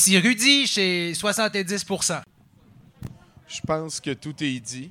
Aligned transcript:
Ici 0.00 0.18
Rudy 0.18 0.66
chez 0.66 1.12
70%. 1.12 2.22
Je 3.46 3.60
pense 3.60 4.00
que 4.00 4.14
tout 4.14 4.34
est 4.42 4.58
dit. 4.58 4.90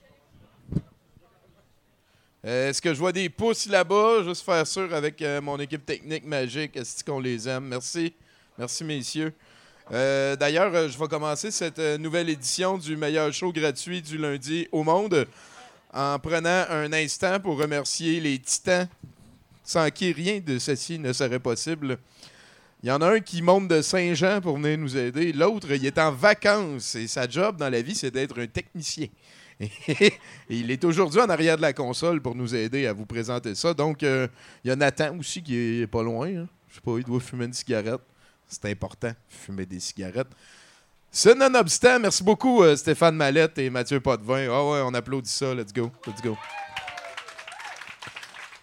Euh, 2.45 2.69
Est-ce 2.69 2.79
que 2.79 2.93
je 2.93 2.99
vois 2.99 3.11
des 3.11 3.27
pouces 3.27 3.65
là-bas? 3.65 4.21
Juste 4.23 4.45
faire 4.45 4.67
sûr 4.67 4.93
avec 4.93 5.19
euh, 5.23 5.41
mon 5.41 5.57
équipe 5.57 5.83
technique 5.83 6.25
magique. 6.25 6.77
Est-ce 6.77 7.03
qu'on 7.03 7.19
les 7.19 7.49
aime? 7.49 7.69
Merci. 7.69 8.13
Merci, 8.55 8.83
messieurs. 8.83 9.33
Euh, 9.91 10.35
D'ailleurs, 10.35 10.87
je 10.87 10.99
vais 10.99 11.07
commencer 11.07 11.49
cette 11.49 11.79
nouvelle 11.79 12.29
édition 12.29 12.77
du 12.77 12.95
meilleur 12.95 13.33
show 13.33 13.51
gratuit 13.51 14.03
du 14.03 14.15
lundi 14.15 14.67
au 14.71 14.83
monde 14.83 15.25
en 15.91 16.19
prenant 16.19 16.65
un 16.69 16.93
instant 16.93 17.39
pour 17.39 17.57
remercier 17.57 18.19
les 18.19 18.37
titans 18.37 18.87
sans 19.63 19.89
qui 19.89 20.11
rien 20.11 20.39
de 20.39 20.59
ceci 20.59 20.99
ne 20.99 21.11
serait 21.13 21.39
possible. 21.39 21.97
Il 22.81 22.87
y 22.87 22.91
en 22.91 23.01
a 23.01 23.11
un 23.15 23.19
qui 23.19 23.41
monte 23.41 23.67
de 23.67 23.81
Saint-Jean 23.81 24.39
pour 24.39 24.57
venir 24.57 24.77
nous 24.77 24.95
aider. 24.95 25.33
L'autre, 25.33 25.69
il 25.71 25.85
est 25.85 25.97
en 25.97 26.11
vacances 26.11 26.95
et 26.95 27.07
sa 27.07 27.27
job 27.27 27.57
dans 27.57 27.69
la 27.69 27.81
vie, 27.81 27.93
c'est 27.93 28.11
d'être 28.11 28.39
un 28.39 28.47
technicien. 28.47 29.07
Et 29.59 30.13
il 30.47 30.71
est 30.71 30.81
aujourd'hui 30.85 31.19
en 31.19 31.27
arrière 31.29 31.57
de 31.57 31.61
la 31.61 31.73
console 31.73 32.21
pour 32.21 32.33
nous 32.33 32.55
aider 32.55 32.87
à 32.87 32.93
vous 32.93 33.05
présenter 33.05 33.55
ça. 33.55 33.73
Donc, 33.73 34.03
euh, 34.03 34.25
il 34.63 34.69
y 34.69 34.71
a 34.71 34.75
Nathan 34.77 35.17
aussi 35.17 35.43
qui 35.43 35.81
est 35.81 35.87
pas 35.87 36.01
loin. 36.01 36.27
hein. 36.27 36.47
Je 36.69 36.75
sais 36.75 36.81
pas, 36.81 36.97
il 36.97 37.03
doit 37.03 37.19
fumer 37.19 37.43
une 37.43 37.53
cigarette. 37.53 37.99
C'est 38.47 38.63
important, 38.65 39.11
fumer 39.27 39.65
des 39.65 39.81
cigarettes. 39.81 40.29
Ce 41.11 41.27
nonobstant, 41.27 41.99
merci 41.99 42.23
beaucoup 42.23 42.63
euh, 42.63 42.77
Stéphane 42.77 43.17
Mallette 43.17 43.57
et 43.57 43.69
Mathieu 43.69 43.99
Potvin. 43.99 44.47
Ah 44.49 44.63
ouais, 44.63 44.81
on 44.85 44.93
applaudit 44.93 45.29
ça. 45.29 45.53
Let's 45.53 45.73
go. 45.73 45.91
Let's 46.07 46.21
go. 46.21 46.37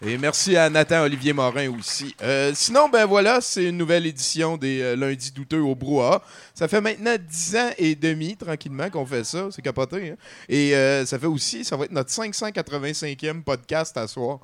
Et 0.05 0.15
merci 0.19 0.55
à 0.55 0.69
Nathan 0.69 1.01
Olivier 1.01 1.33
Morin 1.33 1.71
aussi. 1.75 2.15
Euh, 2.21 2.51
sinon, 2.53 2.87
ben 2.87 3.05
voilà, 3.07 3.41
c'est 3.41 3.65
une 3.65 3.77
nouvelle 3.77 4.05
édition 4.05 4.55
des 4.55 4.79
euh, 4.79 4.95
Lundis 4.95 5.31
douteux 5.31 5.59
au 5.59 5.73
brouhaha. 5.73 6.21
Ça 6.53 6.67
fait 6.67 6.81
maintenant 6.81 7.15
10 7.19 7.55
ans 7.55 7.69
et 7.79 7.95
demi, 7.95 8.37
tranquillement, 8.37 8.91
qu'on 8.91 9.07
fait 9.07 9.23
ça. 9.23 9.47
C'est 9.49 9.63
capoté. 9.63 10.11
hein? 10.11 10.15
Et 10.49 10.75
euh, 10.75 11.03
ça 11.07 11.17
fait 11.17 11.25
aussi, 11.25 11.65
ça 11.65 11.75
va 11.77 11.85
être 11.85 11.91
notre 11.91 12.11
585e 12.11 13.41
podcast 13.41 13.97
à 13.97 14.07
soir. 14.07 14.39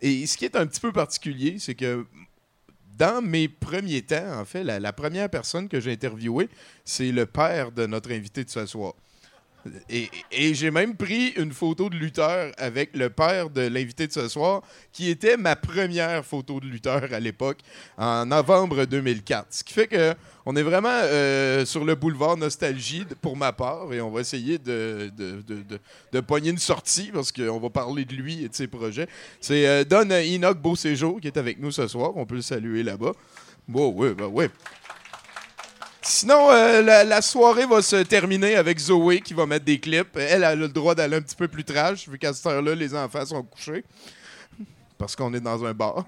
Et 0.00 0.26
ce 0.26 0.36
qui 0.36 0.46
est 0.46 0.56
un 0.56 0.66
petit 0.66 0.80
peu 0.80 0.90
particulier, 0.90 1.58
c'est 1.60 1.76
que 1.76 2.04
dans 2.98 3.22
mes 3.22 3.46
premiers 3.46 4.02
temps, 4.02 4.40
en 4.40 4.44
fait, 4.44 4.64
la, 4.64 4.80
la 4.80 4.92
première 4.92 5.30
personne 5.30 5.68
que 5.68 5.78
j'ai 5.78 5.92
interviewée, 5.92 6.48
c'est 6.84 7.12
le 7.12 7.26
père 7.26 7.70
de 7.70 7.86
notre 7.86 8.10
invité 8.10 8.42
de 8.42 8.50
ce 8.50 8.66
soir. 8.66 8.94
Et, 9.88 10.08
j'ai 10.54 10.70
même 10.70 10.96
pris 10.96 11.28
une 11.36 11.52
photo 11.52 11.88
de 11.88 11.94
lutteur 11.96 12.52
avec 12.58 12.96
le 12.96 13.10
père 13.10 13.50
de 13.50 13.62
l'invité 13.62 14.06
de 14.06 14.12
ce 14.12 14.28
soir, 14.28 14.62
qui 14.92 15.08
était 15.08 15.36
ma 15.36 15.54
première 15.56 16.24
photo 16.24 16.58
de 16.60 16.66
lutteur 16.66 17.02
à 17.12 17.20
l'époque, 17.20 17.58
en 17.96 18.26
novembre 18.26 18.84
2004. 18.84 19.46
Ce 19.50 19.64
qui 19.64 19.72
fait 19.74 19.86
que 19.86 20.14
on 20.44 20.56
est 20.56 20.62
vraiment 20.62 20.88
euh, 20.90 21.64
sur 21.64 21.84
le 21.84 21.94
boulevard 21.94 22.36
nostalgie 22.36 23.04
pour 23.20 23.36
ma 23.36 23.52
part, 23.52 23.92
et 23.92 24.00
on 24.00 24.10
va 24.10 24.20
essayer 24.22 24.58
de, 24.58 25.10
de, 25.16 25.40
de, 25.42 25.62
de- 25.62 25.78
de 26.12 26.20
pogner 26.20 26.50
une 26.50 26.58
sortie, 26.58 27.10
parce 27.14 27.30
qu'on 27.30 27.60
va 27.60 27.70
parler 27.70 28.04
de 28.04 28.14
lui 28.14 28.44
et 28.44 28.48
de 28.48 28.54
ses 28.54 28.66
projets. 28.66 29.06
C'est 29.40 29.66
euh, 29.68 29.84
Don 29.84 30.10
Enoch 30.10 30.58
Beauséjour 30.58 31.20
qui 31.20 31.28
est 31.28 31.36
avec 31.36 31.60
nous 31.60 31.70
ce 31.70 31.86
soir. 31.86 32.12
On 32.16 32.26
peut 32.26 32.34
le 32.36 32.42
saluer 32.42 32.82
là-bas. 32.82 33.12
Wow, 33.72 33.92
oui, 33.96 34.08
ben 34.14 34.26
oui. 34.32 34.46
Sinon, 36.04 36.50
euh, 36.50 36.82
la, 36.82 37.22
soirée 37.22 37.64
va 37.64 37.80
se 37.80 38.02
terminer 38.02 38.56
avec 38.56 38.78
Zoé 38.78 39.20
qui 39.20 39.34
va 39.34 39.46
mettre 39.46 39.64
des 39.64 39.78
clips. 39.78 40.16
Elle 40.16 40.42
a 40.42 40.54
le 40.54 40.68
droit 40.68 40.96
d'aller 40.96 41.16
un 41.16 41.22
petit 41.22 41.36
peu 41.36 41.46
plus 41.46 41.62
trash, 41.62 42.08
vu 42.08 42.18
qu'à 42.18 42.32
cette 42.32 42.44
heure-là, 42.46 42.74
les 42.74 42.94
enfants 42.94 43.24
sont 43.24 43.42
couchés. 43.44 43.84
Parce 44.98 45.14
qu'on 45.14 45.32
est 45.32 45.40
dans 45.40 45.64
un 45.64 45.72
bar. 45.72 46.04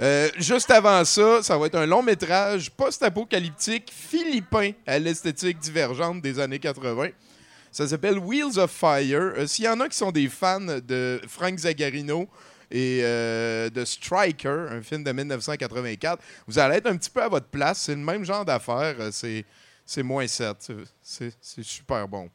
Euh, 0.00 0.28
juste 0.38 0.70
avant 0.70 1.04
ça, 1.04 1.42
ça 1.42 1.58
va 1.58 1.66
être 1.66 1.74
un 1.76 1.86
long 1.86 2.02
métrage 2.02 2.70
post-apocalyptique 2.70 3.90
philippin 3.94 4.72
à 4.86 4.98
l'esthétique 4.98 5.58
divergente 5.58 6.20
des 6.22 6.38
années 6.38 6.58
80. 6.58 7.08
Ça 7.72 7.86
s'appelle 7.86 8.18
Wheels 8.18 8.58
of 8.58 8.70
Fire. 8.70 9.32
Euh, 9.36 9.46
S'il 9.46 9.64
y 9.64 9.68
en 9.68 9.80
a 9.80 9.88
qui 9.88 9.96
sont 9.96 10.10
des 10.10 10.28
fans 10.28 10.60
de 10.60 11.20
Frank 11.28 11.58
Zagarino 11.58 12.28
et 12.70 13.00
euh, 13.02 13.68
de 13.70 13.84
Striker, 13.84 14.66
un 14.70 14.82
film 14.82 15.02
de 15.04 15.12
1984, 15.12 16.22
vous 16.46 16.58
allez 16.58 16.76
être 16.76 16.86
un 16.86 16.96
petit 16.96 17.10
peu 17.10 17.22
à 17.22 17.28
votre 17.28 17.46
place. 17.46 17.80
C'est 17.82 17.94
le 17.94 18.00
même 18.00 18.24
genre 18.24 18.44
d'affaire. 18.44 18.94
Euh, 19.00 19.10
C'est, 19.12 19.44
c'est 19.84 20.02
moins 20.02 20.26
7. 20.26 20.72
C'est, 21.02 21.32
c'est- 21.40 21.62
super 21.62 22.06
bon. 22.06 22.30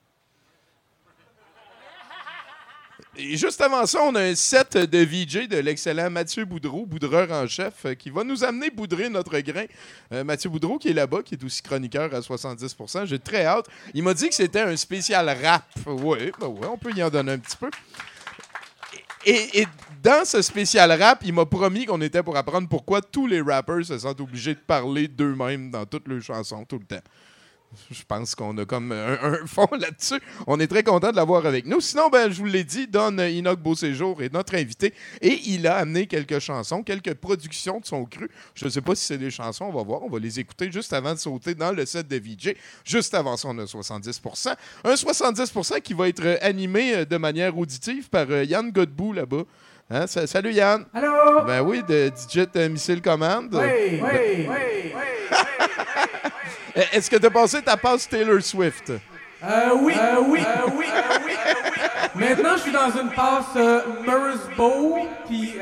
Et 3.18 3.38
juste 3.38 3.62
avant 3.62 3.86
ça, 3.86 4.02
on 4.04 4.14
a 4.16 4.22
un 4.22 4.36
set 4.36 4.76
de 4.76 4.98
VJ 4.98 5.48
de 5.48 5.58
l'excellent 5.60 6.10
Mathieu 6.10 6.44
Boudreau, 6.44 6.86
boudreur 6.86 7.32
en 7.32 7.48
chef, 7.48 7.86
euh, 7.86 7.94
qui 7.94 8.10
va 8.10 8.26
nous 8.26 8.44
amener 8.44 8.70
boudrer 8.70 9.08
notre 9.10 9.40
grain. 9.40 9.66
Euh, 10.12 10.26
Mathieu 10.26 10.50
Boudreau, 10.50 10.78
qui 10.78 10.90
est 10.90 10.94
là-bas, 10.94 11.22
qui 11.24 11.36
est 11.36 11.44
aussi 11.46 11.62
chroniqueur 11.62 12.14
à 12.14 12.22
70 12.22 12.76
J'ai 13.06 13.20
très 13.20 13.46
hâte. 13.46 13.68
Il 13.94 14.04
m'a 14.04 14.14
dit 14.14 14.28
que 14.28 14.36
c'était 14.36 14.60
un 14.62 14.76
spécial 14.76 15.30
rap. 15.42 15.64
Oui, 15.86 16.30
ben 16.40 16.48
ouais, 16.48 16.68
on 16.68 16.78
peut 16.78 16.92
y 16.94 17.02
en 17.04 17.10
donner 17.10 17.32
un 17.34 17.40
petit 17.40 17.56
peu. 17.56 17.70
Et, 19.26 19.66
dans 20.04 20.24
ce 20.24 20.42
spécial 20.42 20.92
rap, 20.92 21.24
il 21.26 21.34
m'a 21.34 21.46
promis 21.46 21.86
qu'on 21.86 22.00
était 22.02 22.22
pour 22.22 22.38
apprendre 22.38 22.68
pourquoi 22.70 23.02
tous 23.02 23.26
les 23.26 23.42
rappers 23.42 23.84
se 23.84 23.98
sentent 23.98 24.22
obligés 24.22 24.54
de 24.54 24.60
parler 24.60 25.08
d'eux-mêmes 25.08 25.72
dans 25.72 25.86
toutes 25.86 26.08
leurs 26.08 26.22
chansons, 26.22 26.64
tout 26.64 26.78
le 26.78 26.86
temps. 26.86 27.04
Je 27.92 28.02
pense 28.08 28.36
qu'on 28.36 28.58
a 28.58 28.66
comme 28.66 28.92
un, 28.92 29.14
un 29.22 29.46
fond 29.48 29.68
là-dessus. 29.72 30.20
On 30.48 30.60
est 30.60 30.68
très 30.68 30.84
content 30.84 31.12
de 31.12 31.16
l'avoir 31.16 31.46
avec 31.46 31.66
nous. 31.66 31.80
Sinon, 31.82 32.10
ben, 32.10 32.32
je 32.32 32.38
vous 32.40 32.46
l'ai 32.46 32.64
dit, 32.64 32.88
Don 32.88 33.18
Enoch 33.18 33.60
Beauséjour 33.60 34.22
est 34.22 34.34
notre 34.34 34.56
invité 34.56 34.94
et 35.22 35.40
il 35.46 35.68
a 35.68 35.78
amené 35.78 36.08
quelques 36.08 36.40
chansons, 36.40 36.84
quelques 36.84 37.14
productions 37.16 37.80
de 37.80 37.86
son 37.86 38.06
cru. 38.06 38.30
Je 38.56 38.66
ne 38.66 38.70
sais 38.70 38.82
pas 38.82 38.96
si 38.96 39.06
c'est 39.06 39.18
des 39.18 39.32
chansons, 39.32 39.66
on 39.66 39.74
va 39.74 39.84
voir. 39.84 40.04
On 40.04 40.10
va 40.10 40.20
les 40.20 40.40
écouter 40.40 40.72
juste 40.72 40.94
avant 40.94 41.14
de 41.14 41.20
sauter 41.20 41.56
dans 41.56 41.72
le 41.72 41.86
set 41.86 42.08
de 42.08 42.18
VJ. 42.18 42.56
Juste 42.84 43.14
avant 43.14 43.38
ça, 43.38 43.48
on 43.50 43.58
a 43.60 43.64
70% 43.66 44.54
Un 44.84 44.94
70% 44.94 45.82
qui 45.82 45.94
va 45.94 46.08
être 46.10 46.38
animé 46.42 46.96
euh, 46.96 47.06
de 47.06 47.18
manière 47.18 47.58
auditive 47.58 48.10
par 48.10 48.26
euh, 48.30 48.44
Yann 48.44 48.72
Godbout 48.72 49.14
là-bas. 49.14 49.44
Hein, 49.90 50.08
sa- 50.08 50.26
Salut 50.26 50.52
Yann. 50.52 50.86
Allô? 50.94 51.44
Ben 51.46 51.62
oui, 51.62 51.84
de 51.88 52.10
Digit 52.10 52.48
euh, 52.56 52.70
Missile 52.70 53.02
Command. 53.02 53.48
Oui, 53.54 53.60
oui, 53.92 54.00
oui, 54.02 54.46
Euh, 54.92 56.30
Est-ce 56.76 57.10
que 57.10 57.16
tu 57.16 57.26
as 57.26 57.30
passé 57.32 57.62
ta 57.62 57.78
passe 57.78 58.08
Taylor 58.08 58.42
Swift? 58.42 58.90
Euh, 59.44 59.70
oui, 59.80 59.94
euh, 59.98 60.16
oui, 60.28 60.40
euh, 60.42 60.70
oui, 60.78 60.86
euh, 60.88 61.20
oui, 61.26 61.34
euh, 61.48 61.54
oui. 61.66 61.72
Maintenant, 62.16 62.56
je 62.58 62.62
suis 62.64 62.72
dans 62.72 62.90
une 62.90 63.10
passe 63.12 63.46
euh, 63.56 63.82
Bow 64.58 64.98
puis 65.28 65.54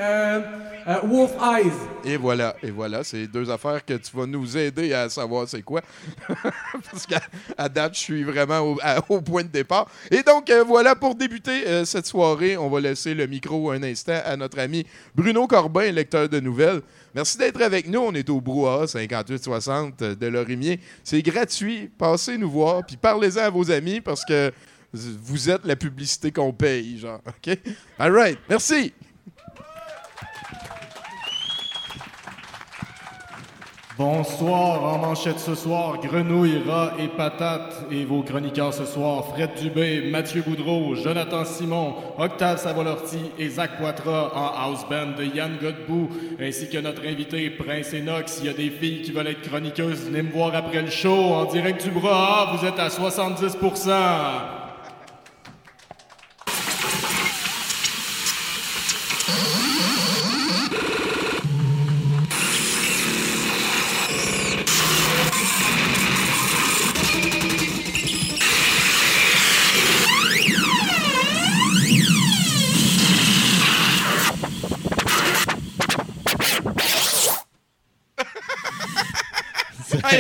Wolf 1.04 1.32
Eyes. 1.42 1.72
Et 2.06 2.18
voilà, 2.18 2.56
et 2.62 2.70
voilà, 2.72 3.04
c'est 3.04 3.26
deux 3.28 3.50
affaires 3.50 3.84
que 3.86 3.94
tu 3.94 4.16
vas 4.16 4.26
nous 4.26 4.58
aider 4.58 4.94
à 4.94 5.10
savoir 5.10 5.48
c'est 5.48 5.62
quoi. 5.62 5.82
Parce 6.92 7.06
qu'à 7.08 7.70
date, 7.70 7.96
je 7.96 8.00
suis 8.00 8.24
vraiment 8.24 8.60
au, 8.60 8.78
à- 8.82 9.00
au 9.10 9.22
point 9.22 9.44
de 9.44 9.48
départ. 9.48 9.88
Et 10.12 10.22
donc, 10.24 10.52
voilà, 10.68 10.96
pour 10.96 11.16
débuter 11.16 11.86
cette 11.86 12.06
soirée, 12.06 12.58
on 12.58 12.70
va 12.70 12.80
laisser 12.80 13.14
le 13.14 13.26
micro 13.28 13.72
un 13.72 13.82
instant 13.84 14.20
à 14.26 14.36
notre 14.38 14.60
ami 14.60 14.86
Bruno 15.16 15.48
Corbin, 15.48 15.92
lecteur 15.92 16.30
de 16.30 16.40
nouvelles. 16.40 16.82
Merci 17.14 17.38
d'être 17.38 17.62
avec 17.62 17.88
nous. 17.88 18.00
On 18.00 18.14
est 18.14 18.30
au 18.30 18.42
Brouhaha 18.42 18.88
5860 18.88 20.04
de 20.04 20.28
Lorimier. 20.28 20.80
C'est 21.04 21.22
gratuit. 21.22 21.90
Passez 21.98 22.38
nous 22.38 22.50
voir, 22.50 22.86
puis 22.86 22.98
parlez-en 22.98 23.42
à 23.42 23.50
vos 23.50 23.70
amis 23.70 24.02
parce 24.02 24.26
que 24.26 24.52
vous 24.94 25.50
êtes 25.50 25.66
la 25.66 25.76
publicité 25.76 26.32
qu'on 26.32 26.54
paye, 26.54 27.00
genre. 27.00 27.22
OK? 27.28 27.58
All 28.00 28.12
right. 28.12 28.40
Merci. 28.50 28.94
Bonsoir, 33.96 34.84
en 34.86 34.98
manchette 34.98 35.38
ce 35.38 35.54
soir, 35.54 36.00
grenouilles, 36.02 36.64
rats 36.68 36.94
et 36.98 37.08
patates. 37.08 37.86
Et 37.92 38.06
vos 38.06 38.24
chroniqueurs 38.24 38.74
ce 38.74 38.86
soir, 38.86 39.24
Fred 39.28 39.52
Dubé, 39.62 40.10
Mathieu 40.10 40.42
Boudreau, 40.42 40.96
Jonathan 40.96 41.46
Simon, 41.46 41.94
Octave 42.18 42.58
Savolorti 42.58 43.20
et 43.38 43.50
Zach 43.50 43.78
Poitras 43.78 44.32
en 44.34 44.48
house 44.64 44.84
band 44.90 45.16
de 45.16 45.26
Yann 45.26 45.58
Godbout, 45.62 46.10
ainsi 46.42 46.70
que 46.70 46.80
notre 46.80 47.06
invité 47.06 47.52
Prince 47.52 47.94
Enox. 47.94 48.40
Il 48.40 48.48
y 48.48 48.50
a 48.50 48.54
des 48.54 48.72
filles 48.72 49.04
qui 49.04 49.12
veulent 49.12 49.28
être 49.28 49.48
chroniqueuses, 49.48 50.06
venez 50.06 50.24
me 50.24 50.32
voir 50.32 50.56
après 50.56 50.82
le 50.82 50.90
show 50.90 51.16
en 51.16 51.46
direct 51.46 51.84
du 51.84 51.92
bras. 51.92 52.56
Vous 52.58 52.66
êtes 52.66 52.80
à 52.80 52.90
70 52.90 53.58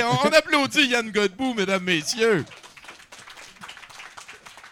on, 0.03 0.27
on 0.27 0.31
applaudit 0.31 0.87
Yann 0.87 1.11
Godbout, 1.11 1.53
mesdames, 1.55 1.83
messieurs. 1.83 2.45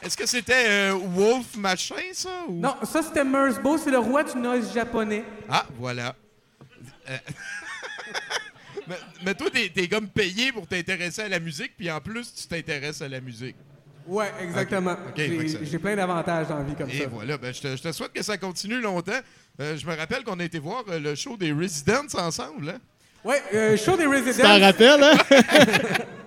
Est-ce 0.02 0.18
que 0.18 0.26
c'était 0.26 0.66
euh, 0.68 0.94
Wolf 0.94 1.56
machin, 1.58 1.96
ça? 2.14 2.30
ou- 2.48 2.60
Non, 2.60 2.76
ça 2.84 3.04
c'était 3.04 3.24
Mersbo, 3.24 3.78
c'est 3.78 3.92
le 3.92 4.00
roi 4.00 4.24
du 4.24 4.36
noise 4.38 4.74
japonais. 4.74 5.24
Ah, 5.48 5.66
voilà. 5.78 6.16
Euh, 7.10 7.18
mais, 8.88 8.96
mais 9.24 9.36
toi, 9.36 9.48
t'es, 9.52 9.88
comme 9.88 10.08
payé 10.08 10.52
pour 10.52 10.68
t'intéresser 10.68 11.22
à 11.24 11.30
la 11.30 11.40
musique, 11.40 11.74
puis 11.78 11.92
en 11.92 12.02
plus, 12.02 12.34
tu 12.34 12.48
t'intéresses 12.48 13.02
à 13.04 13.08
la 13.10 13.22
musique. 13.22 13.56
Ouais, 14.08 14.32
exactement. 14.42 14.98
J'ai- 15.16 15.48
ça- 15.48 15.78
plein 15.80 15.96
d'avantages 15.96 16.48
dans 16.48 16.58
la 16.58 16.64
vie 16.64 16.74
comme 16.76 16.90
Et 16.90 16.98
ça. 17.02 17.08
voilà, 17.08 17.38
ben, 17.38 17.54
je, 17.54 17.62
te, 17.62 17.76
je 17.76 17.82
te 17.84 17.92
souhaite 17.92 18.12
que 18.14 18.24
ça 18.24 18.38
continue 18.40 18.82
longtemps. 18.82 19.20
Euh, 19.60 19.78
je 19.78 19.86
me 19.86 19.96
rappelle 19.96 20.24
qu'on 20.24 20.40
a 20.40 20.44
été 20.44 20.58
voir 20.58 20.84
le 20.88 21.14
show 21.14 21.38
des 21.38 21.52
Residents 21.52 22.08
ensemble. 22.18 22.70
Hein? 22.70 22.80
Ouais, 23.24 23.42
euh, 23.54 23.78
show 23.78 23.96
des 23.98 24.04
Tu 24.04 24.10
t'en 24.10 24.26
Residents 24.26 24.60
rappelles, 24.60 25.04
hein? 25.04 25.14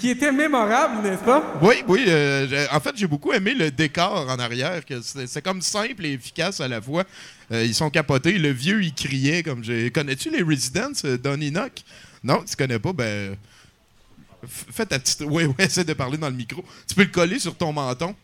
qui 0.00 0.10
était 0.10 0.30
mémorable, 0.30 1.02
n'est-ce 1.02 1.22
pas? 1.24 1.58
Oui, 1.62 1.76
oui. 1.88 2.04
euh, 2.06 2.66
en 2.70 2.78
fait, 2.80 2.92
j'ai 2.94 3.06
beaucoup 3.06 3.32
aimé 3.32 3.54
le 3.54 3.70
décor 3.70 4.26
en 4.28 4.38
arrière. 4.38 4.84
que 4.84 5.00
C'est 5.00 5.26
c'est 5.26 5.42
comme 5.42 5.60
simple 5.62 6.04
et 6.06 6.12
efficace 6.12 6.60
à 6.60 6.68
la 6.68 6.80
fois. 6.80 7.04
Euh, 7.50 7.64
ils 7.64 7.74
sont 7.74 7.90
capotés. 7.90 8.38
Le 8.38 8.50
vieux, 8.50 8.82
il 8.82 8.94
criait 8.94 9.42
comme 9.42 9.64
j'ai. 9.64 9.90
Connais-tu 9.90 10.30
les 10.30 10.42
Residents, 10.42 10.92
euh, 11.04 11.16
Don 11.18 11.40
Enoch? 11.40 11.82
Non, 12.22 12.44
tu 12.48 12.54
connais 12.56 12.78
pas, 12.78 12.92
ben. 12.92 13.36
Fais 14.46 14.86
ta 14.86 14.98
petite. 14.98 15.22
Oui, 15.26 15.44
oui, 15.46 15.54
essaie 15.58 15.84
de 15.84 15.94
parler 15.94 16.18
dans 16.18 16.28
le 16.28 16.36
micro. 16.36 16.62
Tu 16.86 16.94
peux 16.94 17.02
le 17.04 17.08
coller 17.08 17.38
sur 17.38 17.54
ton 17.56 17.72
menton. 17.72 18.14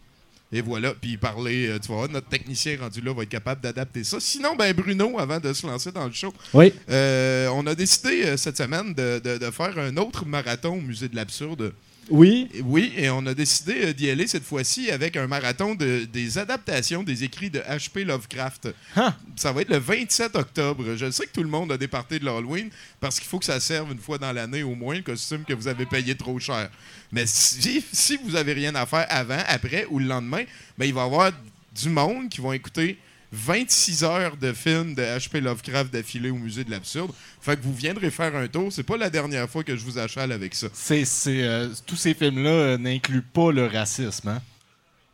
Et 0.52 0.62
voilà, 0.62 0.92
puis 1.00 1.16
parler, 1.16 1.68
euh, 1.68 1.78
tu 1.78 1.86
voir, 1.88 2.08
notre 2.08 2.26
technicien 2.28 2.76
rendu 2.80 3.00
là 3.00 3.14
va 3.14 3.22
être 3.22 3.28
capable 3.28 3.60
d'adapter 3.60 4.02
ça. 4.02 4.18
Sinon, 4.18 4.56
ben 4.56 4.72
Bruno, 4.74 5.16
avant 5.18 5.38
de 5.38 5.52
se 5.52 5.64
lancer 5.66 5.92
dans 5.92 6.06
le 6.06 6.12
show, 6.12 6.32
Oui. 6.52 6.72
euh, 6.90 7.48
on 7.54 7.64
a 7.68 7.74
décidé 7.76 8.24
euh, 8.24 8.36
cette 8.36 8.56
semaine 8.56 8.92
de, 8.92 9.20
de- 9.22 9.38
de 9.38 9.50
faire 9.52 9.78
un 9.78 9.96
autre 9.96 10.26
marathon 10.26 10.76
au 10.76 10.80
Musée 10.80 11.08
de 11.08 11.14
l'Absurde. 11.14 11.72
Oui. 12.10 12.48
Et 12.52 12.62
Oui, 12.62 12.92
et 12.96 13.10
on 13.10 13.24
a 13.26 13.34
décidé 13.34 13.86
euh, 13.86 13.92
d'y 13.92 14.10
aller 14.10 14.26
cette 14.26 14.44
fois-ci 14.44 14.90
avec 14.90 15.16
un 15.16 15.26
marathon 15.26 15.74
de, 15.74 16.04
des 16.04 16.38
adaptations 16.38 17.02
des 17.02 17.24
écrits 17.24 17.50
de 17.50 17.60
H.P. 17.60 18.04
Lovecraft. 18.04 18.68
Huh. 18.96 19.10
Ça 19.36 19.52
va 19.52 19.62
être 19.62 19.70
le 19.70 19.78
27 19.78 20.36
octobre. 20.36 20.96
Je 20.96 21.10
sais 21.10 21.26
que 21.26 21.32
tout 21.32 21.42
le 21.42 21.48
monde 21.48 21.72
a 21.72 21.78
des 21.78 21.88
parties 21.88 22.18
de 22.18 22.24
l'Halloween 22.24 22.70
parce 23.00 23.18
qu'il 23.18 23.28
faut 23.28 23.38
que 23.38 23.44
ça 23.44 23.60
serve 23.60 23.92
une 23.92 23.98
fois 23.98 24.18
dans 24.18 24.32
l'année 24.32 24.62
au 24.62 24.74
moins 24.74 24.96
le 24.96 25.02
costume 25.02 25.44
que 25.44 25.54
vous 25.54 25.68
avez 25.68 25.86
payé 25.86 26.14
trop 26.14 26.38
cher. 26.38 26.70
Mais 27.12 27.24
si, 27.26 27.84
si 27.92 28.18
vous 28.24 28.36
avez 28.36 28.52
rien 28.52 28.74
à 28.74 28.86
faire 28.86 29.06
avant, 29.08 29.42
après 29.46 29.86
ou 29.90 29.98
le 29.98 30.06
lendemain, 30.06 30.44
ben, 30.76 30.86
il 30.86 30.94
va 30.94 31.02
y 31.02 31.04
avoir 31.04 31.32
du 31.80 31.88
monde 31.88 32.28
qui 32.28 32.40
vont 32.40 32.52
écouter 32.52 32.98
26 33.32 34.04
heures 34.04 34.36
de 34.36 34.52
films 34.52 34.94
de 34.94 35.02
H.P. 35.02 35.40
Lovecraft 35.40 35.92
d'affilée 35.92 36.30
au 36.30 36.36
musée 36.36 36.64
de 36.64 36.70
l'absurde. 36.70 37.12
Fait 37.40 37.56
que 37.56 37.62
vous 37.62 37.74
viendrez 37.74 38.10
faire 38.10 38.34
un 38.34 38.48
tour. 38.48 38.72
C'est 38.72 38.82
pas 38.82 38.96
la 38.96 39.10
dernière 39.10 39.48
fois 39.48 39.64
que 39.64 39.76
je 39.76 39.84
vous 39.84 39.98
achale 39.98 40.32
avec 40.32 40.54
ça. 40.54 40.68
C'est, 40.72 41.04
c'est, 41.04 41.42
euh, 41.42 41.68
tous 41.86 41.96
ces 41.96 42.14
films-là 42.14 42.50
euh, 42.50 42.78
n'incluent 42.78 43.22
pas 43.22 43.52
le 43.52 43.66
racisme, 43.66 44.28
hein? 44.28 44.42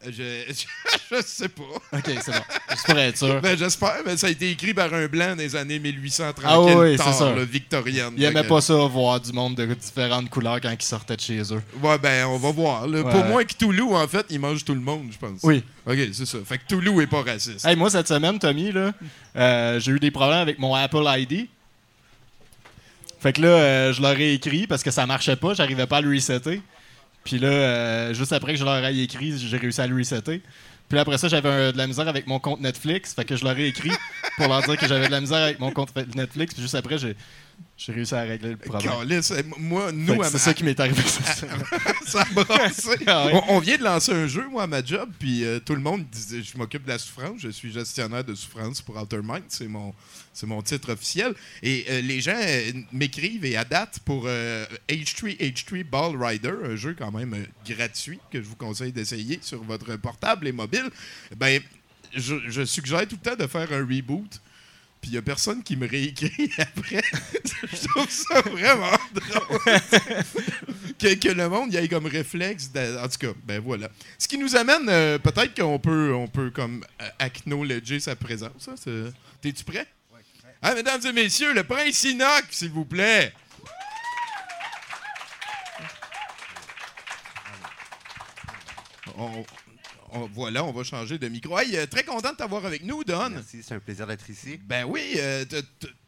Je, 0.05 0.13
je, 0.13 0.65
je 1.17 1.23
sais 1.25 1.49
pas. 1.49 1.63
OK, 1.93 2.03
c'est 2.05 2.31
bon. 2.31 2.43
Juste 2.71 2.87
pour 2.87 2.99
être 2.99 3.17
sûr. 3.17 3.41
Ben, 3.41 3.57
j'espère, 3.59 3.97
mais 4.05 4.17
ça 4.17 4.27
a 4.27 4.31
été 4.31 4.51
écrit 4.51 4.75
par 4.75 4.93
un 4.93 5.07
blanc 5.07 5.35
des 5.35 5.57
années 5.57 5.79
1830 5.79 6.45
Ah 6.47 6.61
oui, 6.61 6.97
tard, 6.97 7.13
c'est 7.13 7.19
ça. 7.19 7.35
là, 7.35 7.45
victorienne. 7.45 8.13
Ils 8.17 8.25
aimaient 8.25 8.43
Fait 8.43 8.49
pas 8.49 8.61
ça, 8.61 8.75
voir 8.75 9.21
du 9.21 9.33
monde 9.33 9.55
de 9.57 9.65
différentes 9.75 10.29
couleurs 10.29 10.61
quand 10.61 10.71
ils 10.71 10.83
sortaient 10.85 11.17
de 11.17 11.21
chez 11.21 11.41
eux. 11.53 11.63
Ouais, 11.83 11.99
ben, 11.99 12.27
on 12.27 12.37
va 12.37 12.51
voir. 12.53 12.87
Ouais. 12.87 13.03
Pour 13.03 13.25
moi, 13.25 13.45
Cthulhu, 13.45 13.95
en 13.95 14.07
fait, 14.07 14.27
il 14.31 14.39
mange 14.39 14.65
tout 14.65 14.75
le 14.75 14.81
monde, 14.81 15.09
je 15.11 15.19
pense. 15.19 15.41
Oui. 15.43 15.65
OK, 15.87 15.97
c'est 16.13 16.27
ça. 16.27 16.39
Fait 16.45 16.59
que 16.59 16.65
Cthulhu 16.65 17.03
est 17.03 17.07
pas 17.07 17.23
raciste. 17.23 17.65
Hey, 17.65 17.75
moi, 17.75 17.91
cette 17.91 18.09
semaine, 18.09 18.39
Tommy, 18.39 18.73
là, 18.73 18.93
euh, 19.37 19.81
j'ai 19.81 19.93
eu 19.93 19.99
des 19.99 20.11
problèmes 20.11 20.41
avec 20.41 20.59
mon 20.59 20.75
Apple 20.75 21.05
ID. 21.07 21.49
Fait 23.19 23.33
que 23.33 23.41
là, 23.41 23.49
euh, 23.49 23.93
je 23.93 24.03
leur 24.03 24.19
ai 24.21 24.35
écrit 24.35 24.67
parce 24.67 24.83
que 24.83 24.91
ça 24.91 25.07
marchait 25.07 25.37
pas, 25.37 25.55
j'arrivais 25.55 25.87
pas 25.87 25.97
à 25.97 26.01
le 26.03 26.11
resetter. 26.15 26.61
Puis 27.27 27.41
là, 27.41 27.49
euh, 27.49 28.15
juste 28.15 28.33
après 28.33 28.53
que 28.53 28.59
je 28.61 28.65
leur 28.65 28.85
ai 28.85 29.03
écrit, 29.03 29.37
j'ai 29.37 29.57
réussi 29.57 29.81
à 29.81 29.87
le 29.89 29.97
resetter. 29.97 30.43
Puis 30.89 30.97
après 30.97 31.19
ça, 31.19 31.27
j'avais 31.27 31.73
de 31.73 31.77
la 31.77 31.89
misère 31.89 32.07
avec 32.07 32.29
mon 32.29 32.39
compte 32.39 32.61
Netflix. 32.61 33.15
Fait 33.15 33.25
que 33.25 33.35
je 33.35 33.45
leur 33.45 33.59
ai 33.59 33.67
écrit 33.67 33.91
pour 34.37 34.47
leur 34.47 34.63
dire 34.63 34.77
que 34.77 34.87
j'avais 34.87 35.09
de 35.09 35.11
la 35.11 35.21
misère 35.21 35.43
avec 35.43 35.59
mon 35.59 35.73
compte 35.73 35.91
Netflix. 36.15 36.55
Puis 36.55 36.63
juste 36.63 36.77
après, 36.77 36.99
j'ai 36.99 37.17
j'ai 37.77 37.93
réussi 37.93 38.15
à 38.15 38.23
régler 38.23 38.51
le 38.51 38.57
problème. 38.57 38.93
Eh, 39.11 39.43
moi, 39.59 39.93
nous, 39.93 40.23
C'est 40.25 40.39
ça 40.39 40.55
qui 40.55 40.65
m'est 40.65 40.79
arrivé 40.81 41.03
ça 42.07 42.23
a 42.23 42.25
brassé. 42.25 42.91
Ah 43.07 43.29
on, 43.33 43.57
on 43.57 43.59
vient 43.59 43.77
de 43.77 43.83
lancer 43.85 44.13
un 44.13 44.27
jeu, 44.27 44.47
moi, 44.49 44.63
à 44.63 44.67
ma 44.67 44.83
job, 44.83 45.11
puis 45.19 45.45
euh, 45.45 45.61
tout 45.61 45.75
le 45.75 45.83
monde 45.83 46.05
disait 46.11 46.43
Je 46.43 46.57
m'occupe 46.57 46.85
de 46.85 46.89
la 46.89 46.99
souffrance, 46.99 47.39
je 47.41 47.51
suis 47.51 47.71
gestionnaire 47.73 48.25
de 48.25 48.35
souffrance 48.35 48.81
pour 48.81 48.97
Outer 48.97 49.21
Mind, 49.23 49.45
c'est 49.49 49.69
mon, 49.69 49.93
c'est 50.37 50.47
mon 50.47 50.63
titre 50.63 50.93
officiel. 50.93 51.35
Et 51.63 51.85
euh, 51.89 52.01
les 52.03 52.21
gens 52.21 52.37
euh, 52.39 52.73
m'écrivent 52.93 53.45
et 53.45 53.57
à 53.57 53.65
date 53.65 53.99
pour 54.05 54.25
euh, 54.27 54.65
H3 54.89 55.37
H3 55.39 55.85
Ball 55.85 56.17
Rider, 56.23 56.53
un 56.65 56.77
jeu 56.77 56.95
quand 56.99 57.11
même 57.11 57.47
gratuit 57.69 58.21
que 58.31 58.41
je 58.41 58.47
vous 58.47 58.57
conseille 58.57 58.93
d'essayer 58.93 59.39
sur 59.43 59.63
votre 59.65 59.97
portable 59.97 60.47
et 60.47 60.53
mobile. 60.53 60.89
Ben, 61.37 61.61
je, 62.15 62.37
je 62.49 62.65
suggère 62.65 63.07
tout 63.09 63.19
le 63.23 63.31
temps 63.31 63.37
de 63.37 63.47
faire 63.47 63.73
un 63.73 63.81
reboot. 63.81 64.41
Puis 65.07 65.13
il 65.13 65.19
n'y 65.19 65.19
a 65.19 65.23
personne 65.23 65.63
qui 65.63 65.77
me 65.77 65.87
réécrit 65.87 66.51
après. 66.59 67.01
je 67.73 67.87
trouve 67.87 68.11
ça 68.11 68.41
vraiment 68.41 68.91
drôle 69.15 69.61
que, 70.99 71.29
le 71.29 71.49
monde 71.49 71.73
y 71.73 71.77
ait 71.77 71.87
comme 71.87 72.07
réflexe. 72.07 72.71
en 72.75 73.07
tout 73.07 73.19
cas, 73.19 73.33
ben 73.45 73.61
voilà. 73.61 73.89
Ce 74.19 74.27
qui 74.27 74.37
nous 74.37 74.57
amène, 74.57 74.89
euh, 74.89 75.17
peut-être 75.21 75.55
qu'on 75.55 75.79
peut, 75.79 76.13
on 76.13 76.27
peut 76.27 76.51
comme 76.51 76.85
euh, 77.01 77.99
sa 78.01 78.17
présence. 78.17 78.67
hein, 78.69 78.75
T'es-tu 79.41 79.63
prêt? 79.63 79.87
Ah, 80.61 80.75
mesdames 80.75 81.01
et 81.07 81.13
messieurs, 81.13 81.55
le 81.55 81.63
prince 81.63 82.03
Inoc, 82.03 82.47
s'il 82.51 82.71
vous 82.71 82.85
plaît. 82.85 83.33
On- 89.17 89.45
on- 90.17 90.29
voilà, 90.35 90.65
on 90.65 90.73
va 90.73 90.83
changer 90.85 91.19
de 91.19 91.29
micro. 91.29 91.59
Hey, 91.59 91.77
euh, 91.77 91.87
très 91.87 92.03
content 92.05 92.33
de 92.33 92.37
t'avoir 92.37 92.65
avec 92.67 92.85
nous, 92.85 93.05
Don. 93.05 93.31
Merci, 93.31 93.63
c'est 93.63 93.75
un 93.75 93.79
plaisir 93.81 94.07
d'être 94.07 94.29
ici. 94.31 94.59
Ben 94.67 94.85
oui, 94.85 95.03
euh, 95.17 95.45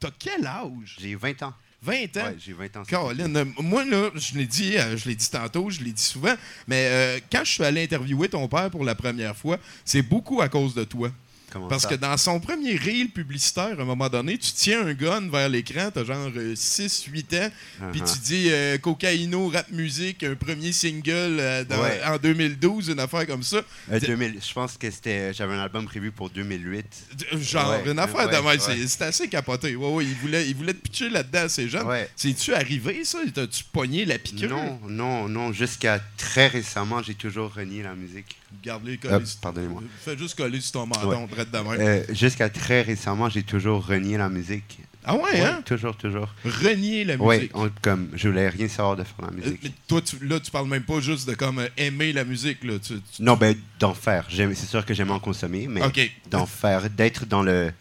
t'as- 0.00 0.10
quel 0.19 0.46
âge? 0.46 0.96
J'ai 1.00 1.14
20 1.14 1.43
ans. 1.43 1.55
20 1.81 2.16
ans? 2.16 2.25
Ouais, 2.25 2.37
j'ai 2.38 2.52
20 2.55 2.76
ans. 2.76 2.82
Caroline, 2.82 3.37
euh, 3.37 3.44
moi, 3.60 3.84
là, 3.84 4.10
je 4.16 4.37
l'ai 4.37 4.46
dit, 4.46 4.76
euh, 4.76 4.96
je 4.96 5.08
l'ai 5.08 5.14
dit 5.14 5.31
tantôt, 5.31 5.70
je 5.70 5.80
l'ai 5.80 5.92
dit 5.92 6.02
souvent, 6.02 6.35
mais 6.66 7.23
quand 7.30 7.44
je 7.44 7.52
suis 7.52 7.64
allé 7.64 7.85
interviewer 7.85 8.28
ton 8.28 8.49
père 8.49 8.68
pour 8.71 8.85
la 8.85 8.94
première 8.97 9.37
fois, 9.37 9.59
c'est 9.85 10.02
beaucoup 10.02 10.40
à 10.42 10.49
cause 10.49 10.75
de 10.75 10.82
toi. 10.85 11.11
Comment 11.50 11.69
Parce 11.69 11.83
ça? 11.85 11.88
que 11.88 11.95
dans 11.95 12.17
son 12.17 12.40
premier 12.40 12.76
reel 12.76 13.09
publicitaire, 13.11 13.78
à 13.78 13.83
un 13.83 13.85
moment 13.85 14.09
donné, 14.09 14.37
tu 14.37 14.52
tiens 14.52 14.87
un 14.87 14.93
gun 14.93 15.28
vers 15.31 15.49
l'écran, 15.49 15.90
t'as 15.93 16.05
genre 16.05 16.28
6-8 16.55 17.38
ans, 17.47 17.50
puis 17.93 18.00
Uh-huh. 18.00 18.12
tu 18.12 18.19
dis 18.21 18.47
euh, 18.50 18.76
Cocaïno, 18.78 19.49
rap 19.49 19.71
musique, 19.71 20.23
un 20.25 20.35
premier 20.35 20.73
single 20.73 21.11
euh, 21.40 21.64
dans- 21.64 21.81
Ouais. 21.81 22.00
en 22.07 22.17
2012, 22.19 22.88
une 22.88 23.00
affaire 23.00 23.26
comme 23.26 23.43
ça. 23.43 23.62
Euh, 23.90 24.00
2000, 24.00 24.38
je 24.47 24.52
pense 24.52 24.76
que 24.76 24.90
c'était, 24.90 25.33
j'avais 25.33 25.55
un 25.55 25.61
album 25.61 25.87
prévu 25.87 26.11
pour 26.11 26.28
2008. 26.31 26.85
D- 27.14 27.26
Genre, 27.40 27.71
Ouais, 27.71 27.90
une 27.90 27.99
affaire 27.99 28.45
ouais, 28.45 28.59
c'est- 28.59 29.02
assez 29.02 29.28
capoté. 29.28 29.75
Ouais, 29.76 29.88
ouais, 29.90 30.05
il, 30.05 30.14
voulait, 30.14 30.49
il 30.49 30.55
voulait 30.57 30.75
te 30.75 30.81
pitcher 30.81 31.09
là-dedans 31.09 31.40
à 31.45 31.49
ces 31.49 31.69
jeunes. 31.69 31.87
C'est-tu 32.17 32.52
arrivé, 32.55 33.05
ça? 33.05 33.19
T'as-tu 33.33 33.64
pogné 33.64 34.05
la 34.05 34.19
piqûre? 34.19 34.50
Non, 34.50 34.78
non, 34.88 35.28
non. 35.28 35.52
Jusqu'à 35.52 36.00
très 36.17 36.49
récemment, 36.49 37.02
j'ai 37.02 37.14
toujours 37.14 37.55
renié 37.55 37.83
la 37.83 37.95
musique. 37.95 38.37
Garde-les 38.62 38.95
Hop, 38.95 39.00
collés 39.02 39.25
pardonnez-moi. 39.40 39.83
Fais 40.05 40.17
juste 40.19 40.37
coller 40.37 40.61
sur 40.61 40.73
ton 40.73 40.87
menton, 40.87 41.23
Ouais. 41.23 41.28
de. 41.31 41.78
Euh, 41.81 42.02
jusqu'à 42.11 42.49
très 42.49 42.83
récemment, 42.83 43.28
j'ai 43.28 43.43
toujours 43.43 43.87
renié 43.87 44.17
la 44.19 44.28
musique. 44.28 44.78
ah 45.05 45.14
ouais, 45.14 45.23
Ouais, 45.23 45.40
hein? 45.43 45.62
Toujours, 45.64 45.97
toujours. 45.97 46.28
Renier 46.45 47.05
la 47.05 47.17
Oui, 47.17 47.37
musique. 47.37 47.52
comme 47.83 48.09
je 48.14 48.28
voulais 48.28 48.49
rien 48.49 48.69
savoir 48.69 48.97
de 48.97 49.05
faire 49.05 49.14
la 49.23 49.28
Euh, 49.28 49.50
musique. 49.50 49.73
toi, 49.87 50.00
tu, 50.02 50.17
là, 50.26 50.40
tu 50.40 50.50
parles 50.50 50.69
même 50.69 50.83
pas 50.83 51.00
juste 51.00 51.28
de 51.28 51.35
comme 51.35 51.61
euh, 51.61 51.69
aimer 51.76 52.12
la 52.12 52.25
musique, 52.25 52.62
là. 52.64 52.75
Tu, 52.78 52.95
tu- 53.00 53.23
Non, 53.23 53.37
ben 53.37 53.55
d'en 53.78 53.95
faire. 53.95 54.26
C'est 54.31 54.55
sûr 54.67 54.85
que 54.85 54.93
j'aime 54.95 55.11
en 55.11 55.21
consommer, 55.21 55.67
mais 55.69 55.83
d'en 56.31 56.47
faire, 56.47 56.90
d'être 56.90 57.26
dans 57.26 57.43
le 57.43 57.73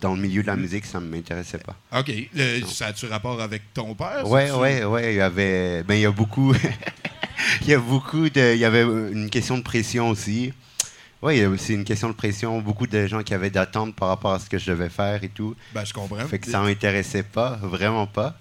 dans 0.00 0.14
le 0.16 0.20
milieu 0.20 0.42
de 0.42 0.48
la 0.48 0.56
musique, 0.56 0.84
ça 0.84 0.98
ne 0.98 1.06
m'intéressait 1.06 1.58
pas. 1.58 1.76
OK. 2.00 2.10
Le- 2.34 2.64
ça 2.66 2.86
a-tu 2.86 3.06
rapport 3.06 3.40
avec 3.40 3.62
ton 3.72 3.94
père? 3.94 4.22
Tu- 4.24 4.30
ouais, 4.50 4.82
ouais. 4.84 5.12
Il 5.14 5.18
y 5.18 5.20
avait, 5.20 5.84
ben 5.84 5.94
il 5.94 6.00
y 6.00 6.06
a 6.06 6.10
beaucoup, 6.10 6.52
il 7.62 7.68
y 7.68 7.74
a 7.74 7.78
beaucoup 7.78 8.28
de, 8.28 8.54
il 8.54 8.58
y 8.58 8.64
avait 8.64 8.82
une 8.82 9.30
question 9.30 9.58
de 9.58 9.62
pression 9.62 10.10
aussi. 10.10 10.52
Oui, 11.22 11.36
il 11.36 11.40
y 11.40 11.44
a 11.44 11.48
aussi 11.48 11.74
une 11.74 11.84
question 11.84 12.08
de 12.08 12.14
pression. 12.14 12.60
Beaucoup 12.60 12.88
de 12.88 13.06
gens 13.06 13.22
qui 13.22 13.32
avaient 13.32 13.50
d'attentes 13.50 13.94
par 13.94 14.08
rapport 14.08 14.32
à 14.32 14.40
ce 14.40 14.50
que 14.50 14.58
je 14.58 14.70
devais 14.70 14.88
faire 14.88 15.22
et 15.22 15.28
tout. 15.28 15.54
Ben, 15.72 15.84
je 15.84 15.92
comprends. 15.92 16.26
Fait 16.26 16.40
que 16.40 16.50
ça 16.50 16.60
m'intéressait 16.60 17.22
pas, 17.22 17.58
vraiment 17.62 18.08
pas. 18.08 18.36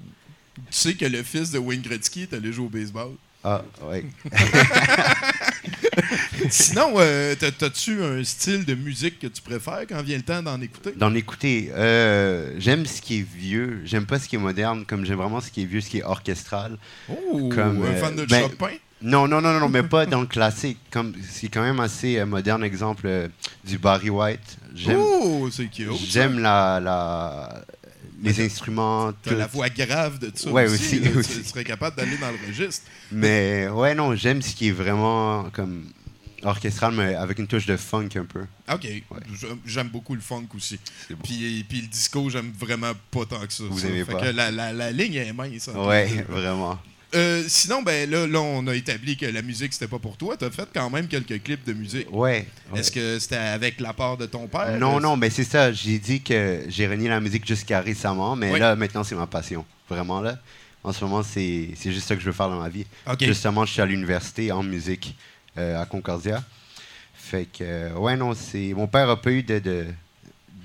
Tu 0.56 0.62
sais 0.70 0.94
que 0.96 1.06
le 1.06 1.22
fils 1.22 1.52
de 1.52 1.60
Wayne 1.60 1.82
Gretzky 1.82 2.24
est 2.24 2.34
allé 2.34 2.52
jouer 2.52 2.66
au 2.66 2.70
baseball. 2.70 3.12
Ah, 3.44 3.64
ouais. 3.84 4.06
Sinon, 6.50 6.94
euh, 6.98 7.36
t'as-tu 7.36 8.02
un 8.04 8.24
style 8.24 8.66
de 8.66 8.74
musique 8.76 9.20
que 9.20 9.28
tu 9.28 9.42
préfères 9.42 9.84
quand 9.88 10.02
vient 10.02 10.18
le 10.18 10.24
temps 10.24 10.42
d'en 10.42 10.60
écouter? 10.62 10.94
D'en 10.96 11.14
écouter, 11.14 11.72
euh, 11.76 12.54
j'aime 12.58 12.86
ce 12.86 13.02
qui 13.02 13.20
est 13.20 13.26
vieux. 13.36 13.82
J'aime 13.86 14.06
pas 14.06 14.20
ce 14.20 14.28
qui 14.28 14.36
est 14.36 14.40
moderne, 14.40 14.86
comme 14.86 15.06
j'aime 15.06 15.18
vraiment 15.18 15.42
ce 15.42 15.52
qui 15.52 15.64
est 15.64 15.66
vieux, 15.66 15.82
ce 15.82 15.90
qui 15.90 16.00
est 16.00 16.04
orchestral. 16.04 16.78
Oh, 17.10 17.50
Comme, 17.54 17.84
un 17.84 17.88
euh, 17.88 18.00
fan 18.00 18.16
de 18.16 18.26
ben, 18.26 18.42
Chopin? 18.44 18.72
Non, 19.04 19.28
non, 19.28 19.42
non, 19.42 19.60
non, 19.60 19.68
mais 19.68 19.82
pas 19.84 20.06
dans 20.06 20.22
le 20.22 20.28
classique. 20.28 20.78
Comme 20.92 21.14
c'est 21.28 21.48
quand 21.48 21.64
même 21.64 21.80
assez 21.80 22.18
euh, 22.20 22.26
moderne, 22.26 22.64
exemple 22.64 23.04
euh, 23.08 23.28
du 23.64 23.78
Barry 23.80 24.10
White. 24.10 24.58
J'aime, 24.76 25.00
Oh, 25.00 25.50
c'est 25.52 25.66
cute. 25.68 25.90
j'aime 26.08 26.40
la, 26.40 26.80
la 26.80 27.66
les 28.24 28.40
instruments. 28.46 29.12
T'as 29.24 29.32
tout. 29.32 29.38
la 29.38 29.48
voix 29.48 29.70
grave 29.70 30.20
de 30.20 30.32
ça 30.36 30.52
Ouais, 30.52 30.66
aussi. 30.66 30.76
aussi, 30.76 31.00
là. 31.00 31.10
Tu- 31.12 31.18
aussi. 31.18 31.42
Tu 31.42 31.50
serais 31.50 31.64
capable 31.64 31.98
d'aller 31.98 32.18
dans 32.18 32.30
le 32.30 32.38
registre. 32.48 32.86
Mais 33.12 33.68
ouais, 33.70 33.96
non, 33.96 34.16
j'aime 34.16 34.44
ce 34.44 34.54
qui 34.54 34.68
est 34.68 34.72
vraiment 34.72 35.46
comme 35.52 35.86
orchestral, 36.44 36.94
mais 36.94 37.16
avec 37.16 37.40
une 37.40 37.48
touche 37.48 37.66
de 37.66 37.78
funk 37.78 38.10
un 38.16 38.26
peu. 38.26 38.42
OK. 38.72 38.88
J'aime- 39.40 39.60
J'aime 39.66 39.90
beaucoup 39.90 40.16
le 40.16 40.22
funk 40.22 40.48
aussi. 40.56 40.80
Bon. 41.10 41.16
Puis, 41.24 41.66
puis 41.68 41.82
le 41.82 41.88
disco, 41.88 42.30
j'aime 42.30 42.52
vraiment 42.60 42.92
pas 43.12 43.26
tant 43.26 43.46
que 43.46 43.54
ça. 43.54 43.64
Vous 43.70 43.80
ça. 43.80 43.88
aimez 43.88 44.04
Fait 44.06 44.12
pas? 44.14 44.22
que 44.22 44.26
la, 44.28 44.52
la, 44.52 44.74
la 44.74 44.92
ligne 44.92 45.16
est 45.16 45.34
mince. 45.34 45.70
Ouais, 45.76 46.26
vraiment. 46.30 46.80
Euh, 47.14 47.44
sinon, 47.48 47.82
ben 47.82 48.10
là, 48.10 48.26
là, 48.26 48.40
on 48.40 48.66
a 48.68 48.74
établi 48.76 49.18
que 49.18 49.26
la 49.26 49.42
musique, 49.42 49.74
c'était 49.74 49.90
pas 49.90 50.00
pour 50.00 50.16
toi. 50.16 50.38
T'as 50.38 50.50
fait 50.50 50.68
quand 50.74 50.90
même 50.90 51.08
quelques 51.10 51.44
clips 51.44 51.66
de 51.66 51.74
musique. 51.74 52.08
Ouais. 52.10 52.48
Est-ce 52.74 52.90
que 52.90 53.20
c'était 53.20 53.36
avec 53.36 53.82
la 53.82 53.92
part 53.92 54.16
de 54.16 54.26
ton 54.28 54.48
père? 54.48 54.78
Non, 54.80 55.02
non, 55.02 55.18
mais 55.18 55.30
c'est 55.30 55.44
ça. 55.44 55.74
J'ai 55.74 56.00
dit 56.00 56.22
que 56.22 56.62
j'ai 56.70 56.88
renié 56.88 57.10
la 57.10 57.20
musique 57.20 57.46
jusqu'à 57.46 57.82
récemment, 57.82 58.38
mais 58.38 58.58
là, 58.58 58.78
maintenant, 58.78 59.04
c'est 59.04 59.16
ma 59.16 59.28
passion. 59.28 59.66
Vraiment, 59.90 60.22
là. 60.22 60.38
En 60.86 60.94
ce 60.94 61.04
moment, 61.04 61.22
c'est 61.22 61.76
juste 61.84 62.08
ça 62.08 62.16
que 62.16 62.22
je 62.22 62.26
veux 62.28 62.32
faire 62.32 62.50
dans 62.50 62.60
ma 62.62 62.70
vie. 62.70 62.86
OK. 63.06 63.24
Justement, 63.26 63.66
je 63.66 63.74
suis 63.74 63.82
à 63.82 63.86
l'université 63.86 64.52
en 64.54 64.64
musique 64.64 65.16
à 65.58 65.86
Concordia. 65.86 66.44
Fait 67.14 67.46
que, 67.46 67.64
euh, 67.64 67.94
ouais, 67.96 68.16
non, 68.18 68.34
c'est. 68.34 68.74
Mon 68.76 68.88
père 68.88 69.10
a 69.10 69.22
pas 69.22 69.32
eu 69.32 69.44
de- 69.44 69.60
de- 69.60 69.86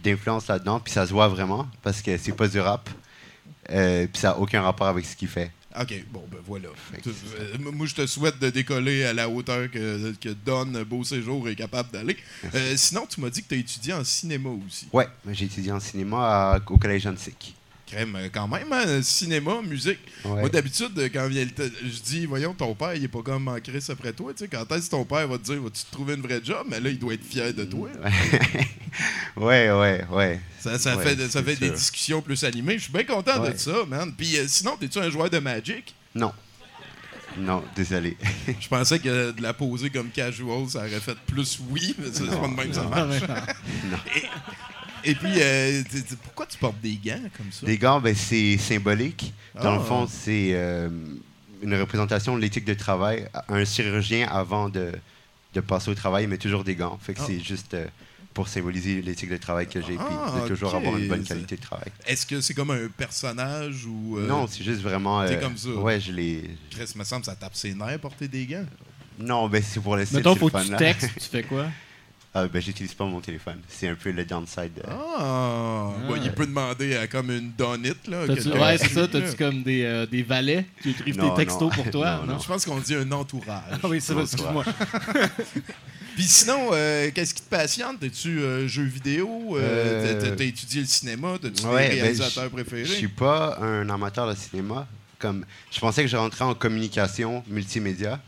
d'influence 0.03 0.47
là-dedans, 0.49 0.81
puis 0.81 0.93
ça 0.93 1.07
se 1.07 1.13
voit 1.13 1.29
vraiment, 1.29 1.67
parce 1.83 2.01
que 2.03 2.17
c'est 2.17 2.33
pas 2.33 2.49
du 2.49 2.61
rap. 2.61 2.89
Euh, 3.71 4.07
puis 4.07 4.21
ça 4.21 4.29
n'a 4.29 4.39
aucun 4.39 4.63
rapport 4.63 4.87
avec 4.87 5.05
ce 5.05 5.17
qu'il 5.17 5.27
fait. 5.29 5.51
OK, 5.79 5.93
bon, 6.11 6.25
ben 6.31 6.39
voilà. 6.47 6.69
Tu- 7.03 7.11
euh, 7.11 7.57
moi, 7.59 7.87
je 7.87 7.95
te 7.97 8.07
souhaite 8.07 8.39
de 8.39 8.49
décoller 8.49 9.05
à 9.05 9.13
la 9.13 9.29
hauteur 9.29 9.69
que, 9.71 10.13
que 10.15 10.29
Don 10.31 10.65
Beau 10.89 11.03
Séjour 11.05 11.49
est 11.49 11.57
capable 11.57 11.91
d'aller. 11.91 12.17
Euh, 12.55 12.75
sinon, 12.77 13.05
tu 13.07 13.21
m'as 13.21 13.29
dit 13.29 13.43
que 13.43 13.49
tu 13.49 13.55
as 13.57 13.59
étudié 13.59 13.93
en 13.93 14.05
cinéma 14.05 14.49
aussi. 14.67 14.89
Ouais, 14.93 15.09
j'ai 15.33 15.47
étudié 15.47 15.73
en 15.73 15.81
cinéma 15.81 16.53
à- 16.55 16.61
au 16.69 16.79
Collège 16.79 17.07
Antique. 17.09 17.56
Crème, 17.87 18.17
euh, 18.17 18.29
quand 18.33 18.49
même, 18.49 18.73
hein, 18.73 19.01
cinéma, 19.03 19.63
musique. 19.63 20.01
Ouais. 20.25 20.41
Moi, 20.41 20.49
d'habitude, 20.49 20.99
euh, 20.99 21.09
quand 21.13 21.29
vient 21.29 21.47
je 21.57 22.01
dis, 22.03 22.27
voyons, 22.27 22.53
ton 22.53 22.75
père, 22.75 22.95
il 22.95 23.05
est 23.05 23.09
pas 23.09 23.23
comme 23.23 23.47
en 23.47 23.61
crise 23.61 23.89
après 23.91 24.13
toi. 24.13 24.33
Tu 24.33 24.45
sais, 24.45 24.49
quand 24.49 24.71
est-ce 24.73 24.87
que 24.87 24.91
ton 24.91 25.05
père 25.05 25.29
va 25.29 25.39
te 25.39 25.45
dire, 25.45 25.63
vas-tu 25.63 25.85
te 25.85 25.93
trouver 25.93 26.15
une 26.15 26.23
vraie 26.23 26.41
job? 26.43 26.67
Mais 26.69 26.81
là, 26.81 26.91
il 26.91 26.99
doit 26.99 27.15
être 27.15 27.25
fier 27.25 27.55
de 27.55 27.65
toi. 27.65 27.89
ouais, 29.37 29.71
ouais, 29.71 30.05
ouais. 30.11 30.41
Ça, 30.59 30.79
ça 30.79 30.97
Ouais, 30.97 31.05
fait, 31.05 31.29
ça 31.29 31.43
fait 31.43 31.57
des 31.57 31.71
discussions 31.71 32.21
plus 32.23 32.43
animées. 32.43 32.79
Je 32.79 32.85
suis 32.85 32.93
bien 32.93 33.05
content 33.05 33.39
de 33.39 33.57
ça, 33.57 33.85
man. 33.87 34.13
Puis 34.17 34.37
euh, 34.37 34.47
sinon, 34.49 34.77
t'es-tu 34.77 34.99
un 34.99 35.11
joueur 35.11 35.31
de 35.31 35.39
Magic? 35.39 35.95
Non. 36.15 36.33
Non, 37.39 37.63
désolé. 37.75 38.17
Je 38.61 38.69
pensais 38.69 38.99
que 38.99 39.31
de 39.33 39.43
la 39.43 39.53
poser 39.53 39.91
comme 39.91 40.11
casual, 40.11 40.69
ça 40.69 40.81
aurait 40.81 41.01
fait 41.01 41.17
plus 41.27 41.61
oui, 41.69 41.95
mais 41.99 42.07
c'est 42.13 42.27
pas 42.27 42.49
de 42.49 42.55
même 42.55 42.69
que 42.69 42.75
ça 42.75 42.83
marche. 42.85 43.21
non. 43.91 43.99
Et 44.17 44.23
puis, 45.15 45.31
euh, 45.41 45.83
t- 45.85 46.03
t- 46.03 46.17
pourquoi 46.23 46.47
tu 46.47 46.59
portes 46.59 46.81
des 46.81 46.97
gants 46.97 47.21
comme 47.37 47.53
ça? 47.53 47.65
Des 47.67 47.79
gants, 47.79 48.01
ben, 48.01 48.15
c'est 48.15 48.57
symbolique. 48.59 49.33
Dans 49.55 49.73
Ah. 49.75 49.77
le 49.77 49.83
fond, 49.85 50.07
c'est 50.11 50.51
euh, 50.53 50.89
une 51.63 51.75
représentation 51.75 52.35
de 52.37 52.41
l'éthique 52.41 52.65
de 52.65 52.75
travail. 52.75 53.29
Un 53.49 53.65
chirurgien, 53.65 54.29
avant 54.29 54.69
de, 54.69 54.93
de 55.55 55.61
passer 55.61 55.91
au 55.91 55.95
travail, 55.95 56.27
met 56.27 56.39
toujours 56.39 56.65
des 56.65 56.75
gants. 56.75 56.99
Fait 57.01 57.15
que 57.15 57.21
Ah. 57.23 57.25
c'est 57.27 57.41
juste 57.41 57.75
euh, 57.75 57.87
pour 58.35 58.49
symboliser 58.49 59.01
l'éthique 59.01 59.31
de 59.31 59.37
travail 59.39 59.67
que 59.67 59.81
j'ai, 59.81 59.97
Ah, 59.99 60.31
puis 60.35 60.43
de 60.43 60.49
toujours 60.49 60.69
ok. 60.75 60.81
avoir 60.81 60.99
une 60.99 61.09
bonne 61.09 61.25
qualité 61.25 61.57
de 61.57 61.61
travail. 61.63 61.89
Est-ce 62.07 62.27
que 62.27 62.41
c'est 62.43 62.53
comme 62.53 62.71
un 62.71 62.89
personnage 62.89 63.87
ou. 63.87 64.19
euh, 64.19 64.27
non, 64.27 64.47
c'est 64.47 64.63
juste 64.65 64.83
vraiment. 64.83 65.25
t'es 65.27 65.37
euh, 65.37 65.41
comme 65.41 65.57
ça? 65.57 65.71
Ouais, 65.71 65.99
je 66.01 66.13
l'ai. 66.13 66.51
Chris, 66.71 66.93
me 66.97 67.05
semble, 67.05 67.25
ça 67.25 67.35
tape 67.35 67.55
ses 67.55 67.73
nerfs 67.75 67.99
porter 67.99 68.29
des 68.29 68.45
gants. 68.45 68.67
Non, 69.19 69.49
ben, 69.49 69.63
c'est 69.67 69.81
pour 69.81 69.97
le 69.97 70.05
site. 70.05 70.17
Mettons, 70.17 70.35
c'est 70.35 70.41
faut 70.41 70.47
le 70.49 70.53
que 70.53 70.59
fun, 70.59 70.65
tu 70.65 70.71
là. 70.73 70.77
textes, 70.77 71.11
tu 71.15 71.29
fais 71.31 71.43
quoi? 71.49 71.67
Ah, 72.39 72.47
ben, 72.53 72.61
j'utilise 72.61 72.93
pas 72.93 73.05
mon 73.07 73.21
téléphone. 73.21 73.59
C'est 73.67 73.89
un 73.89 73.95
peu 73.95 74.11
le 74.11 74.25
downside. 74.27 74.73
euh. 74.87 74.91
Ah! 74.91 75.91
Bon, 76.07 76.17
il 76.23 76.31
peut 76.33 76.45
demander 76.47 76.95
à 76.97 77.07
comme 77.07 77.31
une 77.31 77.51
donite, 77.57 78.07
là. 78.09 78.27
T'as-tu- 78.27 78.43
quelqu'un- 78.43 78.61
ouais, 78.61 78.77
c'est 78.79 78.89
ça. 78.91 79.09
T'as-tu 79.09 79.37
comme 79.37 79.63
des, 79.63 79.85
euh, 79.85 80.05
des 80.05 80.23
valets 80.23 80.67
qui 80.83 80.91
écrivent 80.91 81.17
Non, 81.17 81.31
tes 81.31 81.45
textos 81.47 81.63
non. 81.63 81.71
pour 81.71 81.91
toi? 81.91 82.17
Non, 82.21 82.27
Non, 82.27 82.33
non. 82.35 82.39
Je 82.39 82.47
pense 82.47 82.67
qu'on 82.67 82.79
dit 82.79 82.95
un 82.95 83.11
entourage. 83.13 83.63
Ah 83.83 83.89
oui, 83.89 84.01
c'est 84.03 84.13
vrai, 84.13 84.25
excuse-moi. 84.25 84.65
Puis 86.15 86.25
sinon, 86.25 86.71
euh, 86.73 87.11
qu'est-ce 87.15 87.35
qui 87.35 87.43
te 87.43 87.49
passionne? 87.51 87.97
T'es-tu 87.99 88.41
euh, 88.41 88.67
jeux 88.67 88.85
vidéo? 88.85 89.57
Euh, 89.57 89.61
Euh, 90.23 90.35
t'as- 90.37 90.45
étudié 90.45 90.81
le 90.81 90.87
cinéma? 90.87 91.37
T'as-tu 91.41 91.65
Ouais, 91.67 91.89
des 91.89 91.95
ben, 91.97 92.01
réalisateurs 92.03 92.45
je- 92.45 92.49
préférés? 92.51 92.85
Je 92.85 92.93
suis 92.93 93.09
pas 93.09 93.59
un 93.61 93.89
amateur 93.91 94.29
de 94.29 94.35
cinéma. 94.35 94.87
Comme, 95.19 95.45
je 95.71 95.81
pensais 95.81 96.03
que 96.03 96.09
je 96.09 96.17
rentrais 96.17 96.45
en 96.45 96.55
communication 96.55 97.43
multimédia, 97.49 98.21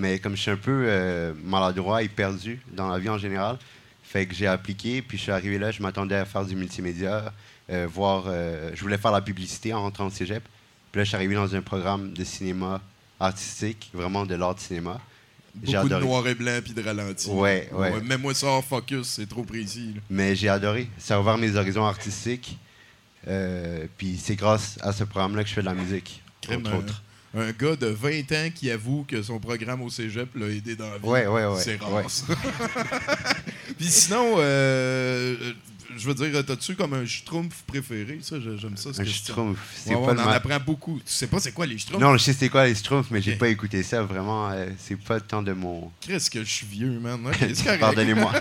mais 0.00 0.18
comme 0.18 0.34
je 0.36 0.42
suis 0.42 0.50
un 0.50 0.56
peu 0.56 0.84
euh, 0.86 1.32
maladroit 1.44 2.02
et 2.02 2.08
perdu 2.08 2.60
dans 2.72 2.88
la 2.88 2.98
vie 2.98 3.08
en 3.08 3.18
général, 3.18 3.58
fait 4.02 4.26
que 4.26 4.34
j'ai 4.34 4.46
appliqué, 4.46 5.02
puis 5.02 5.16
je 5.18 5.22
suis 5.24 5.32
arrivé 5.32 5.58
là, 5.58 5.70
je 5.70 5.82
m'attendais 5.82 6.16
à 6.16 6.24
faire 6.24 6.44
du 6.44 6.56
multimédia, 6.56 7.32
euh, 7.70 7.86
voir, 7.92 8.24
euh, 8.26 8.70
je 8.74 8.80
voulais 8.80 8.98
faire 8.98 9.12
la 9.12 9.20
publicité 9.20 9.72
en 9.72 9.82
rentrant 9.82 10.06
au 10.06 10.10
cégep. 10.10 10.42
Puis 10.90 10.98
là, 10.98 11.04
je 11.04 11.08
suis 11.08 11.16
arrivé 11.16 11.36
dans 11.36 11.54
un 11.54 11.60
programme 11.62 12.12
de 12.12 12.24
cinéma 12.24 12.80
artistique, 13.20 13.90
vraiment 13.94 14.26
de 14.26 14.34
l'art 14.34 14.54
de 14.56 14.60
cinéma. 14.60 15.00
J'ai 15.62 15.74
Beaucoup 15.76 15.88
de 15.88 15.96
noir 15.98 16.26
et 16.28 16.34
blanc 16.34 16.58
puis 16.64 16.72
de 16.72 16.82
ralenti. 16.82 17.28
Ouais, 17.28 17.68
ouais. 17.72 18.00
Mets-moi 18.02 18.34
ça 18.34 18.48
en 18.48 18.62
focus, 18.62 19.06
c'est 19.08 19.28
trop 19.28 19.42
précis. 19.44 19.92
là. 19.94 20.00
Mais 20.08 20.34
j'ai 20.34 20.48
adoré. 20.48 20.88
Ça 20.98 21.16
a 21.16 21.20
ouvert 21.20 21.36
mes 21.38 21.54
horizons 21.56 21.84
artistiques. 21.84 22.56
Euh, 23.28 23.86
puis 23.98 24.16
c'est 24.16 24.36
grâce 24.36 24.78
à 24.80 24.92
ce 24.92 25.04
programme-là 25.04 25.42
que 25.42 25.48
je 25.48 25.54
fais 25.54 25.60
de 25.60 25.66
la 25.66 25.74
musique, 25.74 26.22
entre 26.48 26.70
un- 26.70 26.78
autres. 26.78 27.02
Un 27.32 27.52
gars 27.52 27.76
de 27.76 27.86
20 27.86 28.32
ans 28.32 28.48
qui 28.52 28.70
avoue 28.72 29.04
que 29.06 29.22
son 29.22 29.38
programme 29.38 29.82
au 29.82 29.90
cégep 29.90 30.28
l'a 30.34 30.48
aidé 30.48 30.74
dans 30.74 30.90
la 30.90 30.98
vie. 30.98 31.06
Ouais, 31.06 31.26
ouais, 31.28 31.46
ouais. 31.46 31.60
C'est 31.60 31.76
rare, 31.80 31.92
Ouais. 31.92 32.02
Puis 33.78 33.86
sinon, 33.88 34.34
euh, 34.38 35.36
je 35.96 36.06
veux 36.10 36.14
dire, 36.14 36.44
t'as-tu 36.44 36.74
comme 36.74 36.94
un 36.94 37.04
schtroumpf 37.06 37.62
préféré? 37.66 38.18
Ça, 38.22 38.36
j'ai- 38.40 38.58
j'aime 38.58 38.76
ça. 38.76 38.92
ce 38.92 39.00
Un 39.00 39.04
schtroumpf. 39.04 39.58
C'est 39.74 39.90
Ouais, 39.94 40.06
pas 40.06 40.12
on 40.12 40.14
le 40.14 40.20
en 40.20 40.24
ma- 40.24 40.32
apprend 40.32 40.58
beaucoup. 40.64 40.98
Tu 41.04 41.12
sais 41.12 41.26
pas 41.26 41.38
c'est 41.40 41.52
quoi 41.52 41.66
les 41.66 41.78
schtroumpfs? 41.78 42.00
Non, 42.02 42.12
je 42.16 42.22
sais 42.22 42.32
c'est 42.32 42.48
quoi 42.48 42.66
les 42.66 42.74
schtroumpfs, 42.74 43.10
mais 43.10 43.20
j'ai 43.22 43.36
pas 43.36 43.48
écouté 43.48 43.82
ça. 43.82 44.02
Vraiment, 44.02 44.50
euh, 44.50 44.66
c'est 44.78 44.96
pas 44.96 45.14
le 45.16 45.20
temps 45.22 45.42
de 45.42 45.52
mon. 45.52 45.90
Qu'est-ce 46.00 46.30
que 46.30 46.40
je 46.44 46.50
suis 46.50 46.66
vieux, 46.66 46.98
man. 47.00 47.20
Pardonnez-moi. 47.80 48.32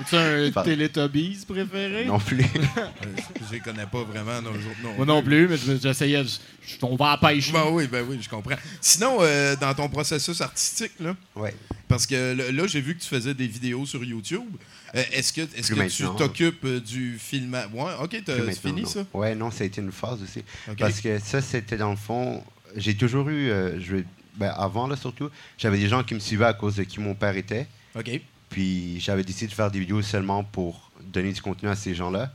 As-tu 0.00 0.16
un 0.16 0.50
Pardon. 0.50 0.70
Teletubbies 0.70 1.44
préféré? 1.48 2.04
non 2.04 2.18
plus. 2.18 2.44
Euh, 2.76 3.06
Je 3.48 3.52
les 3.54 3.60
connais 3.60 3.86
pas 3.86 4.02
vraiment, 4.04 4.40
nos 4.40 4.50
autres 4.50 4.78
non. 4.82 4.94
Moi 4.96 5.06
non 5.06 5.22
plus, 5.22 5.46
mais 5.48 5.56
je- 5.56 5.76
j'essayais. 5.76 6.24
je- 6.24 6.38
je- 6.66 6.76
On 6.82 6.96
va 6.96 7.12
à 7.12 7.18
la 7.20 7.28
pêche. 7.28 7.52
Ben 7.52 7.64
oui, 7.70 7.86
ben 7.86 8.04
oui, 8.08 8.18
je 8.20 8.28
comprends. 8.28 8.56
Sinon, 8.80 9.18
euh, 9.20 9.54
dans 9.56 9.74
ton 9.74 9.88
processus 9.88 10.40
artistique, 10.40 10.92
là, 11.00 11.14
ouais. 11.36 11.54
Parce 11.92 12.06
que 12.06 12.50
là, 12.50 12.66
j'ai 12.66 12.80
vu 12.80 12.94
que 12.96 13.02
tu 13.02 13.08
faisais 13.08 13.34
des 13.34 13.46
vidéos 13.46 13.84
sur 13.84 14.02
YouTube. 14.02 14.48
Euh, 14.94 15.02
est-ce 15.12 15.32
que, 15.32 15.42
est-ce 15.42 15.72
Plus 15.72 15.82
que 15.82 15.88
tu 15.88 16.16
t'occupes 16.16 16.64
euh, 16.64 16.80
du 16.80 17.18
film 17.18 17.54
Ouais, 17.74 17.92
ok, 18.02 18.22
c'est 18.26 18.60
fini 18.60 18.82
non. 18.82 18.88
ça? 18.88 19.04
Ouais, 19.12 19.34
non, 19.34 19.50
ça 19.50 19.64
a 19.64 19.66
été 19.66 19.80
une 19.80 19.92
phase 19.92 20.22
aussi. 20.22 20.42
Parce 20.78 21.00
que 21.00 21.18
ça, 21.18 21.40
c'était 21.42 21.76
dans 21.76 21.90
le 21.90 21.96
fond. 21.96 22.42
J'ai 22.76 22.96
toujours 22.96 23.28
eu. 23.28 23.50
euh, 23.50 23.78
je, 23.80 23.96
ben, 24.36 24.52
avant, 24.56 24.86
là, 24.86 24.96
surtout, 24.96 25.28
j'avais 25.58 25.78
des 25.78 25.88
gens 25.88 26.02
qui 26.02 26.14
me 26.14 26.20
suivaient 26.20 26.46
à 26.46 26.54
cause 26.54 26.76
de 26.76 26.84
qui 26.84 27.00
mon 27.00 27.14
père 27.14 27.36
était. 27.36 27.66
Ok. 27.94 28.20
Puis 28.48 28.98
j'avais 29.00 29.24
décidé 29.24 29.48
de 29.48 29.52
faire 29.54 29.70
des 29.70 29.78
vidéos 29.80 30.00
seulement 30.02 30.44
pour 30.44 30.90
donner 31.02 31.32
du 31.32 31.42
contenu 31.42 31.68
à 31.68 31.76
ces 31.76 31.94
gens-là. 31.94 32.32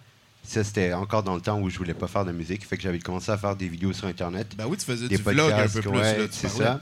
Ça, 0.48 0.63
c'était 0.63 0.94
encore 0.94 1.24
dans 1.24 1.36
le 1.36 1.42
temps 1.42 1.60
où 1.60 1.70
je 1.70 1.77
voulais 1.77 1.94
pas 1.94 2.08
faire 2.08 2.24
de 2.24 2.32
musique. 2.32 2.66
Fait 2.66 2.77
que 2.77 2.84
j'avais 2.84 3.00
commencé 3.00 3.30
à 3.30 3.38
faire 3.38 3.56
des 3.56 3.68
vidéos 3.68 3.92
sur 3.92 4.08
Internet. 4.08 4.54
Ben 4.58 4.66
oui, 4.66 4.77
tu 4.77 4.86
faisais 4.86 5.10
Des 5.10 5.18
du 5.18 5.22
vlog 5.24 5.51
un 5.51 5.68
peu 5.68 5.82
plus. 5.82 5.89
ouais, 5.89 6.18
là, 6.20 6.27
tu 6.27 6.34
c'est 6.34 6.48
ça. 6.50 6.82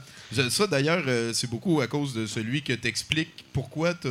Ça, 0.50 0.66
d'ailleurs, 0.68 1.02
euh, 1.08 1.32
c'est 1.32 1.50
beaucoup 1.50 1.80
à 1.80 1.88
cause 1.88 2.14
de 2.14 2.26
celui 2.26 2.62
que 2.62 2.72
t'expliques 2.74 3.44
pourquoi 3.52 3.92
t'as 3.94 4.08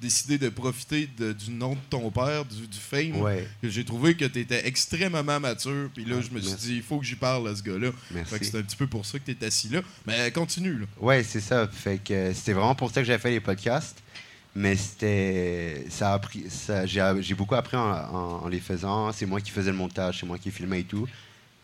décidé 0.00 0.38
de 0.38 0.48
profiter 0.48 1.08
de- 1.18 1.32
du 1.32 1.50
nom 1.50 1.72
de 1.74 1.78
ton 1.90 2.10
père, 2.10 2.44
du, 2.44 2.66
du 2.68 2.78
fame. 2.78 3.20
Ouais, 3.20 3.48
que 3.62 3.68
J'ai 3.68 3.84
trouvé 3.84 4.14
que 4.16 4.24
tu 4.26 4.38
étais 4.40 4.66
extrêmement 4.66 5.40
mature. 5.40 5.88
Puis 5.94 6.04
là, 6.04 6.16
Ah, 6.18 6.22
je 6.28 6.34
me 6.34 6.40
suis 6.40 6.50
merci. 6.50 6.66
dit, 6.68 6.76
il 6.76 6.82
faut 6.82 6.98
que 6.98 7.04
j'y 7.06 7.16
parle 7.16 7.48
à 7.48 7.56
ce 7.56 7.62
gars-là. 7.62 7.90
merci. 8.12 8.30
Fait 8.32 8.38
que 8.38 8.44
c'est 8.46 8.58
un 8.58 8.62
petit 8.62 8.76
peu 8.76 8.86
pour 8.86 9.04
ça 9.06 9.18
que 9.18 9.24
tu 9.24 9.36
es 9.40 9.44
assis 9.46 9.70
là. 9.70 9.80
Mais 10.06 10.30
continue, 10.30 10.78
là. 10.78 10.86
Ouais, 11.00 11.22
c'est 11.24 11.40
ça. 11.40 11.66
Fait 11.66 11.98
que 11.98 12.12
euh, 12.12 12.34
c'était 12.34 12.52
vraiment 12.52 12.74
pour 12.76 12.90
ça 12.92 13.00
que 13.00 13.06
j'avais 13.06 13.18
fait 13.18 13.30
les 13.30 13.40
podcasts. 13.40 14.02
Mais 14.54 14.76
c'était. 14.76 15.84
Ça 15.90 16.10
a 16.10 16.14
appris. 16.14 16.44
ça- 16.48 16.86
J'ai 16.86 17.34
beaucoup 17.34 17.54
appris 17.56 17.76
en, 17.76 17.90
en- 17.90 18.42
en 18.44 18.48
les 18.48 18.60
faisant. 18.60 19.12
C'est 19.12 19.26
moi 19.26 19.40
qui 19.40 19.50
faisais 19.50 19.70
le 19.70 19.76
montage, 19.76 20.20
c'est 20.20 20.26
moi 20.26 20.38
qui 20.38 20.50
filmais 20.50 20.80
et 20.80 20.84
tout. 20.84 21.08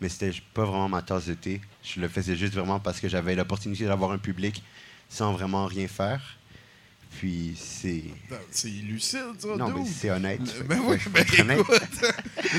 Mais 0.01 0.09
c'était 0.09 0.33
pas 0.53 0.65
vraiment 0.65 0.89
ma 0.89 1.01
tasse 1.01 1.27
de 1.27 1.33
thé. 1.35 1.61
Je 1.83 2.01
le 2.01 2.07
faisais 2.07 2.35
juste 2.35 2.53
vraiment 2.53 2.79
parce 2.79 2.99
que 2.99 3.07
j'avais 3.07 3.35
l'opportunité 3.35 3.85
d'avoir 3.85 4.11
un 4.11 4.17
public 4.17 4.61
sans 5.09 5.31
vraiment 5.33 5.67
rien 5.67 5.87
faire. 5.87 6.37
Puis 7.19 7.53
c'est. 7.57 8.03
C'est 8.51 8.69
lucide, 8.69 9.19
ça, 9.39 9.49
Non, 9.57 9.69
mais 9.69 9.85
c'est 9.85 10.09
honnête. 10.09 10.41
Ben 10.67 10.79
oui, 10.85 10.97
ben 11.11 11.25
écoute, 11.59 11.81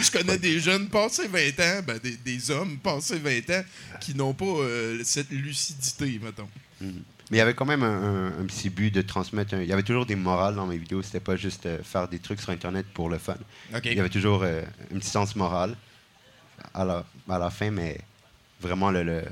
je 0.00 0.10
connais 0.10 0.38
des 0.38 0.60
jeunes 0.60 0.88
passés 0.88 1.26
20 1.26 1.40
ans, 1.60 1.82
ben 1.86 1.98
des, 1.98 2.16
des 2.18 2.50
hommes 2.50 2.76
passés 2.78 3.18
20 3.18 3.48
ans 3.50 3.64
qui 4.00 4.14
n'ont 4.14 4.34
pas 4.34 4.44
euh, 4.44 5.00
cette 5.04 5.30
lucidité, 5.30 6.20
mettons. 6.22 6.48
Mais 7.32 7.38
il 7.38 7.40
y 7.40 7.42
avait 7.42 7.54
quand 7.54 7.64
même 7.64 7.82
un, 7.82 7.86
un- 7.88 8.40
un 8.42 8.44
petit 8.44 8.68
but 8.68 8.90
de 8.94 9.00
transmettre. 9.00 9.54
un- 9.54 9.62
Il 9.62 9.66
y 9.66 9.72
avait 9.72 9.82
toujours 9.82 10.04
des 10.04 10.16
morales 10.16 10.54
dans 10.54 10.66
mes 10.66 10.76
vidéos. 10.76 11.00
C'était 11.00 11.18
pas 11.18 11.34
juste 11.34 11.64
euh, 11.64 11.78
faire 11.82 12.06
des 12.06 12.18
trucs 12.18 12.42
sur 12.42 12.50
Internet 12.50 12.84
pour 12.92 13.08
le 13.08 13.16
fun. 13.16 13.36
Il 13.84 13.94
y 13.94 13.98
avait 14.00 14.10
toujours 14.10 14.42
euh, 14.42 14.60
un 14.94 14.98
petit 14.98 15.08
sens 15.08 15.34
moral 15.34 15.74
à 16.74 16.84
la, 16.84 17.04
à 17.30 17.38
la 17.38 17.48
fin, 17.48 17.70
mais 17.70 17.98
vraiment, 18.60 18.90
le, 18.90 19.02
le- 19.02 19.24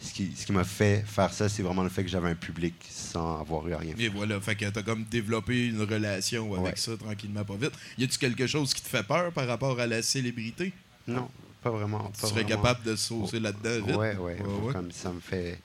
ce 0.00 0.12
qui, 0.12 0.34
ce 0.36 0.46
qui 0.46 0.52
m'a 0.52 0.64
fait 0.64 1.04
faire 1.06 1.32
ça, 1.32 1.48
c'est 1.48 1.62
vraiment 1.62 1.84
le 1.84 1.88
fait 1.90 2.02
que 2.02 2.10
j'avais 2.10 2.28
un 2.30 2.34
public 2.34 2.74
sans 2.90 3.40
avoir 3.40 3.68
eu 3.68 3.72
à 3.72 3.78
rien. 3.78 3.94
Et 3.98 4.08
voilà, 4.08 4.40
fait 4.40 4.56
que 4.56 4.64
t'as 4.68 4.82
comme 4.82 5.04
développé 5.04 5.68
une 5.68 5.80
relation 5.80 6.52
avec 6.54 6.64
Ouais. 6.64 6.72
ça 6.76 6.96
tranquillement, 6.96 7.44
pas 7.44 7.54
vite. 7.54 7.72
Y 7.98 8.04
a-tu 8.04 8.18
quelque 8.18 8.48
chose 8.48 8.74
qui 8.74 8.82
te 8.82 8.88
fait 8.88 9.04
peur 9.04 9.30
par 9.32 9.46
rapport 9.46 9.78
à 9.78 9.86
la 9.86 10.02
célébrité? 10.02 10.72
Non. 11.06 11.28
pas 11.62 11.70
vraiment. 11.70 12.10
Tu 12.14 12.20
serais 12.26 12.42
vraiment. 12.42 12.48
capable 12.48 12.82
de 12.84 12.96
saucer 12.96 13.38
là-dedans 13.40 13.86
vite? 13.86 13.96
Ouais, 13.96 14.16
ouais, 14.16 14.40
Ouais, 14.40 14.42
ouais. 14.66 14.72
Comme 14.72 14.90
ça 14.92 15.12
me 15.12 15.20
fait. 15.20 15.58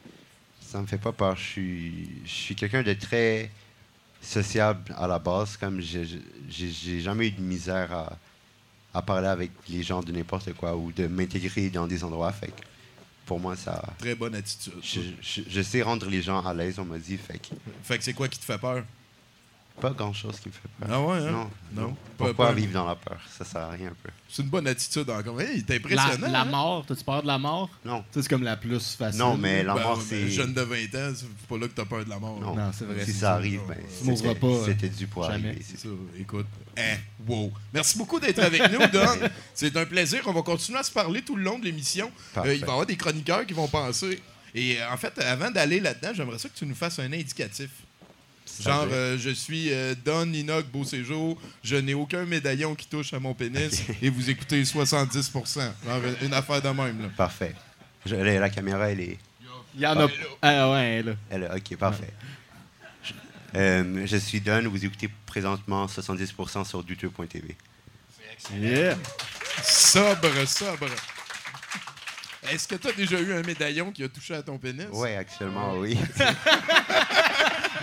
Ça 0.74 0.82
me 0.82 0.88
fait 0.88 0.98
pas 0.98 1.12
peur. 1.12 1.36
Je 1.36 1.44
suis, 1.44 2.10
je 2.26 2.32
suis 2.32 2.56
quelqu'un 2.56 2.82
de 2.82 2.94
très 2.94 3.52
sociable 4.24 4.92
à 4.98 5.06
la 5.06 5.20
base. 5.20 5.56
Comme 5.56 5.80
j'ai 5.82 7.00
jamais 7.00 7.28
eu 7.28 7.32
de 7.32 7.42
misère 7.42 7.94
à, 7.94 8.18
à 8.96 9.04
parler 9.04 9.28
avec 9.28 9.52
les 9.70 9.84
gens 9.84 10.02
de 10.02 10.12
n'importe 10.12 10.52
quoi 10.54 10.76
ou 10.76 10.92
de 10.92 11.06
m'intégrer 11.06 11.70
dans 11.70 11.86
des 11.86 12.04
endroits. 12.04 12.32
Fait 12.32 12.48
que 12.48 12.62
pour 13.28 13.40
moi, 13.40 13.56
ça. 13.56 13.84
Très 14.00 14.16
bonne 14.16 14.34
attitude. 14.34 14.74
Je, 14.82 15.00
je- 15.22 15.42
je 15.48 15.62
sais 15.62 15.84
rendre 15.84 16.08
les 16.10 16.24
gens 16.24 16.44
à 16.44 16.56
l'aise, 16.56 16.80
on 16.80 16.86
m'a 16.86 16.98
dit. 16.98 17.18
Fait 17.18 17.38
que 17.38 17.50
Fait 17.84 18.00
que 18.00 18.04
c'est 18.04 18.14
quoi 18.14 18.28
qui 18.28 18.40
te 18.40 18.46
fait 18.46 18.58
peur? 18.58 18.84
Pas 19.84 19.90
grand 19.92 20.14
chose 20.14 20.40
qui 20.40 20.48
me 20.50 20.54
fait 20.54 20.62
peur. 20.80 20.90
Ah 20.92 21.02
ouais, 21.02 21.18
hein? 21.18 21.32
Non, 21.32 21.50
Non. 21.74 21.82
non. 21.90 21.98
Pas 22.18 22.26
Pourquoi 22.28 22.46
peur. 22.48 22.56
vivre 22.56 22.72
dans 22.74 22.88
la 22.88 22.96
peur 22.96 23.20
Ça 23.38 23.44
sert 23.44 23.62
à 23.62 23.70
rien 23.72 23.88
un 23.90 23.96
peu. 24.02 24.10
C'est 24.30 24.42
une 24.42 24.48
bonne 24.50 24.68
attitude 24.68 25.10
encore. 25.10 25.40
Hey, 25.42 25.64
t'es 25.64 25.80
La, 25.90 26.04
impressionnant. 26.04 26.32
la 26.32 26.42
hein? 26.42 26.46
mort, 26.46 26.86
t'as-tu 26.88 27.04
peur 27.04 27.22
de 27.22 27.28
la 27.28 27.38
mort? 27.38 27.70
Non. 27.84 28.04
C'est 28.12 28.28
comme 28.28 28.44
la 28.44 28.56
plus 28.56 28.96
facile. 28.96 29.20
Non, 29.20 29.36
mais 29.38 29.62
la 29.64 29.74
Ben, 29.76 29.84
mort, 29.84 30.02
c'est. 30.02 30.30
Jeune 30.30 30.54
de 30.54 30.62
20 30.62 30.76
ans, 30.96 31.14
c'est 31.16 31.48
pas 31.48 31.58
là 31.58 31.68
que 31.68 31.74
t'as 31.74 31.86
peur 31.86 32.06
de 32.06 32.10
la 32.10 32.20
mort. 32.20 32.40
Non, 32.40 32.56
Non, 32.56 32.72
c'est 32.74 32.86
vrai, 32.86 33.04
Si 33.06 33.14
ça 33.14 33.34
arrive, 33.34 33.62
ben, 33.68 33.78
c'était- 33.90 34.36
pas, 34.36 34.48
euh, 34.48 34.66
C'était 34.66 34.90
dû 34.90 35.08
pour 35.08 35.24
jamais. 35.30 35.50
arriver. 35.50 35.66
C'est 35.70 35.80
ça. 35.80 35.90
Écoute, 36.20 36.48
hein, 36.78 36.96
wow. 37.28 37.52
Merci 37.74 37.98
beaucoup 37.98 38.20
d'être 38.20 38.40
avec 38.40 38.62
nous, 38.72 38.80
Don. 38.94 39.06
C'est 39.54 39.76
un 39.76 39.86
plaisir. 39.86 40.22
On 40.26 40.34
va 40.34 40.42
continuer 40.42 40.80
à 40.80 40.84
se 40.84 40.92
parler 40.92 41.22
tout 41.22 41.36
le 41.36 41.44
long 41.44 41.60
de 41.60 41.66
l'émission. 41.66 42.10
Euh, 42.38 42.42
il 42.56 42.62
va 42.62 42.68
y 42.68 42.70
avoir 42.72 42.86
des 42.86 42.96
chroniqueurs 42.96 43.46
qui 43.46 43.54
vont 43.54 43.68
penser. 43.68 44.20
Et 44.56 44.80
euh, 44.80 44.92
en 44.92 44.98
fait, 44.98 45.18
avant 45.20 45.50
d'aller 45.52 45.80
là-dedans, 45.80 46.12
j'aimerais 46.14 46.38
ça 46.40 46.48
que 46.48 46.56
tu 46.56 46.66
nous 46.66 46.76
fasses 46.76 47.00
un 47.00 47.12
indicatif. 47.12 47.70
Genre, 48.62 48.88
euh, 48.92 49.18
je 49.18 49.30
suis 49.32 49.72
euh, 49.74 49.96
Don 50.06 50.32
Inoc 50.32 50.68
Beau 50.68 50.84
Séjour, 50.84 51.42
je 51.64 51.76
n'ai 51.76 51.94
aucun 51.94 52.26
médaillon 52.26 52.76
qui 52.76 52.88
touche 52.88 53.14
à 53.14 53.20
mon 53.20 53.34
pénis 53.34 53.84
et 54.02 54.10
vous 54.10 54.30
écoutez 54.30 54.64
70 54.64 55.32
Genre, 55.34 56.02
une 56.22 56.34
affaire 56.34 56.62
de 56.62 56.70
même. 56.70 57.02
Là. 57.02 57.08
Parfait. 57.18 57.56
Je- 58.06 58.16
la, 58.16 58.40
la 58.40 58.50
caméra, 58.50 58.90
elle 58.90 59.00
est. 59.00 59.18
Il 59.76 59.82
y 59.82 59.88
en 59.88 60.00
a. 60.00 60.08
Ah 60.42 60.70
ouais, 60.72 61.02
là. 61.02 61.14
Elle, 61.32 61.50
ok, 61.56 61.78
parfait. 61.78 62.14
Je, 63.04 63.14
euh, 63.56 64.06
je 64.06 64.18
suis 64.18 64.40
Don, 64.40 64.70
vous 64.70 64.86
écoutez 64.86 65.10
présentement 65.26 65.88
70% 65.88 66.64
sur 66.68 66.84
douteux.tv. 66.84 67.56
Yeah. 68.60 68.98
Sobre, 69.64 70.46
sobre. 70.48 70.90
Est-ce 72.52 72.68
que 72.68 72.76
tu 72.76 72.88
as 72.90 72.92
déjà 72.92 73.20
eu 73.22 73.34
un 73.34 73.42
médaillon 73.42 73.92
qui 73.92 74.04
a 74.04 74.10
touché 74.10 74.36
à 74.36 74.44
ton 74.44 74.58
pénis? 74.58 74.86
Ouais, 74.92 75.16
actuellement, 75.16 75.78
oui. 75.78 75.98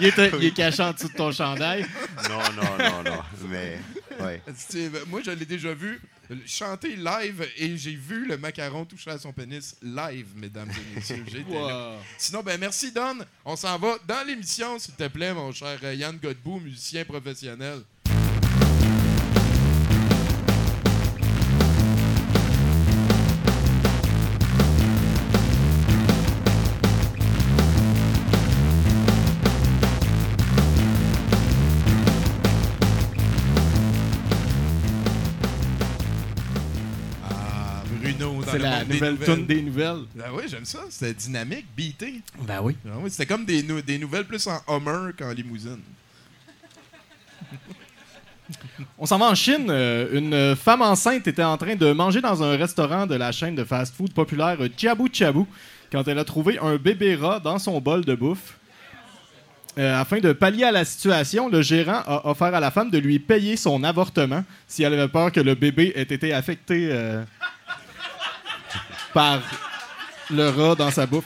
Il 0.01 0.07
est, 0.07 0.33
il 0.39 0.45
est 0.45 0.55
caché 0.55 0.83
en 0.83 0.93
dessous 0.93 1.09
de 1.09 1.13
ton 1.15 1.31
chandail. 1.31 1.85
non, 2.29 2.39
non, 2.57 2.79
non, 2.79 3.03
non. 3.11 3.23
Mais, 3.49 3.79
ouais. 4.21 4.43
Ben, 4.47 4.91
Moi, 5.09 5.21
je 5.25 5.31
l'ai 5.33 5.45
déjà 5.45 5.75
vu 5.75 6.01
euh, 6.31 6.37
chanter 6.47 6.97
live 6.97 7.47
et 7.57 7.77
j'ai 7.77 7.95
vu 7.95 8.27
le 8.27 8.39
macaron 8.39 8.85
toucher 8.85 9.11
à 9.11 9.19
son 9.19 9.33
pénis 9.33 9.77
live, 9.83 10.29
mesdames 10.37 10.71
et 10.71 10.95
messieurs. 10.95 11.25
J'étais 11.27 11.53
là. 11.53 11.91
Wow. 11.91 11.99
Sinon, 12.17 12.43
ben 12.43 12.59
merci 12.59 12.93
Don. 12.93 13.19
On 13.45 13.57
s'en 13.57 13.79
va 13.79 13.97
dans 14.07 14.27
l'émission, 14.27 14.79
s'il 14.79 14.95
te 14.95 15.09
plaît, 15.09 15.35
mon 15.35 15.53
cher 15.53 15.79
euh, 15.83 15.95
Yann 15.95 16.17
Godbout, 16.17 16.61
musicien 16.61 17.05
professionnel. 17.05 17.81
La 38.81 38.85
des 38.85 38.95
nouvelle 38.95 39.13
nouvelles. 39.15 39.35
tune 39.37 39.47
des 39.47 39.63
nouvelles. 39.63 40.03
Ah 40.23 40.29
oui, 40.35 40.43
j'aime 40.49 40.65
ça. 40.65 40.81
C'était 40.91 41.15
dynamique, 41.15 41.67
beaté. 41.77 42.21
Ben 42.43 42.61
oui. 42.63 42.77
Ah 42.87 42.97
oui, 43.01 43.11
c'était 43.11 43.27
comme 43.27 43.45
des, 43.45 43.63
nou- 43.63 43.81
des 43.83 43.99
nouvelles 43.99 44.25
plus 44.27 44.47
en 44.47 44.61
Hummer 44.69 45.13
qu'en 45.19 45.33
limousine. 45.33 45.81
On 48.99 49.07
s'en 49.07 49.19
va 49.19 49.27
en 49.27 49.35
Chine. 49.35 49.67
Euh, 49.71 50.09
une 50.13 50.57
femme 50.57 50.83
enceinte 50.83 51.27
était 51.29 51.45
en 51.45 51.57
train 51.57 51.77
de 51.77 51.93
manger 51.93 52.21
dans 52.21 52.43
un 52.43 52.57
restaurant 52.57 53.07
de 53.07 53.15
la 53.15 53.31
chaîne 53.33 53.55
de 53.55 53.63
fast-food 53.65 54.13
populaire 54.13 54.59
Chabu 54.77 55.09
Chabu 55.13 55.45
quand 55.93 56.07
elle 56.09 56.19
a 56.19 56.25
trouvé 56.25 56.59
un 56.59 56.77
bébé 56.77 57.15
rat 57.15 57.39
dans 57.41 57.59
son 57.59 57.81
bol 57.81 58.05
de 58.05 58.15
bouffe. 58.15 58.57
Euh, 59.79 60.01
afin 60.01 60.19
de 60.19 60.33
pallier 60.33 60.65
à 60.65 60.73
la 60.73 60.85
situation, 60.85 61.49
le 61.49 61.63
gérant 61.63 62.03
a 62.05 62.29
offert 62.29 62.53
à 62.53 62.59
la 62.61 62.73
femme 62.73 62.91
de 62.91 62.99
lui 62.99 63.21
payer 63.21 63.57
son 63.57 63.85
avortement 63.85 64.45
si 64.67 64.83
elle 64.83 64.95
avait 64.95 65.07
peur 65.09 65.31
que 65.31 65.39
le 65.41 65.55
bébé 65.55 65.93
ait 65.95 66.03
été 66.03 66.33
affecté 66.33 66.89
euh, 66.91 67.23
par 69.15 69.41
le 70.31 70.49
rat 70.49 70.75
dans 70.75 70.91
sa 70.91 71.07
bouffe. 71.07 71.25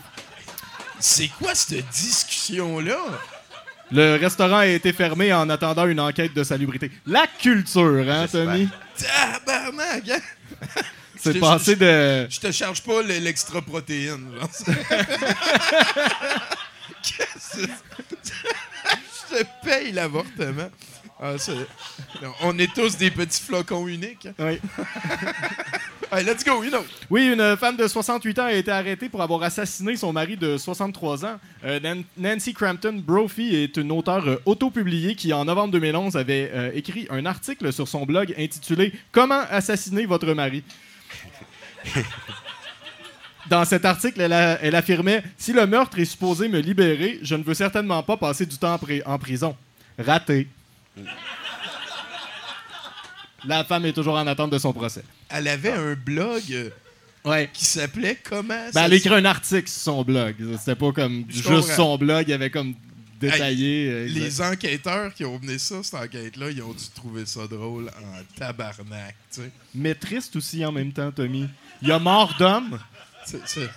C'est 0.99 1.29
quoi 1.29 1.55
cette 1.55 1.88
discussion-là? 1.90 2.97
Le 3.90 4.16
restaurant 4.16 4.57
a 4.59 4.66
été 4.66 4.92
fermé 4.92 5.33
en 5.33 5.49
attendant 5.51 5.87
une 5.87 6.01
enquête 6.01 6.33
de 6.35 6.42
salubrité. 6.42 6.90
La 7.07 7.27
culture, 7.27 8.05
hein. 8.09 8.27
Tommy? 8.31 8.68
Tabarnak! 8.97 10.09
hein? 10.09 10.20
C'est 11.20 11.35
Je- 11.35 11.38
passé 11.38 11.77
de... 11.77 12.27
Je 12.31 12.40
te 12.40 12.51
charge 12.53 12.83
pas 12.83 13.03
le- 13.03 13.18
l'extra 13.18 13.61
protéine. 13.62 14.31
Qu'est-ce 17.03 17.57
que 17.59 17.66
Je 19.31 19.37
te 19.38 19.44
paye 19.64 19.92
l'avortement. 19.92 20.70
Ah, 21.20 21.37
on 22.42 22.59
est 22.59 22.72
tous 22.74 22.96
des 22.96 23.11
petits 23.11 23.40
flocons 23.42 23.87
uniques. 23.87 24.29
Oui. 24.38 24.59
Allez, 26.11 26.24
let's 26.24 26.44
go, 26.44 26.62
you 26.62 26.70
know. 26.70 26.85
Oui, 27.09 27.27
une 27.33 27.57
femme 27.57 27.77
de 27.77 27.87
68 27.88 28.38
ans 28.40 28.44
a 28.46 28.53
été 28.53 28.70
arrêtée 28.70 29.09
pour 29.09 29.22
avoir 29.22 29.42
assassiné 29.42 29.96
son 29.96 30.12
mari 30.12 30.37
de 30.37 30.59
63 30.59 31.24
ans. 31.24 31.40
Euh, 31.64 31.81
Nan- 31.81 32.05
Nancy 32.16 32.53
Crampton 32.53 33.00
Brophy 33.05 33.55
est 33.57 33.77
une 33.77 33.90
auteure 33.92 34.27
euh, 34.29 34.37
autopubliée 34.44 35.14
qui, 35.14 35.33
en 35.33 35.44
novembre 35.44 35.72
2011, 35.72 36.16
avait 36.16 36.50
euh, 36.53 36.70
écrit 36.74 37.07
un 37.11 37.24
article 37.27 37.72
sur 37.72 37.88
son 37.88 38.05
blog 38.05 38.35
intitulé 38.38 38.92
Comment 39.12 39.42
assassiner 39.50 40.07
votre 40.07 40.33
mari. 40.35 40.62
Dans 43.48 43.64
cet 43.64 43.85
article, 43.85 44.20
elle, 44.20 44.33
a- 44.33 44.59
elle 44.62 44.74
affirmait 44.74 45.22
Si 45.37 45.53
le 45.53 45.66
meurtre 45.66 45.98
est 45.98 46.05
supposé 46.07 46.48
me 46.48 46.59
libérer, 46.61 47.18
je 47.22 47.35
ne 47.35 47.42
veux 47.42 47.55
certainement 47.55 48.03
pas 48.03 48.16
passer 48.16 48.46
du 48.46 48.57
temps 48.59 48.74
en, 48.74 49.12
en 49.12 49.18
prison. 49.18 49.57
Raté. 49.98 50.48
La 53.46 53.64
femme 53.64 53.85
est 53.87 53.92
toujours 53.92 54.14
en 54.14 54.26
attente 54.26 54.50
de 54.50 54.59
son 54.59 54.72
procès. 54.72 55.02
Elle 55.28 55.48
avait 55.48 55.72
un 55.72 55.94
blog 55.94 56.42
euh, 56.50 56.70
Ouais. 57.24 57.50
qui 57.52 57.64
s'appelait 57.64 58.18
Comment 58.22 58.48
Ben, 58.48 58.72
ça 58.72 58.87
elle 58.87 58.92
a 58.92 58.96
écrit 58.96 59.14
un 59.14 59.24
article 59.24 59.68
sur 59.68 59.80
son 59.83 60.02
blog. 60.02 60.35
C'était 60.59 60.74
pas 60.74 60.92
comme 60.92 61.24
Je 61.28 61.35
juste 61.37 61.46
comprends. 61.48 61.62
son 61.76 61.98
blog, 61.98 62.24
il 62.26 62.30
y 62.30 62.35
avait 62.35 62.50
comme 62.50 62.74
détaillé. 63.20 63.88
euh. 63.90 64.07
Les 64.07 64.40
enquêteurs 64.40 65.12
qui 65.14 65.24
ont 65.24 65.38
mené 65.38 65.59
ça, 65.59 65.83
cette 65.83 65.94
enquête-là, 65.94 66.50
ils 66.50 66.62
ont 66.62 66.72
dû 66.72 66.85
trouver 66.94 67.26
ça 67.26 67.46
drôle 67.46 67.88
en 67.88 68.38
tabarnak, 68.38 69.14
tu 69.33 69.42
sais. 69.42 69.50
Mais 69.74 69.94
triste 69.94 70.37
aussi 70.37 70.64
en 70.64 70.72
même 70.72 70.92
temps, 70.92 71.12
Tommy. 71.12 71.48
Il 71.83 71.88
y 71.88 71.92
a 71.92 71.98
mort 71.98 72.35
d'homme. 72.38 72.78
C'est- 73.26 73.40
c'est- 73.46 73.70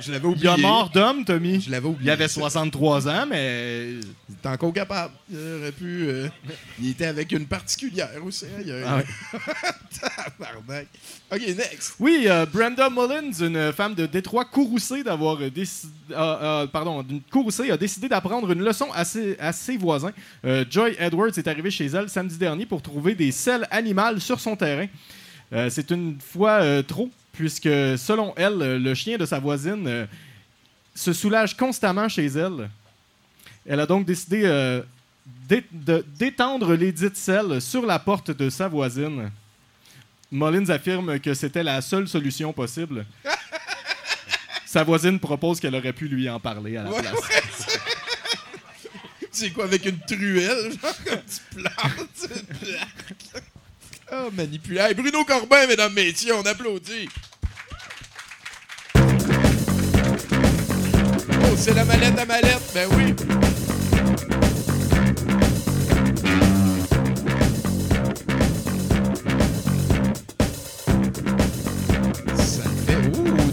Je 0.00 0.12
l'avais 0.12 0.26
Il 0.26 0.30
oublié. 0.30 0.46
y 0.46 0.48
a 0.48 0.56
mort 0.56 0.90
d'homme, 0.90 1.24
Tommy. 1.24 1.60
Je 1.60 1.70
l'avais 1.70 1.86
oublié. 1.88 2.08
Il 2.08 2.10
avait 2.10 2.28
ça. 2.28 2.34
63 2.34 3.08
ans, 3.08 3.26
mais. 3.28 3.90
Il 4.28 4.34
était 4.34 4.48
encore 4.48 4.72
capable. 4.72 5.12
Il 5.30 5.36
aurait 5.38 5.72
pu. 5.72 6.08
euh, 6.08 6.28
il 6.80 6.90
était 6.90 7.06
avec 7.06 7.32
une 7.32 7.46
particulière 7.46 8.10
aussi. 8.24 8.46
hein. 8.46 8.62
Il 8.64 8.74
Ah 8.86 8.96
ouais. 8.96 9.04
Ok, 11.32 11.40
next. 11.56 11.94
Oui, 11.98 12.24
euh, 12.26 12.46
Brenda 12.46 12.88
Mullins, 12.90 13.32
une 13.40 13.72
femme 13.72 13.94
de 13.94 14.06
Détroit 14.06 14.44
courroucée 14.44 15.02
d'avoir 15.02 15.40
euh, 15.40 15.50
décidé, 15.50 15.92
pardon, 16.72 17.02
d'une 17.02 17.20
courroucée 17.22 17.70
a 17.70 17.76
décidé 17.76 18.08
d'apprendre 18.08 18.50
une 18.52 18.62
leçon 18.62 18.86
à 18.94 19.04
ses, 19.04 19.36
à 19.38 19.52
ses 19.52 19.76
voisins. 19.76 20.12
Euh, 20.44 20.64
Joy 20.70 20.94
Edwards 20.98 21.36
est 21.36 21.48
arrivée 21.48 21.70
chez 21.70 21.86
elle 21.86 22.08
samedi 22.08 22.36
dernier 22.36 22.66
pour 22.66 22.82
trouver 22.82 23.14
des 23.14 23.32
selles 23.32 23.66
animales 23.70 24.20
sur 24.20 24.38
son 24.38 24.54
terrain. 24.56 24.86
Euh, 25.52 25.68
C'est 25.70 25.90
une 25.90 26.18
fois 26.20 26.60
euh, 26.62 26.82
trop, 26.82 27.10
puisque 27.36 27.68
selon 27.98 28.32
elle, 28.36 28.60
euh, 28.62 28.78
le 28.78 28.94
chien 28.94 29.16
de 29.18 29.26
sa 29.26 29.38
voisine 29.38 29.86
euh, 29.86 30.06
se 30.94 31.12
soulage 31.12 31.56
constamment 31.56 32.08
chez 32.08 32.26
elle. 32.26 32.70
Elle 33.66 33.80
a 33.80 33.86
donc 33.86 34.06
décidé 34.06 34.42
euh, 34.44 34.82
d'étendre 35.48 36.74
les 36.74 36.92
dites 36.92 37.16
selles 37.16 37.60
sur 37.60 37.84
la 37.84 37.98
porte 37.98 38.30
de 38.30 38.48
sa 38.50 38.68
voisine. 38.68 39.30
Mullins 40.32 40.68
affirme 40.70 41.20
que 41.20 41.34
c'était 41.34 41.62
la 41.62 41.80
seule 41.80 42.08
solution 42.08 42.52
possible. 42.52 43.06
Sa 44.66 44.82
voisine 44.82 45.18
propose 45.20 45.58
qu'elle 45.60 45.74
aurait 45.76 45.92
pu 45.92 46.06
lui 46.08 46.28
en 46.28 46.38
parler 46.40 46.76
à 46.76 46.82
la 46.82 46.90
Ouais, 46.90 47.00
place. 47.00 47.14
ouais, 47.14 47.42
c'est- 49.30 49.50
quoi 49.54 49.64
avec 49.64 49.84
une 49.86 49.98
truelle, 50.00 50.72
genre 50.72 50.96
comme 51.04 51.20
tu 51.28 51.40
plantes? 51.54 52.28
Manipulé. 54.32 54.80
Hey, 54.80 54.94
Bruno 54.94 55.24
Corbin, 55.24 55.66
mesdames, 55.66 55.92
messieurs, 55.92 56.34
on 56.34 56.46
applaudit. 56.46 57.08
Oh, 61.44 61.56
c'est 61.56 61.74
la 61.74 61.84
mallette 61.84 62.18
à 62.18 62.24
mallette, 62.24 62.70
ben 62.74 62.88
oui. 62.96 63.14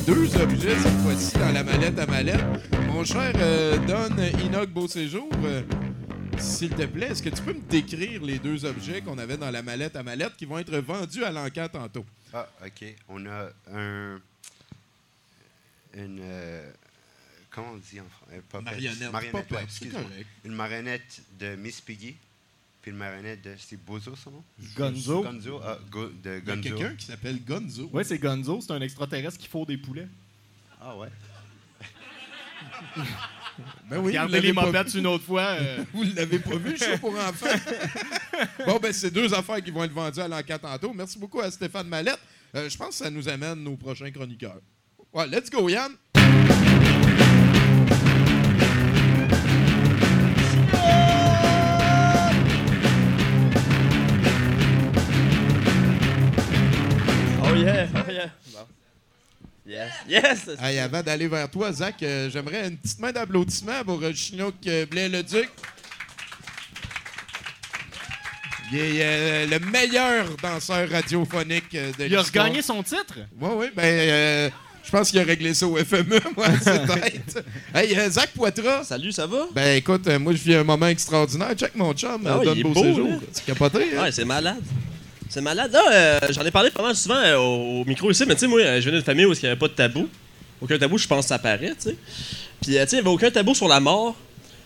deux 0.06 0.36
objets, 0.42 0.76
cette 0.76 1.00
fois-ci, 1.04 1.38
dans 1.38 1.54
la 1.54 1.64
mallette 1.64 1.98
à 1.98 2.06
mallette. 2.06 2.44
Mon 2.88 3.04
cher 3.04 3.32
euh, 3.38 3.78
Don 3.88 4.12
Enoch 4.46 4.70
Beauséjour, 4.70 5.30
euh, 5.46 5.62
s'il 6.44 6.70
te 6.72 6.86
plaît, 6.86 7.08
est-ce 7.08 7.24
que 7.24 7.30
tu 7.30 7.42
peux 7.42 7.54
me 7.54 7.62
décrire 7.62 8.22
les 8.24 8.38
deux 8.40 8.66
objets 8.66 9.02
qu'on 9.02 9.18
avait 9.18 9.38
dans 9.38 9.50
la 9.52 9.62
mallette 9.62 9.96
à 9.96 10.04
mallette 10.04 10.36
qui 10.36 10.46
vont 10.46 10.58
être 10.60 10.76
vendus 10.78 11.24
à 11.24 11.32
l'encan 11.32 11.68
tantôt? 11.72 12.06
Ah, 12.34 12.48
OK. 12.66 12.86
On 13.10 13.26
a 13.26 13.50
un... 13.72 14.20
Une... 15.96 16.20
euh, 16.22 16.72
comment 17.52 17.72
on 17.74 17.78
dit 17.78 18.00
en 18.00 18.06
français? 18.10 18.42
Puppet? 18.50 18.64
Marionnette. 18.64 19.12
Marionnette, 19.12 19.42
Puppet, 19.48 19.56
ouais, 19.56 19.62
c'est 19.62 19.86
excuse-moi. 19.86 20.02
correct. 20.02 20.28
Une 20.46 20.54
marionnette 20.54 21.22
de 21.40 21.56
Miss 21.56 21.82
Piggy, 21.82 22.16
puis 22.82 22.92
une 22.92 22.98
marionnette 22.98 23.42
de... 23.44 23.56
C'est 23.60 23.78
Bozo, 23.78 24.16
son 24.16 24.32
nom? 24.32 24.44
Gonzo. 24.76 25.24
Gonzo, 25.24 25.62
ah, 25.64 25.78
Go- 25.92 26.10
de 26.24 26.42
Il 26.44 26.48
y 26.48 26.52
a 26.52 26.56
Gonzo. 26.56 26.62
quelqu'un 26.78 26.96
qui 26.96 27.06
s'appelle 27.06 27.44
Gonzo. 27.46 27.90
Ouais, 27.94 28.04
c'est 28.04 28.18
Gonzo, 28.18 28.60
c'est 28.62 28.72
un 28.74 28.82
extraterrestre 28.82 29.38
qui 29.38 29.48
faut 29.48 29.66
des 29.66 29.78
poulets. 29.78 30.08
Ah 30.82 30.98
ouais? 30.98 31.10
Ben 33.90 33.98
oui, 34.00 34.08
Regardez 34.08 34.42
les 34.42 34.54
mopettes 34.54 34.94
une 34.96 35.08
autre 35.08 35.24
fois. 35.26 35.42
euh, 35.60 35.84
Vous 35.94 36.04
l'avez 36.16 36.40
pas 36.40 36.56
vu, 36.56 36.76
show 36.78 36.98
pour 37.00 37.14
enfants? 37.16 37.46
bon, 38.66 38.80
ben, 38.80 38.92
c'est 38.92 39.12
deux 39.12 39.34
affaires 39.34 39.62
qui 39.64 39.72
vont 39.72 39.84
être 39.84 39.94
vendues 39.94 40.22
à 40.22 40.28
l'encan 40.28 40.58
tantôt. 40.60 40.94
Merci 40.94 41.20
beaucoup 41.20 41.40
à 41.42 41.52
Stéphane 41.52 41.88
Mallette. 41.88 42.20
Euh, 42.56 42.70
je 42.70 42.78
pense 42.78 42.90
que 42.90 42.96
ça 43.04 43.10
nous 43.10 43.28
amène 43.30 43.64
nos 43.64 43.76
prochains 43.78 44.12
chroniqueurs. 44.12 44.60
Ouais, 45.14 45.28
let's 45.28 45.50
go, 45.50 45.70
Yann! 45.70 45.92
Oh 57.46 57.54
yeah, 57.56 57.88
oh 57.96 58.12
yeah. 58.12 58.30
Yes, 59.66 59.92
yes! 60.10 60.50
Hey, 60.62 60.80
avant 60.80 61.02
d'aller 61.02 61.28
vers 61.28 61.50
toi, 61.50 61.72
Zach, 61.72 61.96
euh, 62.04 62.30
j'aimerais 62.30 62.68
une 62.68 62.78
petite 62.78 63.00
main 63.00 63.12
d'applaudissement 63.14 63.84
pour 63.86 64.02
euh, 64.04 64.12
Chinook 64.14 64.56
euh, 64.68 64.86
Blais-le-Duc. 64.86 65.50
Il 68.74 68.78
est 68.80 69.00
euh, 69.02 69.46
le 69.48 69.60
meilleur 69.60 70.26
danseur 70.42 70.90
radiophonique 70.90 71.76
euh, 71.76 71.92
de 71.98 72.06
Il 72.08 72.16
a 72.16 72.20
l'histoire. 72.20 72.46
regagné 72.46 72.62
son 72.62 72.84
titre? 72.84 73.20
Oui, 73.40 73.50
oui, 73.56 73.66
ben, 73.74 73.84
euh, 73.86 74.50
je 74.84 74.92
pense 74.92 75.12
qu'il 75.12 75.20
a 75.20 75.24
réglé 75.24 75.54
ça 75.54 75.66
au 75.66 75.78
FME, 75.78 76.20
moi, 76.36 76.48
c'est 76.62 76.86
tête. 76.86 77.46
Hey, 77.74 77.98
euh, 77.98 78.10
Zach 78.10 78.32
Poitras. 78.36 78.84
Salut, 78.84 79.14
ça 79.14 79.28
va? 79.28 79.46
Ben, 79.54 79.78
écoute, 79.78 80.06
euh, 80.08 80.20
moi, 80.20 80.34
je 80.34 80.40
vis 80.44 80.56
un 80.56 80.64
moment 80.66 80.88
extraordinaire. 80.88 81.54
Check 81.56 81.74
mon 81.76 81.94
chum, 81.94 82.22
Ah 82.28 82.38
ouais, 82.40 82.46
donne 82.46 82.58
il 82.58 82.60
est 82.60 82.64
beau 82.64 82.74
beau, 82.74 82.84
séjour. 82.84 83.08
là. 83.08 83.16
C'est 83.32 83.46
capoté, 83.46 83.86
hein? 83.98 84.02
Ouais, 84.04 84.12
c'est 84.12 84.26
malade. 84.26 84.62
C'est 85.34 85.42
malade. 85.42 85.72
Là, 85.72 85.82
euh, 85.92 86.20
j'en 86.30 86.46
ai 86.46 86.52
parlé 86.52 86.70
pas 86.70 86.84
mal 86.84 86.96
souvent 86.96 87.16
euh, 87.16 87.38
au, 87.38 87.84
micro 87.86 88.12
ici, 88.12 88.24
mais 88.28 88.36
tu 88.36 88.42
sais, 88.42 88.48
moi, 88.48 88.60
euh, 88.60 88.80
je 88.80 88.84
viens 88.84 88.92
d'une 88.92 89.04
famille 89.04 89.26
où 89.26 89.34
il 89.34 89.40
n'y 89.42 89.48
avait 89.48 89.58
pas 89.58 89.68
de 89.68 89.74
tabou. 89.74 90.08
Aucun 90.62 90.78
tabou, 90.78 91.00
je 91.00 91.08
pense 91.08 91.26
ça 91.26 91.40
paraît, 91.40 91.74
tu 91.74 91.90
sais. 91.90 91.96
Puis, 92.62 92.78
euh, 92.78 92.84
tu 92.84 92.90
sais, 92.90 92.98
il 92.98 93.02
n'y 93.02 93.08
avait 93.08 93.16
aucun 93.16 93.32
tabou 93.32 93.56
sur 93.56 93.68
la 93.68 93.80
mort. 93.80 94.16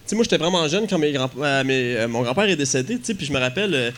Tu 0.08 0.12
sais, 0.12 0.16
moi, 0.16 0.24
j'étais 0.24 0.38
vraiment 0.38 0.66
jeune 0.70 0.88
quand 0.88 0.98
mes 0.98 1.12
grands, 1.12 1.30
euh, 1.42 1.64
mes- 1.66 1.98
euh, 1.98 2.08
mon 2.08 2.22
grand-père 2.22 2.46
est 2.46 2.56
décédé, 2.56 2.98
tu 2.98 3.04
sais, 3.04 3.14
puis 3.14 3.26
je 3.26 3.34
me 3.34 3.40
rappelle, 3.40 3.74
euh, 3.74 3.92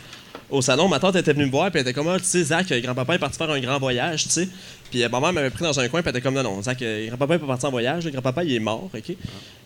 au 0.50 0.60
salon, 0.60 0.88
ma 0.88 0.98
tante 0.98 1.14
était 1.14 1.32
venue 1.32 1.46
me 1.46 1.50
voir, 1.52 1.70
puis 1.70 1.78
elle 1.80 1.86
était 1.86 1.92
comme, 1.94 2.08
Ah, 2.08 2.18
tu 2.18 2.24
sais, 2.24 2.42
Zach, 2.42 2.66
grand-papa 2.72 3.14
est 3.14 3.18
parti 3.18 3.38
faire 3.38 3.48
un 3.50 3.60
grand 3.60 3.78
voyage, 3.78 4.24
tu 4.24 4.30
sais. 4.30 4.48
Puis 4.90 5.02
ma 5.08 5.20
mère 5.20 5.32
m'avait 5.32 5.50
pris 5.50 5.62
dans 5.62 5.78
un 5.78 5.86
coin, 5.88 6.02
puis 6.02 6.10
elle 6.10 6.16
était 6.16 6.24
comme, 6.24 6.34
non, 6.34 6.42
non, 6.42 6.60
Zach, 6.62 6.78
grand-papa 7.06 7.36
est 7.36 7.38
pas 7.38 7.46
parti 7.46 7.66
en 7.66 7.70
voyage, 7.70 8.04
le 8.04 8.10
grand-papa, 8.10 8.42
il 8.42 8.54
est 8.54 8.58
mort, 8.58 8.90
OK? 8.92 9.16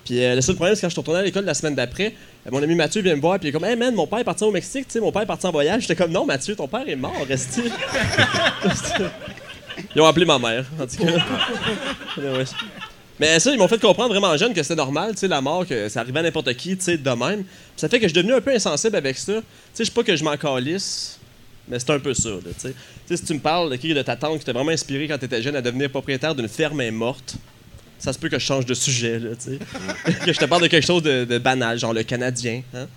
Puis 0.05 0.23
euh, 0.23 0.35
le 0.35 0.43
seul 0.43 0.55
problème, 0.57 0.75
c'est 0.75 0.83
quand 0.83 0.89
je 0.91 0.93
suis 0.93 1.01
retourné 1.01 1.21
à 1.21 1.23
l'école 1.23 1.47
la 1.47 1.55
semaine 1.55 1.75
d'après, 1.75 2.15
mon 2.53 2.63
ami 2.63 2.75
Mathieu 2.75 3.01
vient 3.01 3.17
me 3.17 3.23
voir, 3.23 3.39
puis 3.39 3.47
il 3.47 3.49
est 3.49 3.53
comme, 3.53 3.65
hey 3.65 3.75
man, 3.77 3.95
mon 3.95 4.07
père 4.07 4.19
est 4.19 4.25
parti 4.25 4.45
au 4.45 4.51
Mexique, 4.51 4.87
tu 4.87 4.93
sais, 4.93 5.01
mon 5.01 5.11
père 5.13 5.23
est 5.23 5.27
parti 5.27 5.47
en 5.47 5.51
voyage. 5.53 5.81
J'étais 5.83 5.97
comme, 5.97 6.13
non, 6.13 6.27
Mathieu, 6.27 6.55
ton 6.55 6.69
père 6.69 6.87
est 6.87 6.95
mort, 6.97 7.17
reste 7.27 7.59
Ils 9.97 10.01
ont 10.03 10.07
appelé 10.07 10.25
ma 10.27 10.39
mère, 10.39 10.67
en 10.79 10.87
tout 10.87 10.97
cas. 11.05 11.13
Ouais. 12.19 12.45
Mais 13.21 13.39
ça, 13.39 13.53
ils 13.53 13.59
m'ont 13.59 13.69
fait 13.69 13.81
comprendre 13.81 14.11
vraiment 14.11 14.37
jeune 14.37 14.53
que 14.53 14.63
c'était 14.63 14.75
normal, 14.75 15.13
tu 15.13 15.19
sais, 15.21 15.29
la 15.29 15.41
mort, 15.41 15.67
que 15.67 15.89
ça 15.89 16.01
arrivait 16.01 16.19
à 16.19 16.23
n'importe 16.23 16.53
qui, 16.55 16.77
tu 16.77 16.85
sais, 16.85 16.99
de 16.99 17.11
même. 17.11 17.45
Ça 17.77 17.89
fait 17.89 17.99
que 18.01 18.09
je 18.09 18.13
suis 18.13 18.23
devenu 18.23 18.35
un 18.35 18.41
peu 18.41 18.53
insensible 18.53 18.97
avec 18.97 19.17
ça. 19.17 19.35
Tu 19.35 19.41
sais, 19.73 19.85
je 19.85 19.85
sais 19.85 19.93
pas 19.93 20.03
que 20.03 20.17
je 20.17 20.25
m'en 20.25 20.37
calisse, 20.37 21.19
mais 21.69 21.79
c'est 21.79 21.91
un 21.91 22.01
peu 22.01 22.13
ça, 22.13 22.31
tu 22.43 22.51
sais. 22.59 22.71
Tu 22.71 22.75
sais, 23.07 23.17
si 23.17 23.25
tu 23.25 23.35
me 23.35 23.39
parles 23.41 23.71
de, 23.71 23.95
de 23.95 24.03
ta 24.03 24.17
tante 24.17 24.39
qui 24.41 24.45
t'a 24.45 24.53
vraiment 24.53 24.73
inspiré 24.73 25.07
quand 25.07 25.19
t'étais 25.19 25.43
jeune 25.43 25.55
à 25.55 25.63
devenir 25.63 25.91
propriétaire 25.91 26.35
d'une 26.35 26.49
ferme 26.49 26.81
est 26.81 26.91
morte, 26.91 27.37
ça 27.99 28.13
se 28.13 28.19
peut 28.19 28.29
que 28.29 28.39
je 28.39 28.45
change 28.45 28.67
de 28.67 28.75
sujet, 28.75 29.21
là, 29.21 29.31
tu 29.37 29.53
sais. 29.53 30.15
que 30.27 30.33
je 30.33 30.39
te 30.39 30.45
parle 30.47 30.63
de 30.63 30.67
quelque 30.67 30.87
chose 30.87 31.03
de, 31.03 31.25
de 31.25 31.39
banal, 31.39 31.79
genre 31.79 31.93
le 31.93 32.03
Canadien, 32.03 32.63
hein. 32.75 32.89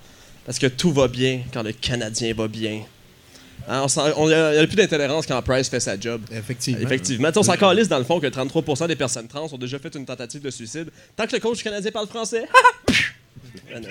Parce 0.48 0.60
que 0.60 0.68
tout 0.68 0.94
va 0.94 1.10
bien 1.10 1.42
quand 1.54 1.62
le 1.62 1.74
Canadien 1.74 2.34
va 2.34 2.48
bien. 2.48 2.82
Hein, 3.68 3.86
on 4.16 4.30
Il 4.30 4.30
n'y 4.30 4.34
a, 4.34 4.68
plus 4.68 4.78
d'intolérance 4.78 5.26
quand 5.26 5.42
Price 5.42 5.70
fait 5.70 5.80
sa 5.80 6.00
job. 6.00 6.22
Effectivement. 6.32 6.82
Effectivement. 6.82 7.28
Tu 7.28 7.34
sais, 7.34 7.40
On 7.40 7.44
s'en 7.44 7.58
calisse 7.58 7.90
dans 7.90 7.98
le 7.98 8.06
fond 8.06 8.20
que 8.20 8.28
33% 8.28 8.88
des 8.88 8.96
personnes 8.96 9.28
trans 9.28 9.52
ont 9.52 9.58
déjà 9.58 9.78
fait 9.78 9.94
une 9.96 10.06
tentative 10.06 10.42
de 10.42 10.50
suicide. 10.50 10.90
Tant 11.16 11.28
que 11.28 11.34
le 11.36 11.42
coach 11.42 11.62
canadien 11.64 11.92
parle 11.92 12.08
français. 12.08 12.46
Ah, 13.74 13.80
non. 13.80 13.90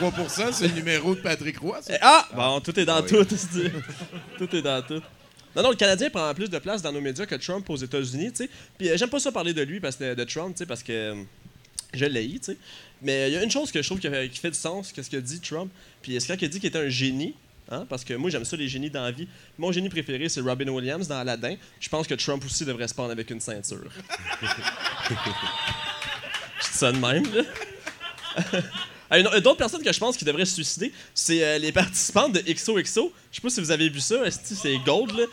33% 0.00 0.52
c'est 0.52 0.68
le 0.68 0.74
numéro 0.74 1.14
de 1.14 1.20
Patrick 1.20 1.58
Roy, 1.58 1.80
ça. 1.82 1.94
Eh, 1.94 1.98
Ah! 2.00 2.28
Bon, 2.34 2.60
tout 2.60 2.78
est 2.78 2.84
dans 2.84 3.02
tout. 3.02 3.24
tout 4.38 4.56
est 4.56 4.62
dans 4.62 4.82
tout. 4.82 5.02
Non, 5.56 5.64
non, 5.64 5.70
le 5.70 5.76
Canadien 5.76 6.10
prend 6.10 6.32
plus 6.32 6.48
de 6.48 6.58
place 6.58 6.80
dans 6.80 6.92
nos 6.92 7.00
médias 7.00 7.26
que 7.26 7.34
Trump 7.34 7.68
aux 7.68 7.76
États-Unis, 7.76 8.30
tu 8.30 8.44
sais. 8.44 8.50
Puis 8.78 8.88
euh, 8.88 8.96
j'aime 8.96 9.08
pas 9.08 9.18
ça 9.18 9.32
parler 9.32 9.52
de 9.52 9.62
lui, 9.62 9.80
parce 9.80 9.96
que, 9.96 10.14
de 10.14 10.24
Trump, 10.24 10.54
tu 10.54 10.58
sais, 10.58 10.66
parce 10.66 10.84
que 10.84 10.92
euh, 10.92 11.22
je 11.92 12.04
l'ai, 12.04 12.28
tu 12.28 12.38
sais. 12.42 12.56
Mais 13.02 13.28
il 13.28 13.34
y 13.34 13.36
a 13.36 13.42
une 13.42 13.50
chose 13.50 13.72
que 13.72 13.82
je 13.82 13.88
trouve 13.88 13.98
qui, 13.98 14.08
qui 14.28 14.38
fait 14.38 14.50
du 14.50 14.58
sens, 14.58 14.92
qu'est-ce 14.92 15.10
que 15.10 15.16
dit 15.16 15.40
Trump. 15.40 15.72
Puis 16.02 16.20
c'est 16.20 16.28
quand 16.28 16.40
il 16.40 16.44
a 16.44 16.48
dit 16.48 16.60
qu'il 16.60 16.68
était 16.68 16.78
un 16.78 16.88
génie, 16.88 17.34
hein, 17.70 17.86
parce 17.88 18.04
que 18.04 18.14
moi 18.14 18.30
j'aime 18.30 18.44
ça 18.44 18.56
les 18.56 18.68
génies 18.68 18.90
dans 18.90 19.02
la 19.02 19.10
vie. 19.10 19.28
Mon 19.58 19.72
génie 19.72 19.88
préféré 19.88 20.28
c'est 20.28 20.40
Robin 20.40 20.68
Williams 20.68 21.06
dans 21.08 21.18
Aladdin. 21.18 21.54
Je 21.80 21.88
pense 21.88 22.06
que 22.06 22.14
Trump 22.14 22.44
aussi 22.44 22.64
devrait 22.64 22.88
se 22.88 22.94
prendre 22.94 23.10
avec 23.12 23.30
une 23.30 23.40
ceinture. 23.40 23.90
je 25.10 25.14
dis 26.70 26.76
ça 26.78 26.92
de 26.92 26.98
même, 26.98 27.24
là. 27.34 27.42
Ah, 29.12 29.18
une- 29.18 29.24
D'autres 29.40 29.56
personnes 29.56 29.82
que 29.82 29.92
je 29.92 29.98
pense 29.98 30.16
qui 30.16 30.24
devraient 30.24 30.44
se 30.44 30.54
suicider, 30.54 30.92
c'est 31.12 31.42
euh, 31.42 31.58
les 31.58 31.72
participantes 31.72 32.32
de 32.32 32.40
XOXO. 32.48 33.12
Je 33.32 33.36
sais 33.36 33.42
pas 33.42 33.50
si 33.50 33.60
vous 33.60 33.72
avez 33.72 33.88
vu 33.88 33.98
ça, 33.98 34.14
c'est 34.30 34.78
Gold, 34.86 35.10
là. 35.18 35.24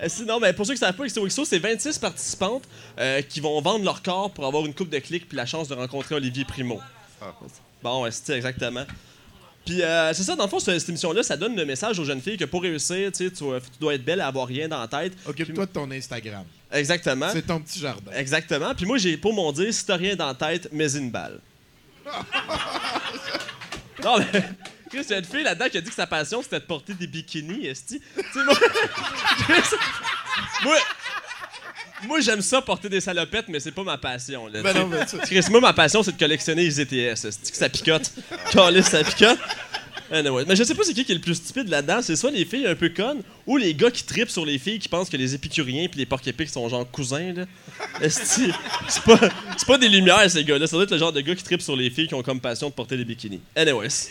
Esti, 0.00 0.24
non, 0.26 0.38
mais 0.38 0.52
pour 0.52 0.66
ceux 0.66 0.74
qui 0.74 0.80
ne 0.82 0.86
savent 0.86 0.94
pas, 0.96 1.06
XOXO, 1.06 1.46
c'est 1.46 1.58
26 1.58 1.96
participantes 1.98 2.64
euh, 2.98 3.22
qui 3.22 3.40
vont 3.40 3.58
vendre 3.62 3.86
leur 3.86 4.02
corps 4.02 4.30
pour 4.30 4.44
avoir 4.44 4.66
une 4.66 4.74
coupe 4.74 4.90
de 4.90 4.98
clics 4.98 5.26
puis 5.28 5.36
la 5.38 5.46
chance 5.46 5.66
de 5.68 5.74
rencontrer 5.74 6.14
Olivier 6.14 6.44
Primo. 6.44 6.78
Bon, 7.82 8.04
esti, 8.04 8.32
exactement. 8.32 8.84
Puis 9.64 9.80
euh, 9.82 10.12
c'est 10.12 10.24
ça, 10.24 10.34
dans 10.34 10.44
le 10.44 10.50
fond, 10.50 10.58
ce- 10.58 10.76
cette 10.78 10.88
émission-là, 10.88 11.22
ça 11.22 11.36
donne 11.36 11.54
le 11.54 11.64
message 11.64 11.98
aux 11.98 12.04
jeunes 12.04 12.20
filles 12.20 12.36
que 12.36 12.44
pour 12.44 12.62
réussir, 12.62 13.12
tu 13.12 13.28
sais, 13.28 13.30
tu 13.30 13.44
dois- 13.80 13.94
être 13.94 14.04
belle 14.04 14.18
et 14.18 14.22
avoir 14.22 14.46
rien 14.48 14.66
dans 14.68 14.80
la 14.80 14.88
tête. 14.88 15.12
Occupe-toi 15.26 15.66
de 15.66 15.70
ton 15.70 15.90
Instagram. 15.90 16.44
Exactement. 16.72 17.28
C'est 17.32 17.46
ton 17.46 17.60
petit 17.60 17.78
jardin. 17.78 18.10
Exactement. 18.12 18.74
Puis 18.74 18.86
moi, 18.86 18.98
j'ai 18.98 19.16
pour 19.16 19.32
mon 19.34 19.52
dire, 19.52 19.72
si 19.72 19.84
t'as 19.86 19.96
rien 19.96 20.16
dans 20.16 20.26
la 20.26 20.34
tête, 20.34 20.72
mets 20.72 20.92
une 20.96 21.10
balle. 21.10 21.38
non, 24.02 24.18
mais. 24.18 24.42
Chris, 24.90 25.04
il 25.08 25.10
y 25.10 25.14
a 25.14 25.18
une 25.18 25.24
fille 25.24 25.42
là-dedans 25.42 25.68
qui 25.70 25.78
a 25.78 25.80
dit 25.80 25.88
que 25.88 25.94
sa 25.94 26.06
passion, 26.06 26.42
c'était 26.42 26.60
de 26.60 26.64
porter 26.66 26.92
des 26.92 27.06
bikinis, 27.06 27.66
esti. 27.66 27.98
Tu 28.16 28.22
sais, 28.32 28.44
moi. 28.44 28.54
Moi. 30.64 30.76
Moi, 32.06 32.20
j'aime 32.20 32.42
ça 32.42 32.60
porter 32.60 32.88
des 32.88 33.00
salopettes, 33.00 33.46
mais 33.48 33.60
c'est 33.60 33.70
pas 33.72 33.84
ma 33.84 33.96
passion. 33.98 34.46
Là, 34.48 34.62
Ben 34.62 34.74
non, 34.74 34.86
mais 34.88 35.06
tu- 35.06 35.18
Chris, 35.18 35.44
moi, 35.50 35.60
ma 35.60 35.72
passion, 35.72 36.02
c'est 36.02 36.12
de 36.12 36.18
collectionner 36.18 36.64
les 36.64 36.80
ETS. 36.80 37.14
que 37.22 37.56
ça 37.56 37.68
picote? 37.68 38.10
Calisse, 38.50 38.86
ça 38.88 39.02
picote. 39.04 39.38
Anyway. 40.10 40.44
Mais 40.46 40.56
je 40.56 40.64
sais 40.64 40.74
pas 40.74 40.82
c'est 40.84 40.92
qui 40.92 41.06
qui 41.06 41.12
est 41.12 41.14
le 41.14 41.20
plus 41.22 41.36
stupide 41.36 41.68
là-dedans. 41.68 42.02
C'est 42.02 42.16
soit 42.16 42.30
les 42.30 42.44
filles 42.44 42.66
un 42.66 42.74
peu 42.74 42.90
connes 42.90 43.22
ou 43.46 43.56
les 43.56 43.72
gars 43.74 43.90
qui 43.90 44.04
tripent 44.04 44.28
sur 44.28 44.44
les 44.44 44.58
filles 44.58 44.78
qui 44.78 44.88
pensent 44.88 45.08
que 45.08 45.16
les 45.16 45.34
épicuriens 45.34 45.88
puis 45.88 45.98
les 45.98 46.04
porc-épics 46.04 46.50
sont 46.50 46.68
genre 46.68 46.86
cousins. 46.90 47.32
Là. 47.34 47.44
C'est 48.10 48.52
pas, 49.06 49.18
pas 49.66 49.78
des 49.78 49.88
lumières, 49.88 50.30
ces 50.30 50.44
gars-là. 50.44 50.66
Ça 50.66 50.76
doit 50.76 50.84
être 50.84 50.90
le 50.90 50.98
genre 50.98 51.12
de 51.12 51.20
gars 51.22 51.34
qui 51.34 51.42
tripent 51.42 51.62
sur 51.62 51.76
les 51.76 51.88
filles 51.88 52.08
qui 52.08 52.14
ont 52.14 52.22
comme 52.22 52.40
passion 52.40 52.68
de 52.68 52.74
porter 52.74 52.98
des 52.98 53.06
bikinis. 53.06 53.40
Anyways. 53.56 54.10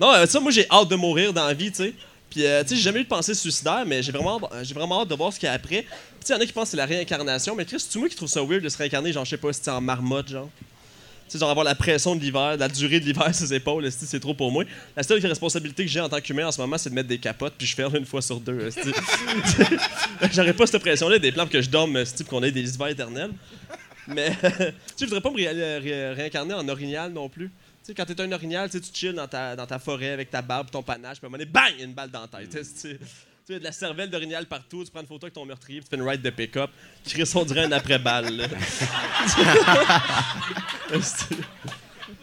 Non, 0.00 0.12
euh, 0.12 0.26
ça, 0.26 0.40
moi, 0.40 0.50
j'ai 0.50 0.66
hâte 0.70 0.88
de 0.88 0.96
mourir 0.96 1.32
dans 1.32 1.46
la 1.46 1.54
vie, 1.54 1.70
tu 1.70 1.76
sais. 1.84 1.92
Puis, 2.30 2.46
euh, 2.46 2.62
tu 2.62 2.70
sais, 2.70 2.76
j'ai 2.76 2.82
jamais 2.82 3.00
eu 3.00 3.04
de 3.04 3.08
pensée 3.08 3.34
suicidaire, 3.34 3.82
mais 3.84 4.02
j'ai 4.02 4.12
vraiment, 4.12 4.40
euh, 4.52 4.62
j'ai 4.62 4.72
vraiment 4.74 5.02
hâte 5.02 5.08
de 5.08 5.14
voir 5.16 5.32
ce 5.32 5.38
qu'il 5.40 5.48
y 5.48 5.50
a 5.50 5.54
après. 5.54 5.82
Tu 5.82 5.88
sais, 6.26 6.32
il 6.32 6.36
y 6.36 6.38
en 6.38 6.42
a 6.42 6.46
qui 6.46 6.52
pensent 6.52 6.64
que 6.66 6.70
c'est 6.70 6.76
la 6.76 6.86
réincarnation, 6.86 7.56
mais 7.56 7.64
Chris, 7.64 7.80
c'est 7.80 7.98
moi 7.98 8.08
qui 8.08 8.14
trouve 8.16 8.28
ça 8.28 8.40
weird 8.42 8.62
de 8.62 8.68
se 8.68 8.78
réincarner, 8.78 9.12
genre, 9.12 9.24
je 9.24 9.30
sais 9.30 9.36
pas, 9.36 9.52
si 9.52 9.60
c'est 9.62 9.70
en 9.70 9.80
marmotte, 9.80 10.28
genre? 10.28 10.48
Tu 11.28 11.34
sais, 11.34 11.38
genre 11.38 11.50
avoir 11.50 11.64
la 11.64 11.74
pression 11.74 12.14
de 12.16 12.20
l'hiver, 12.20 12.56
la 12.56 12.68
durée 12.68 13.00
de 13.00 13.04
l'hiver 13.04 13.24
sur 13.34 13.46
ses 13.46 13.54
épaules, 13.54 13.90
c'est 13.90 14.20
trop 14.20 14.34
pour 14.34 14.50
moi? 14.52 14.64
La 14.96 15.02
seule 15.02 15.24
responsabilité 15.26 15.84
que 15.84 15.90
j'ai 15.90 16.00
en 16.00 16.08
tant 16.08 16.20
qu'humain 16.20 16.46
en 16.46 16.52
ce 16.52 16.60
moment, 16.60 16.78
c'est 16.78 16.90
de 16.90 16.94
mettre 16.94 17.08
des 17.08 17.18
capotes, 17.18 17.54
puis 17.58 17.66
je 17.66 17.74
ferme 17.74 17.96
une 17.96 18.06
fois 18.06 18.22
sur 18.22 18.38
deux. 18.40 18.68
J'aurais 20.32 20.52
pas 20.54 20.66
cette 20.66 20.80
pression-là, 20.82 21.18
des 21.18 21.32
plans 21.32 21.46
que 21.46 21.60
je 21.60 21.68
dorme, 21.68 21.96
esti, 21.96 22.24
pour 22.24 22.38
qu'on 22.38 22.42
ait 22.44 22.52
des 22.52 22.74
hivers 22.74 22.88
éternels. 22.88 23.30
Mais, 24.06 24.30
tu 24.42 24.48
sais, 24.48 24.74
je 25.00 25.04
voudrais 25.06 25.20
pas 25.20 25.30
me 25.30 25.36
ré- 25.36 25.78
ré- 25.78 26.12
réincarner 26.14 26.54
en 26.54 26.68
orignal 26.68 27.12
non 27.12 27.28
plus. 27.28 27.50
Tu 27.82 27.86
sais, 27.86 27.94
quand 27.94 28.04
t'es 28.04 28.20
un 28.20 28.30
orignal, 28.32 28.68
tu 28.68 28.78
sais, 28.78 28.84
tu 28.84 28.90
chill 28.92 29.14
dans 29.14 29.26
ta, 29.26 29.56
dans 29.56 29.66
ta 29.66 29.78
forêt 29.78 30.10
avec 30.10 30.30
ta 30.30 30.42
barbe, 30.42 30.70
ton 30.70 30.82
panache, 30.82 31.18
puis 31.18 31.24
à 31.24 31.28
un 31.28 31.30
moment 31.30 31.38
donné, 31.38 31.50
bang, 31.50 31.72
une 31.80 31.94
balle 31.94 32.10
dans 32.10 32.20
la 32.20 32.28
tête. 32.28 32.54
esti. 32.54 32.98
Tu 32.98 33.54
sais, 33.54 33.58
de 33.58 33.64
la 33.64 33.72
cervelle 33.72 34.10
d'orignal 34.10 34.46
partout, 34.46 34.84
tu 34.84 34.90
prends 34.90 35.00
une 35.00 35.06
photo 35.06 35.24
avec 35.24 35.34
ton 35.34 35.46
meurtrier, 35.46 35.80
puis 35.80 35.88
tu 35.88 35.96
fais 35.96 36.02
une 36.02 36.08
ride 36.08 36.20
de 36.20 36.30
pick-up. 36.30 36.70
Chris, 37.04 37.30
on 37.34 37.44
dirait 37.44 37.64
un 37.64 37.72
après-balle. 37.72 38.48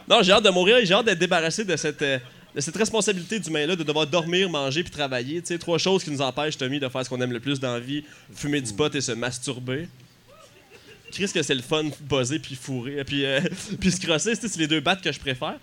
Non, 0.07 0.21
j'ai 0.21 0.31
hâte 0.31 0.43
de 0.43 0.49
mourir 0.49 0.77
et 0.77 0.85
j'ai 0.85 0.93
hâte 0.93 1.05
d'être 1.05 1.19
débarrassé 1.19 1.65
de 1.65 1.75
cette, 1.75 2.01
euh, 2.01 2.17
de 2.55 2.61
cette 2.61 2.77
responsabilité 2.77 3.39
d'humain-là, 3.39 3.75
de 3.75 3.83
devoir 3.83 4.07
dormir, 4.07 4.49
manger 4.49 4.81
puis 4.83 4.91
travailler. 4.91 5.41
Tu 5.41 5.47
sais, 5.47 5.57
trois 5.57 5.77
choses 5.77 6.03
qui 6.03 6.11
nous 6.11 6.21
empêchent, 6.21 6.57
Tommy, 6.57 6.79
de 6.79 6.87
faire 6.87 7.03
ce 7.03 7.09
qu'on 7.09 7.19
aime 7.19 7.33
le 7.33 7.41
plus 7.41 7.59
dans 7.59 7.73
la 7.73 7.79
vie 7.79 8.05
fumer 8.33 8.61
du 8.61 8.71
pot 8.73 8.93
et 8.95 9.01
se 9.01 9.11
masturber. 9.11 9.89
Chris 11.11 11.31
que 11.33 11.41
c'est 11.41 11.55
le 11.55 11.61
fun 11.61 11.85
buzzer 12.01 12.39
puis 12.39 12.55
fourrer 12.55 13.03
puis 13.03 13.25
euh, 13.25 13.39
puis 13.79 13.91
se 13.91 13.99
crosser, 13.99 14.35
c'est 14.35 14.55
les 14.57 14.67
deux 14.67 14.79
battes 14.79 15.01
que 15.01 15.11
je 15.11 15.19
préfère. 15.19 15.57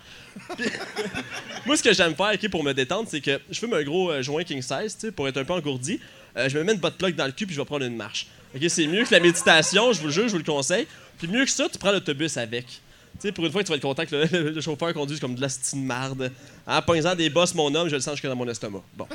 Moi 1.65 1.77
ce 1.77 1.83
que 1.83 1.93
j'aime 1.93 2.15
faire 2.15 2.33
ok, 2.33 2.49
pour 2.49 2.63
me 2.63 2.73
détendre, 2.73 3.07
c'est 3.09 3.21
que 3.21 3.39
je 3.49 3.59
fume 3.59 3.73
un 3.73 3.83
gros 3.83 4.11
euh, 4.11 4.21
joint 4.21 4.43
king 4.43 4.61
size, 4.61 4.97
pour 5.15 5.27
être 5.27 5.37
un 5.37 5.43
peu 5.43 5.53
engourdi. 5.53 5.99
Euh, 6.37 6.49
je 6.49 6.57
me 6.57 6.63
mets 6.63 6.73
une 6.73 6.79
botte 6.79 6.97
plug 6.97 7.15
dans 7.15 7.25
le 7.25 7.31
cul 7.31 7.45
puis 7.45 7.55
je 7.55 7.61
vais 7.61 7.65
prendre 7.65 7.85
une 7.85 7.95
marche. 7.95 8.27
OK, 8.55 8.63
c'est 8.69 8.87
mieux 8.87 9.03
que 9.03 9.11
la 9.11 9.19
méditation, 9.19 9.93
je 9.93 9.99
vous 9.99 10.07
le 10.07 10.13
jure, 10.13 10.27
je 10.27 10.31
vous 10.31 10.37
le 10.37 10.43
conseille. 10.43 10.87
Puis 11.17 11.27
mieux 11.27 11.45
que 11.45 11.51
ça, 11.51 11.67
tu 11.69 11.77
prends 11.77 11.91
l'autobus 11.91 12.37
avec. 12.37 12.65
Pour 13.33 13.45
une 13.45 13.51
fois 13.51 13.63
tu 13.63 13.69
vas 13.69 13.77
être 13.77 13.81
content 13.81 14.05
que 14.05 14.15
le, 14.15 14.61
chauffeur 14.61 14.93
conduise 14.93 15.19
comme 15.19 15.35
de 15.35 15.41
la 15.41 15.49
stine 15.49 15.85
marde. 15.85 16.31
En 16.67 16.81
pognant 16.81 17.15
des 17.15 17.29
bosses, 17.29 17.53
mon 17.53 17.73
homme, 17.73 17.87
je 17.87 17.95
le 17.95 18.01
sens 18.01 18.15
jusque 18.15 18.27
dans 18.27 18.35
mon 18.35 18.47
estomac. 18.47 18.83
Bon. 18.95 19.07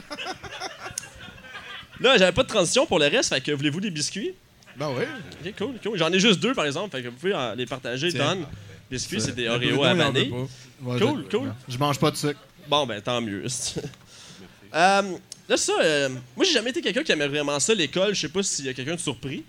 Là, 2.01 2.17
j'avais 2.17 2.33
pas 2.33 2.43
de 2.43 2.49
transition 2.49 2.87
pour 2.87 2.99
le 2.99 3.07
reste, 3.07 3.29
fait 3.29 3.43
que 3.43 3.53
voulez-vous 3.53 3.81
des 3.81 3.91
biscuits? 3.91 4.33
Ben 4.81 4.89
oui. 4.97 5.05
Ok, 5.47 5.55
cool, 5.59 5.75
cool. 5.83 5.99
J'en 5.99 6.11
ai 6.11 6.19
juste 6.19 6.41
deux, 6.41 6.55
par 6.55 6.65
exemple, 6.65 6.97
fait 6.97 7.03
que 7.03 7.09
vous 7.09 7.17
pouvez 7.17 7.35
euh, 7.35 7.55
les 7.55 7.67
partager, 7.67 8.11
Tiens. 8.11 8.35
Don. 8.37 8.47
Biscuits, 8.91 9.21
c'est 9.21 9.35
des 9.35 9.45
Le 9.45 9.59
Bruno, 9.59 9.85
à 9.85 9.93
il 9.93 9.93
en 9.93 9.95
veut 10.11 10.13
vanille. 10.13 10.31
pas. 10.31 10.37
Ouais, 10.83 10.99
Cool, 11.01 11.25
je- 11.31 11.37
cool. 11.37 11.55
Je 11.69 11.79
mange 11.79 11.99
pas 12.01 12.11
de 12.11 12.17
sucre. 12.17 12.41
Bon, 12.67 12.87
ben, 12.87 13.01
tant 13.03 13.21
mieux. 13.21 13.45
euh, 14.75 15.03
là, 15.49 15.57
ça, 15.57 15.73
euh, 15.81 16.09
moi, 16.37 16.45
j'ai 16.45 16.53
jamais 16.53 16.71
été 16.71 16.81
quelqu'un 16.81 17.03
qui 17.03 17.13
aimait 17.13 17.29
vraiment 17.29 17.61
ça, 17.61 17.75
l'école. 17.75 18.15
Je 18.15 18.23
sais 18.23 18.29
pas 18.29 18.43
s'il 18.43 18.65
y 18.65 18.69
a 18.69 18.75
quelqu'un 18.75 18.95
de 18.95 19.01
surpris. 19.01 19.45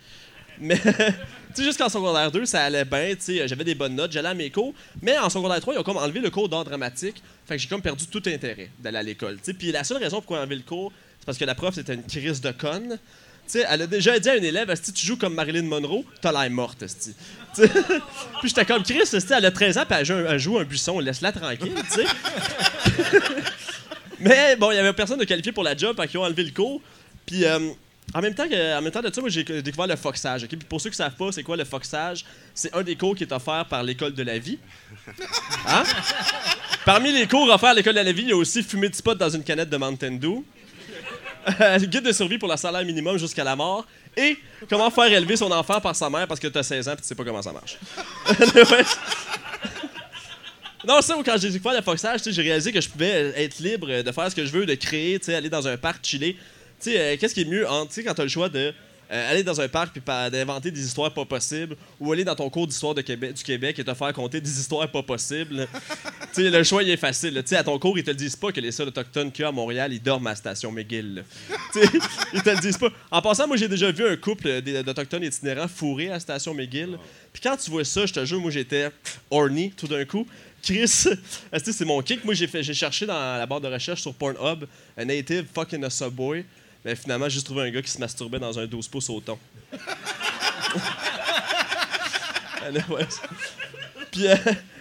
Mais, 0.59 0.77
tu 0.85 0.91
sais, 1.55 1.63
jusqu'en 1.63 1.89
secondaire 1.89 2.31
2, 2.31 2.45
ça 2.45 2.63
allait 2.65 2.85
bien. 2.85 3.09
Tu 3.15 3.21
sais, 3.21 3.47
j'avais 3.47 3.63
des 3.63 3.73
bonnes 3.73 3.95
notes, 3.95 4.11
j'allais 4.11 4.29
à 4.29 4.33
mes 4.33 4.51
cours. 4.51 4.73
Mais 5.01 5.17
en 5.17 5.29
secondaire 5.29 5.61
3, 5.61 5.73
ils 5.75 5.77
ont 5.79 5.83
comme 5.83 5.97
enlevé 5.97 6.19
le 6.19 6.29
cours 6.29 6.49
d'art 6.49 6.65
dramatique. 6.65 7.23
Fait 7.47 7.55
que 7.55 7.61
j'ai 7.61 7.67
comme 7.69 7.81
perdu 7.81 8.05
tout 8.07 8.21
intérêt 8.27 8.69
d'aller 8.79 8.97
à 8.97 9.03
l'école. 9.03 9.37
Tu 9.37 9.45
sais, 9.45 9.53
puis 9.53 9.71
la 9.71 9.83
seule 9.83 9.97
raison 9.97 10.17
pourquoi 10.17 10.37
ils 10.37 10.39
ont 10.41 10.43
enlevé 10.43 10.55
le 10.57 10.63
cours, 10.63 10.91
c'est 11.19 11.25
parce 11.25 11.37
que 11.37 11.45
la 11.45 11.55
prof, 11.55 11.73
c'était 11.73 11.93
une 11.95 12.03
crise 12.03 12.41
de 12.41 12.51
conne. 12.51 12.99
Sais, 13.51 13.65
elle 13.69 13.81
a 13.81 13.87
déjà 13.87 14.17
dit 14.17 14.29
à 14.29 14.31
un 14.31 14.41
élève, 14.41 14.73
si 14.81 14.93
tu 14.93 15.05
joues 15.05 15.17
comme 15.17 15.33
Marilyn 15.33 15.63
Monroe, 15.63 16.05
t'as 16.21 16.31
l'air 16.31 16.49
morte, 16.49 16.85
Puis 17.53 17.67
j'étais 18.45 18.63
comme 18.63 18.81
Chris, 18.81 19.01
elle 19.29 19.45
a 19.45 19.51
13 19.51 19.77
ans, 19.77 19.83
puis 19.85 19.97
elle 19.99 20.39
joue, 20.39 20.57
un- 20.57 20.63
buisson, 20.63 20.99
laisse-la 20.99 21.33
tranquille, 21.33 21.73
tu 21.75 21.95
sais. 21.95 22.05
Mais 24.21 24.55
bon, 24.55 24.71
il 24.71 24.75
y 24.75 24.77
avait 24.77 24.93
personne 24.93 25.19
de 25.19 25.25
qualifié 25.25 25.51
pour 25.51 25.65
la 25.65 25.75
job, 25.75 25.99
qu'ils 26.07 26.17
ont 26.17 26.23
enlevé 26.23 26.45
le 26.45 26.51
cours. 26.51 26.79
Puis 27.25 27.43
euh, 27.43 27.71
en 28.13 28.21
même 28.21 28.33
temps 28.33 28.47
que, 28.47 28.77
en 28.77 28.81
même 28.81 28.91
temps 28.91 29.01
de 29.01 29.13
ça, 29.13 29.21
j'ai 29.27 29.43
découvert 29.43 29.87
le 29.87 29.97
foxage. 29.97 30.47
Puis 30.47 30.55
pour 30.55 30.79
ceux 30.79 30.89
qui 30.89 30.95
savent 30.95 31.17
pas, 31.17 31.33
c'est 31.33 31.43
quoi 31.43 31.57
le 31.57 31.65
foxage? 31.65 32.23
C'est 32.53 32.73
un 32.73 32.83
des 32.83 32.95
cours 32.95 33.17
qui 33.17 33.25
est 33.25 33.33
offert 33.33 33.65
par 33.65 33.83
l'école 33.83 34.13
de 34.13 34.23
la 34.23 34.39
vie. 34.39 34.59
Hein? 35.67 35.83
Parmi 36.85 37.11
les 37.11 37.27
cours 37.27 37.49
offerts 37.49 37.71
à 37.71 37.73
l'école 37.73 37.95
de 37.95 37.99
la 37.99 38.13
vie, 38.13 38.21
il 38.21 38.29
y 38.29 38.33
a 38.33 38.37
aussi 38.37 38.63
fumer 38.63 38.87
du 38.87 39.01
pot 39.01 39.13
dans 39.13 39.29
une 39.29 39.43
canette 39.43 39.69
de 39.69 39.75
Mountain 39.75 40.13
Dew. 40.13 40.45
Euh, 41.61 41.79
guide 41.79 42.03
de 42.03 42.11
survie 42.11 42.37
pour 42.37 42.49
le 42.49 42.55
salaire 42.55 42.85
minimum 42.85 43.17
jusqu'à 43.17 43.43
la 43.43 43.55
mort. 43.55 43.85
Et 44.15 44.37
comment 44.69 44.89
faire 44.91 45.11
élever 45.11 45.35
son 45.35 45.51
enfant 45.51 45.79
par 45.81 45.95
sa 45.95 46.09
mère 46.09 46.27
parce 46.27 46.39
que 46.39 46.47
tu 46.47 46.57
as 46.57 46.63
16 46.63 46.87
ans 46.87 46.93
et 46.93 46.97
tu 46.97 47.03
sais 47.03 47.15
pas 47.15 47.23
comment 47.23 47.41
ça 47.41 47.51
marche. 47.51 47.77
Non, 50.87 50.99
ça, 51.01 51.15
quand 51.23 51.37
j'ai 51.37 51.51
découvert 51.51 51.77
le 51.77 51.83
foxage, 51.83 52.21
j'ai 52.25 52.41
réalisé 52.41 52.71
que 52.71 52.81
je 52.81 52.89
pouvais 52.89 53.33
être 53.37 53.59
libre 53.59 54.01
de 54.01 54.11
faire 54.11 54.31
ce 54.31 54.35
que 54.35 54.43
je 54.43 54.51
veux, 54.51 54.65
de 54.65 54.73
créer, 54.73 55.19
aller 55.27 55.49
dans 55.49 55.67
un 55.67 55.77
parc, 55.77 56.03
chiller. 56.03 56.33
Tu 56.81 56.91
sais, 56.91 56.99
euh, 56.99 57.17
qu'est-ce 57.19 57.35
qui 57.35 57.41
est 57.41 57.45
mieux, 57.45 57.67
sais, 57.89 58.03
quand 58.03 58.15
tu 58.15 58.21
as 58.21 58.23
le 58.23 58.29
choix 58.29 58.49
de 58.49 58.73
euh, 59.11 59.31
aller 59.31 59.43
dans 59.43 59.59
un 59.59 59.67
parc 59.67 59.91
puis 59.91 60.01
d'inventer 60.31 60.71
des 60.71 60.85
histoires 60.85 61.13
pas 61.13 61.25
possibles 61.25 61.75
ou 61.99 62.11
aller 62.13 62.23
dans 62.23 62.35
ton 62.35 62.49
cours 62.49 62.67
d'histoire 62.67 62.95
Québec, 62.95 63.33
du 63.33 63.43
Québec 63.43 63.77
et 63.79 63.83
te 63.83 63.93
faire 63.93 64.13
compter 64.13 64.39
des 64.39 64.59
histoires 64.59 64.89
pas 64.89 65.03
possibles. 65.03 65.67
tu 66.33 66.43
sais, 66.43 66.49
le 66.49 66.63
choix, 66.63 66.81
il 66.81 66.89
est 66.89 66.97
facile. 66.97 67.33
Tu 67.33 67.49
sais, 67.49 67.57
à 67.57 67.63
ton 67.63 67.77
cours, 67.77 67.97
ils 67.97 68.03
te 68.03 68.11
le 68.11 68.15
disent 68.15 68.35
pas 68.35 68.51
que 68.51 68.61
les 68.61 68.71
seuls 68.71 68.87
autochtones 68.87 69.31
qu'il 69.31 69.43
y 69.43 69.45
a 69.45 69.49
à 69.49 69.51
Montréal, 69.51 69.91
ils 69.91 70.01
dorment 70.01 70.27
à 70.27 70.29
la 70.31 70.35
station 70.35 70.71
McGill. 70.71 71.15
là. 71.15 71.21
Tu 71.73 71.81
sais, 71.81 71.89
ils 72.33 72.41
te 72.41 72.49
le 72.49 72.59
disent 72.59 72.77
pas. 72.77 72.89
En 73.09 73.21
passant, 73.21 73.47
moi, 73.47 73.57
j'ai 73.57 73.67
déjà 73.67 73.91
vu 73.91 74.07
un 74.07 74.15
couple 74.15 74.47
euh, 74.47 74.83
d'autochtones 74.83 75.23
itinérants 75.23 75.67
fourrés 75.67 76.09
à 76.09 76.13
la 76.13 76.19
station 76.19 76.53
McGill. 76.53 76.97
Puis 77.33 77.41
quand 77.41 77.57
tu 77.57 77.69
vois 77.69 77.83
ça, 77.83 78.05
je 78.05 78.13
te 78.13 78.23
jure, 78.23 78.39
moi, 78.39 78.51
j'étais 78.51 78.89
horny 79.29 79.71
tout 79.71 79.87
d'un 79.87 80.05
coup. 80.05 80.25
Chris, 80.61 80.83
est-ce 81.51 81.63
que 81.63 81.71
c'est 81.71 81.85
mon 81.85 82.01
kick? 82.01 82.23
Moi, 82.23 82.33
j'ai 82.33 82.47
fait, 82.47 82.63
j'ai 82.63 82.73
cherché 82.73 83.05
dans 83.05 83.37
la 83.37 83.45
barre 83.45 83.61
de 83.61 83.67
recherche 83.67 84.01
sur 84.01 84.13
Pornhub, 84.13 84.65
a 84.95 85.05
native 85.05 85.45
fucking 85.53 85.83
a 85.83 85.89
subway. 85.89 86.45
Mais 86.83 86.95
finalement, 86.95 87.25
j'ai 87.25 87.35
juste 87.35 87.45
trouvé 87.45 87.63
un 87.63 87.69
gars 87.69 87.81
qui 87.81 87.91
se 87.91 87.99
masturbait 87.99 88.39
dans 88.39 88.57
un 88.57 88.65
12 88.65 88.87
pouces 88.87 89.09
au 89.09 89.19
thon. 89.21 89.37
Puis, 94.11 94.27
euh, 94.27 94.35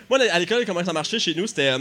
moi, 0.08 0.18
à 0.30 0.38
l'école, 0.38 0.64
comment 0.64 0.84
ça 0.84 0.92
marchait 0.92 1.18
chez 1.18 1.34
nous, 1.34 1.46
c'était. 1.46 1.70
euh, 1.72 1.78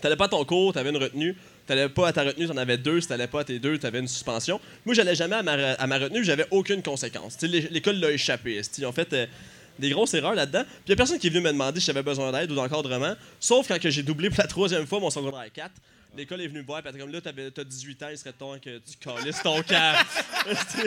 T'allais 0.00 0.16
pas 0.16 0.26
à 0.26 0.28
ton 0.28 0.44
cours, 0.44 0.72
t'avais 0.74 0.90
une 0.90 0.96
retenue. 0.98 1.34
T'allais 1.66 1.88
pas 1.88 2.08
à 2.08 2.12
ta 2.12 2.24
retenue, 2.24 2.46
t'en 2.46 2.56
avais 2.58 2.76
deux. 2.76 3.00
Si 3.00 3.08
t'allais 3.08 3.26
pas 3.26 3.40
à 3.40 3.44
tes 3.44 3.58
deux, 3.58 3.78
t'avais 3.78 4.00
une 4.00 4.08
suspension. 4.08 4.60
Moi, 4.84 4.94
j'allais 4.94 5.14
jamais 5.14 5.36
à 5.36 5.42
ma, 5.42 5.56
re- 5.56 5.76
à 5.78 5.86
ma 5.86 5.96
retenue, 5.98 6.22
j'avais 6.24 6.46
aucune 6.50 6.82
conséquence. 6.82 7.38
L'école 7.40 7.96
l'a 7.96 8.10
échappé. 8.10 8.60
Ils 8.76 8.84
ont 8.84 8.92
fait 8.92 9.10
euh, 9.14 9.26
des 9.78 9.88
grosses 9.90 10.12
erreurs 10.12 10.34
là-dedans. 10.34 10.64
Puis 10.84 10.90
y 10.90 10.92
a 10.92 10.96
personne 10.96 11.18
qui 11.18 11.28
est 11.28 11.30
venu 11.30 11.42
me 11.42 11.52
demander 11.52 11.80
si 11.80 11.86
j'avais 11.86 12.02
besoin 12.02 12.32
d'aide 12.32 12.52
ou 12.52 12.54
d'encadrement. 12.54 13.14
Sauf 13.40 13.66
quand 13.68 13.78
j'ai 13.80 14.02
doublé 14.02 14.28
pour 14.28 14.40
la 14.40 14.46
troisième 14.46 14.86
fois 14.86 15.00
mon 15.00 15.08
secondaire 15.08 15.46
4. 15.54 15.70
L'école 16.16 16.40
est 16.40 16.48
venue 16.48 16.60
me 16.60 16.66
voir, 16.66 16.82
puis 16.82 16.98
comme 16.98 17.10
là, 17.10 17.20
t'as 17.20 17.64
18 17.64 18.02
ans, 18.02 18.08
il 18.10 18.18
serait 18.18 18.32
temps 18.32 18.58
que 18.58 18.78
tu 18.78 18.96
calisses 19.00 19.42
ton 19.42 19.62
camp. 19.62 19.94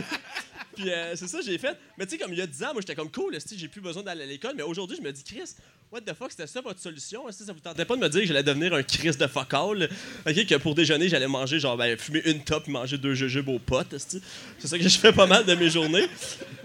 Puis 0.77 0.91
euh, 0.91 1.15
c'est 1.15 1.27
ça 1.27 1.39
j'ai 1.43 1.57
fait. 1.57 1.75
Mais 1.97 2.05
tu 2.05 2.11
sais, 2.11 2.17
comme 2.19 2.31
il 2.31 2.37
y 2.37 2.41
a 2.41 2.45
10 2.45 2.63
ans, 2.63 2.73
moi 2.73 2.81
j'étais 2.81 2.93
comme 2.93 3.09
cool, 3.09 3.35
j'ai 3.55 3.67
plus 3.67 3.81
besoin 3.81 4.03
d'aller 4.03 4.23
à 4.23 4.27
l'école. 4.27 4.53
Mais 4.55 4.61
aujourd'hui, 4.61 4.95
je 4.95 5.01
me 5.01 5.11
dis, 5.11 5.23
Chris, 5.23 5.55
what 5.91 6.01
the 6.01 6.13
fuck, 6.13 6.29
c'était 6.29 6.45
ça 6.45 6.61
votre 6.61 6.79
solution? 6.79 7.27
Esti, 7.27 7.45
ça 7.45 7.53
vous 7.53 7.59
tentait 7.59 7.83
pas 7.83 7.95
de 7.95 8.01
me 8.01 8.07
dire 8.07 8.21
que 8.21 8.27
j'allais 8.27 8.43
devenir 8.43 8.75
un 8.75 8.83
Chris 8.83 9.15
de 9.17 9.25
fuck 9.25 9.53
all? 9.55 9.89
Que 10.23 10.55
pour 10.57 10.75
déjeuner, 10.75 11.09
j'allais 11.09 11.27
manger, 11.27 11.59
genre, 11.59 11.77
ben, 11.77 11.97
fumer 11.97 12.21
une 12.25 12.43
top, 12.43 12.67
manger 12.67 12.99
deux 12.99 13.15
jujubes 13.15 13.49
aux 13.49 13.57
potes. 13.57 13.95
C'est 13.97 14.67
ça 14.67 14.77
que 14.77 14.87
je 14.87 14.99
fais 14.99 15.11
pas 15.11 15.25
mal 15.25 15.45
de 15.45 15.55
mes 15.55 15.69
journées. 15.69 16.07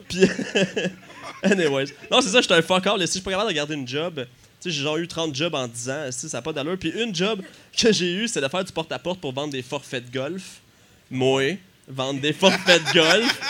Puis, 0.08 0.24
anyways. 1.42 1.86
Non, 2.10 2.20
c'est 2.20 2.28
ça, 2.28 2.42
j'étais 2.42 2.54
un 2.54 2.62
fuck 2.62 2.86
all. 2.86 3.00
Si 3.00 3.06
je 3.06 3.10
suis 3.12 3.20
pas 3.22 3.30
capable 3.30 3.48
de 3.48 3.54
garder 3.54 3.74
une 3.74 3.88
job, 3.88 4.26
j'ai 4.70 4.82
genre 4.82 4.96
eu 4.96 5.08
30 5.08 5.34
jobs 5.34 5.54
en 5.54 5.66
10 5.68 5.90
ans, 5.90 6.10
ça 6.10 6.38
n'a 6.38 6.42
pas 6.42 6.52
d'allure. 6.52 6.78
Puis 6.78 6.90
une 6.90 7.14
job 7.14 7.42
que 7.76 7.92
j'ai 7.92 8.12
eu, 8.12 8.28
c'est 8.28 8.40
de 8.40 8.48
faire 8.48 8.64
du 8.64 8.72
porte-à-porte 8.72 9.20
pour 9.20 9.32
vendre 9.32 9.52
des 9.52 9.62
forfaits 9.62 10.10
de 10.10 10.12
golf. 10.12 10.60
Moi, 11.10 11.58
vendre 11.88 12.20
des 12.20 12.32
forfaits 12.32 12.82
de 12.84 12.92
golf. 12.92 13.40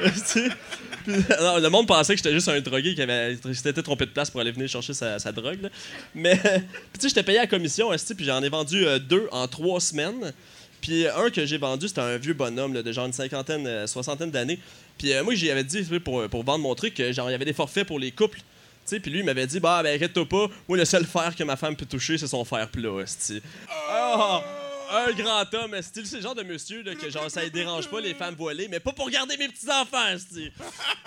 Le 1.06 1.68
monde 1.68 1.86
pensait 1.86 2.14
que 2.14 2.18
j'étais 2.18 2.32
juste 2.32 2.48
un 2.48 2.60
drogué 2.60 2.94
qui 2.94 3.02
avait 3.02 3.36
s'était 3.52 3.82
trompé 3.82 4.06
de 4.06 4.10
place 4.10 4.30
pour 4.30 4.40
aller 4.40 4.50
venir 4.50 4.68
chercher 4.68 4.92
sa, 4.92 5.18
drogue. 5.32 5.62
là. 5.62 5.68
Mais, 6.14 6.36
tu 6.42 7.00
sais, 7.00 7.08
j'étais 7.08 7.22
payé 7.22 7.38
à 7.38 7.46
commission, 7.46 7.90
puis 8.16 8.24
j'en 8.24 8.42
ai 8.42 8.48
vendu 8.48 8.86
euh, 8.86 8.98
deux 8.98 9.28
en 9.30 9.46
trois 9.46 9.80
semaines. 9.80 10.32
Puis 10.80 11.06
euh, 11.06 11.26
un 11.26 11.30
que 11.30 11.46
j'ai 11.46 11.58
vendu, 11.58 11.88
c'était 11.88 12.00
un 12.00 12.16
vieux 12.16 12.34
bonhomme 12.34 12.82
de 12.82 12.92
genre 12.92 13.06
une 13.06 13.12
cinquantaine, 13.12 13.66
euh, 13.66 13.86
soixantaine 13.86 14.30
d'années. 14.30 14.58
Puis 14.98 15.12
moi, 15.22 15.34
j'y 15.34 15.50
avais 15.50 15.64
dit 15.64 15.82
pour, 16.00 16.26
pour 16.28 16.42
vendre 16.42 16.62
mon 16.62 16.74
truc, 16.74 17.00
genre, 17.12 17.28
il 17.28 17.32
y 17.32 17.34
avait 17.34 17.44
des 17.44 17.52
forfaits 17.52 17.86
pour 17.86 17.98
les 17.98 18.10
couples. 18.10 18.40
Tu 18.86 18.94
sais, 18.94 19.00
puis 19.00 19.10
lui, 19.10 19.18
il 19.18 19.24
m'avait 19.24 19.46
dit, 19.46 19.58
bah, 19.58 19.82
ben, 19.82 19.96
inquiète-toi 19.96 20.26
pas, 20.26 20.46
moi, 20.68 20.78
le 20.78 20.84
seul 20.84 21.04
fer 21.04 21.34
que 21.34 21.42
ma 21.42 21.56
femme 21.56 21.74
peut 21.74 21.86
toucher, 21.86 22.18
c'est 22.18 22.28
son 22.28 22.44
fer 22.44 22.70
plat, 22.70 23.00
esti. 23.02 23.42
Ah! 23.68 24.42
un 24.90 25.12
grand 25.12 25.54
homme, 25.54 25.74
esti. 25.74 26.06
C'est 26.06 26.16
le 26.18 26.22
genre 26.22 26.34
de 26.34 26.44
monsieur, 26.44 26.82
là, 26.82 26.94
que 26.94 27.10
genre, 27.10 27.30
ça 27.30 27.42
ne 27.42 27.48
dérange 27.48 27.90
pas 27.90 28.00
les 28.00 28.14
femmes 28.14 28.36
voilées, 28.36 28.68
mais 28.68 28.78
pas 28.78 28.92
pour 28.92 29.10
garder 29.10 29.36
mes 29.36 29.48
petits-enfants, 29.48 30.06
esti. 30.08 30.52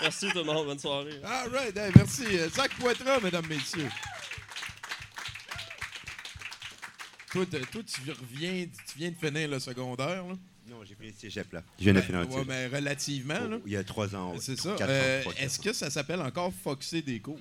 Merci 0.01 0.27
tout 0.29 0.39
le 0.39 0.43
monde, 0.43 0.65
bonne 0.65 0.79
soirée. 0.79 1.21
All 1.23 1.49
right, 1.49 1.77
hey, 1.77 1.91
merci. 1.95 2.25
Euh, 2.31 2.49
Zach 2.49 2.71
Poitras, 2.77 3.19
mesdames, 3.21 3.47
messieurs. 3.47 3.89
Toi, 7.31 7.45
toi, 7.45 7.81
tu 7.85 8.11
reviens, 8.11 8.65
tu 8.65 8.97
viens 8.97 9.11
de 9.11 9.15
finir 9.15 9.47
le 9.47 9.59
secondaire, 9.59 10.25
là? 10.25 10.35
Non, 10.67 10.83
j'ai 10.83 10.95
fini 10.95 11.09
le 11.09 11.15
cégep, 11.15 11.51
là. 11.53 11.63
Je 11.79 11.85
viens 11.85 11.93
de 11.93 12.01
finir 12.01 12.21
le 12.21 12.27
Ouais, 12.27 12.43
mais 12.45 12.67
relativement, 12.67 13.39
là. 13.39 13.57
Il 13.65 13.71
y 13.71 13.77
a 13.77 13.83
trois 13.83 14.15
ans. 14.15 14.35
C'est 14.39 14.59
ça. 14.59 14.75
Euh, 14.81 15.23
Est-ce 15.37 15.59
ans. 15.59 15.63
que 15.63 15.73
ça 15.73 15.89
s'appelle 15.89 16.21
encore 16.21 16.51
foxer 16.53 17.01
des 17.01 17.19
cours? 17.19 17.37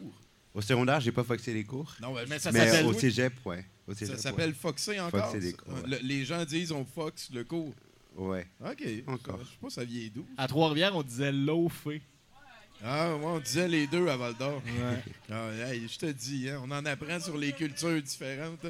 Au 0.55 0.61
secondaire, 0.63 1.01
j'ai 1.01 1.13
pas 1.13 1.25
foxé 1.25 1.53
les 1.55 1.65
cours. 1.65 1.95
Non, 2.01 2.15
mais, 2.29 2.39
ça 2.39 2.51
mais 2.53 2.67
s'appelle- 2.67 2.87
au 2.87 2.93
cégep, 2.93 3.33
ouais. 3.47 3.65
Au 3.87 3.95
cégep, 3.95 4.09
ça 4.09 4.15
ouais. 4.15 4.19
s'appelle 4.23 4.55
foxer 4.55 4.99
encore? 5.01 5.27
Foxer 5.27 5.41
des 5.41 5.51
ça? 5.53 5.57
cours, 5.59 5.75
ouais. 5.75 5.83
Le- 5.87 5.99
les 6.03 6.25
gens 6.25 6.45
disent 6.45 6.73
on 6.73 6.85
fox 6.85 7.31
le 7.33 7.45
cours. 7.45 7.75
Ouais. 8.17 8.47
OK. 8.65 8.85
Encore. 9.07 9.39
Je 9.41 9.45
sais 9.45 9.57
pas, 9.61 9.71
ça 9.71 9.85
vient 9.85 10.09
d'où? 10.15 10.27
À 10.37 10.49
Trois-Rivières, 10.49 10.97
on 10.97 11.03
disait 11.03 11.31
loafé. 11.33 12.03
Ah, 12.83 13.15
ouais, 13.15 13.25
on 13.25 13.39
disait 13.41 13.69
les 13.69 13.87
deux 13.87 14.07
à 14.09 14.17
Val 14.17 14.35
d'Or. 14.37 14.63
Ah, 15.31 15.51
hey, 15.69 15.87
je 15.93 15.99
te 15.99 16.07
dis, 16.07 16.49
hein, 16.49 16.61
on 16.65 16.71
en 16.71 16.85
apprend 16.87 17.21
sur 17.21 17.37
les 17.37 17.53
cultures 17.53 18.01
différentes. 18.03 18.67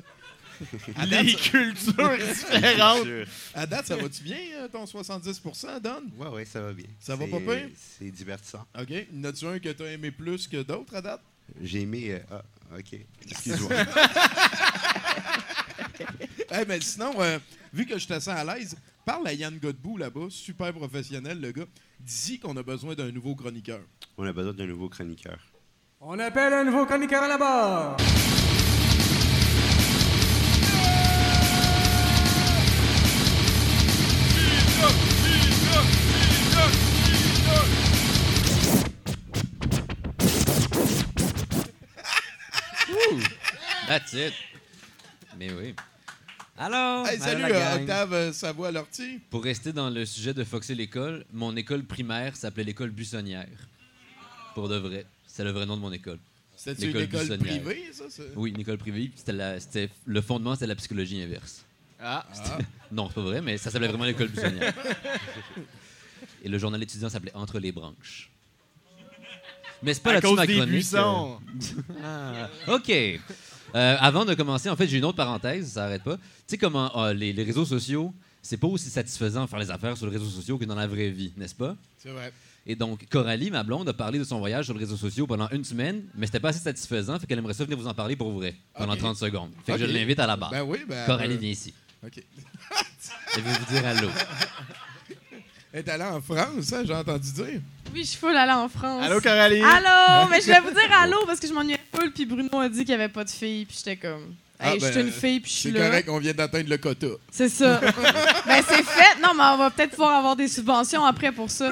À 0.97 1.07
date, 1.07 1.25
Les 1.25 1.33
ça- 1.35 1.51
cultures 1.51 2.19
différentes. 2.35 3.07
à 3.55 3.65
date, 3.67 3.87
ça 3.87 3.97
va-tu 3.97 4.23
bien, 4.25 4.39
hein, 4.61 4.69
ton 4.73 4.85
70% 4.87 5.81
Don? 5.81 6.03
Ouais, 6.17 6.29
ouais, 6.29 6.45
ça 6.45 6.61
va 6.61 6.73
bien. 6.73 6.87
Ça 6.99 7.15
va 7.15 7.27
pas 7.29 7.39
pire? 7.39 7.69
C'est 7.77 8.11
divertissant. 8.11 8.67
OK. 8.79 8.91
Y 8.91 9.07
en 9.21 9.25
a-tu 9.25 9.47
un 9.47 9.59
que 9.61 9.69
t'as 9.69 9.85
aimé 9.87 10.11
plus 10.11 10.49
que 10.49 10.61
d'autres 10.63 10.97
à 10.97 11.01
date? 11.01 11.23
J'ai 11.61 11.83
aimé. 11.83 12.13
euh, 12.13 12.19
ah, 12.31 12.77
ok. 12.79 12.99
Excuse-moi. 13.31 13.71
Eh 16.51 16.65
mais 16.67 16.81
sinon, 16.81 17.13
euh, 17.21 17.39
vu 17.75 17.85
que 17.85 17.99
je 17.99 18.07
te 18.07 18.15
sens 18.15 18.29
à 18.29 18.43
l'aise, 18.45 18.75
parle 19.05 19.27
à 19.29 19.35
Yann 19.35 19.59
Godbout 19.59 19.99
là-bas, 19.99 20.29
super 20.31 20.73
professionnel, 20.73 21.41
le 21.41 21.53
gars. 21.53 21.67
Dis 22.01 22.39
qu'on 22.39 22.57
a 22.57 22.63
besoin 22.63 22.95
d'un 22.95 23.11
nouveau 23.13 23.35
chroniqueur. 23.35 23.81
On 24.17 24.25
a 24.27 24.33
besoin 24.33 24.55
d'un 24.55 24.67
nouveau 24.67 24.89
chroniqueur. 24.89 25.39
On 26.01 26.19
appelle 26.19 26.53
un 26.55 26.65
nouveau 26.65 26.87
chroniqueur 26.87 27.23
à 27.23 27.29
la 27.29 27.37
barre. 27.39 27.97
That's 43.89 44.13
it. 44.13 44.33
Mais 45.39 45.51
oui. 45.53 45.75
Alors, 46.57 47.07
Hey, 47.07 47.19
salut, 47.19 47.43
la 47.43 47.49
euh, 47.49 47.53
gang. 47.77 47.81
Octave 47.83 48.13
euh, 48.15 48.33
Savoie-Lortie. 48.33 49.21
Pour 49.31 49.45
rester 49.45 49.73
dans 49.73 49.91
le 49.91 50.05
sujet 50.05 50.35
de 50.35 50.43
Foxer 50.45 50.75
l'école, 50.75 51.25
mon 51.33 51.55
école 51.57 51.85
primaire 51.85 52.37
s'appelait 52.37 52.65
l'école 52.65 52.91
buissonnière. 52.91 53.47
Pour 54.55 54.69
de 54.69 54.77
vrai. 54.77 55.07
C'est 55.27 55.45
le 55.45 55.51
vrai 55.53 55.67
nom 55.67 55.77
de 55.77 55.83
mon 55.83 55.93
école. 55.93 56.19
C'était 56.57 56.87
une 56.87 56.97
école 56.97 57.07
buissonnière. 57.07 57.63
privée, 57.63 57.91
ça? 57.93 58.05
c'est- 58.11 58.33
Oui, 58.35 58.51
une 58.51 58.61
école 58.61 58.79
privée. 58.79 59.13
la- 59.29 59.61
c'était- 59.61 59.89
le 60.05 60.21
fondement, 60.21 60.55
c'était 60.55 60.67
la 60.67 60.75
psychologie 60.75 61.23
inverse. 61.23 61.65
Ah. 62.01 62.27
Ah. 62.45 62.59
Non, 62.91 63.09
c'est 63.09 63.15
pas 63.17 63.21
vrai, 63.23 63.41
mais 63.43 63.57
ça 63.59 63.71
s'appelait 63.71 63.89
vraiment 63.89 64.05
l'école 64.05 64.29
buissonnière. 64.29 64.73
Et 66.43 66.49
le 66.49 66.59
journal 66.59 66.83
étudiant 66.83 67.09
s'appelait 67.09 67.35
Entre 67.35 67.59
les 67.61 67.71
branches. 67.71 68.31
Mais 69.83 69.95
c'est 69.95 70.03
pas 70.03 70.11
À 70.11 70.15
là-dessus 70.15 70.29
cause 70.31 70.37
ma 70.39 70.47
des 70.47 70.67
buissons. 70.67 71.39
euh. 71.47 71.83
Ah, 72.03 72.49
OK. 72.75 72.93
Euh, 73.75 73.97
avant 74.01 74.25
de 74.25 74.35
commencer, 74.35 74.69
en 74.71 74.77
fait, 74.77 74.89
j'ai 74.89 74.99
une 74.99 75.05
autre 75.05 75.17
parenthèse, 75.17 75.73
ça 75.73 75.85
arrête 75.85 76.03
pas. 76.03 76.17
Tu 76.17 76.23
sais 76.49 76.59
comment 76.59 76.91
euh, 77.05 77.13
les, 77.13 77.33
les 77.33 77.43
réseaux 77.43 77.65
sociaux, 77.67 78.15
c'est 78.43 78.57
pas 78.57 78.67
aussi 78.67 78.89
satisfaisant 78.91 79.45
de 79.45 79.51
faire 79.51 79.59
les 79.59 79.71
affaires 79.71 79.97
sur 79.97 80.07
les 80.07 80.13
réseaux 80.13 80.31
sociaux 80.31 80.57
que 80.59 80.65
dans 80.65 80.75
la 80.75 80.87
vraie 80.87 81.11
vie, 81.11 81.33
n'est-ce 81.37 81.55
pas? 81.55 81.77
C'est 81.99 82.11
vrai. 82.11 82.33
Et 82.67 82.75
donc, 82.77 83.07
Coralie, 83.11 83.51
ma 83.51 83.63
blonde, 83.63 83.89
a 83.89 83.93
parlé 83.95 84.19
de 84.19 84.25
son 84.25 84.39
voyage 84.39 84.67
sur 84.67 84.75
les 84.75 84.81
réseaux 84.81 84.97
sociaux 84.97 85.27
pendant 85.27 85.49
une 85.51 85.65
semaine, 85.65 86.03
mais 86.15 86.27
c'était 86.27 86.41
pas 86.41 86.51
assez 86.51 86.59
satisfaisant, 86.61 87.19
fait 87.19 87.27
qu'elle 87.27 87.39
aimerait 87.39 87.55
ça 87.55 87.65
venir 87.65 87.79
vous 87.79 87.87
en 87.87 87.95
parler 87.95 88.17
pour 88.17 88.31
vrai, 88.33 88.55
pendant 88.75 88.93
Ok. 88.93 88.99
30 88.99 89.17
secondes. 89.17 89.51
Fait 89.65 89.73
que 89.73 89.79
je 89.79 89.85
l'invite 89.87 90.19
à 90.19 90.27
la 90.27 90.37
barre. 90.37 90.51
Ben 90.51 90.63
oui, 90.63 90.79
ben. 90.89 91.07
Coralie, 91.07 91.35
euh, 91.35 91.39
viens 91.39 91.51
ici. 91.51 91.73
OK. 92.05 92.23
Elle 93.37 93.43
veut 93.43 93.53
vous 93.53 93.73
dire 93.75 93.87
allô. 93.87 94.09
Elle 95.73 95.81
est 95.81 95.89
allée 95.91 96.05
en 96.05 96.21
France, 96.21 96.73
hein, 96.73 96.83
j'ai 96.87 96.95
entendu 96.95 97.31
dire. 97.33 97.61
Oui, 97.95 98.03
je 98.03 98.09
suis 98.09 98.19
full 98.19 98.37
allée 98.37 98.53
en 98.53 98.69
France. 98.69 99.05
Allô, 99.05 99.21
Coralie? 99.21 99.63
Allô! 99.63 100.29
Mais 100.31 100.41
je 100.41 100.47
voulais 100.47 100.61
vous 100.61 100.71
dire 100.71 100.93
allô 101.01 101.25
parce 101.27 101.41
que 101.41 101.47
je 101.47 101.53
m'ennuyais 101.53 101.81
full, 101.95 102.13
puis 102.13 102.27
Bruno 102.27 102.61
a 102.61 102.69
dit 102.69 102.79
qu'il 102.79 102.89
n'y 102.89 102.95
avait 102.95 103.09
pas 103.09 103.25
de 103.25 103.31
fille, 103.31 103.65
puis 103.65 103.77
j'étais 103.77 103.97
comme. 103.97 104.35
Ah, 104.61 104.73
Hey, 104.73 104.81
je 104.81 104.87
suis 104.87 104.95
ben, 104.95 105.07
une 105.07 105.13
fille, 105.13 105.41
puis 105.41 105.53
je 105.53 105.57
suis 105.57 105.73
C'est 105.73 105.79
là. 105.79 105.87
correct, 105.87 106.09
on 106.09 106.19
vient 106.19 106.33
d'atteindre 106.33 106.69
le 106.69 106.79
quota. 106.79 107.07
C'est 107.31 107.49
ça. 107.49 107.81
ben, 108.47 108.63
c'est 108.69 108.83
fait. 108.83 109.21
Non, 109.23 109.33
mais 109.35 109.45
on 109.55 109.57
va 109.57 109.71
peut-être 109.71 109.91
pouvoir 109.93 110.17
avoir 110.17 110.35
des 110.35 110.49
subventions 110.49 111.05
après 111.05 111.31
pour 111.31 111.49
ça. 111.49 111.71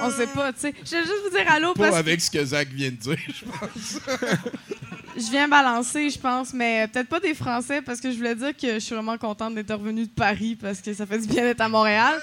On 0.00 0.10
sait 0.10 0.26
pas, 0.26 0.52
tu 0.52 0.60
sais. 0.60 0.74
Je 0.84 0.90
vais 0.90 1.02
juste 1.02 1.22
vous 1.24 1.30
dire 1.36 1.48
allô 1.48 1.74
Pas 1.74 1.84
parce 1.84 1.96
avec 1.96 2.20
ce 2.20 2.28
que 2.28 2.44
Zach 2.44 2.68
vient 2.68 2.90
de 2.90 2.96
dire, 2.96 3.16
je 3.28 3.44
pense. 3.44 4.00
je 5.16 5.30
viens 5.30 5.46
balancer, 5.46 6.10
je 6.10 6.18
pense, 6.18 6.52
mais 6.52 6.88
peut-être 6.88 7.08
pas 7.08 7.20
des 7.20 7.34
Français 7.34 7.82
parce 7.82 8.00
que 8.00 8.10
je 8.10 8.16
voulais 8.16 8.34
dire 8.34 8.56
que 8.56 8.74
je 8.74 8.78
suis 8.80 8.96
vraiment 8.96 9.16
contente 9.16 9.54
d'être 9.54 9.72
revenue 9.72 10.06
de 10.06 10.10
Paris 10.10 10.56
parce 10.60 10.80
que 10.80 10.92
ça 10.92 11.06
fait 11.06 11.18
du 11.18 11.28
bien 11.28 11.44
d'être 11.44 11.60
à 11.60 11.68
Montréal. 11.68 12.20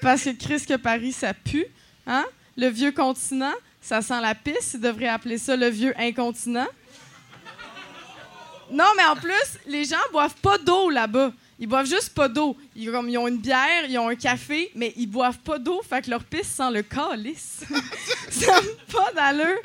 Parce 0.00 0.24
que 0.24 0.30
Chris, 0.30 0.64
que 0.66 0.76
Paris, 0.76 1.12
ça 1.12 1.34
pue. 1.34 1.66
Hein? 2.06 2.24
Le 2.60 2.68
vieux 2.68 2.92
continent, 2.92 3.54
ça 3.80 4.02
sent 4.02 4.20
la 4.20 4.34
pisse. 4.34 4.72
Ils 4.74 4.80
devraient 4.80 5.08
appeler 5.08 5.38
ça 5.38 5.56
le 5.56 5.68
vieux 5.68 5.94
incontinent. 5.98 6.66
Non, 8.70 8.84
mais 8.98 9.04
en 9.04 9.16
plus, 9.16 9.58
les 9.66 9.86
gens 9.86 9.96
boivent 10.12 10.36
pas 10.42 10.58
d'eau 10.58 10.90
là-bas. 10.90 11.32
Ils 11.58 11.66
boivent 11.66 11.86
juste 11.86 12.10
pas 12.10 12.28
d'eau. 12.28 12.54
Ils, 12.76 12.90
comme, 12.90 13.08
ils 13.08 13.16
ont 13.16 13.28
une 13.28 13.38
bière, 13.38 13.86
ils 13.88 13.98
ont 13.98 14.08
un 14.08 14.14
café, 14.14 14.70
mais 14.74 14.92
ils 14.98 15.06
boivent 15.06 15.38
pas 15.38 15.58
d'eau, 15.58 15.80
fait 15.82 16.02
que 16.02 16.10
leur 16.10 16.22
pisse 16.22 16.48
sent 16.48 16.70
le 16.70 16.82
calice. 16.82 17.62
ça 18.30 18.60
n'a 18.60 18.68
pas 18.92 19.12
d'allure. 19.14 19.58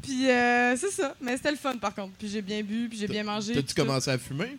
Puis 0.00 0.30
euh, 0.30 0.76
c'est 0.76 0.92
ça. 0.92 1.16
Mais 1.20 1.36
c'était 1.36 1.50
le 1.50 1.56
fun, 1.56 1.76
par 1.78 1.96
contre. 1.96 2.12
Puis 2.16 2.28
j'ai 2.28 2.42
bien 2.42 2.62
bu, 2.62 2.88
puis 2.88 2.96
j'ai 2.96 3.08
bien 3.08 3.24
mangé. 3.24 3.54
T'as-tu 3.54 3.74
commencé 3.74 4.08
à 4.08 4.18
fumer? 4.18 4.56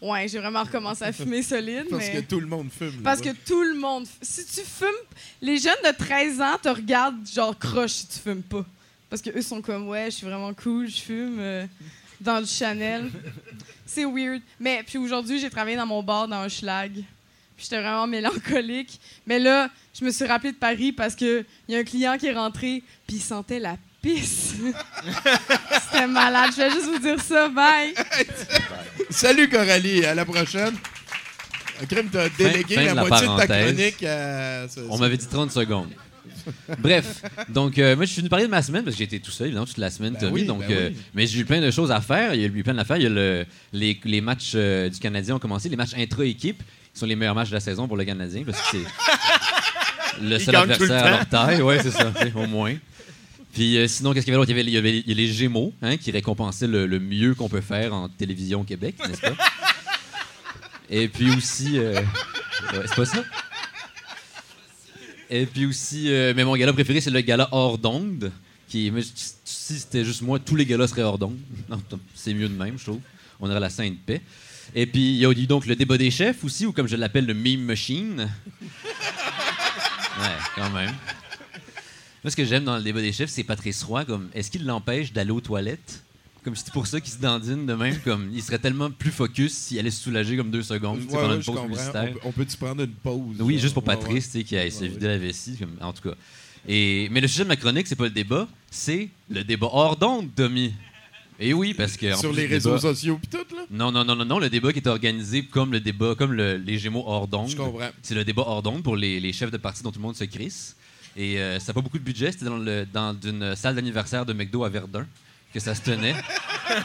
Ouais, 0.00 0.28
j'ai 0.28 0.38
vraiment 0.38 0.62
recommencé 0.62 1.04
à 1.04 1.12
fumer 1.12 1.42
solide. 1.42 1.86
Parce 1.90 2.06
mais... 2.06 2.12
que 2.12 2.20
tout 2.20 2.40
le 2.40 2.46
monde 2.46 2.70
fume. 2.70 3.02
Parce 3.02 3.20
que 3.20 3.30
tout 3.30 3.62
le 3.62 3.74
monde. 3.74 4.06
Si 4.22 4.44
tu 4.46 4.60
fumes, 4.60 4.88
les 5.42 5.58
jeunes 5.58 5.74
de 5.84 5.96
13 5.96 6.40
ans 6.40 6.56
te 6.62 6.68
regardent 6.68 7.26
genre 7.26 7.58
croche 7.58 7.92
si 7.92 8.06
tu 8.06 8.18
fumes 8.20 8.42
pas. 8.42 8.64
Parce 9.10 9.22
que 9.22 9.30
eux 9.36 9.42
sont 9.42 9.60
comme 9.60 9.88
ouais, 9.88 10.06
je 10.06 10.16
suis 10.16 10.26
vraiment 10.26 10.52
cool, 10.54 10.88
je 10.88 11.00
fume 11.00 11.38
euh, 11.40 11.66
dans 12.20 12.40
du 12.40 12.48
Chanel. 12.48 13.10
C'est 13.86 14.04
weird. 14.04 14.42
Mais 14.60 14.82
puis 14.86 14.98
aujourd'hui, 14.98 15.40
j'ai 15.40 15.50
travaillé 15.50 15.76
dans 15.76 15.86
mon 15.86 16.02
bar 16.02 16.28
dans 16.28 16.36
un 16.36 16.48
schlag. 16.48 16.92
Puis 16.92 17.64
j'étais 17.64 17.80
vraiment 17.80 18.06
mélancolique. 18.06 19.00
Mais 19.26 19.40
là, 19.40 19.68
je 19.98 20.04
me 20.04 20.12
suis 20.12 20.26
rappelé 20.26 20.52
de 20.52 20.58
Paris 20.58 20.92
parce 20.92 21.16
que 21.16 21.44
il 21.66 21.74
y 21.74 21.76
a 21.76 21.80
un 21.80 21.84
client 21.84 22.16
qui 22.18 22.26
est 22.26 22.34
rentré 22.34 22.84
puis 23.06 23.16
il 23.16 23.22
sentait 23.22 23.58
la 23.58 23.76
pisse. 24.02 24.54
C'était 25.90 26.06
malade. 26.06 26.50
Je 26.56 26.62
vais 26.62 26.70
juste 26.70 26.86
vous 26.86 26.98
dire 26.98 27.20
ça. 27.20 27.48
Bye. 27.48 27.94
Salut 29.10 29.48
Coralie, 29.48 30.04
à 30.04 30.14
la 30.14 30.24
prochaine. 30.24 30.74
Un 31.80 31.86
crime, 31.86 32.08
t'as 32.10 32.28
délégué 32.30 32.74
fin 32.74 32.82
la, 32.84 32.94
la 32.94 33.04
moitié 33.04 33.28
de 33.28 33.36
ta 33.36 33.46
chronique 33.46 34.02
à. 34.02 34.68
ça- 34.68 34.80
On 34.90 34.98
m'avait 34.98 35.16
dit 35.16 35.26
30 35.26 35.50
secondes. 35.52 35.90
Bref, 36.78 37.22
donc 37.48 37.78
euh, 37.78 37.94
moi 37.94 38.04
je 38.06 38.12
suis 38.12 38.20
venu 38.20 38.30
parler 38.30 38.46
de 38.46 38.50
ma 38.50 38.62
semaine 38.62 38.82
parce 38.82 38.94
que 38.94 38.98
j'ai 38.98 39.04
été 39.04 39.20
tout 39.20 39.30
seul 39.30 39.48
évidemment 39.48 39.66
toute 39.66 39.76
la 39.76 39.90
semaine, 39.90 40.14
Ben 40.14 40.20
Tommy. 40.20 40.32
oui, 40.32 40.44
donc, 40.44 40.60
ben 40.66 40.70
euh, 40.72 40.88
oui. 40.90 40.96
mais 41.14 41.26
j'ai 41.26 41.40
eu 41.40 41.44
plein 41.44 41.60
de 41.60 41.70
choses 41.70 41.90
à 41.92 42.00
faire. 42.00 42.34
Il 42.34 42.40
y 42.40 42.44
a 42.44 42.46
eu 42.46 42.62
plein 42.62 42.74
d'affaires. 42.74 42.96
Il 42.96 43.02
y 43.02 43.06
a 43.06 43.10
le, 43.10 43.44
les, 43.72 44.00
les 44.04 44.20
matchs 44.22 44.52
euh, 44.54 44.88
du 44.88 44.98
Canadien 44.98 45.34
ont 45.36 45.38
commencé, 45.38 45.68
les 45.68 45.76
matchs 45.76 45.94
intra-équipe 45.96 46.62
qui 46.94 46.98
sont 47.00 47.06
les 47.06 47.16
meilleurs 47.16 47.34
matchs 47.34 47.48
de 47.50 47.54
la 47.54 47.60
saison 47.60 47.86
pour 47.86 47.96
le 47.98 48.04
Canadien 48.04 48.44
parce 48.46 48.60
que 48.62 48.78
c'est 48.78 50.22
le 50.22 50.38
seul 50.38 50.54
le 50.54 50.60
adversaire 50.60 51.04
à 51.04 51.10
leur 51.10 51.28
taille. 51.28 51.60
Ouais, 51.62 51.80
c'est 51.82 51.90
ça, 51.90 52.10
au 52.34 52.46
moins. 52.46 52.74
Puis 53.52 53.76
euh, 53.76 53.88
sinon, 53.88 54.12
qu'est-ce 54.12 54.24
qu'il 54.24 54.32
y 54.32 54.36
avait 54.36 54.46
d'autre? 54.46 54.58
Il 54.58 54.70
y 54.70 54.76
avait, 54.76 55.02
les 55.06 55.26
Gémeaux 55.26 55.72
hein, 55.82 55.96
qui 55.96 56.10
récompensaient 56.10 56.66
le, 56.66 56.86
mieux 56.98 57.34
qu'on 57.34 57.48
peut 57.48 57.60
faire 57.60 57.94
en 57.94 58.08
télévision 58.08 58.60
au 58.60 58.64
Québec, 58.64 58.94
n'est-ce 59.06 59.20
pas? 59.20 59.36
Et 60.90 61.08
puis 61.08 61.30
aussi. 61.30 61.78
euh, 61.78 62.00
ouais, 62.72 62.84
c'est 62.86 62.94
pas 62.94 63.04
ça? 63.04 63.24
Et 65.30 65.44
puis 65.44 65.66
aussi, 65.66 66.10
euh, 66.10 66.32
mais 66.34 66.44
mon 66.44 66.56
gala 66.56 66.72
préféré, 66.72 67.00
c'est 67.00 67.10
le 67.10 67.20
gala 67.20 67.48
hors 67.52 67.78
d'onde. 67.78 68.32
Qui, 68.68 68.92
si 69.44 69.78
c'était 69.78 70.04
juste 70.04 70.22
moi, 70.22 70.38
tous 70.38 70.56
les 70.56 70.66
galas 70.66 70.88
seraient 70.88 71.02
hors 71.02 71.18
d'onde. 71.18 71.38
C'est 72.14 72.34
mieux 72.34 72.48
de 72.48 72.54
même, 72.54 72.78
je 72.78 72.84
trouve. 72.84 73.00
On 73.40 73.50
aurait 73.50 73.60
la 73.60 73.70
sainte 73.70 73.98
paix. 74.04 74.20
Et 74.74 74.86
puis, 74.86 75.14
il 75.14 75.16
y 75.16 75.26
a 75.26 75.30
eu 75.30 75.46
donc 75.46 75.66
le 75.66 75.74
débat 75.76 75.96
des 75.96 76.10
chefs 76.10 76.44
aussi, 76.44 76.66
ou 76.66 76.72
comme 76.72 76.88
je 76.88 76.96
l'appelle, 76.96 77.26
le 77.26 77.34
meme 77.34 77.62
machine. 77.62 78.28
Ouais, 80.20 80.36
quand 80.56 80.70
même. 80.70 80.92
Moi, 82.24 82.30
ce 82.30 82.36
que 82.36 82.44
j'aime 82.44 82.64
dans 82.64 82.76
le 82.76 82.82
débat 82.82 83.00
des 83.00 83.12
chefs, 83.12 83.30
c'est 83.30 83.44
Patrice 83.44 83.82
Roy. 83.84 84.04
Comme, 84.04 84.28
est-ce 84.34 84.50
qu'il 84.50 84.64
l'empêche 84.66 85.12
d'aller 85.12 85.30
aux 85.30 85.40
toilettes? 85.40 86.02
Comme 86.44 86.54
si 86.56 86.60
c'était 86.60 86.72
pour 86.72 86.86
ça 86.86 87.00
qu'il 87.00 87.12
se 87.12 87.18
dandine 87.18 87.66
de 87.66 87.74
même. 87.74 87.98
Comme, 88.00 88.30
il 88.34 88.42
serait 88.42 88.58
tellement 88.58 88.90
plus 88.90 89.10
focus 89.10 89.52
s'il 89.52 89.78
allait 89.78 89.90
se 89.90 90.02
soulager 90.02 90.36
comme 90.36 90.50
deux 90.50 90.62
secondes 90.62 90.98
Ouais, 91.00 91.06
pendant 91.06 91.28
ouais, 91.30 91.36
une 91.36 91.42
pause 91.44 91.60
publicitaire. 91.62 92.08
On 92.10 92.12
peut- 92.14 92.20
On 92.24 92.32
peut-tu 92.32 92.56
prendre 92.56 92.82
une 92.82 92.90
pause? 92.90 93.36
Oui, 93.40 93.58
juste 93.58 93.74
pour 93.74 93.82
Patrice, 93.84 94.30
ouais. 94.34 94.44
qui 94.44 94.56
a 94.56 94.70
se 94.70 94.84
vider 94.84 95.06
la 95.06 95.18
vessie, 95.18 95.56
comme- 95.58 95.76
en 95.80 95.92
tout 95.92 96.08
cas. 96.08 96.14
Et, 96.66 97.08
mais 97.10 97.20
le 97.20 97.28
sujet 97.28 97.44
de 97.44 97.48
ma 97.48 97.56
chronique, 97.56 97.86
c'est 97.86 97.96
pas 97.96 98.04
le 98.04 98.10
débat, 98.10 98.48
c'est 98.70 99.08
le 99.30 99.44
débat 99.44 99.68
hors 99.70 99.96
d'onde, 99.96 100.28
Tommy. 100.34 100.72
Et 101.40 101.52
oui, 101.52 101.72
parce 101.72 101.96
que. 101.96 102.14
Sur 102.16 102.30
plus 102.32 102.40
les 102.40 102.46
réseaux 102.46 102.70
débat- 102.70 102.80
sociaux 102.80 103.18
pis 103.22 103.28
tout, 103.28 103.38
là? 103.54 103.62
Non, 103.70 103.92
non, 103.92 104.04
non, 104.04 104.16
non, 104.16 104.24
non, 104.24 104.38
le 104.40 104.50
débat 104.50 104.72
qui 104.72 104.80
est 104.80 104.88
organisé 104.88 105.44
comme 105.44 105.70
le 105.72 105.78
débat, 105.80 106.14
comme 106.16 106.32
le- 106.32 106.56
les 106.56 106.78
Gémeaux 106.78 107.04
hors 107.06 107.28
d'onde. 107.28 107.48
Je 107.50 107.56
comprends. 107.56 107.90
C'est 108.02 108.14
le 108.16 108.24
débat 108.24 108.42
hors 108.46 108.62
d'onde 108.62 108.82
pour 108.82 108.96
les, 108.96 109.20
les 109.20 109.32
chefs 109.32 109.50
de 109.52 109.56
parti 109.56 109.82
dont 109.84 109.92
tout 109.92 110.00
le 110.00 110.04
monde 110.06 110.16
se 110.16 110.24
crisse. 110.24 110.74
Et 111.18 111.38
euh, 111.38 111.58
ça 111.58 111.72
n'a 111.72 111.74
pas 111.74 111.80
beaucoup 111.80 111.98
de 111.98 112.04
budget, 112.04 112.32
c'était 112.32 112.44
dans, 112.44 112.58
le, 112.58 112.86
dans 112.86 113.14
une 113.20 113.56
salle 113.56 113.74
d'anniversaire 113.74 114.24
de 114.24 114.32
McDo 114.32 114.64
à 114.64 114.68
Verdun 114.68 115.06
que 115.52 115.60
ça 115.60 115.74
se 115.74 115.82
tenait. 115.82 116.14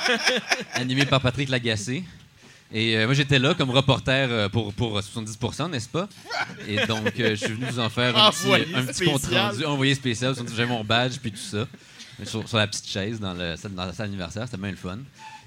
animé 0.73 1.05
par 1.05 1.21
Patrick 1.21 1.49
Lagacé. 1.49 2.03
Et 2.71 2.97
euh, 2.97 3.05
moi, 3.05 3.13
j'étais 3.13 3.37
là 3.37 3.53
comme 3.53 3.69
reporter 3.69 4.27
euh, 4.31 4.49
pour, 4.49 4.73
pour 4.73 4.99
70%, 4.99 5.69
n'est-ce 5.69 5.87
pas? 5.87 6.09
Et 6.67 6.77
donc, 6.87 7.19
euh, 7.19 7.35
je 7.35 7.45
suis 7.45 7.53
venu 7.53 7.65
vous 7.65 7.79
en 7.79 7.89
faire 7.89 8.17
un 8.17 8.31
petit, 8.31 8.75
un 8.75 8.83
petit 8.83 9.05
compte 9.05 9.25
rendu, 9.25 9.65
envoyé 9.65 9.93
spécial. 9.93 10.33
J'ai 10.55 10.65
mon 10.65 10.83
badge, 10.83 11.17
puis 11.21 11.31
tout 11.31 11.37
ça. 11.37 11.67
Sur, 12.25 12.47
sur 12.47 12.57
la 12.57 12.67
petite 12.67 12.87
chaise 12.87 13.19
dans, 13.19 13.33
le, 13.33 13.55
dans 13.69 13.85
la 13.85 13.93
salle 13.93 14.07
d'anniversaire, 14.07 14.45
c'était 14.45 14.57
bien 14.57 14.71
le 14.71 14.77
fun. 14.77 14.99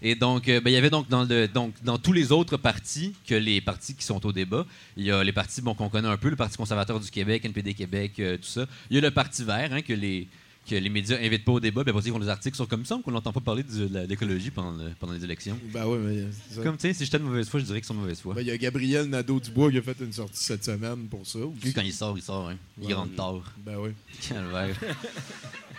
Et 0.02 0.14
donc, 0.14 0.48
euh, 0.48 0.60
ben, 0.60 0.70
il 0.70 0.74
y 0.74 0.76
avait 0.76 0.90
donc 0.90 1.08
dans, 1.08 1.98
tous 1.98 2.12
les 2.12 2.32
autres 2.32 2.56
partis 2.56 3.14
que 3.26 3.34
les 3.34 3.60
partis 3.60 3.94
qui 3.94 4.04
sont 4.04 4.24
au 4.26 4.32
débat, 4.32 4.66
il 4.96 5.04
y 5.04 5.10
a 5.10 5.22
les 5.22 5.32
partis 5.32 5.62
qu'on 5.62 5.88
connaît 5.88 6.08
un 6.08 6.16
peu, 6.16 6.28
le 6.28 6.36
Parti 6.36 6.56
conservateur 6.56 7.00
du 7.00 7.10
Québec, 7.10 7.44
NPD 7.44 7.74
Québec, 7.74 8.12
euh, 8.18 8.36
tout 8.36 8.44
ça. 8.44 8.66
Il 8.90 8.96
y 8.96 8.98
a 8.98 9.02
le 9.02 9.10
Parti 9.10 9.44
vert 9.44 9.72
hein, 9.72 9.82
que 9.82 9.92
les 9.92 10.28
que 10.68 10.74
les 10.74 10.88
médias 10.88 11.16
invitent 11.20 11.44
pas 11.44 11.52
au 11.52 11.60
débat, 11.60 11.82
ça, 11.84 11.92
ils 12.04 12.10
font 12.12 12.18
des 12.18 12.28
articles 12.28 12.56
sur 12.56 12.66
comme 12.68 12.84
ça, 12.84 12.98
qu'on 13.04 13.10
n'entend 13.12 13.32
pas 13.32 13.40
parler 13.40 13.62
de, 13.62 14.04
l'écologie 14.08 14.50
pendant, 14.50 14.72
le- 14.72 14.90
pendant 14.98 15.12
les 15.12 15.22
élections. 15.24 15.58
Ben 15.72 15.86
oui, 15.86 15.98
mais 16.00 16.24
c'est 16.48 16.56
ça. 16.56 16.62
Comme, 16.62 16.76
tu 16.76 16.82
sais, 16.88 16.92
si 16.94 17.04
j'étais 17.04 17.18
de 17.18 17.24
mauvaise 17.24 17.48
foi, 17.48 17.60
je 17.60 17.64
dirais 17.64 17.80
qu'ils 17.80 17.86
sont 17.86 17.94
de 17.94 18.00
mauvaise 18.00 18.20
foi. 18.20 18.34
Ben, 18.34 18.40
Il 18.40 18.48
y 18.48 18.50
a 18.50 18.56
Gabriel 18.58 19.06
Nadeau-Dubois 19.06 19.70
qui 19.70 19.78
a 19.78 19.82
fait 19.82 19.96
une 20.00 20.12
sortie 20.12 20.42
cette 20.42 20.64
semaine 20.64 21.06
pour 21.08 21.26
ça. 21.26 21.38
Lui, 21.62 21.72
quand 21.72 21.82
il 21.82 21.92
sort, 21.92 22.16
il 22.18 22.22
sort, 22.22 22.48
hein. 22.48 22.56
Il 22.80 22.88
Ouais, 22.88 22.94
rentre 22.94 23.14
tard. 23.14 23.42
Ben 23.64 23.76
oui. 23.78 23.90
Calvaire. 24.28 24.76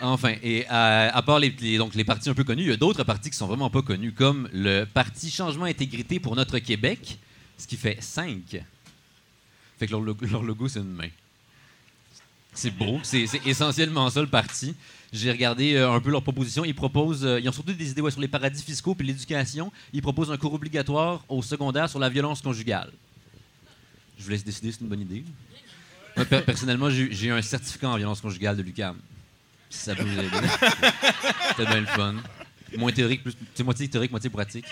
enfin, 0.00 0.34
et 0.42 0.66
à, 0.68 1.14
à 1.16 1.22
part 1.22 1.38
les, 1.38 1.50
les- 1.60 1.78
donc, 1.78 1.94
les 1.94 2.04
partis 2.04 2.30
un 2.30 2.34
peu 2.34 2.44
connus, 2.44 2.62
il 2.62 2.68
y 2.70 2.72
a 2.72 2.76
d'autres 2.76 3.04
partis 3.04 3.30
qui 3.30 3.36
sont 3.36 3.46
vraiment 3.46 3.70
pas 3.70 3.82
connus, 3.82 4.12
comme 4.12 4.48
le 4.52 4.84
Parti 4.84 5.30
Changement 5.30 5.64
Intégrité 5.66 6.18
pour 6.20 6.34
notre 6.36 6.58
Québec, 6.58 7.18
ce 7.56 7.66
qui 7.66 7.76
fait 7.76 7.98
5. 8.00 8.62
Fait 9.78 9.86
que 9.86 9.90
leur 9.92 10.42
logo, 10.42 10.66
c'est 10.68 10.80
une 10.80 10.92
main. 10.94 11.08
C'est 12.58 12.72
beau. 12.72 12.98
C'est 13.04 13.26
essentiellement 13.46 14.10
ça, 14.10 14.20
le 14.20 14.26
parti. 14.26 14.74
J'ai 15.12 15.30
regardé 15.30 15.74
euh, 15.76 15.92
un 15.92 16.00
peu 16.00 16.10
leurs 16.10 16.24
propositions. 16.24 16.64
Ils 16.64 16.74
proposent, 16.74 17.24
euh, 17.24 17.38
ils 17.38 17.48
ont 17.48 17.52
surtout 17.52 17.72
des 17.72 17.90
idées 17.92 18.00
ouais, 18.00 18.10
sur 18.10 18.20
les 18.20 18.26
paradis 18.26 18.60
fiscaux 18.64 18.96
puis 18.96 19.06
l'éducation. 19.06 19.70
Ils 19.92 20.02
proposent 20.02 20.32
un 20.32 20.36
cours 20.36 20.52
obligatoire 20.54 21.22
au 21.28 21.40
secondaire 21.40 21.88
sur 21.88 22.00
la 22.00 22.08
violence 22.08 22.42
conjugale. 22.42 22.90
Je 24.18 24.24
vous 24.24 24.30
laisse 24.30 24.42
décider, 24.44 24.72
c'est 24.72 24.80
une 24.80 24.88
bonne 24.88 25.02
idée. 25.02 25.24
Moi, 26.16 26.24
per- 26.26 26.40
personnellement, 26.40 26.90
j'ai 26.90 27.30
un 27.30 27.40
certificat 27.42 27.90
en 27.90 27.96
violence 27.96 28.20
conjugale 28.20 28.56
de 28.56 28.62
l'UQAM. 28.62 28.96
Si 29.70 29.78
ça 29.84 29.94
peut 29.94 30.02
vous 30.02 30.18
aider. 30.18 30.48
C'était 31.50 31.64
bien 31.66 31.80
le 31.80 31.86
fun. 31.86 32.16
Moins 32.76 32.90
théorique, 32.90 33.22
plus. 33.22 33.34
C'est 33.54 33.62
moitié 33.62 33.86
théorique, 33.88 34.10
moitié 34.10 34.30
pratique. 34.30 34.66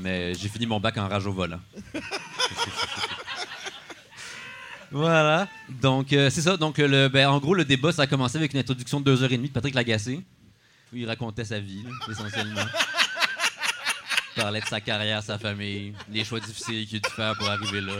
Mais 0.00 0.34
j'ai 0.34 0.48
fini 0.48 0.66
mon 0.66 0.78
bac 0.78 0.96
en 0.98 1.08
rage 1.08 1.26
au 1.26 1.32
volant. 1.32 1.60
voilà. 4.90 5.48
Donc, 5.80 6.12
euh, 6.12 6.30
c'est 6.30 6.42
ça. 6.42 6.56
Donc, 6.56 6.78
euh, 6.78 6.88
le, 6.88 7.08
ben, 7.08 7.28
en 7.28 7.38
gros, 7.38 7.54
le 7.54 7.64
débat, 7.64 7.92
ça 7.92 8.02
a 8.02 8.06
commencé 8.06 8.38
avec 8.38 8.52
une 8.52 8.60
introduction 8.60 9.00
de 9.00 9.04
deux 9.04 9.22
heures 9.22 9.32
et 9.32 9.36
demie 9.36 9.48
de 9.48 9.52
Patrick 9.52 9.74
Lagacé, 9.74 10.20
où 10.92 10.96
il 10.96 11.06
racontait 11.06 11.44
sa 11.44 11.60
vie, 11.60 11.84
essentiellement. 12.10 12.66
Il 14.36 14.42
parlait 14.42 14.60
de 14.60 14.66
sa 14.66 14.80
carrière, 14.80 15.22
sa 15.22 15.38
famille, 15.38 15.92
les 16.10 16.24
choix 16.24 16.40
difficiles 16.40 16.86
qu'il 16.86 16.98
a 16.98 17.00
dû 17.00 17.14
faire 17.14 17.34
pour 17.36 17.48
arriver 17.48 17.80
là. 17.80 17.92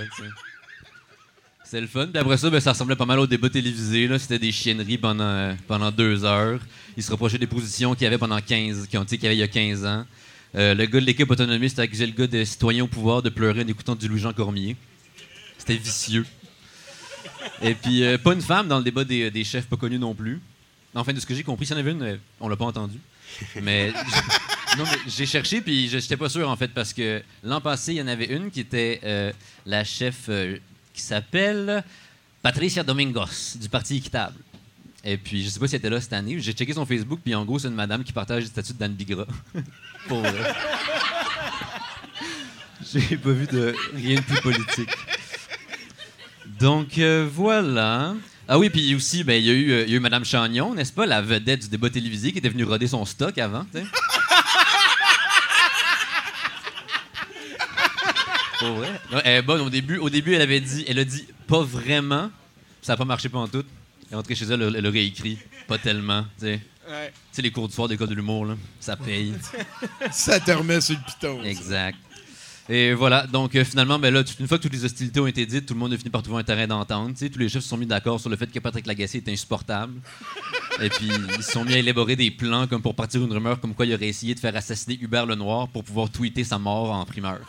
C'était 1.65 1.81
le 1.81 1.87
fun. 1.87 2.07
Puis 2.07 2.19
après 2.19 2.37
ça, 2.37 2.49
ben, 2.49 2.61
ça 2.61 2.73
ressemblait 2.73 2.97
pas 2.97 3.07
mal 3.07 3.19
au 3.19 3.27
débat 3.27 3.51
télévisé. 3.51 4.09
C'était 4.19 4.39
des 4.39 4.53
chienneries 4.53 4.99
pendant, 4.99 5.55
pendant 5.67 5.91
deux 5.91 6.25
heures. 6.25 6.61
Il 6.97 7.03
se 7.03 7.11
reprochait 7.11 7.39
des 7.39 7.47
positions 7.47 7.95
qu'il 7.95 8.05
y 8.05 8.07
avait 8.07 8.19
pendant 8.19 8.41
15, 8.41 8.87
qui 8.87 8.97
ont 8.97 9.05
dit 9.05 9.17
qu'il 9.19 9.25
y 9.25 9.27
avait 9.27 9.37
il 9.37 9.41
y 9.41 9.43
a 9.43 9.49
15 9.49 9.85
ans. 9.85 10.07
Euh, 10.55 10.75
le 10.75 10.87
gars 10.87 11.01
de 11.01 11.05
l'équipe 11.05 11.31
autonomiste 11.31 11.79
a 11.79 11.83
accusé 11.83 12.07
le 12.07 12.13
gars 12.13 12.27
de 12.27 12.43
citoyen 12.45 12.85
au 12.85 12.87
pouvoir 12.87 13.23
de 13.23 13.29
pleurer 13.29 13.63
en 13.63 13.69
écoutant 13.69 13.95
du 13.95 14.09
Louis-Jean 14.09 14.33
Cormier. 14.33 14.77
C'était 15.59 15.77
vicieux. 15.77 16.25
Et 17.63 17.75
puis, 17.75 18.05
euh, 18.05 18.19
pas 18.19 18.33
une 18.35 18.43
femme 18.43 18.69
dans 18.69 18.79
le 18.79 18.85
débat 18.85 19.05
des, 19.05 19.31
des 19.31 19.45
chefs 19.45 19.67
pas 19.67 19.77
connus 19.77 19.99
non 19.99 20.15
plus. 20.15 20.41
Enfin, 20.95 21.13
de 21.13 21.21
ce 21.21 21.27
que 21.27 21.35
j'ai 21.35 21.43
compris, 21.45 21.67
s'il 21.67 21.75
y 21.77 21.79
en 21.79 21.81
avait 21.81 21.93
une, 21.93 22.03
euh, 22.03 22.17
on 22.41 22.49
l'a 22.49 22.57
pas 22.57 22.65
entendu. 22.65 22.99
Mais 23.63 23.93
j'ai- 25.07 25.27
cherché, 25.27 25.61
puis 25.61 25.89
je 25.89 25.97
n'étais 25.97 26.17
pas 26.17 26.29
sûr, 26.29 26.49
en 26.49 26.57
fait, 26.57 26.69
parce 26.69 26.93
que 26.93 27.23
l'an 27.45 27.61
passé, 27.61 27.93
il 27.93 27.99
y 27.99 28.03
en 28.03 28.09
avait 28.09 28.25
une 28.27 28.51
qui 28.51 28.61
était 28.61 29.01
euh, 29.05 29.33
la 29.67 29.85
chef 29.85 30.25
euh, 30.29 30.57
qui 30.95 31.03
s'appelle 31.03 31.85
Patricia 32.43 32.83
Domingos, 32.83 33.57
du 33.61 33.69
Parti 33.69 33.97
équitable. 33.99 34.37
Et 35.05 35.17
puis, 35.17 35.45
je 35.45 35.49
sais 35.51 35.61
pas 35.61 35.69
si 35.69 35.75
elle 35.77 35.81
était 35.81 35.91
là 35.91 36.01
cette 36.01 36.13
année. 36.15 36.41
J'ai 36.41 36.53
checké 36.53 36.73
son 36.73 36.85
Facebook, 36.87 37.21
puis 37.23 37.35
en 37.35 37.45
gros, 37.45 37.59
c'est 37.59 37.69
une 37.69 37.75
madame 37.75 38.03
qui 38.03 38.13
partage 38.13 38.43
le 38.43 38.49
statut 38.49 38.73
d'Anne 38.73 38.95
Bigra. 38.95 39.27
Pour. 40.09 40.25
J'ai 42.93 43.17
pas 43.17 43.31
vu 43.31 43.47
de 43.47 43.75
rien 43.95 44.17
de 44.17 44.21
plus 44.25 44.41
politique. 44.41 44.91
Donc, 46.59 46.99
euh, 46.99 47.29
voilà. 47.33 48.15
Ah 48.49 48.59
oui, 48.59 48.71
puis 48.71 48.95
aussi, 48.95 49.23
ben, 49.25 49.35
il 49.35 49.47
y, 49.47 49.51
a 49.51 49.53
eu, 49.53 49.71
euh, 49.71 49.85
il 49.85 49.91
y 49.91 49.95
a 49.95 49.97
eu 49.97 50.01
Madame 50.01 50.25
Chagnon, 50.25 50.75
n'est-ce 50.75 50.93
pas, 50.93 51.07
la 51.07 51.21
vedette 51.21 51.61
du 51.61 51.69
débat 51.69 51.91
télévisé 51.91 52.33
qui 52.33 52.39
était 52.39 52.49
venue 52.49 52.65
roder 52.65 52.89
son 52.89 53.05
stock 53.05 53.37
avant, 53.39 53.65
tu 53.73 53.79
sais. 53.79 53.85
Vrai. 58.61 59.01
Non, 59.13 59.21
elle 59.25 59.37
est 59.37 59.43
bonne 59.43 59.61
au 59.61 59.71
début. 59.71 59.99
Au 59.99 60.11
début, 60.11 60.35
elle 60.35 60.43
avait 60.43 60.61
dit, 60.61 60.85
elle 60.89 60.99
a 60.99 61.05
dit 61.05 61.29
pas 61.47 61.63
vraiment. 61.63 62.29
Ça 62.83 62.95
n'a 62.95 62.97
pas 62.97 63.05
marché 63.05 63.29
pendant 63.29 63.47
tout. 63.47 63.63
Elle 64.09 64.15
est 64.15 64.17
rentrée 64.17 64.35
chez 64.35 64.47
elle, 64.47 64.63
elle, 64.63 64.75
elle 64.75 64.87
a 64.87 64.91
réécrit 64.91 65.39
pas 65.69 65.79
tellement, 65.79 66.23
tu 66.41 66.47
sais. 66.47 66.61
Ouais. 66.89 67.09
Tu 67.09 67.15
sais, 67.33 67.43
les 67.43 67.51
cours 67.53 67.69
du 67.69 67.75
soir 67.75 67.87
d'école 67.87 68.09
de 68.09 68.15
l'humour, 68.15 68.47
là, 68.47 68.57
ça 68.81 68.97
paye. 68.97 69.35
Ça 70.11 70.41
te 70.41 70.51
remet 70.51 70.81
sur 70.81 70.97
le 70.97 71.01
piton. 71.05 71.45
Exact. 71.45 71.99
Et 72.71 72.93
voilà, 72.93 73.27
donc 73.27 73.55
euh, 73.55 73.65
finalement, 73.65 73.99
ben 73.99 74.13
là, 74.13 74.23
une 74.39 74.47
fois 74.47 74.59
que 74.59 74.65
toutes 74.65 74.73
les 74.75 74.85
hostilités 74.85 75.19
ont 75.21 75.27
été 75.27 75.47
dites, 75.47 75.65
tout 75.65 75.73
le 75.73 75.81
monde 75.81 75.93
a 75.95 75.97
fini 75.97 76.11
par 76.11 76.23
trouver 76.23 76.41
un 76.41 76.45
terrain 76.45 76.67
d'entente. 76.67 77.17
Tous 77.33 77.39
les 77.39 77.49
chefs 77.49 77.63
se 77.63 77.69
sont 77.71 77.79
mis 77.79 77.87
d'accord 77.87 78.21
sur 78.21 78.29
le 78.29 78.37
fait 78.37 78.47
que 78.53 78.59
Patrick 78.59 78.87
Lagacé 78.87 79.19
est 79.19 79.29
insupportable. 79.31 79.95
Et 80.83 80.91
puis, 80.91 81.09
ils 81.39 81.43
se 81.43 81.51
sont 81.53 81.65
mis 81.65 81.73
à 81.75 81.79
élaborer 81.79 82.15
des 82.15 82.31
plans 82.31 82.67
comme 82.67 82.83
pour 82.83 82.95
partir 82.95 83.23
une 83.25 83.33
rumeur 83.33 83.59
comme 83.59 83.75
quoi 83.75 83.87
il 83.87 83.95
aurait 83.95 84.09
essayé 84.09 84.35
de 84.35 84.41
faire 84.41 84.55
assassiner 84.55 84.99
Hubert 85.01 85.25
Lenoir 85.25 85.69
pour 85.69 85.83
pouvoir 85.83 86.11
tweeter 86.11 86.45
sa 86.45 86.59
mort 86.59 86.91
en 86.91 87.05
primeur. 87.07 87.41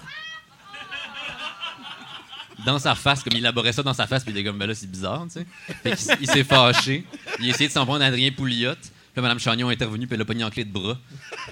Dans 2.66 2.80
sa 2.80 2.94
face, 2.96 3.24
comme 3.24 3.34
il 3.34 3.40
élaborait 3.40 3.72
ça 3.74 3.84
dans 3.84 3.94
sa 3.94 4.06
face, 4.06 4.24
puis 4.24 4.34
il 4.34 4.38
était 4.38 4.48
comme, 4.50 4.58
ben 4.58 4.68
là, 4.68 4.76
c'est 4.76 4.90
bizarre, 4.90 5.26
tu 5.32 5.40
sais. 5.40 5.46
S- 5.86 6.10
il 6.20 6.28
s'est 6.30 6.44
fâché. 6.44 7.06
Il 7.40 7.46
a 7.46 7.50
essayé 7.50 7.68
de 7.70 7.74
s'en 7.74 7.86
prendre 7.86 8.04
à 8.04 8.08
Adrien 8.08 8.32
Pouliot. 8.32 8.74
Puis 9.14 9.22
Mme 9.22 9.40
Chagnon 9.40 9.70
est 9.72 9.76
intervenue, 9.76 10.08
puis 10.08 10.14
elle 10.16 10.20
l'a 10.20 10.26
pogné 10.26 10.44
en 10.44 10.50
clé 10.50 10.66
de 10.66 10.72
bras. 10.72 10.98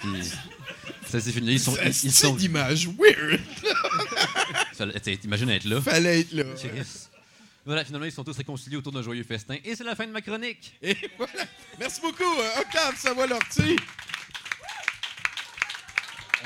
Puis 0.01 0.09
ça 1.09 1.19
s'est 1.19 1.31
fini. 1.31 1.53
Ils 1.53 1.59
sont. 1.59 1.75
Ils, 1.81 1.87
ils 1.87 1.93
C'est 1.93 2.09
sont 2.11 2.35
d'image 2.35 2.87
weird. 2.87 3.41
T'imagines 5.21 5.49
être 5.49 5.65
là. 5.65 5.81
Fallait 5.81 6.21
être 6.21 6.31
là. 6.33 6.43
Chris. 6.57 7.07
Voilà, 7.65 7.83
finalement, 7.83 8.05
ils 8.05 8.11
sont 8.13 8.23
tous 8.23 8.37
réconciliés 8.37 8.77
autour 8.77 8.93
d'un 8.93 9.01
joyeux 9.01 9.23
festin. 9.23 9.57
Et 9.65 9.75
c'est 9.75 9.83
la 9.83 9.95
fin 9.95 10.07
de 10.07 10.11
ma 10.11 10.21
chronique. 10.21 10.73
Et 10.81 10.95
voilà. 11.17 11.43
Merci 11.77 11.99
beaucoup, 11.99 12.23
euh, 12.23 12.61
Octave 12.61 12.95
Savoie-Lortie. 12.97 13.75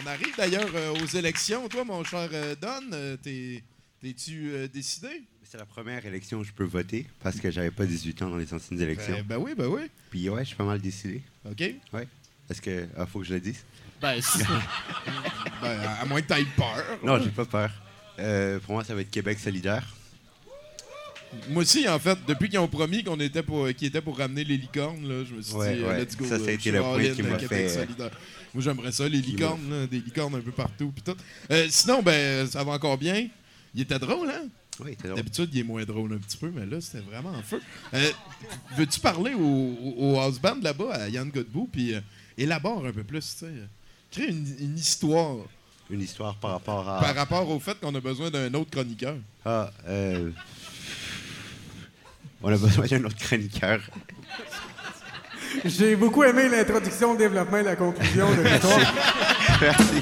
On 0.04 0.08
arrive 0.08 0.36
d'ailleurs 0.36 0.70
euh, 0.74 0.94
aux 0.94 1.06
élections. 1.06 1.68
Toi, 1.70 1.84
mon 1.84 2.04
cher 2.04 2.28
euh, 2.34 2.56
Don, 2.60 3.18
t'es- 3.22 3.64
t'es-tu 4.02 4.50
euh, 4.52 4.68
décidé? 4.68 5.22
C'est 5.44 5.58
la 5.58 5.66
première 5.66 6.04
élection 6.06 6.40
où 6.40 6.44
je 6.44 6.52
peux 6.54 6.64
voter 6.64 7.06
parce 7.22 7.40
que 7.40 7.52
j'avais 7.52 7.72
pas 7.72 7.86
18 7.86 8.22
ans 8.22 8.30
dans 8.30 8.38
les 8.38 8.52
anciennes 8.54 8.82
élections. 8.82 9.14
Ben, 9.18 9.26
ben 9.28 9.38
oui, 9.38 9.52
ben 9.56 9.68
oui. 9.68 9.82
Puis 10.10 10.30
ouais, 10.30 10.42
je 10.44 10.48
suis 10.48 10.56
pas 10.56 10.64
mal 10.64 10.80
décidé. 10.80 11.22
OK. 11.46 11.62
Est-ce 12.50 12.62
que 12.62 12.88
ah, 12.98 13.06
faut 13.06 13.20
que 13.20 13.26
je 13.26 13.34
le 13.34 13.42
dise? 13.42 13.64
Ben, 14.02 14.20
Ben, 15.62 15.80
à 16.02 16.06
moins 16.06 16.22
que 16.22 16.28
t'aies 16.28 16.46
peur. 16.58 16.84
Non, 17.04 17.22
j'ai 17.22 17.30
pas 17.30 17.46
peur. 17.46 17.70
Euh, 18.20 18.60
pour 18.60 18.74
moi, 18.74 18.84
ça 18.84 18.96
va 18.96 19.02
être 19.02 19.12
Québec 19.12 19.40
solidaire. 19.40 19.86
Moi 21.50 21.62
aussi, 21.62 21.88
en 21.88 21.98
fait, 21.98 22.18
depuis 22.28 22.50
qu'ils 22.50 22.60
ont 22.60 22.68
promis 22.68 23.04
qu'on 23.04 23.20
était 23.20 23.44
pour, 23.44 23.68
qu'ils 23.70 23.88
étaient 23.88 24.02
pour 24.02 24.18
ramener 24.18 24.44
les 24.44 24.58
licornes, 24.58 25.08
là, 25.08 25.24
je 25.24 25.34
me 25.36 25.42
suis 25.42 25.54
Ouais, 25.56 25.76
dit, 25.76 25.82
euh, 25.84 25.88
ouais. 25.88 26.02
let's 26.02 26.18
go. 26.18 26.26
Ça, 26.26 26.38
ça 26.40 26.46
a 26.46 26.52
été 26.52 26.72
le 26.72 26.82
point 26.82 27.04
qui 27.10 27.24
m'a 27.24 27.38
Québec 27.38 27.48
fait, 27.48 27.66
euh, 27.78 27.86
solidaire. 27.86 28.12
Moi, 28.54 28.64
j'aimerais 28.64 28.92
ça, 28.92 29.08
les 29.08 29.22
licornes, 29.22 29.70
là, 29.70 29.88
des 29.88 30.00
licornes 30.00 30.36
un 30.36 30.42
peu 30.42 30.52
partout, 30.52 30.92
puis 30.94 31.04
tout. 31.04 31.16
Euh, 31.52 31.68
sinon, 31.70 32.02
ben, 32.02 32.46
ça 32.48 32.64
va 32.66 32.74
encore 32.74 32.98
bien. 32.98 33.28
Il 33.74 33.82
était 33.82 34.00
drôle, 34.00 34.30
hein? 34.30 34.48
Oui. 34.84 34.98
D'habitude, 35.04 35.50
il 35.54 35.60
est 35.60 35.64
moins 35.64 35.84
drôle 35.86 36.12
un 36.14 36.18
petit 36.18 36.38
peu, 36.38 36.52
mais 36.54 36.66
là, 36.66 36.82
c'était 36.82 37.00
vraiment 37.06 37.30
en 37.30 37.42
feu. 37.44 37.62
Euh, 37.94 38.10
Veux-tu 38.76 39.00
parler 39.00 39.34
au, 39.34 39.40
au, 39.40 39.96
au 40.16 40.20
house 40.20 40.40
band 40.40 40.58
là-bas, 40.62 40.94
à 40.96 41.08
Yann 41.08 41.30
Godbout, 41.30 41.70
puis 41.72 41.94
euh, 41.94 42.02
élabore 42.38 42.86
un 42.86 42.92
peu 42.92 43.04
plus, 43.04 43.22
tu 43.22 43.46
sais? 43.46 43.52
Euh, 44.12 44.24
Crée 44.24 44.28
une, 44.28 44.56
une 44.60 44.78
histoire 44.78 45.36
Une 45.90 46.02
histoire 46.02 46.36
par 46.36 46.52
rapport 46.52 46.88
à. 46.90 47.00
par 47.00 47.16
rapport 47.16 47.50
au 47.50 47.60
fait 47.60 47.80
qu'on 47.80 47.94
a 47.96 48.00
besoin 48.00 48.30
d'un 48.30 48.54
autre 48.54 48.72
chroniqueur. 48.72 49.16
Ah, 49.46 49.72
euh... 49.88 50.32
On 52.44 52.52
a 52.52 52.58
besoin 52.58 52.86
d'un 52.88 53.04
autre 53.06 53.18
chroniqueur. 53.18 53.82
J'ai 55.66 55.96
beaucoup 55.96 56.24
aimé 56.24 56.50
l'introduction, 56.50 57.12
le 57.14 57.20
développement 57.20 57.58
et 57.58 57.64
la 57.64 57.76
conclusion 57.76 58.30
de 58.36 58.42
l'histoire. 58.42 58.94
Merci. 59.62 60.02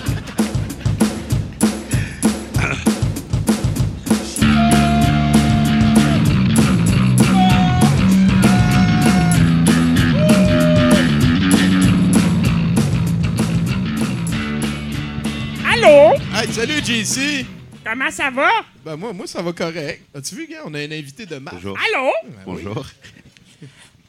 Allô? 15.81 16.13
Hey, 16.33 16.51
salut, 16.51 16.83
JC! 16.83 17.45
Comment 17.85 18.11
ça 18.11 18.29
va? 18.29 18.49
Ben, 18.83 18.97
moi, 18.97 19.13
moi, 19.13 19.25
ça 19.27 19.41
va 19.41 19.53
correct. 19.53 20.01
As-tu 20.13 20.35
vu, 20.35 20.47
gars? 20.47 20.63
On 20.65 20.73
a 20.73 20.79
un 20.79 20.91
invité 20.91 21.25
de 21.25 21.37
marque. 21.37 21.55
Bonjour. 21.55 21.77
Allô? 21.77 22.11
Ben 22.25 22.33
oui. 22.47 22.63
Bonjour. 22.63 22.85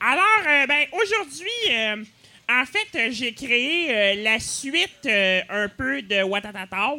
Alors, 0.00 0.24
euh, 0.48 0.66
ben, 0.66 0.86
aujourd'hui, 0.92 1.46
euh, 1.70 1.96
en 2.50 2.64
fait, 2.64 3.12
j'ai 3.12 3.32
créé 3.34 3.94
euh, 3.94 4.22
la 4.24 4.40
suite 4.40 5.06
euh, 5.06 5.42
un 5.48 5.68
peu 5.68 6.02
de 6.02 6.24
Watatata. 6.24 6.94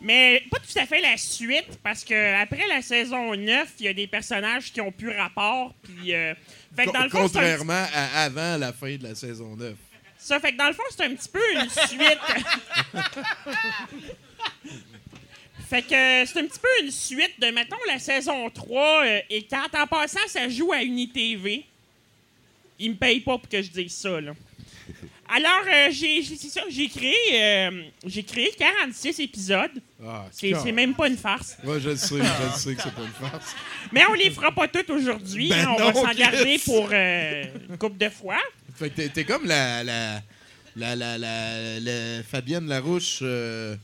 Mais 0.00 0.42
pas 0.50 0.58
tout 0.60 0.78
à 0.78 0.86
fait 0.86 1.02
la 1.02 1.18
suite, 1.18 1.78
parce 1.82 2.04
que 2.04 2.40
après 2.42 2.66
la 2.68 2.80
saison 2.80 3.34
9, 3.34 3.68
il 3.80 3.84
y 3.86 3.88
a 3.88 3.92
des 3.92 4.06
personnages 4.06 4.72
qui 4.72 4.80
ont 4.80 4.92
plus 4.92 5.10
rapport. 5.10 5.74
Puis, 5.82 6.14
euh, 6.14 6.32
fait 6.74 6.86
que 6.86 6.92
dans 6.92 7.02
le 7.02 7.10
fond, 7.10 7.22
Contrairement 7.22 7.84
à 7.92 8.22
avant 8.22 8.56
la 8.56 8.72
fin 8.72 8.96
de 8.96 9.02
la 9.02 9.14
saison 9.14 9.56
9. 9.56 9.74
Ça 10.18 10.40
fait 10.40 10.52
que 10.52 10.58
dans 10.58 10.66
le 10.66 10.72
fond, 10.74 10.82
c'est 10.90 11.04
un 11.04 11.14
petit 11.14 11.28
peu 11.28 11.40
une 11.54 11.70
suite. 11.70 12.18
fait 15.68 15.82
que 15.82 16.26
c'est 16.26 16.38
un 16.40 16.46
petit 16.46 16.60
peu 16.60 16.84
une 16.84 16.90
suite 16.90 17.38
de, 17.40 17.50
mettons, 17.50 17.76
la 17.86 17.98
saison 17.98 18.48
3. 18.50 19.04
euh, 19.04 19.20
et 19.30 19.42
quand 19.44 19.66
en 19.78 19.86
passant, 19.86 20.26
ça 20.26 20.48
joue 20.48 20.72
à 20.72 20.82
Unitv. 20.82 21.62
Ils 22.80 22.90
me 22.90 22.96
payent 22.96 23.20
pas 23.20 23.38
pour 23.38 23.48
que 23.48 23.60
je 23.62 23.70
dise 23.70 23.94
ça, 23.94 24.20
là. 24.20 24.32
Alors, 25.30 25.60
euh, 25.66 25.88
j'ai 25.90 26.22
c'est 26.22 26.48
ça, 26.48 26.62
j'ai 26.70 26.88
créé, 26.88 27.14
euh, 27.34 27.82
j'ai 28.06 28.22
créé 28.22 28.50
46 28.58 29.20
épisodes. 29.20 29.82
Ah, 30.02 30.24
C'est 30.32 30.54
c'est 30.54 30.72
même 30.72 30.94
pas 30.94 31.06
une 31.08 31.18
farce. 31.18 31.58
Ouais, 31.64 31.78
je 31.80 31.90
le 31.90 31.96
sais, 31.96 32.14
je 32.16 32.22
le 32.22 32.50
sais 32.56 32.74
que 32.74 32.82
c'est 32.82 32.94
pas 32.94 33.02
une 33.02 33.28
farce. 33.28 33.54
Mais 33.92 34.06
on 34.06 34.14
les 34.14 34.30
fera 34.30 34.52
pas 34.52 34.66
toutes 34.68 34.88
aujourd'hui. 34.88 35.50
Ben 35.50 35.68
hein, 35.68 35.74
on 35.76 35.80
non, 35.80 35.90
va 35.90 35.92
s'en 35.92 36.14
garder 36.18 36.58
pour 36.64 36.90
une 36.90 37.76
couple 37.78 37.98
de 37.98 38.08
fois. 38.08 38.38
Fait 38.78 38.90
que 38.90 39.06
t'es- 39.08 39.24
comme 39.24 39.46
la. 39.46 39.82
la 39.84 40.20
la, 40.76 40.94
la, 40.94 41.18
la, 41.18 41.80
la 41.80 42.22
Fabienne 42.22 42.68
Larouche. 42.68 43.18
euh, 43.22 43.74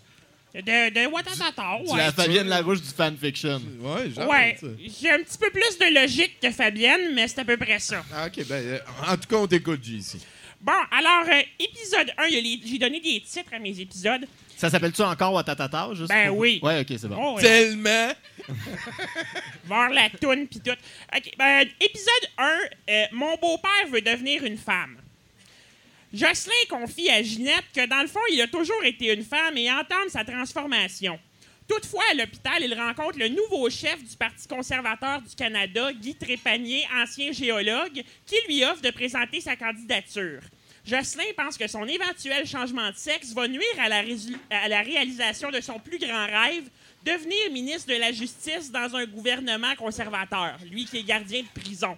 De, 0.55 0.61
de 0.61 1.07
Watatata, 1.11 1.79
ouais. 1.81 1.97
la 1.97 2.13
Fabienne 2.13 2.47
Larouche 2.47 2.81
du 2.83 2.89
fanfiction. 2.89 3.61
ouais, 3.81 4.11
genre. 4.11 4.29
Ouais, 4.29 4.57
j'ai 4.79 5.11
un 5.11 5.19
petit 5.25 5.39
peu 5.39 5.51
plus 5.51 5.77
de 5.79 5.93
logique 6.01 6.39
que 6.41 6.53
Fabienne, 6.53 7.13
mais 7.15 7.27
c'est 7.27 7.41
à 7.41 7.45
peu 7.45 7.57
près 7.57 7.81
ça. 7.81 8.05
Ah, 8.13 8.27
ok, 8.29 8.47
ben, 8.47 8.55
euh, 8.65 8.79
en 9.09 9.17
tout 9.17 9.29
cas, 9.29 9.37
on 9.37 9.47
t'écoute, 9.49 9.83
JC. 9.83 10.19
Bon, 10.61 10.73
alors, 10.93 11.27
euh, 11.29 11.43
épisode 11.59 12.13
1, 12.17 12.27
il 12.29 12.35
y 12.35 12.39
a 12.39 12.41
les- 12.41 12.61
j'ai 12.65 12.79
donné 12.79 13.01
des 13.01 13.21
titres 13.23 13.53
à 13.53 13.59
mes 13.59 13.81
épisodes. 13.81 14.25
Ça 14.57 14.71
s'appelle-tu 14.71 15.03
encore 15.03 15.33
Watatata? 15.35 15.89
Juste 15.95 16.09
Ben 16.09 16.29
pour- 16.29 16.39
oui. 16.39 16.61
Ouais, 16.63 16.81
ok, 16.81 16.87
c'est 16.99 17.09
bon. 17.09 17.17
Oh, 17.19 17.35
ouais. 17.37 17.43
Tellement. 17.43 18.13
voir 19.67 19.91
la 19.91 20.09
toune 20.11 20.47
pis 20.47 20.61
tout. 20.61 20.71
OK, 20.71 21.31
ben, 21.39 21.67
épisode 21.81 22.31
1, 22.39 22.59
euh, 22.91 23.05
mon 23.13 23.37
beau-père 23.37 23.89
veut 23.91 24.01
devenir 24.03 24.45
une 24.45 24.57
femme. 24.59 24.99
Jocelyn 26.13 26.53
confie 26.71 27.11
à 27.11 27.23
Ginette 27.23 27.65
que 27.75 27.87
dans 27.87 28.01
le 28.03 28.07
fond, 28.07 28.21
il 28.33 28.41
a 28.41 28.47
toujours 28.47 28.85
été 28.85 29.13
une 29.13 29.25
femme 29.25 29.57
et 29.57 29.71
entame 29.71 30.09
sa 30.09 30.25
transformation. 30.25 31.19
Toutefois, 31.67 32.05
à 32.13 32.15
l'hôpital, 32.15 32.63
il 32.63 32.75
rencontre 32.75 33.19
le 33.19 33.29
nouveau 33.29 33.69
chef 33.71 34.03
du 34.05 34.17
Parti 34.17 34.47
conservateur 34.47 35.23
du 35.23 35.35
Canada, 35.35 35.93
Guy 35.93 36.15
Trépanier, 36.15 36.87
ancien 36.95 37.33
géologue, 37.33 38.03
qui 38.27 38.37
lui 38.47 38.63
offre 38.65 38.83
de 38.83 38.91
présenter 38.91 39.41
sa 39.41 39.57
candidature. 39.57 40.41
Jocelyn 40.87 41.25
pense 41.37 41.57
que 41.57 41.67
son 41.67 41.85
éventuel 41.87 42.47
changement 42.47 42.91
de 42.91 42.97
sexe 42.97 43.33
va 43.33 43.49
nuire 43.49 43.63
à 43.79 43.89
la, 43.89 44.03
résu- 44.03 44.37
à 44.51 44.69
la 44.69 44.83
réalisation 44.83 45.51
de 45.51 45.61
son 45.61 45.79
plus 45.79 45.99
grand 45.99 46.27
rêve, 46.27 46.65
devenir 47.05 47.51
ministre 47.53 47.89
de 47.93 47.99
la 47.99 48.13
Justice 48.13 48.71
dans 48.71 48.95
un 48.95 49.07
gouvernement 49.07 49.75
conservateur, 49.77 50.59
lui 50.71 50.85
qui 50.85 50.99
est 50.99 51.03
gardien 51.03 51.43
de 51.43 51.61
prison. 51.63 51.97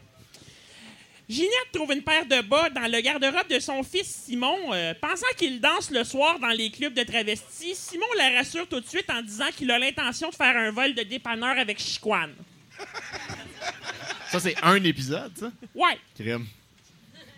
Ginette 1.29 1.73
trouve 1.73 1.93
une 1.93 2.03
paire 2.05 2.25
de 2.27 2.41
bas 2.43 2.71
dans 2.71 2.87
le 2.89 3.01
garde-robe 3.01 3.49
de 3.49 3.59
son 3.59 3.83
fils 3.83 4.07
Simon. 4.27 4.73
euh, 4.73 4.95
pensant 5.01 5.27
qu'il 5.37 5.61
danse 5.61 5.91
le 5.91 6.05
soir 6.05 6.39
dans 6.39 6.51
les 6.51 6.71
clubs 6.71 6.95
de 6.95 7.03
travestis, 7.03 7.75
Simon 7.75 8.07
la 8.17 8.31
rassure 8.39 8.69
tout 8.69 8.81
de 8.81 8.87
suite 8.87 9.11
en 9.11 9.21
disant 9.23 9.49
qu'il 9.57 9.69
a 9.73 9.79
l'intention 9.81 10.29
de 10.31 10.35
faire 10.37 10.57
un 10.57 10.71
vol 10.71 10.95
de 10.95 11.03
dépanneur 11.03 11.59
avec 11.59 11.81
Chiquan. 11.81 12.29
Ça, 14.31 14.39
c'est 14.39 14.55
un 14.63 14.81
épisode, 14.85 15.33
ça? 15.37 15.51
Ouais, 15.75 15.99
Crime. 16.15 16.47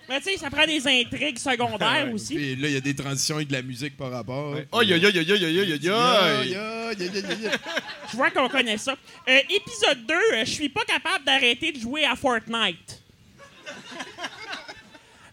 Mais 0.09 0.21
tu 0.21 0.31
sais, 0.31 0.37
ça 0.39 0.51
prend 0.51 0.67
des 0.67 0.87
intrigues 0.87 1.39
secondaires 1.39 2.09
aussi. 2.13 2.35
Là, 2.57 2.69
il 2.69 2.75
y 2.75 2.77
a 2.77 2.81
des 2.81 2.95
transitions 2.95 3.37
avec 3.37 3.49
de 3.49 3.53
la 3.53 3.63
musique 3.63 3.97
par 3.97 4.11
rapport. 4.11 4.55
Aïe, 4.55 4.67
aïe, 4.73 5.05
aïe, 5.05 5.07
aïe, 5.07 5.19
aïe, 5.19 5.45
aïe, 5.45 5.59
aïe, 5.61 5.73
aïe. 5.73 5.89
Aïe, 5.89 6.57
aïe, 6.57 6.57
aïe, 6.99 7.09
aïe, 7.17 7.47
aïe. 7.47 7.51
Je 8.11 8.17
vois 8.17 8.31
qu'on 8.31 8.49
connaît 8.49 8.79
ça. 8.79 8.97
Euh, 9.29 9.39
épisode 9.51 10.07
2, 10.07 10.15
euh, 10.15 10.45
je 10.45 10.51
suis 10.51 10.69
pas 10.69 10.85
capable 10.85 11.25
d'arrêter 11.25 11.73
de 11.73 11.79
jouer 11.79 12.05
à 12.05 12.17
Fortnite. 12.17 13.03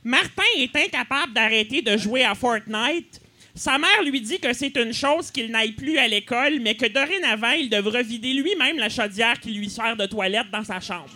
Martin 0.04 0.44
est 0.58 0.76
incapable 0.76 1.34
d'arrêter 1.34 1.82
de 1.82 1.98
jouer 1.98 2.24
à 2.24 2.36
Fortnite. 2.36 3.22
Sa 3.56 3.78
mère 3.78 4.04
lui 4.04 4.20
dit 4.20 4.40
que 4.40 4.52
c'est 4.54 4.76
une 4.76 4.94
chose 4.94 5.32
qu'il 5.32 5.50
n'aille 5.50 5.72
plus 5.72 5.98
à 5.98 6.08
l'école, 6.08 6.60
mais 6.60 6.76
que 6.76 6.86
dorénavant, 6.86 7.52
il 7.52 7.70
devra 7.70 8.02
vider 8.02 8.34
lui-même 8.34 8.78
la 8.78 8.90
chaudière 8.90 9.40
qui 9.40 9.52
lui 9.54 9.70
sert 9.70 9.96
de 9.96 10.06
toilette 10.06 10.52
dans 10.52 10.64
sa 10.64 10.82
chambre. 10.82 11.10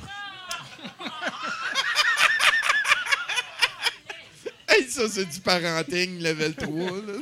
Hey, 4.77 4.89
ça, 4.89 5.07
c'est 5.09 5.25
du 5.25 5.39
parenting 5.39 6.21
level 6.21 6.53
3. 6.55 6.69
là. 6.69 7.13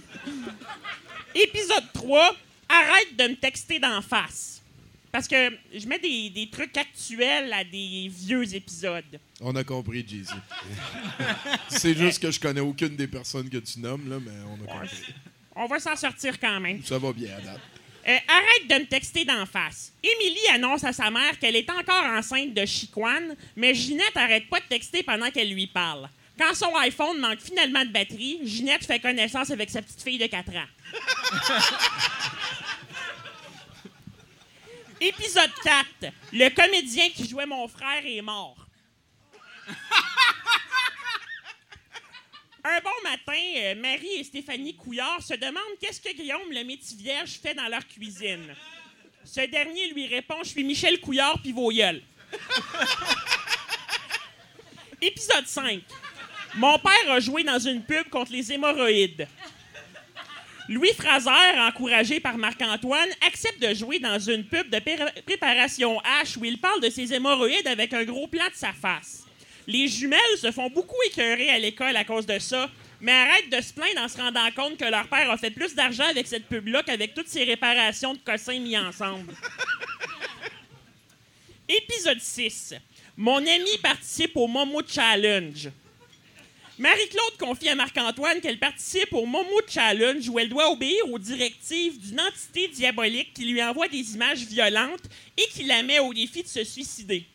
Épisode 1.36 1.84
3, 1.93 2.36
arrête 2.68 3.16
de 3.18 3.28
me 3.30 3.36
texter 3.36 3.80
d'en 3.80 4.02
face. 4.02 4.62
Parce 5.12 5.28
que 5.28 5.52
je 5.74 5.88
mets 5.88 6.00
des, 6.00 6.30
des 6.30 6.50
trucs 6.50 6.76
actuels 6.78 7.52
à 7.54 7.64
des 7.64 8.12
vieux 8.14 8.54
épisodes. 8.54 9.20
On 9.39 9.56
a 9.56 9.64
compris, 9.64 10.06
Jeezy. 10.08 10.34
c'est 11.70 11.95
juste 11.98 12.22
que 12.22 12.30
je 12.32 12.39
connais 12.39 12.60
aucune 12.62 12.95
des 12.95 13.08
personnes 13.08 13.50
que 13.50 13.58
tu 13.58 13.80
nommes, 13.80 14.10
là, 14.10 14.18
mais 14.20 14.32
on 14.50 14.64
a 14.66 14.80
compris. 14.80 15.14
On 15.56 15.66
va 15.68 15.80
s'en 15.80 15.95
sortir 15.95 16.39
quand 16.39 16.60
même. 16.60 16.84
Ça 16.84 16.98
va 17.00 17.14
bien 17.14 17.36
à 17.36 17.41
date. 17.41 17.62
Euh, 18.08 18.18
arrête 18.28 18.68
de 18.70 18.76
me 18.86 18.86
texter 18.89 19.26
d'en 19.26 19.45
face. 19.45 19.91
Émilie 20.04 20.48
annonce 20.54 20.84
à 20.84 20.93
sa 20.93 21.10
mère 21.10 21.38
qu'elle 21.39 21.56
est 21.56 21.70
encore 21.70 22.04
enceinte 22.06 22.54
de 22.54 22.66
Chiquan, 22.66 23.36
mais 23.56 23.74
Ginette 23.74 24.16
arrête 24.16 24.48
pas 24.50 24.60
de 24.60 24.66
texter 24.66 25.04
pendant 25.04 25.30
qu'elle 25.32 25.52
lui 25.54 25.68
parle. 25.68 26.10
Quand 26.38 26.54
son 26.54 26.76
iPhone 26.76 27.20
manque 27.20 27.40
finalement 27.40 27.84
de 27.84 27.90
batterie, 27.90 28.40
Ginette 28.44 28.86
fait 28.86 29.00
connaissance 29.00 29.50
avec 29.50 29.70
sa 29.70 29.82
petite 29.82 30.02
fille 30.02 30.20
de 30.20 30.28
4 30.28 30.56
ans. 30.56 30.68
Épisode 35.02 35.52
4. 35.64 36.14
Le 36.34 36.50
comédien 36.50 37.10
qui 37.10 37.28
jouait 37.28 37.46
mon 37.46 37.68
frère 37.68 38.06
est 38.06 38.22
mort. 38.22 38.56
Un 42.64 42.80
bon 42.82 42.90
matin, 43.04 43.42
euh, 43.58 43.76
Marie 43.76 44.16
et 44.18 44.24
Stéphanie 44.24 44.76
Couillard 44.76 45.22
se 45.24 45.36
demandent 45.36 45.78
qu'est-ce 45.80 46.02
que 46.02 46.12
Guillaume 46.14 46.52
le 46.52 46.64
métier-vierge 46.64 47.40
fait 47.42 47.54
dans 47.54 47.68
leur 47.68 47.88
cuisine. 47.88 48.56
Ce 49.24 49.42
dernier 49.42 49.92
lui 49.94 50.08
répond 50.08 50.38
Je 50.44 50.50
suis 50.50 50.64
Michel 50.64 51.00
Couillard 51.00 51.40
puis 51.42 51.52
vos. 51.54 51.72
Épisode 55.02 55.48
5. 55.48 55.82
Mon 56.58 56.80
père 56.80 57.12
a 57.12 57.20
joué 57.20 57.43
dans 57.43 57.60
une 57.60 57.84
pub 57.84 58.10
contre 58.10 58.32
les 58.32 58.51
hémorroïdes. 58.51 59.28
Louis 60.68 60.91
Fraser, 60.97 61.60
encouragé 61.60 62.20
par 62.20 62.36
Marc-Antoine, 62.36 63.10
accepte 63.28 63.62
de 63.62 63.76
jouer 63.76 63.99
dans 63.99 64.18
une 64.18 64.43
pub 64.43 64.68
de 64.68 64.80
préparation 65.22 66.01
H 66.01 66.36
où 66.39 66.45
il 66.45 66.58
parle 66.60 66.82
de 66.82 66.89
ses 66.89 67.14
hémorroïdes 67.14 67.68
avec 67.68 67.93
un 67.93 68.03
gros 68.03 68.26
plan 68.26 68.45
de 68.45 68.55
sa 68.55 68.74
face. 68.74 69.24
Les 69.68 69.88
jumelles 69.88 70.38
se 70.41 70.51
font 70.51 70.72
beaucoup 70.72 70.97
écœurer 71.05 71.51
à 71.51 71.60
l'école 71.60 71.95
à 71.95 72.03
cause 72.03 72.26
de 72.26 72.39
ça, 72.39 72.72
mais 72.99 73.12
arrêtent 73.12 73.51
de 73.51 73.62
se 73.62 73.72
plaindre 73.72 74.01
en 74.01 74.08
se 74.08 74.18
rendant 74.18 74.51
compte 74.55 74.78
que 74.78 74.86
leur 74.86 75.08
père 75.10 75.30
a 75.30 75.38
fait 75.38 75.51
plus 75.51 75.76
d'argent 75.76 76.05
avec 76.10 76.26
cette 76.26 76.47
pub-là 76.47 76.82
qu'avec 76.82 77.14
toutes 77.14 77.28
ces 77.28 77.43
réparations 77.43 78.16
de 78.16 78.20
cossins 78.26 78.60
mis 78.60 78.76
ensemble. 78.76 79.32
Épisode 81.70 82.20
6. 82.20 82.74
Mon 83.16 83.38
ami 83.38 83.78
participe 83.84 84.36
au 84.36 84.47
Momo 84.47 84.82
Challenge. 84.88 85.70
Marie-Claude 86.80 87.38
confie 87.39 87.69
à 87.69 87.75
Marc-Antoine 87.75 88.39
qu'elle 88.39 88.59
participe 88.59 89.11
au 89.13 89.25
Momo 89.25 89.61
Challenge 89.67 90.30
où 90.30 90.38
elle 90.38 90.49
doit 90.49 90.69
obéir 90.69 91.11
aux 91.11 91.17
directives 91.17 91.97
d'une 91.97 92.19
entité 92.21 92.67
diabolique 92.67 93.34
qui 93.34 93.45
lui 93.45 93.63
envoie 93.63 93.88
des 93.88 94.13
images 94.13 94.45
violentes 94.45 95.05
et 95.38 95.47
qui 95.47 95.63
la 95.63 95.82
met 95.82 95.97
au 95.97 96.13
défi 96.13 96.43
de 96.43 96.47
se 96.47 96.63
suicider. 96.63 97.25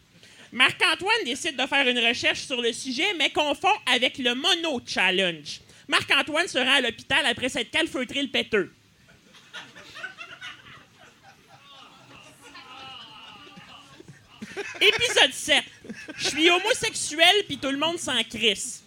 Marc-Antoine 0.53 1.24
décide 1.24 1.57
de 1.57 1.66
faire 1.66 1.88
une 1.88 1.99
recherche 1.99 2.43
sur 2.43 2.62
le 2.62 2.72
sujet, 2.72 3.14
mais 3.18 3.30
confond 3.30 3.72
avec 3.86 4.18
le 4.18 4.34
Mono 4.36 4.80
Challenge. 4.86 5.61
Marc-Antoine 5.88 6.47
se 6.47 6.59
rend 6.59 6.74
à 6.74 6.80
l'hôpital 6.80 7.26
après 7.26 7.49
s'être 7.49 7.70
calfeutré 7.72 8.22
le 8.22 8.28
péteux. 8.28 8.72
Épisode 14.80 15.32
7. 15.32 15.64
Je 16.16 16.28
suis 16.28 16.49
homosexuel 16.49 17.45
puis 17.49 17.59
tout 17.59 17.70
le 17.70 17.78
monde 17.78 17.99
s'en 17.99 18.22
crisse. 18.22 18.82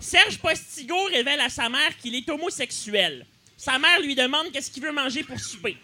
Serge 0.00 0.38
Postigo 0.38 1.04
révèle 1.04 1.40
à 1.40 1.48
sa 1.48 1.68
mère 1.68 1.96
qu'il 1.98 2.14
est 2.14 2.28
homosexuel. 2.28 3.26
Sa 3.56 3.78
mère 3.78 4.00
lui 4.00 4.14
demande 4.14 4.50
qu'est-ce 4.52 4.70
qu'il 4.70 4.82
veut 4.82 4.92
manger 4.92 5.22
pour 5.24 5.38
souper. 5.40 5.76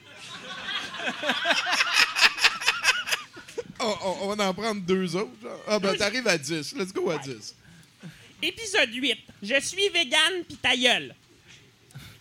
On, 3.78 3.84
on- 4.05 4.16
on 4.30 4.36
va 4.36 4.48
en 4.48 4.55
prendre 4.55 4.80
deux 4.82 5.16
autres. 5.16 5.30
genre. 5.42 5.61
Ah, 5.66 5.78
ben, 5.78 5.96
t'arrives 5.96 6.26
à 6.28 6.36
10. 6.36 6.74
Let's 6.76 6.92
go 6.92 7.11
à 7.11 7.18
10. 7.18 7.55
Épisode 8.42 8.92
8. 8.94 9.18
Je 9.42 9.61
suis 9.61 9.88
végane 9.88 10.44
pis 10.46 10.57
ta 10.57 10.76
gueule. 10.76 11.14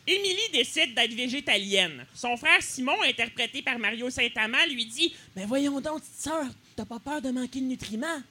Émilie 0.08 0.50
décide 0.52 0.96
d'être 0.96 1.14
végétalienne. 1.14 2.06
Son 2.16 2.36
frère 2.36 2.62
Simon, 2.62 3.02
interprété 3.04 3.62
par 3.62 3.78
Mario 3.78 4.10
Saint-Amand, 4.10 4.66
lui 4.72 4.86
dit 4.86 5.14
Mais 5.36 5.46
voyons 5.46 5.80
donc, 5.82 6.02
petite 6.02 6.20
sœur, 6.22 6.46
t'as 6.76 6.86
pas 6.86 7.00
peur 7.00 7.22
de 7.22 7.30
manquer 7.30 7.60
de 7.60 7.66
nutriments? 7.66 8.22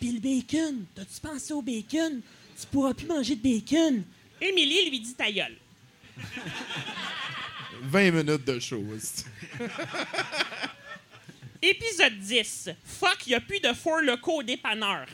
Puis 0.00 0.12
le 0.12 0.20
bacon, 0.20 0.84
t'as-tu 0.94 1.20
pensé 1.20 1.52
au 1.52 1.62
bacon? 1.62 2.20
Tu 2.60 2.66
pourras 2.70 2.94
plus 2.94 3.06
manger 3.06 3.34
de 3.36 3.42
bacon. 3.42 4.04
Émilie 4.40 4.90
lui 4.90 5.00
dit 5.00 5.14
ta 5.14 5.30
gueule. 5.30 5.56
20 7.82 8.10
minutes 8.10 8.44
de 8.44 8.58
show. 8.58 8.82
c'est- 9.00 9.24
Épisode 11.62 12.18
10. 12.20 12.70
Fuck, 12.84 13.26
y 13.26 13.34
a 13.34 13.40
plus 13.40 13.58
de 13.60 13.72
Four 13.72 14.02
Loco 14.02 14.38
au 14.38 14.42
dépanneur. 14.44 15.06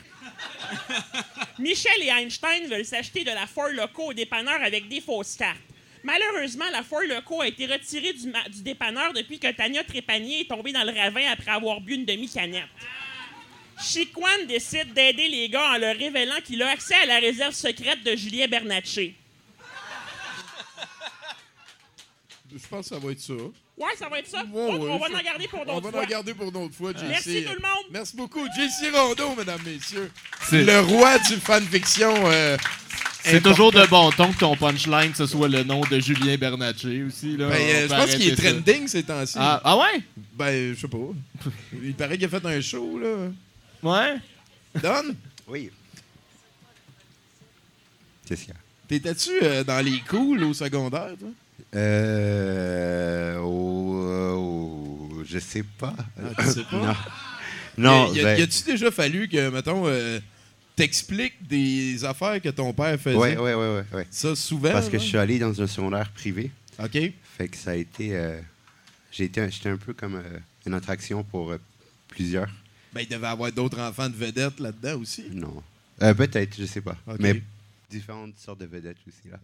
Michel 1.59 2.03
et 2.03 2.09
Einstein 2.09 2.67
veulent 2.67 2.85
s'acheter 2.85 3.23
de 3.23 3.31
la 3.31 3.47
Four 3.47 3.69
Loco 3.69 4.09
au 4.09 4.13
dépanneur 4.13 4.61
avec 4.61 4.87
des 4.87 5.01
fausses 5.01 5.35
cartes. 5.35 5.57
Malheureusement, 6.03 6.65
la 6.71 6.83
Four 6.83 7.01
Loco 7.07 7.41
a 7.41 7.47
été 7.47 7.65
retirée 7.65 8.13
du, 8.13 8.27
ma- 8.29 8.47
du 8.47 8.61
dépanneur 8.61 9.11
depuis 9.13 9.39
que 9.39 9.51
Tania 9.53 9.83
Trépanier 9.83 10.41
est 10.41 10.47
tombée 10.49 10.71
dans 10.71 10.83
le 10.83 10.91
ravin 10.91 11.31
après 11.31 11.49
avoir 11.51 11.81
bu 11.81 11.95
une 11.95 12.05
demi-canette. 12.05 12.63
Chiquan 13.81 14.45
décide 14.47 14.93
d'aider 14.93 15.27
les 15.27 15.49
gars 15.49 15.73
en 15.73 15.77
leur 15.77 15.95
révélant 15.95 16.39
qu'il 16.43 16.61
a 16.63 16.69
accès 16.69 16.95
à 16.95 17.05
la 17.05 17.19
réserve 17.19 17.53
secrète 17.53 18.03
de 18.03 18.15
Julien 18.15 18.47
Bernatchez. 18.47 19.15
Je 22.51 22.67
pense 22.69 22.87
que 22.89 22.95
ça 22.95 22.99
va 23.01 23.11
être 23.11 23.19
ça. 23.19 23.33
Ouais, 23.33 23.91
ça 23.99 24.07
va 24.07 24.19
être 24.19 24.27
ça. 24.29 24.39
Ouais, 24.43 24.47
on, 24.53 24.77
ouais, 24.79 24.89
on 24.91 24.97
va 24.97 25.07
ça- 25.09 25.17
en 25.19 25.23
garder 25.23 25.47
pour 25.49 25.59
On 25.61 25.65
d'autres 25.65 25.81
va 25.87 25.91
fois. 25.91 26.03
en 26.03 26.07
garder 26.07 26.33
pour 26.33 26.49
une 26.49 26.55
autre 26.57 26.75
fois, 26.75 26.93
JC. 26.93 27.03
Merci 27.09 27.43
tout 27.43 27.53
le 27.53 27.61
monde. 27.61 27.85
Merci 27.91 28.15
beaucoup. 28.15 28.45
JC 28.47 28.89
Rondeau, 28.95 29.35
mesdames, 29.35 29.61
messieurs. 29.65 30.09
C'est- 30.49 30.63
Le 30.63 30.79
roi 30.79 31.19
du 31.19 31.35
fanfiction. 31.35 32.13
euh, 32.27 32.57
C'est 33.23 33.41
toujours 33.41 33.71
de 33.73 33.83
bon 33.87 34.11
ton 34.11 34.31
que 34.31 34.37
ton 34.37 34.55
punchline, 34.55 35.13
ce 35.15 35.25
soit 35.25 35.47
le 35.49 35.63
nom 35.63 35.81
de 35.81 35.99
Julien 35.99 36.37
Bernatchez 36.37 37.03
aussi. 37.03 37.35
Là. 37.35 37.49
Ben, 37.49 37.55
euh, 37.55 37.87
On 37.89 37.89
je 37.89 38.01
pense 38.05 38.15
qu'il 38.15 38.29
est 38.29 38.35
trending 38.35 38.87
ces 38.87 39.03
temps-ci. 39.03 39.35
Ah, 39.37 39.59
ah 39.63 39.77
ouais? 39.77 40.01
Ben, 40.33 40.73
je 40.75 40.79
sais 40.79 40.87
pas. 40.87 40.97
Il 41.83 41.93
paraît 41.95 42.17
qu'il 42.17 42.25
a 42.27 42.29
fait 42.29 42.45
un 42.45 42.61
show, 42.61 42.99
là. 42.99 43.29
Ouais? 43.85 44.15
Don, 44.81 45.15
Oui. 45.47 45.69
Qu'est-ce 48.25 48.41
qu'il 48.45 48.49
y 48.53 48.57
a? 48.57 48.59
t'étais-tu 48.87 49.29
euh, 49.43 49.63
dans 49.63 49.83
les 49.85 49.99
cools 50.01 50.43
au 50.43 50.53
secondaire, 50.53 51.11
toi? 51.19 51.29
Euh. 51.75 53.37
au- 53.39 55.19
euh, 55.19 55.23
je 55.25 55.39
sais 55.39 55.63
pas. 55.63 55.93
Ah, 56.17 56.43
tu 56.43 56.49
sais 56.51 56.63
pas? 56.63 56.77
non. 56.77 56.95
Non, 57.77 58.13
y 58.13 58.21
a, 58.21 58.23
ben, 58.23 58.39
y 58.39 58.41
a-tu 58.41 58.63
déjà 58.63 58.89
fallu 58.89 59.27
que, 59.27 59.49
mettons, 59.49 59.83
euh, 59.85 60.19
t'expliques 60.75 61.45
des 61.47 62.03
affaires 62.05 62.41
que 62.41 62.49
ton 62.49 62.73
père 62.73 62.97
faisait? 62.99 63.15
Ouais, 63.17 63.37
ouais, 63.37 63.53
ouais, 63.53 63.83
ouais. 63.93 64.07
Ça, 64.09 64.35
souvent. 64.35 64.71
Parce 64.71 64.87
que 64.87 64.93
là? 64.97 65.03
je 65.03 65.07
suis 65.07 65.17
allé 65.17 65.37
dans 65.39 65.61
un 65.61 65.67
secondaire 65.67 66.09
privé. 66.11 66.51
OK. 66.81 66.97
Fait 67.37 67.47
que 67.49 67.57
ça 67.57 67.71
a 67.71 67.75
été. 67.75 68.15
euh, 68.15 68.39
j'ai 69.11 69.25
été, 69.25 69.49
j'étais 69.51 69.69
un 69.69 69.77
peu 69.77 69.93
comme 69.93 70.15
euh, 70.15 70.39
une 70.65 70.73
attraction 70.73 71.23
pour 71.23 71.51
euh, 71.51 71.59
plusieurs. 72.07 72.49
Ben, 72.95 73.01
il 73.01 73.07
devait 73.09 73.27
avoir 73.27 73.51
d'autres 73.51 73.79
enfants 73.79 74.09
de 74.09 74.15
vedettes 74.15 74.59
là-dedans 74.59 74.99
aussi. 75.01 75.25
Non. 75.33 75.61
Euh, 76.01 76.13
Peut-être, 76.13 76.55
je 76.57 76.65
sais 76.65 76.79
pas. 76.81 76.95
Mais 77.19 77.41
différentes 77.91 78.33
sortes 78.37 78.59
de 78.61 78.65
vedettes 78.65 78.97
aussi. 79.07 79.29
Là. 79.29 79.37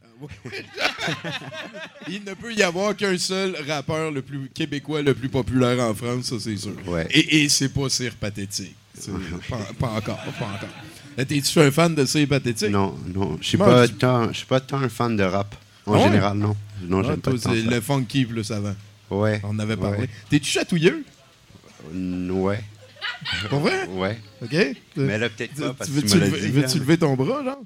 Il 2.07 2.23
ne 2.23 2.33
peut 2.33 2.53
y 2.53 2.63
avoir 2.63 2.95
qu'un 2.95 3.17
seul 3.17 3.55
rappeur 3.67 4.11
le 4.11 4.21
plus 4.21 4.49
québécois 4.49 5.01
le 5.01 5.13
plus 5.13 5.29
populaire 5.29 5.79
en 5.79 5.93
France, 5.93 6.25
ça 6.25 6.35
c'est 6.39 6.57
sûr. 6.57 6.73
Ouais. 6.87 7.07
Et, 7.11 7.43
et 7.43 7.49
c'est 7.49 7.69
pas 7.69 7.87
Cire 7.89 8.15
Pathétique. 8.15 8.75
Pas, 9.49 9.57
pas 9.79 9.89
encore, 9.91 10.17
pas 10.17 10.45
encore. 10.45 10.69
Euh, 11.19 11.25
T'es-tu 11.25 11.59
un 11.59 11.71
fan 11.71 11.93
de 11.95 12.05
Cire 12.05 12.27
Pathétique? 12.27 12.69
Non, 12.69 12.97
non. 13.13 13.37
Je 13.41 13.47
suis 13.47 13.57
pas 13.57 13.87
tant, 13.87 14.31
je 14.31 14.37
suis 14.37 14.47
pas 14.47 14.59
tant 14.59 14.77
un 14.81 14.89
fan 14.89 15.15
de 15.15 15.23
rap. 15.23 15.55
En 15.85 15.93
Ah 15.93 15.97
ouais? 15.97 16.03
général, 16.05 16.37
non. 16.37 16.55
Non, 16.83 16.99
Ah, 17.07 17.15
pas 17.17 17.37
tant 17.37 17.51
le 17.53 17.81
funky 17.81 18.25
plus 18.25 18.49
avant. 18.51 18.75
Ouais. 19.09 19.39
On 19.43 19.49
en 19.49 19.59
avait 19.59 19.77
parlé. 19.77 19.99
Ouais. 19.99 20.09
T'es-tu 20.29 20.49
chatouilleux? 20.49 21.03
Ouais. 21.93 22.61
Pour 23.49 23.59
vrai? 23.59 23.87
Ouais. 23.87 24.17
OK. 24.41 24.55
Mais 24.95 25.17
là, 25.17 25.29
peut-être 25.29 25.55
pas, 25.59 25.73
parce 25.73 25.89
tu 25.91 26.01
que 26.01 26.07
tu 26.07 26.15
me 26.15 26.19
l'as 26.21 26.25
lever, 26.27 26.39
dit, 26.41 26.47
veux-tu 26.51 26.77
hein. 26.77 26.79
lever 26.79 26.97
ton 26.97 27.15
bras, 27.15 27.43
genre? 27.43 27.61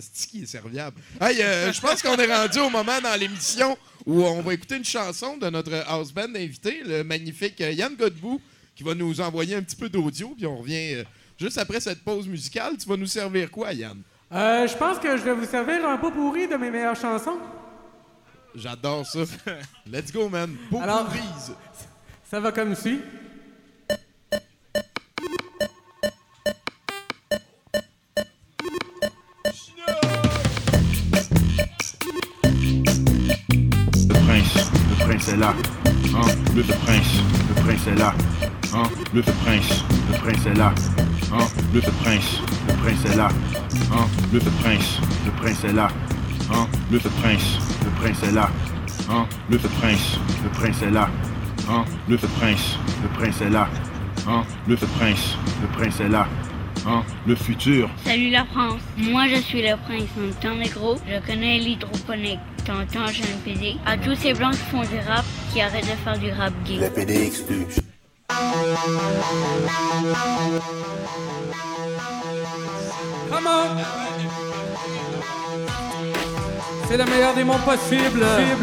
C'est 0.00 0.28
qui 0.28 0.42
est 0.42 0.46
serviable. 0.46 1.00
Hey, 1.20 1.40
euh, 1.40 1.72
je 1.72 1.80
pense 1.80 2.02
qu'on 2.02 2.16
est 2.16 2.34
rendu 2.34 2.58
au 2.58 2.68
moment 2.68 3.00
dans 3.00 3.18
l'émission 3.18 3.78
où 4.04 4.22
on 4.24 4.42
va 4.42 4.52
écouter 4.52 4.76
une 4.76 4.84
chanson 4.84 5.38
de 5.38 5.48
notre 5.48 5.72
house 5.86 6.12
band 6.12 6.34
invité, 6.34 6.82
le 6.84 7.02
magnifique 7.02 7.60
euh, 7.62 7.72
Yann 7.72 7.94
Godbout, 7.96 8.40
qui 8.74 8.82
va 8.82 8.94
nous 8.94 9.20
envoyer 9.22 9.54
un 9.54 9.62
petit 9.62 9.76
peu 9.76 9.88
d'audio, 9.88 10.34
puis 10.36 10.44
on 10.46 10.58
revient 10.58 10.96
euh, 10.96 11.04
juste 11.40 11.56
après 11.56 11.80
cette 11.80 12.02
pause 12.02 12.26
musicale. 12.28 12.76
Tu 12.76 12.86
vas 12.86 12.96
nous 12.96 13.06
servir 13.06 13.50
quoi, 13.50 13.72
Yann? 13.72 14.02
Euh, 14.32 14.66
je 14.68 14.76
pense 14.76 14.98
que 14.98 15.16
je 15.16 15.22
vais 15.22 15.32
vous 15.32 15.46
servir 15.46 15.88
un 15.88 15.96
pot 15.96 16.10
pourri 16.10 16.46
de 16.46 16.56
mes 16.56 16.70
meilleures 16.70 16.96
chansons. 16.96 17.38
J'adore 18.54 19.06
ça. 19.06 19.20
Let's 19.90 20.12
go, 20.12 20.28
man. 20.28 20.54
Alors- 20.80 21.04
brise. 21.08 21.54
Ça 22.28 22.40
va 22.40 22.50
comme 22.52 22.74
suit. 22.74 23.00
Est 35.36 35.40
là. 35.40 35.54
Hein, 36.14 36.28
le 36.54 36.62
prince, 36.62 37.22
le 37.48 37.62
prince 37.62 37.86
est 37.86 37.98
là. 37.98 38.14
Hein, 38.74 38.82
le 39.14 39.22
prince, 39.22 39.84
le 40.10 40.18
prince 40.18 40.46
est 40.46 40.54
là. 40.54 40.72
Hein, 41.32 41.46
le 41.74 41.80
prince, 41.80 42.40
le 42.68 42.74
prince 42.74 43.04
est 43.04 43.16
là. 43.16 43.28
Hein, 43.92 44.06
le 44.32 44.38
prince, 44.40 44.98
le 45.24 45.30
prince 45.32 45.64
est 45.64 45.72
là. 45.72 45.88
Hein, 46.50 46.66
le 46.90 46.98
prince, 46.98 47.58
le 47.84 47.90
prince 48.00 48.22
est 48.22 48.32
là. 48.32 48.50
Hein, 49.10 49.26
le 49.50 49.58
prince, 49.58 50.18
le 50.42 50.48
prince 50.50 50.82
est 50.82 50.90
là. 50.90 51.08
Hein, 51.68 51.84
le 52.08 52.16
prince, 52.16 52.78
le 53.02 53.08
prince 53.18 53.40
est 53.40 53.50
là. 53.50 53.68
Hein, 54.28 54.42
le 54.68 54.76
prince, 54.76 55.36
le 55.62 55.68
prince 55.76 56.00
est 56.00 56.08
là. 56.08 56.26
Hein, 56.88 57.02
le 57.26 57.34
futur, 57.34 57.90
Salut 58.04 58.30
la 58.30 58.44
France, 58.44 58.80
moi 58.96 59.26
je 59.28 59.40
suis 59.40 59.60
le 59.60 59.76
prince 59.76 60.08
Monténégro, 60.16 60.94
je 61.08 61.26
connais 61.26 61.58
l'hydroponique, 61.58 62.38
t'entends 62.66 63.06
j'ai 63.06 63.22
un 63.22 63.38
PD. 63.44 63.76
À 63.86 63.96
tous 63.96 64.16
ces 64.16 64.34
blancs 64.34 64.52
qui 64.52 64.64
font 64.70 64.82
du 64.82 64.98
rap, 65.06 65.24
qui 65.52 65.60
arrêtent 65.60 65.84
de 65.84 65.96
faire 66.04 66.18
du 66.18 66.32
rap 66.32 66.52
gay. 66.64 66.78
Le 66.80 66.90
PD 66.90 67.26
exclut. 67.26 67.66
Come 73.30 73.46
on! 73.46 73.68
C'est 76.88 76.96
le 76.96 77.04
meilleur 77.04 77.34
des 77.34 77.44
mondes 77.44 77.64
possibles. 77.64 78.24
J'ai 78.38 78.54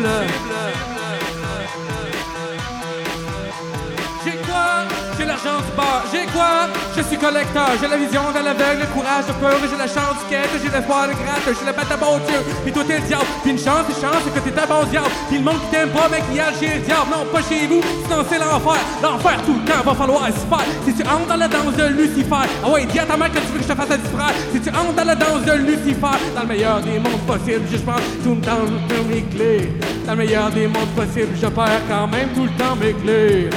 J'ai 6.12 6.26
quoi? 6.32 6.70
Je 6.96 7.02
suis 7.02 7.18
collecteur. 7.18 7.72
J'ai 7.82 7.88
la 7.88 7.98
vision 7.98 8.22
de 8.30 8.44
l'aveugle, 8.44 8.82
le 8.82 8.88
courage 8.94 9.26
de 9.28 9.34
peur. 9.42 9.58
J'ai 9.66 9.78
la 9.78 9.88
chance 9.88 10.22
du 10.22 10.26
quête. 10.30 10.50
J'ai 10.62 10.70
l'espoir 10.70 11.08
de 11.08 11.14
gratte. 11.14 11.42
J'ai 11.48 11.66
le 11.66 11.74
bête 11.74 11.92
à 11.92 11.98
bon 11.98 12.18
Dieu. 12.28 12.40
Puis 12.64 12.72
toi 12.72 12.84
t'es 12.86 13.00
le 13.00 13.06
diable. 13.08 13.26
Puis 13.42 13.52
une 13.52 13.58
chance, 13.58 13.86
une 13.90 14.02
chance, 14.02 14.22
c'est 14.24 14.34
que 14.34 14.42
t'es 14.46 14.54
un 14.54 14.68
bon 14.68 14.84
diable. 14.86 15.10
Puis 15.30 15.38
le 15.38 15.44
monde 15.44 15.60
qui 15.66 15.70
t'aime 15.72 15.90
pas, 15.90 16.06
a 16.06 16.54
chez 16.60 16.70
le 16.78 16.82
diable. 16.86 17.10
Non, 17.10 17.26
pas 17.32 17.42
chez 17.42 17.66
vous. 17.68 17.82
Sinon 17.82 18.22
c'est 18.30 18.38
l'enfer. 18.38 18.82
L'enfer 19.02 19.38
tout 19.46 19.58
le 19.58 19.66
temps. 19.66 19.82
Va 19.84 19.96
falloir 19.96 20.26
s'y 20.28 20.46
faire. 20.46 20.68
Si 20.86 20.94
tu 20.94 21.04
entres 21.04 21.28
dans 21.28 21.38
la 21.42 21.48
danse 21.48 21.76
de 21.76 21.88
Lucifer. 21.90 22.46
Ah 22.64 22.70
ouais, 22.70 22.86
dis 22.86 23.00
à 23.00 23.06
ta 23.06 23.18
mère 23.18 23.32
que 23.32 23.40
tu 23.40 23.50
veux 23.54 23.60
que 23.60 23.66
je 23.66 23.74
te 23.74 23.76
fasse 23.76 23.92
à 23.92 23.98
distraire. 23.98 24.36
Si 24.54 24.60
tu 24.62 24.70
entres 24.70 24.94
dans 24.94 25.06
la 25.06 25.16
danse 25.16 25.44
de 25.46 25.54
Lucifer. 25.54 26.18
Dans 26.36 26.42
le 26.42 26.48
meilleur 26.48 26.82
des 26.82 27.00
mondes 27.00 27.26
possibles. 27.26 27.66
Je 27.72 27.78
pense 27.78 28.06
tout 28.24 28.36
le 28.36 28.42
temps, 28.42 28.66
mes 29.10 29.24
clés. 29.34 29.74
Dans 30.06 30.14
le 30.14 30.18
meilleur 30.20 30.52
des 30.52 30.68
mondes 30.68 30.94
possibles. 30.96 31.34
Je 31.42 31.48
perds 31.48 31.82
quand 31.90 32.08
même 32.08 32.30
tout 32.36 32.44
le 32.44 32.54
temps 32.54 32.76
mes 32.76 32.94
clés. 32.94 33.50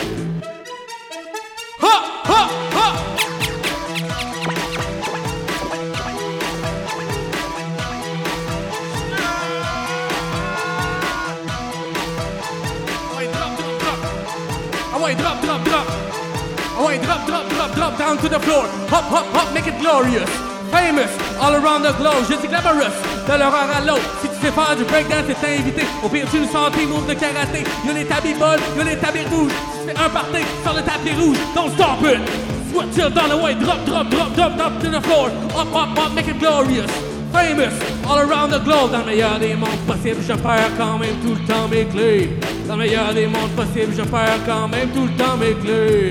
To 18.14 18.28
the 18.28 18.38
floor. 18.38 18.64
Hop, 18.88 19.04
hop, 19.11 19.26
hop, 19.34 19.52
make 19.52 19.66
it 19.66 19.78
glorious. 19.80 20.30
Famous, 20.70 21.11
all 21.40 21.54
around 21.54 21.82
the 21.82 21.92
globe. 21.98 22.22
Je 22.28 22.38
suis 22.38 22.48
glamorous, 22.48 22.94
de 23.26 23.34
l'horreur 23.38 23.68
à 23.76 23.80
l'autre. 23.84 24.07
Si 24.22 24.28
tu 24.28 24.34
sais 24.46 24.52
faire 24.52 24.76
du 24.76 24.84
breakdance, 24.84 25.26
t'es 25.40 25.59
invité. 25.59 25.82
Au 26.04 26.09
pire, 26.09 26.26
tu 26.30 26.38
nous 26.38 26.48
santé, 26.50 26.86
move 26.86 27.07
de 27.09 27.14
karaté. 27.14 27.64
Y'a 27.84 27.92
les 27.92 28.04
tapis 28.04 28.34
bols, 28.34 28.61
y'a 28.78 28.84
les 28.84 28.96
tapis 28.96 29.26
rouges. 29.30 29.52
Tu 29.52 29.90
fais 29.90 29.98
un 29.98 30.09
party 30.09 30.42
sur 30.62 30.74
le 30.74 30.82
tapis 30.82 31.14
rouge, 31.18 31.38
don't 31.54 31.70
stop 31.74 31.98
it. 32.02 32.20
Sweat 32.70 32.94
chill 32.94 33.11
down 33.11 33.30
the 33.30 33.42
way, 33.42 33.54
drop, 33.54 33.84
drop, 33.84 34.09
drop, 34.09 34.32
drop, 34.34 34.57
drop 34.57 34.80
to 34.80 34.88
the 34.88 35.00
floor. 35.02 35.30
Up, 35.59 35.74
up, 35.74 35.98
up, 35.98 36.12
make 36.14 36.28
it 36.28 36.38
glorious. 36.38 36.90
Famous, 37.32 37.74
all 38.09 38.18
around 38.18 38.50
the 38.50 38.62
globe. 38.62 38.92
Dans 38.92 39.00
le 39.00 39.07
meilleur 39.07 39.38
des 39.38 39.54
mondes 39.54 39.84
possibles, 39.86 40.22
je 40.26 40.34
perds 40.34 40.70
quand 40.78 40.98
même 40.98 41.16
tout 41.22 41.34
le 41.34 41.44
temps 41.46 41.68
mes 41.68 41.84
clés. 41.84 42.30
Dans 42.68 42.76
le 42.76 42.84
meilleur 42.84 43.12
des 43.12 43.26
mondes 43.26 43.50
possibles, 43.57 43.94
je 43.96 44.02
perds 44.02 44.40
quand 44.46 44.68
même 44.68 44.88
tout 44.90 45.04
le 45.04 45.16
temps 45.22 45.36
mes 45.36 45.54
clés. 45.54 46.11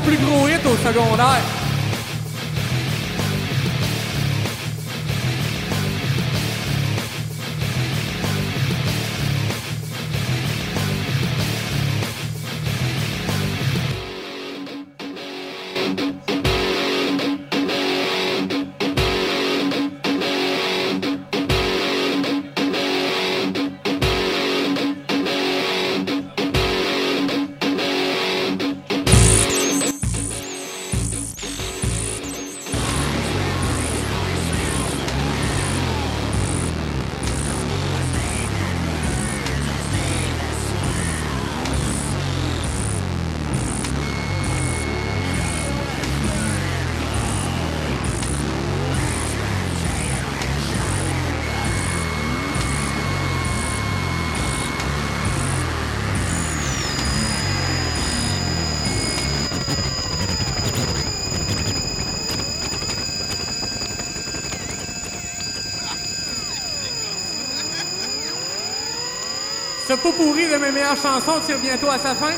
Plus 0.00 0.16
gros 0.16 0.48
hit 0.48 0.64
au 0.64 0.76
secondaire. 0.76 1.53
Pot 70.04 70.12
pourri 70.12 70.46
de 70.46 70.58
mes 70.58 70.70
meilleures 70.70 70.98
chansons 70.98 71.40
tire 71.46 71.58
bientôt 71.58 71.88
à 71.88 71.98
sa 71.98 72.14
fin. 72.14 72.34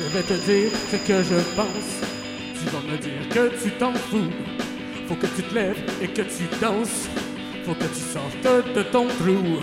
Je 0.00 0.16
vais 0.16 0.22
te 0.22 0.34
dire 0.34 0.70
ce 0.92 0.96
que 0.96 1.22
je 1.24 1.34
pense. 1.56 1.97
Me 2.90 2.96
dire 2.96 3.28
que 3.28 3.62
tu 3.62 3.70
t'en 3.72 3.92
fous. 3.92 4.32
Faut 5.06 5.14
que 5.14 5.26
tu 5.26 5.42
te 5.42 5.54
lèves 5.54 5.82
et 6.00 6.08
que 6.08 6.22
tu 6.22 6.44
danses. 6.58 7.06
Faut 7.66 7.74
que 7.74 7.84
tu 7.84 8.00
sortes 8.00 8.74
de 8.74 8.82
ton 8.82 9.08
trou. 9.08 9.60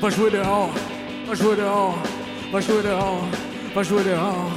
Va 0.00 0.10
jouer 0.10 0.30
dehors, 0.30 0.72
va 1.26 1.34
jouer 1.34 1.56
dehors, 1.56 1.98
va 2.52 2.60
jouer 2.60 2.82
dehors, 2.84 3.26
va 3.74 3.82
jouer 3.82 4.04
dehors. 4.04 4.50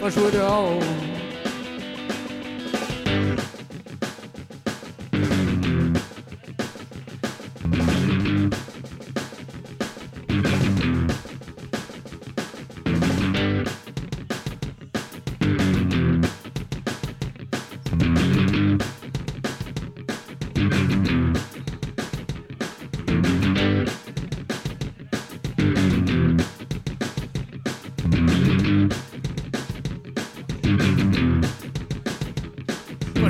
Va 0.00 0.08
jouer 0.08 0.30
dehors. 0.32 1.05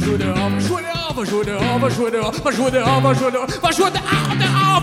Jouer 0.07 0.18
dehors, 0.18 0.50
va 1.16 1.24
jouer 1.24 1.44
dehors, 1.44 1.78
va 1.78 1.88
jouer 1.88 2.11
dehors, 2.11 2.32
va 2.44 2.50
jouer 2.50 2.70
dehors, 2.70 3.00
va 3.00 3.14
jouer 3.14 3.30
dehors, 3.30 3.46
va 3.62 3.72
jouer 3.72 3.90
dehors, 3.90 4.11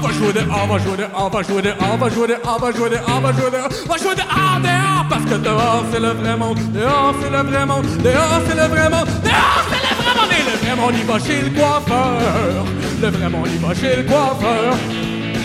va 0.01 0.11
jouer 0.11 0.33
dehors, 0.33 0.67
va 0.67 0.79
jouer 0.79 0.97
dehors, 0.97 1.29
va 1.29 1.43
jouer 1.43 1.61
dehors, 1.61 1.97
va 1.97 2.09
jouer 2.09 2.27
dehors, 2.27 2.59
va 2.59 2.71
jouer 2.71 2.89
dehors, 2.89 2.89
jouer 2.89 2.89
dehors, 2.89 3.33
jouer 3.33 3.51
dehors, 3.51 3.97
jouer 3.97 4.15
dehors, 4.15 4.59
dehors, 4.61 5.05
parce 5.09 5.25
que 5.25 5.35
dehors 5.35 5.83
c'est 5.91 5.99
le 5.99 6.09
vrai 6.09 6.35
monde, 6.35 6.59
dehors 6.73 7.15
c'est 7.21 7.29
le 7.29 7.43
vrai 7.49 7.65
monde, 7.65 7.85
dehors 8.03 8.41
c'est 8.47 8.55
le 8.55 8.67
vrai 8.67 8.89
monde, 8.89 9.07
dehors 9.23 9.63
c'est 9.69 9.85
le 9.85 9.93
vrai 9.93 10.19
monde, 10.19 10.31
et 10.31 10.43
le 10.43 10.57
vrai 10.65 10.75
monde 10.75 10.95
il 10.99 11.05
va 11.05 11.19
chez 11.19 11.41
le 11.41 11.49
coiffeur, 11.49 12.65
le 13.01 13.07
vrai 13.09 13.29
monde 13.29 13.47
il 13.53 13.59
va 13.59 13.73
chez 13.73 13.95
le 13.95 14.03
coiffeur. 14.03 14.77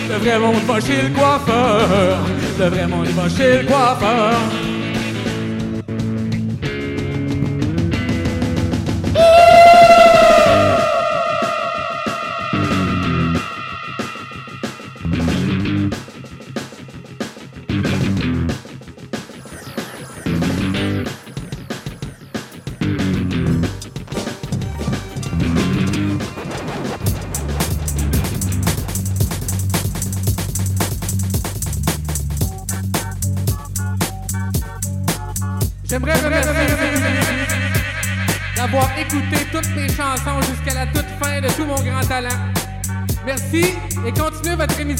Le 0.09 0.15
vrai 0.15 0.39
monde 0.39 0.63
va 0.67 0.81
chez 0.81 1.03
le 1.03 1.09
coiffeur. 1.09 2.17
Le 2.57 2.65
vrai 2.65 2.87
monde 2.87 3.09
va 3.09 3.29
chez 3.29 3.61
le 3.61 3.67
coiffeur. 3.67 4.68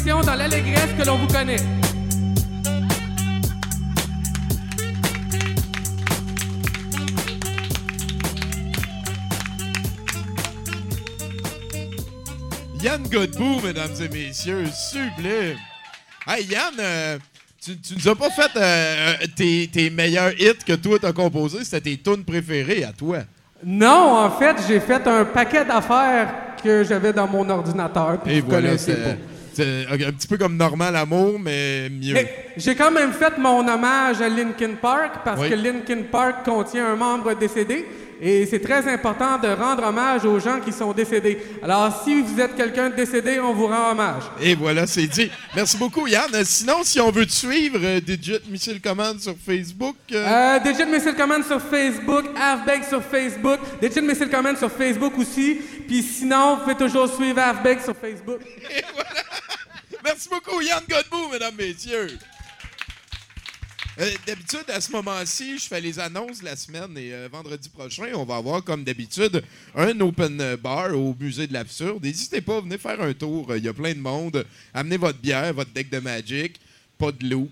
Dans 0.06 0.36
l'allégresse 0.36 0.89
que 0.97 1.06
l'on 1.06 1.18
vous 1.18 1.28
connaît. 1.28 1.58
Yann 12.82 13.04
Godbout, 13.12 13.62
mesdames 13.64 13.89
et 14.00 14.08
messieurs, 14.08 14.66
sublime. 14.74 15.58
Hey 16.28 16.45
Yann, 16.45 16.74
euh, 16.80 17.18
tu, 17.62 17.78
tu 17.78 17.95
nous 17.95 18.08
as 18.08 18.16
pas 18.16 18.30
fait 18.30 18.52
euh, 18.56 19.14
tes, 19.36 19.70
tes 19.72 19.89
meilleurs 19.89 20.32
hits 20.39 20.64
que 20.66 20.74
toi 20.74 20.97
t'as 21.00 21.12
composés, 21.12 21.66
c'était 21.66 21.82
tes 21.82 21.97
tunes 21.97 22.24
préférées 22.24 22.86
à 22.86 22.93
toi. 22.93 23.20
Non, 23.66 24.18
en 24.18 24.32
fait, 24.32 24.56
j'ai 24.66 24.80
fait 24.80 25.06
un 25.06 25.26
paquet 25.26 25.66
d'affaires 25.66 26.34
que 26.64 26.86
j'avais 26.86 27.12
dans 27.12 27.28
mon 27.28 27.50
ordinateur. 27.50 28.22
puis 28.22 28.36
Et 28.36 28.41
vous 28.41 28.47
voilà, 28.47 28.70
connaissez 28.70 28.93
c'est 28.93 29.04
pas. 29.04 29.38
C'est 29.54 29.86
un 29.89 30.12
petit 30.12 30.28
peu 30.28 30.38
comme 30.38 30.56
Normal 30.58 30.95
Amour, 30.95 31.39
mais 31.39 31.89
mieux. 31.89 32.14
Mais 32.14 32.34
j'ai 32.58 32.76
quand 32.76 32.91
même 32.91 33.12
fait 33.14 33.38
mon 33.38 33.68
hommage 33.68 34.22
à 34.22 34.30
Linkin 34.30 34.76
Park 34.82 35.20
parce 35.24 35.41
Oui. 35.41 35.50
que 35.50 35.56
Linkin 35.56 36.04
Park 36.12 36.45
contient 36.45 36.88
un 36.88 36.95
membre 36.95 37.34
décédé 37.36 37.86
et 38.22 38.45
c'est 38.45 38.59
très 38.59 38.88
important 38.91 39.38
de 39.38 39.47
rendre 39.47 39.84
hommage 39.84 40.26
aux 40.26 40.39
gens 40.39 40.59
qui 40.59 40.72
sont 40.72 40.91
décédés. 40.91 41.38
Alors, 41.63 42.01
si 42.03 42.22
vous 42.22 42.39
êtes 42.39 42.55
quelqu'un 42.55 42.89
de 42.89 42.95
décédé, 42.95 43.39
on 43.39 43.53
vous 43.53 43.67
rend 43.67 43.91
hommage. 43.91 44.24
Et 44.41 44.55
voilà, 44.55 44.86
c'est 44.88 45.07
dit. 45.07 45.32
Merci 45.55 45.78
beaucoup, 45.78 46.05
Yann. 46.07 46.43
Sinon, 46.43 46.84
si 46.84 46.99
on 46.99 47.11
veut 47.11 47.26
te 47.26 47.32
suivre, 47.32 47.80
euh, 47.82 47.99
Digit 48.01 48.41
Missile 48.49 48.82
Command 48.82 49.20
sur 49.20 49.36
Facebook. 49.38 49.95
euh, 50.11 50.26
Euh, 50.28 50.59
Digit 50.59 50.86
Missile 50.86 51.15
Command 51.15 51.43
sur 51.45 51.61
Facebook, 51.61 52.26
Halfbag 52.36 52.84
sur 52.88 53.03
Facebook, 53.03 53.59
Digit 53.82 54.01
Missile 54.01 54.30
Command 54.30 54.57
sur 54.57 54.72
Facebook 54.72 55.17
aussi. 55.17 55.59
Puis 55.88 56.03
sinon, 56.03 56.55
vous 56.57 56.61
pouvez 56.63 56.76
toujours 56.76 57.07
suivre 57.13 57.39
Halfbag 57.39 57.82
sur 57.84 57.95
Facebook. 57.95 58.39
Merci 60.03 60.30
beaucoup, 60.30 60.61
Yann 60.61 60.84
Godbout, 60.89 61.30
mesdames, 61.32 61.55
messieurs. 61.57 62.07
Euh, 64.00 64.10
d'habitude, 64.26 64.64
à 64.70 64.80
ce 64.80 64.91
moment-ci, 64.93 65.58
je 65.60 65.66
fais 65.68 65.82
les 65.82 66.00
annonces 66.00 66.39
de 66.39 66.45
la 66.45 66.56
semaine 66.56 66.97
et 66.97 67.12
euh, 67.14 67.28
vendredi 67.30 67.68
prochain, 67.68 68.06
on 68.16 68.24
va 68.24 68.38
avoir, 68.38 68.64
comme 68.64 68.86
d'habitude, 68.86 69.43
un 69.76 70.00
open 70.00 70.56
bar 70.56 70.95
au 70.97 71.14
Musée 71.20 71.47
de 71.47 71.54
l'Absurde. 71.54 72.02
N'hésitez 72.04 72.39
pas, 72.39 72.62
venez 72.62 72.78
faire 72.78 73.02
un 73.02 73.14
tour. 73.14 73.54
Il 73.58 73.64
y 73.66 73.68
a 73.68 73.74
plein 73.74 73.93
de 73.93 74.00
monde. 74.00 74.45
Amenez 74.74 74.95
votre 74.95 75.20
bière, 75.20 75.54
votre 75.54 75.72
deck 75.74 75.89
de 75.89 76.00
Magic, 76.00 76.62
pas 76.97 77.12
de 77.12 77.28
loop. 77.30 77.52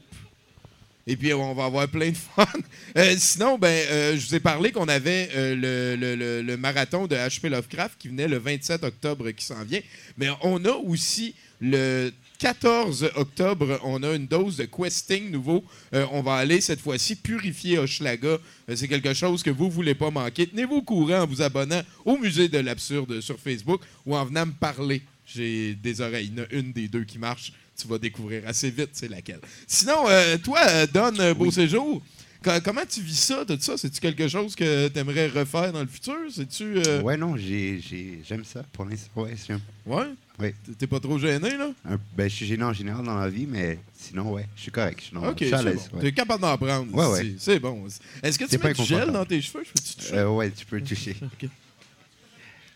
Et 1.05 1.17
puis, 1.17 1.33
on 1.33 1.53
va 1.53 1.65
avoir 1.65 1.87
plein 1.89 2.11
de 2.11 2.17
fun. 2.17 2.45
Euh, 2.95 3.15
sinon, 3.17 3.57
ben, 3.59 3.85
je 4.17 4.25
vous 4.27 4.35
ai 4.35 4.39
parlé 4.39 4.71
qu'on 4.71 4.87
avait 4.87 5.29
le, 5.55 5.95
le- 5.95 6.15
le- 6.15 6.41
le 6.41 6.57
marathon 6.57 7.05
de 7.05 7.15
HP 7.15 7.47
Lovecraft 7.49 7.95
qui 7.99 8.07
venait 8.07 8.27
le 8.27 8.37
27 8.37 8.83
octobre 8.85 9.29
qui 9.31 9.45
s'en 9.45 9.63
vient. 9.63 9.81
Mais 10.17 10.29
on 10.41 10.63
a 10.65 10.71
aussi 10.71 11.35
le 11.61 12.11
14 12.39 13.11
octobre, 13.15 13.79
on 13.83 14.03
a 14.03 14.13
une 14.13 14.27
dose 14.27 14.57
de 14.57 14.65
questing 14.65 15.31
nouveau. 15.31 15.63
Euh, 15.93 16.05
on 16.11 16.21
va 16.21 16.35
aller 16.35 16.61
cette 16.61 16.79
fois-ci 16.81 17.15
purifier 17.15 17.79
Hochelaga. 17.79 18.37
Euh, 18.69 18.75
C'est 18.75 18.87
quelque 18.87 19.13
chose 19.13 19.41
que 19.43 19.49
vous 19.49 19.65
ne 19.65 19.71
voulez 19.71 19.95
pas 19.95 20.11
manquer. 20.11 20.47
Tenez-vous 20.47 20.75
au 20.75 20.81
courant 20.83 21.21
en 21.21 21.27
vous 21.27 21.41
abonnant 21.41 21.81
au 22.05 22.17
Musée 22.17 22.47
de 22.47 22.59
l'Absurde 22.59 23.21
sur 23.21 23.39
Facebook 23.39 23.81
ou 24.05 24.15
en 24.15 24.25
venant 24.25 24.45
me 24.45 24.51
parler. 24.51 25.01
J'ai 25.25 25.73
des 25.75 25.99
oreilles. 26.01 26.31
Il 26.31 26.37
y 26.37 26.41
en 26.41 26.43
a 26.45 26.47
une 26.51 26.71
des 26.71 26.87
deux 26.87 27.03
qui 27.03 27.17
marche. 27.17 27.51
Tu 27.79 27.87
vas 27.87 27.97
découvrir 27.97 28.43
assez 28.47 28.69
vite 28.71 28.89
c'est 28.93 29.09
laquelle. 29.09 29.39
Sinon, 29.67 30.05
euh, 30.07 30.37
toi, 30.37 30.85
Don 30.87 31.11
Beau 31.35 31.51
Séjour, 31.51 32.01
co- 32.43 32.51
comment 32.63 32.81
tu 32.89 33.01
vis 33.01 33.19
ça, 33.19 33.43
tout 33.45 33.57
ça? 33.59 33.77
C'est-tu 33.77 33.99
quelque 33.99 34.27
chose 34.27 34.55
que 34.55 34.87
tu 34.87 34.97
aimerais 34.99 35.27
refaire 35.27 35.71
dans 35.73 35.81
le 35.81 35.87
futur? 35.87 36.15
C'est-tu. 36.33 36.79
Ouais, 37.03 37.17
non, 37.17 37.35
j'ai- 37.37 37.79
j'ai- 37.79 38.19
j'aime 38.27 38.43
ça 38.45 38.63
pour 38.73 38.85
l'instant. 38.85 39.09
Ouais, 39.15 39.35
j'aime. 39.47 39.59
Ouais? 39.85 40.05
Oui. 40.39 40.53
T'es 40.77 40.85
pas 40.87 40.99
trop 40.99 41.17
gêné, 41.17 41.57
là? 41.57 41.69
Un- 41.89 41.97
ben, 42.15 42.29
je 42.29 42.35
suis 42.35 42.45
gêné 42.45 42.63
en 42.63 42.71
général 42.73 43.03
dans 43.03 43.15
la 43.15 43.27
vie, 43.29 43.47
mais 43.47 43.79
sinon, 43.97 44.33
ouais, 44.33 44.45
je 44.55 44.61
suis 44.61 44.71
correct. 44.71 44.99
Je 44.99 45.05
suis, 45.05 45.15
dans- 45.15 45.27
Ok, 45.29 45.37
je 45.39 45.45
suis 45.45 45.53
à 45.53 45.57
c'est 45.57 45.63
l'aise. 45.65 45.89
bon. 45.91 45.97
ouais. 45.97 46.03
T'es 46.03 46.11
capable 46.11 46.41
d'en 46.41 46.57
prendre. 46.57 46.93
Ouais, 46.93 47.07
ouais. 47.07 47.35
C'est 47.39 47.59
bon. 47.59 47.83
Est-ce 48.21 48.37
que 48.37 48.45
tu 48.45 48.57
mets 48.59 48.73
du 48.73 48.83
gel 48.83 49.11
dans 49.11 49.25
tes 49.25 49.41
cheveux? 49.41 49.63
Je 49.65 49.71
peux-tu 49.71 49.95
toucher? 49.95 50.13
Euh, 50.17 50.29
ouais, 50.29 50.51
tu 50.51 50.65
peux 50.65 50.79
toucher. 50.81 51.15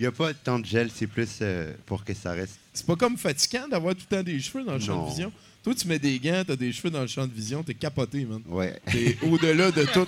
Il 0.02 0.06
n'y 0.06 0.08
a 0.08 0.12
pas 0.14 0.34
tant 0.34 0.58
de 0.58 0.66
gel, 0.66 0.90
c'est 0.92 1.06
plus 1.06 1.30
euh, 1.44 1.74
pour 1.86 2.04
que 2.04 2.12
ça 2.16 2.32
reste. 2.32 2.56
C'est 2.74 2.88
pas 2.88 2.96
comme 2.96 3.18
fatigant 3.18 3.68
d'avoir 3.68 3.94
tout 3.94 4.02
le 4.10 4.18
temps 4.18 4.24
des 4.24 4.40
cheveux 4.40 4.64
dans 4.64 4.74
le 4.74 4.80
champ 4.80 4.96
Non. 4.96 5.04
de 5.06 5.10
vision. 5.12 5.32
Toi, 5.64 5.76
tu 5.76 5.88
mets 5.88 6.00
des 6.00 6.18
gants, 6.18 6.42
t'as 6.48 6.56
des 6.56 6.72
cheveux 6.74 6.90
dans 6.90 7.02
le 7.02 7.08
champ 7.08 7.28
de 7.28 7.32
vision, 7.32 7.62
t'es 7.62 7.76
capoté, 7.76 8.26
man. 8.26 8.42
Ouais. 8.48 8.82
T'es 8.92 9.16
au-delà 9.30 9.70
de 9.70 9.84
tout. 9.94 10.08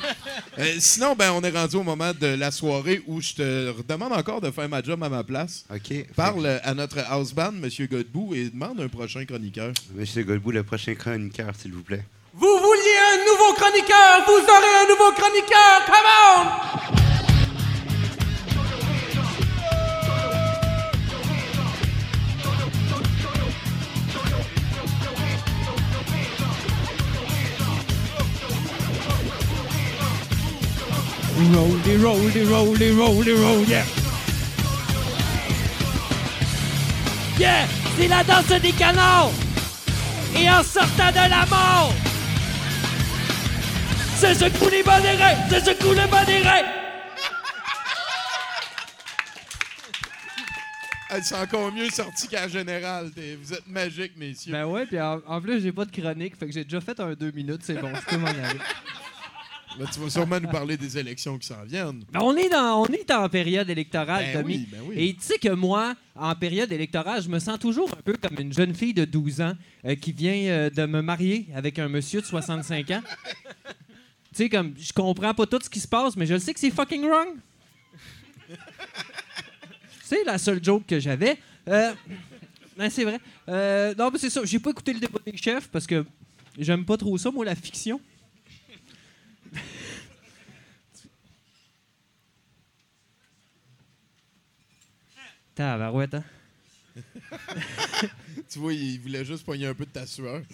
Euh, 0.58 0.76
sinon, 0.80 1.14
ben, 1.16 1.32
on 1.34 1.42
est 1.44 1.52
rendu 1.52 1.76
au 1.76 1.84
moment 1.84 2.12
de 2.20 2.26
la 2.26 2.50
soirée 2.50 3.04
où 3.06 3.22
je 3.22 3.34
te 3.36 3.82
demande 3.88 4.14
encore 4.14 4.42
de 4.42 4.50
faire 4.50 4.68
ma 4.68 4.82
job 4.82 5.04
à 5.04 5.10
ma 5.10 5.24
place. 5.24 5.64
OK. 5.72 6.08
Parle 6.16 6.48
à 6.64 6.74
notre 6.74 6.98
house 7.08 7.32
band, 7.32 7.54
M. 7.62 7.70
Godbout, 7.88 8.34
et 8.34 8.50
demande 8.50 8.82
un 8.82 8.88
prochain 8.88 9.24
chroniqueur. 9.26 9.74
Monsieur 9.94 10.24
Godbout, 10.24 10.54
le 10.54 10.64
prochain 10.64 10.96
chroniqueur, 10.96 11.54
s'il 11.56 11.72
vous 11.74 11.84
plaît. 11.84 12.04
Vous 12.34 12.40
vouliez 12.48 12.98
un 13.14 13.18
nouveau 13.32 13.54
chroniqueur, 13.54 14.26
vous 14.26 14.42
aurez 14.42 14.86
un 14.86 14.90
nouveau 14.90 15.12
chroniqueur, 15.12 15.86
come 15.86 16.96
on! 16.98 17.03
Yeah! 33.68 33.84
Yeah! 37.40 37.68
C'est 37.98 38.08
la 38.08 38.24
danse 38.24 38.48
des 38.62 38.72
canards! 38.72 39.32
Et 40.36 40.50
en 40.50 40.64
sortant 40.64 41.12
de 41.12 41.30
la 41.30 41.46
mort! 41.46 41.94
C'est 44.18 44.34
ce 44.36 44.46
coup 44.46 44.70
les! 44.70 44.84
C'est 45.50 45.66
ce 45.66 45.72
coup 45.84 45.94
les! 45.94 46.02
Ah, 51.10 51.22
C'est 51.22 51.36
encore 51.36 51.72
mieux 51.72 51.90
sorti 51.92 52.28
qu'en 52.28 52.48
général. 52.48 53.12
Vous 53.42 53.54
êtes 53.54 53.68
magiques, 53.68 54.14
messieurs. 54.18 54.52
Ben 54.52 54.66
ouais, 54.66 54.88
puis 54.88 55.00
en, 55.00 55.20
en 55.28 55.40
plus, 55.40 55.62
j'ai 55.62 55.72
pas 55.72 55.86
de 55.86 55.92
chronique, 55.92 56.36
fait 56.40 56.48
que 56.48 56.52
j'ai 56.52 56.64
déjà 56.64 56.82
fait 56.82 57.00
un 57.00 57.14
deux 57.14 57.32
minutes, 57.32 57.62
c'est 57.64 57.76
bon, 57.76 57.92
je 57.94 58.02
peux 58.06 58.18
m'en 58.18 58.28
aller. 58.28 58.60
Là, 59.80 59.86
tu 59.92 60.00
vas 60.00 60.10
sûrement 60.10 60.40
nous 60.40 60.50
parler 60.50 60.78
des 60.78 60.98
élections 60.98 61.38
qui 61.38 61.48
s'en 61.48 61.64
viennent. 61.64 62.04
Ben, 62.12 62.20
on, 62.22 62.36
est 62.36 62.50
dans, 62.50 62.82
on 62.84 62.86
est 62.88 63.10
en 63.12 63.28
période 63.28 63.70
électorale, 63.70 64.26
Ben 64.32 64.42
Tommy. 64.42 64.56
oui, 64.56 64.68
ben 64.72 64.80
oui. 64.86 64.96
Et 64.98 65.14
tu 65.16 65.22
sais 65.22 65.38
que 65.40 65.50
moi, 65.50 65.96
en 66.16 66.36
période 66.36 66.72
électorale, 66.72 67.22
je 67.24 67.30
me 67.30 67.40
sens 67.40 67.58
toujours 67.58 67.90
un 67.92 68.02
peu 68.02 68.14
comme 68.14 68.38
une 68.40 68.54
jeune 68.54 68.76
fille 68.76 68.94
de 68.94 69.06
12 69.06 69.42
ans 69.42 69.54
euh, 69.86 69.96
qui 69.96 70.12
vient 70.12 70.34
euh, 70.36 70.70
de 70.70 70.86
me 70.86 71.02
marier 71.02 71.48
avec 71.56 71.80
un 71.80 71.90
monsieur 71.90 72.22
de 72.22 72.26
65 72.26 72.92
ans. 72.92 73.02
tu 73.66 73.74
sais, 74.34 74.50
comme, 74.50 74.74
je 74.78 74.94
comprends 74.94 75.34
pas 75.34 75.46
tout 75.48 75.60
ce 75.64 75.70
qui 75.70 75.80
se 75.80 75.88
passe, 75.88 76.16
mais 76.16 76.26
je 76.28 76.34
le 76.36 76.40
sais 76.40 76.54
que 76.54 76.60
c'est 76.60 76.72
fucking 76.72 77.06
wrong. 77.08 77.30
c'est 80.04 80.24
la 80.24 80.38
seule 80.38 80.64
joke 80.64 80.86
que 80.86 81.00
j'avais. 81.00 81.38
Euh, 81.68 81.94
ben, 82.78 82.90
c'est 82.92 83.06
vrai. 83.06 83.20
Non, 83.98 84.12
mais 84.12 84.20
c'est 84.20 84.30
ça. 84.30 84.42
J'ai 84.44 84.60
pas 84.60 84.70
écouté 84.70 84.94
le 84.94 85.00
débat 85.00 85.20
des 85.26 85.36
chefs 85.36 85.68
parce 85.70 85.88
que 85.88 86.06
j'aime 86.60 86.86
pas 86.86 86.98
trop 86.98 87.18
ça, 87.18 87.32
moi, 87.32 87.44
la 87.44 87.56
fiction. 87.56 88.00
Tabarouette, 95.56 96.16
hein? 96.16 96.24
tu 98.50 98.60
vois, 98.60 98.74
il 98.74 99.00
voulait 99.00 99.26
juste 99.26 99.46
pogner 99.46 99.68
un 99.68 99.74
peu 99.74 99.86
de 99.86 99.92
ta 99.92 100.06
sueur. 100.06 100.42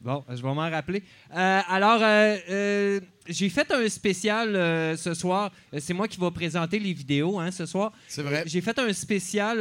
Bon, 0.00 0.24
je 0.28 0.36
vais 0.36 0.54
m'en 0.54 0.70
rappeler. 0.70 1.02
Euh, 1.34 1.60
alors, 1.66 2.00
euh, 2.02 2.36
euh, 2.48 3.00
j'ai 3.26 3.48
fait 3.48 3.70
un 3.72 3.88
spécial 3.88 4.52
ce 4.96 5.12
soir. 5.12 5.50
C'est 5.78 5.92
moi 5.92 6.06
qui 6.06 6.20
vais 6.20 6.30
présenter 6.30 6.78
les 6.78 6.92
vidéos 6.92 7.38
hein, 7.38 7.50
ce 7.50 7.66
soir. 7.66 7.92
C'est 8.06 8.22
vrai. 8.22 8.44
J'ai 8.46 8.60
fait 8.60 8.78
un 8.78 8.92
spécial 8.92 9.58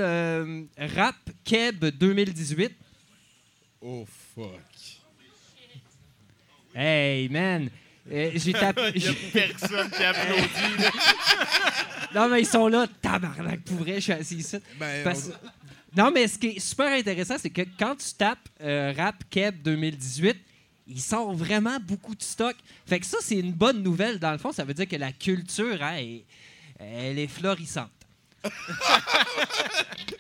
Rap 0.77 1.15
Keb 1.43 1.85
2018. 1.85 2.71
Oh, 3.81 4.05
fuck. 4.35 4.51
Hey, 6.75 7.27
man! 7.29 7.69
Euh, 8.11 8.31
j'ai 8.35 8.53
tapé. 8.53 8.91
Il 8.95 9.03
y 9.03 9.07
a 9.07 9.11
personne 9.33 9.89
qui 9.89 10.03
applaudit. 10.03 10.81
là. 10.81 10.91
non, 12.15 12.29
mais 12.29 12.41
ils 12.41 12.45
sont 12.47 12.67
là. 12.67 12.87
Tabarnak, 13.01 13.61
pour 13.61 13.77
vrai, 13.77 13.95
je 13.95 13.99
suis 14.01 14.11
assis 14.13 14.35
ici. 14.37 14.57
Ben, 14.79 15.03
Parce- 15.03 15.29
on- 15.29 16.01
Non, 16.01 16.11
mais 16.11 16.27
ce 16.27 16.37
qui 16.37 16.47
est 16.47 16.59
super 16.59 16.87
intéressant, 16.87 17.35
c'est 17.37 17.49
que 17.49 17.63
quand 17.77 17.95
tu 17.95 18.13
tapes 18.17 18.47
euh, 18.61 18.93
Rap 18.95 19.23
Keb 19.29 19.61
2018, 19.63 20.37
il 20.87 21.01
sort 21.01 21.33
vraiment 21.33 21.77
beaucoup 21.81 22.15
de 22.15 22.23
stock. 22.23 22.55
Fait 22.85 22.99
que 22.99 23.05
ça, 23.05 23.17
c'est 23.21 23.35
une 23.35 23.51
bonne 23.51 23.83
nouvelle. 23.83 24.19
Dans 24.19 24.31
le 24.31 24.37
fond, 24.37 24.51
ça 24.53 24.63
veut 24.63 24.73
dire 24.73 24.87
que 24.87 24.95
la 24.95 25.11
culture, 25.11 25.81
hein, 25.81 25.97
est- 25.97 26.23
elle 26.79 27.19
est 27.19 27.27
florissante. 27.27 27.89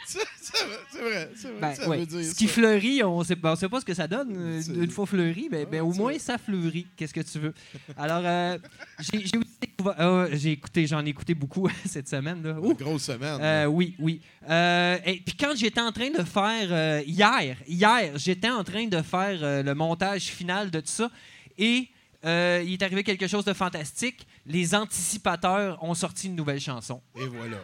C'est 0.05 1.03
vrai, 1.03 1.29
c'est 1.35 1.47
vrai. 1.49 1.59
Ben, 1.61 1.75
ça 1.75 1.87
ouais. 1.89 1.97
veut 1.99 2.05
dire 2.05 2.23
Ce 2.23 2.35
qui 2.35 2.47
ça. 2.47 2.53
fleurit, 2.53 3.03
on 3.03 3.23
sait, 3.23 3.35
on 3.43 3.55
sait 3.55 3.69
pas 3.69 3.79
ce 3.79 3.85
que 3.85 3.93
ça 3.93 4.07
donne 4.07 4.33
euh, 4.35 4.61
une 4.61 4.89
fois 4.89 5.05
fleuri, 5.05 5.47
mais 5.51 5.65
ben, 5.65 5.81
au 5.81 5.91
moins 5.93 6.11
vrai. 6.11 6.19
ça 6.19 6.37
fleurit. 6.37 6.87
Qu'est-ce 6.95 7.13
que 7.13 7.21
tu 7.21 7.39
veux? 7.39 7.53
Alors, 7.97 8.21
euh, 8.23 8.57
j'ai 8.99 9.25
j'ai 9.25 9.37
aussi 9.37 9.57
découvert- 9.61 9.95
ah, 9.97 10.25
j'ai 10.31 10.51
écouté, 10.51 10.87
j'en 10.87 11.05
ai 11.05 11.09
écouté 11.09 11.33
beaucoup 11.33 11.67
cette 11.85 12.07
semaine. 12.07 12.41
Là. 12.43 12.55
Une 12.61 12.73
grosse 12.73 13.03
semaine. 13.03 13.39
Euh, 13.41 13.65
oui, 13.65 13.95
oui. 13.99 14.21
Et 14.49 15.21
puis 15.25 15.35
quand 15.37 15.55
j'étais 15.55 15.81
en 15.81 15.91
train 15.91 16.09
de 16.09 16.23
faire 16.23 17.01
hier, 17.05 17.57
hier, 17.67 18.11
j'étais 18.17 18.49
en 18.49 18.63
train 18.63 18.87
de 18.87 19.01
faire 19.01 19.63
le 19.63 19.73
montage 19.73 20.23
final 20.23 20.71
de 20.71 20.79
tout 20.79 20.87
ça 20.87 21.11
et 21.57 21.89
il 22.23 22.73
est 22.73 22.81
arrivé 22.81 23.03
quelque 23.03 23.27
chose 23.27 23.45
de 23.45 23.53
fantastique. 23.53 24.25
Les 24.49 24.73
anticipateurs 24.73 25.83
ont 25.83 25.93
sorti 25.93 26.27
une 26.27 26.35
nouvelle 26.35 26.59
chanson. 26.59 27.01
Et 27.15 27.25
voilà. 27.25 27.57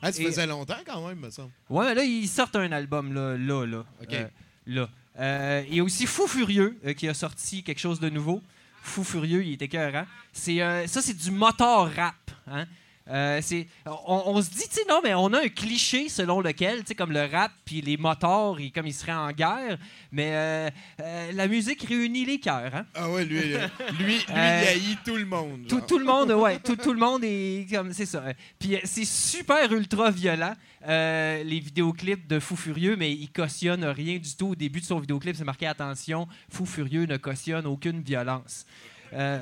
Ah, 0.00 0.12
ça 0.12 0.22
Et- 0.22 0.24
faisait 0.26 0.46
longtemps 0.46 0.78
quand 0.86 1.06
même, 1.06 1.18
me 1.18 1.30
semble. 1.30 1.50
Ouais, 1.68 1.86
mais 1.86 1.94
là, 1.94 2.04
ils 2.04 2.28
sortent 2.28 2.56
un 2.56 2.70
album, 2.72 3.12
là, 3.12 3.36
là, 3.36 3.66
là. 3.66 3.84
OK. 4.02 4.12
Euh, 4.14 4.28
là. 4.66 4.88
Euh, 5.18 5.64
il 5.68 5.74
y 5.74 5.80
a 5.80 5.84
aussi 5.84 6.06
Fou 6.06 6.26
Furieux 6.26 6.78
euh, 6.86 6.92
qui 6.94 7.08
a 7.08 7.14
sorti 7.14 7.62
quelque 7.62 7.80
chose 7.80 7.98
de 8.00 8.08
nouveau. 8.08 8.42
Fou 8.82 9.02
Furieux, 9.04 9.44
il 9.44 9.52
était 9.54 9.64
écœurant. 9.66 10.06
C'est, 10.32 10.62
euh, 10.62 10.86
ça, 10.86 11.02
c'est 11.02 11.14
du 11.16 11.30
motor 11.30 11.90
rap. 11.94 12.14
Hein? 12.46 12.66
Euh, 13.08 13.40
on, 13.86 14.22
on 14.26 14.42
se 14.42 14.50
dit, 14.50 14.68
tu 14.68 14.74
sais, 14.74 14.82
non, 14.88 15.00
mais 15.02 15.14
on 15.14 15.32
a 15.32 15.40
un 15.44 15.48
cliché 15.48 16.08
selon 16.08 16.40
lequel, 16.40 16.80
tu 16.80 16.88
sais, 16.88 16.94
comme 16.94 17.10
le 17.10 17.24
rap 17.26 17.50
puis 17.64 17.80
les 17.80 17.96
motors, 17.96 18.60
ils- 18.60 18.70
comme 18.70 18.86
ils 18.86 18.92
seraient 18.94 19.12
en 19.12 19.32
guerre, 19.32 19.78
mais 20.12 20.30
euh, 20.32 20.70
euh, 21.00 21.32
la 21.32 21.48
musique 21.48 21.82
réunit 21.82 22.24
les 22.24 22.38
cœurs. 22.38 22.72
Hein? 22.74 22.86
Ah 22.94 23.10
ouais, 23.10 23.24
lui, 23.24 23.40
lui, 23.40 23.56
lui 23.98 24.24
il 24.28 24.32
haït 24.36 24.98
tout 25.04 25.16
le 25.16 25.24
monde. 25.24 25.66
Tout, 25.66 25.98
le 25.98 26.04
monde, 26.04 26.30
ouais, 26.32 26.60
tout, 26.60 26.76
tout 26.76 26.92
le 26.92 27.00
monde 27.00 27.22
est 27.24 27.66
comme 27.72 27.92
c'est 27.92 28.06
ça. 28.06 28.22
Puis 28.60 28.78
c'est 28.84 29.04
super 29.06 29.72
ultra 29.72 30.10
violent 30.12 30.54
euh, 30.86 31.42
les 31.42 31.58
vidéoclips 31.58 32.26
de 32.28 32.38
Fou 32.38 32.54
Furieux, 32.54 32.94
mais 32.96 33.12
il 33.12 33.28
cautionne 33.32 33.84
rien 33.86 34.18
du 34.18 34.36
tout. 34.36 34.48
Au 34.50 34.54
début 34.54 34.80
de 34.80 34.86
son 34.86 35.00
vidéoclip, 35.00 35.34
c'est 35.36 35.44
marqué 35.44 35.66
attention, 35.66 36.28
Fou 36.48 36.64
Furieux 36.64 37.06
ne 37.06 37.16
cautionne 37.16 37.66
aucune 37.66 38.02
violence. 38.02 38.66
Euh, 39.14 39.40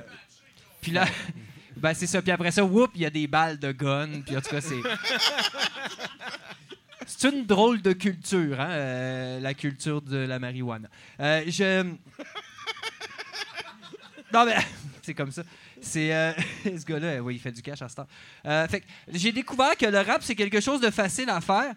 puis 0.80 0.92
là, 0.92 1.04
ben 1.78 1.94
c'est 1.94 2.06
ça. 2.06 2.20
Puis 2.22 2.30
après 2.30 2.50
ça, 2.50 2.64
whoop, 2.64 2.90
il 2.94 3.02
y 3.02 3.06
a 3.06 3.10
des 3.10 3.26
balles 3.26 3.58
de 3.58 3.72
gun. 3.72 4.22
Puis 4.24 4.36
en 4.36 4.40
tout 4.40 4.50
cas, 4.50 4.60
c'est 4.60 4.76
c'est 7.08 7.30
une 7.30 7.46
drôle 7.46 7.80
de 7.80 7.92
culture, 7.92 8.60
hein, 8.60 8.70
euh, 8.70 9.40
la 9.40 9.54
culture 9.54 10.02
de 10.02 10.18
la 10.18 10.38
marijuana. 10.38 10.88
Euh, 11.20 11.42
je 11.46 11.82
non, 14.32 14.44
mais 14.44 14.56
c'est 15.02 15.14
comme 15.14 15.32
ça. 15.32 15.42
C'est 15.80 16.14
euh, 16.14 16.32
ce 16.64 16.84
gars-là, 16.84 17.22
oui, 17.22 17.36
il 17.36 17.40
fait 17.40 17.52
du 17.52 17.62
cash 17.62 17.80
à 17.80 17.88
ce 17.88 17.96
temps. 17.96 18.06
Fait 18.68 18.84
j'ai 19.10 19.32
découvert 19.32 19.76
que 19.76 19.86
le 19.86 20.00
rap, 20.00 20.22
c'est 20.22 20.34
quelque 20.34 20.60
chose 20.60 20.80
de 20.80 20.90
facile 20.90 21.30
à 21.30 21.40
faire, 21.40 21.74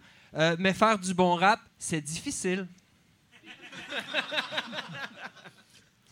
mais 0.59 0.73
faire 0.73 0.99
du 0.99 1.13
bon 1.13 1.35
rap, 1.35 1.61
c'est 1.79 2.01
difficile. 2.01 2.67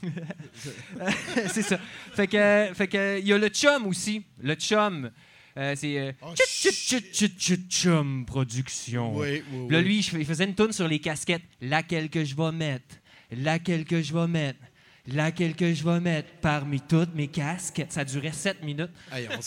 c'est 1.54 1.62
ça. 1.62 1.80
Fait 2.14 2.28
que, 2.28 2.70
fait 2.74 2.88
que, 2.88 3.20
il 3.20 3.28
y 3.28 3.34
a 3.34 3.38
le 3.38 3.47
chum 3.50 3.86
aussi. 3.88 4.24
Le 4.41 4.56
chum. 4.56 5.12
Euh, 5.58 5.74
c'est 5.76 5.97
euh, 6.00 6.12
Chut, 6.36 6.47
chut, 6.47 6.74
chut, 6.74 7.14
chut, 7.14 7.39
chut, 7.41 7.70
chum 7.72 8.26
production. 8.26 9.16
Oui, 9.18 9.43
oui, 9.52 9.68
Là, 9.72 9.82
lui, 9.82 10.00
il 10.00 10.26
faisait 10.26 10.45
une 10.45 10.56
tourne 10.56 10.72
sur 10.72 10.88
les 10.88 11.00
casquettes. 11.00 11.41
Laquelle 11.62 12.10
que 12.10 12.24
je 12.24 12.36
vais 12.36 12.52
mettre, 12.52 12.95
laquelle 13.32 13.84
que 13.84 14.02
je 14.02 14.14
vais 14.14 14.28
mettre, 14.28 14.60
laquelle 15.08 15.56
que 15.56 15.74
je 15.74 15.84
vais 15.84 16.00
mettre 16.00 16.30
parmi 16.41 16.80
toutes 16.80 17.14
mes 17.16 17.28
casquettes? 17.28 17.91
Ça 17.91 18.06
durait 18.06 18.32
7 18.32 18.64
minutes. 18.64 18.91
Hey, 19.12 19.28
on 19.28 19.39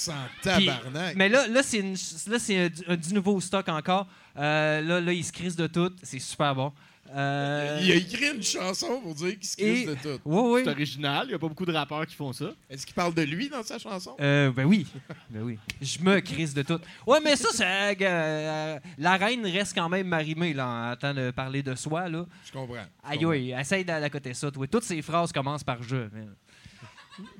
tabarnak. 0.42 1.14
mais 1.16 1.28
là, 1.28 1.46
là 1.46 1.62
c'est 1.62 1.78
une- 1.78 1.96
là, 2.26 2.38
c'est 2.38 2.58
un, 2.58 2.68
du- 2.68 2.82
un 2.88 2.96
du 2.96 3.14
nouveau 3.14 3.40
stock 3.40 3.68
encore. 3.68 4.06
Euh, 4.36 4.80
là, 4.82 5.00
là, 5.00 5.12
il 5.12 5.24
se 5.24 5.32
crise 5.32 5.56
de 5.56 5.66
tout. 5.66 5.92
C'est 6.02 6.18
super 6.18 6.54
bon. 6.54 6.72
Euh, 7.14 7.78
Il 7.82 7.92
a 7.92 7.94
écrit 7.96 8.30
une 8.34 8.42
chanson 8.42 9.00
pour 9.02 9.14
dire 9.14 9.38
qu'il 9.38 9.44
se 9.46 9.56
crisse 9.56 9.86
de 9.86 9.94
tout. 9.94 10.20
Ouais, 10.24 10.50
ouais. 10.50 10.64
C'est 10.64 10.70
original, 10.70 11.24
il 11.26 11.28
n'y 11.28 11.34
a 11.34 11.38
pas 11.38 11.48
beaucoup 11.48 11.66
de 11.66 11.72
rappeurs 11.72 12.06
qui 12.06 12.14
font 12.14 12.32
ça. 12.32 12.46
Est-ce 12.70 12.86
qu'il 12.86 12.94
parle 12.94 13.12
de 13.14 13.22
lui 13.22 13.48
dans 13.48 13.62
sa 13.62 13.78
chanson? 13.78 14.16
Euh, 14.20 14.50
ben 14.50 14.64
oui. 14.64 14.86
Ben 15.30 15.42
oui. 15.42 15.58
Je 15.80 15.98
me 16.00 16.20
crise 16.20 16.54
de 16.54 16.62
tout. 16.62 16.78
Ouais, 17.06 17.18
mais 17.22 17.36
ça, 17.36 17.48
c'est. 17.52 17.96
euh, 18.02 18.78
la 18.98 19.16
reine 19.16 19.44
reste 19.46 19.74
quand 19.74 19.88
même 19.88 20.06
marimée, 20.08 20.54
là, 20.54 20.92
en 20.92 20.96
temps 20.96 21.12
de 21.14 21.30
parler 21.30 21.62
de 21.62 21.74
soi, 21.74 22.08
là. 22.08 22.24
Je 22.46 22.52
comprends. 22.52 22.76
Aïe, 23.04 23.24
oui, 23.24 23.52
essaye 23.58 23.84
d'aller 23.84 24.06
à 24.06 24.10
côté 24.10 24.32
ça, 24.34 24.50
toi. 24.50 24.66
Toutes 24.66 24.84
ces 24.84 25.02
phrases 25.02 25.32
commencent 25.32 25.64
par 25.64 25.82
je. 25.82 25.96
mais- 26.12 26.26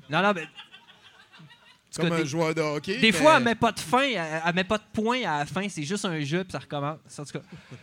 Non, 0.09 0.21
non, 0.21 0.33
mais. 0.35 0.47
Comme 1.95 2.09
des- 2.09 2.21
un 2.23 2.25
joueur 2.25 2.55
de 2.55 2.61
hockey. 2.61 2.97
Des 2.99 3.11
mais- 3.11 3.17
fois, 3.17 3.37
elle 3.37 3.43
met 3.43 3.53
pas 3.55 3.71
de 3.71 3.79
fin, 3.79 4.01
elle, 4.01 4.41
elle 4.45 4.55
met 4.55 4.63
pas 4.63 4.79
de 4.79 4.83
point 4.91 5.19
à 5.25 5.39
la 5.39 5.45
fin, 5.45 5.67
c'est 5.69 5.83
juste 5.83 6.05
un 6.05 6.19
jeu, 6.21 6.43
puis 6.43 6.51
ça 6.51 6.57
recommence. 6.59 6.97
En 7.19 7.23
tout 7.23 7.33
cas, 7.33 7.45
c'est 7.69 7.77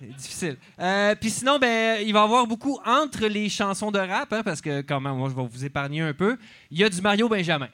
difficile. 0.00 0.56
Euh, 0.80 1.14
puis 1.14 1.30
sinon, 1.30 1.58
ben, 1.58 2.00
il 2.04 2.12
va 2.12 2.20
y 2.20 2.22
avoir 2.22 2.46
beaucoup 2.46 2.78
entre 2.84 3.26
les 3.26 3.48
chansons 3.48 3.90
de 3.90 3.98
rap, 3.98 4.32
hein, 4.32 4.42
parce 4.42 4.60
que 4.60 4.82
quand 4.82 5.00
même, 5.00 5.16
moi, 5.16 5.28
je 5.30 5.34
vais 5.34 5.46
vous 5.46 5.64
épargner 5.64 6.02
un 6.02 6.12
peu. 6.12 6.36
Il 6.70 6.78
y 6.78 6.84
a 6.84 6.88
du 6.88 7.00
Mario 7.00 7.28
Benjamin. 7.28 7.68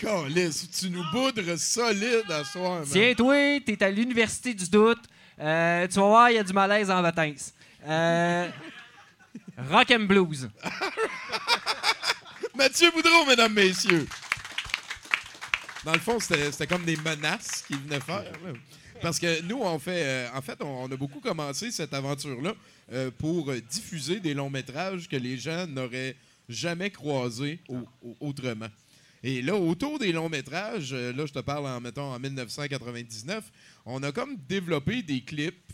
Calisse, 0.00 0.70
tu 0.78 0.90
nous 0.90 1.02
boudres 1.10 1.58
solide 1.58 2.30
à 2.30 2.44
soir, 2.44 2.80
man. 2.80 2.88
Tiens, 2.90 3.14
toi, 3.14 3.34
t'es 3.64 3.82
à 3.82 3.90
l'Université 3.90 4.52
du 4.52 4.68
doute. 4.68 5.02
Euh, 5.40 5.86
tu 5.86 5.94
vas 5.94 6.06
voir, 6.06 6.30
il 6.30 6.34
y 6.34 6.38
a 6.38 6.42
du 6.42 6.52
malaise 6.52 6.90
en 6.90 7.00
Vatins. 7.00 7.34
Euh, 7.86 8.48
rock 9.70 9.90
and 9.90 10.04
blues. 10.04 10.48
Mathieu 12.54 12.90
Boudreau, 12.90 13.26
mesdames, 13.26 13.52
messieurs. 13.52 14.06
Dans 15.86 15.92
le 15.92 16.00
fond, 16.00 16.18
c'était 16.18 16.66
comme 16.66 16.84
des 16.84 16.96
menaces 16.96 17.62
qu'il 17.62 17.78
venait 17.78 18.00
faire. 18.00 18.24
Parce 19.00 19.20
que 19.20 19.40
nous, 19.42 19.60
on 19.62 19.78
fait, 19.78 20.02
euh, 20.04 20.28
en 20.34 20.42
fait, 20.42 20.60
on, 20.60 20.90
a 20.90 20.96
beaucoup 20.96 21.20
commencé 21.20 21.70
cette 21.70 21.94
aventure-là 21.94 22.54
euh, 22.92 23.12
pour 23.16 23.52
diffuser 23.70 24.18
des 24.18 24.34
longs 24.34 24.50
métrages 24.50 25.08
que 25.08 25.14
les 25.14 25.38
gens 25.38 25.64
n'auraient 25.68 26.16
jamais 26.48 26.90
croisé 26.90 27.60
au- 27.68 27.86
au- 28.02 28.16
autrement. 28.18 28.66
Et 29.22 29.42
là, 29.42 29.54
autour 29.54 30.00
des 30.00 30.10
longs 30.10 30.28
métrages, 30.28 30.92
euh, 30.92 31.12
là, 31.12 31.24
je 31.24 31.32
te 31.32 31.38
parle 31.38 31.66
en, 31.68 31.80
mettons, 31.80 32.12
en 32.12 32.18
1999, 32.18 33.44
on 33.84 34.02
a 34.02 34.10
comme 34.10 34.36
développé 34.48 35.02
des 35.04 35.20
clips. 35.20 35.72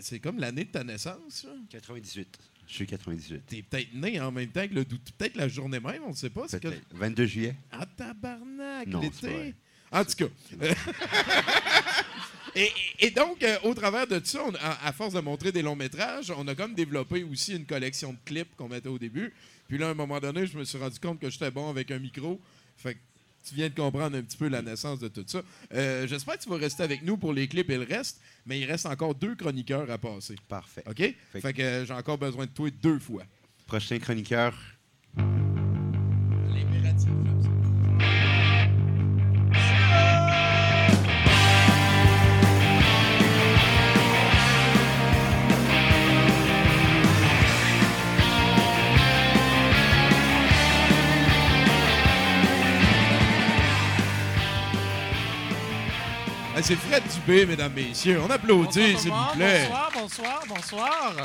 c'est 0.00 0.20
comme 0.20 0.38
l'année 0.38 0.64
de 0.64 0.70
ta 0.70 0.84
naissance. 0.84 1.46
98. 1.70 2.38
Je 2.68 2.74
suis 2.74 2.86
98. 2.86 3.42
T'es 3.46 3.62
peut-être 3.62 3.92
né 3.94 4.18
en 4.20 4.32
même 4.32 4.48
temps 4.48 4.66
que 4.66 4.74
le 4.74 4.84
doute. 4.84 5.12
Peut-être 5.18 5.36
la 5.36 5.48
journée 5.48 5.80
même, 5.80 6.02
on 6.06 6.10
ne 6.10 6.14
sait 6.14 6.30
pas. 6.30 6.44
c'est 6.48 6.60
que- 6.62 6.68
Peut-être. 6.68 6.86
22 6.92 7.26
juillet. 7.26 7.54
Ah, 7.70 7.84
tabarnak, 7.96 8.88
l'été. 9.02 9.54
En 9.90 10.04
tout 10.04 10.14
cas. 10.16 10.26
et, 12.54 12.70
et 13.00 13.10
donc, 13.10 13.42
euh, 13.42 13.56
au 13.64 13.74
travers 13.74 14.06
de 14.06 14.20
ça, 14.24 14.42
on- 14.46 14.54
à, 14.54 14.86
à 14.86 14.92
force 14.92 15.14
de 15.14 15.20
montrer 15.20 15.52
des 15.52 15.62
longs 15.62 15.76
métrages, 15.76 16.30
on 16.36 16.46
a 16.48 16.54
comme 16.54 16.74
développé 16.74 17.22
aussi 17.24 17.54
une 17.56 17.66
collection 17.66 18.12
de 18.12 18.18
clips 18.24 18.54
qu'on 18.56 18.68
mettait 18.68 18.88
au 18.88 18.98
début. 18.98 19.32
Puis 19.68 19.78
là, 19.78 19.88
à 19.88 19.90
un 19.90 19.94
moment 19.94 20.20
donné, 20.20 20.46
je 20.46 20.56
me 20.58 20.64
suis 20.64 20.78
rendu 20.78 20.98
compte 20.98 21.18
que 21.20 21.30
j'étais 21.30 21.50
bon 21.50 21.68
avec 21.70 21.90
un 21.90 21.98
micro. 21.98 22.40
Fait 22.76 22.94
que 22.94 22.98
tu 23.48 23.54
viens 23.54 23.68
de 23.68 23.74
comprendre 23.74 24.16
un 24.16 24.22
petit 24.22 24.36
peu 24.36 24.48
la 24.48 24.62
naissance 24.62 24.98
de 24.98 25.08
tout 25.08 25.24
ça. 25.26 25.42
Euh, 25.74 26.06
J'espère 26.06 26.38
que 26.38 26.42
tu 26.42 26.48
vas 26.48 26.56
rester 26.56 26.82
avec 26.82 27.02
nous 27.02 27.16
pour 27.16 27.32
les 27.32 27.48
clips 27.48 27.70
et 27.70 27.76
le 27.78 27.84
reste, 27.84 28.20
mais 28.46 28.60
il 28.60 28.64
reste 28.64 28.86
encore 28.86 29.14
deux 29.14 29.34
chroniqueurs 29.34 29.90
à 29.90 29.98
passer. 29.98 30.36
Parfait. 30.48 30.84
OK? 30.88 30.96
Fait 31.32 31.40
Fait, 31.40 31.52
que 31.52 31.62
euh, 31.62 31.86
j'ai 31.86 31.94
encore 31.94 32.18
besoin 32.18 32.46
de 32.46 32.50
toi 32.50 32.68
deux 32.82 32.98
fois. 32.98 33.24
Prochain 33.66 33.98
chroniqueur. 33.98 34.54
Ah, 35.16 35.22
C'est 56.60 56.76
Fred 56.76 57.02
Dubé, 57.14 57.46
mesdames, 57.46 57.72
messieurs. 57.72 58.20
On 58.20 58.30
applaudit, 58.30 58.96
s'il 58.98 59.10
vous 59.10 59.32
plaît. 59.34 59.66
Bonsoir, 59.68 59.90
bonsoir, 59.94 60.44
bonsoir. 60.48 61.16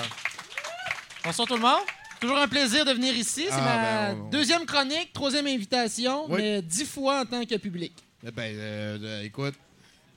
Bonsoir 1.24 1.48
tout 1.48 1.56
le 1.56 1.62
monde. 1.62 1.82
Toujours 2.20 2.38
un 2.38 2.48
plaisir 2.48 2.84
de 2.86 2.92
venir 2.92 3.14
ici. 3.16 3.44
C'est 3.48 3.52
Ah, 3.52 3.62
ma 3.62 3.78
ben, 4.14 4.20
on- 4.22 4.30
deuxième 4.30 4.66
chronique, 4.66 5.14
troisième 5.14 5.46
invitation, 5.46 6.26
Oui. 6.30 6.42
mais 6.42 6.62
dix 6.64 6.86
fois 6.86 7.22
en 7.22 7.26
tant 7.26 7.46
que 7.46 7.56
public. 7.58 7.94
Eh 8.26 8.32
Ben, 8.32 8.56
euh, 8.58 8.98
euh, 9.02 9.22
écoute. 9.24 9.54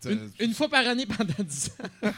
Une, 0.07 0.31
une 0.39 0.55
fois 0.55 0.69
par 0.71 0.87
année 0.87 1.05
pendant 1.05 1.35
dix 1.41 1.67
ans. 1.69 1.85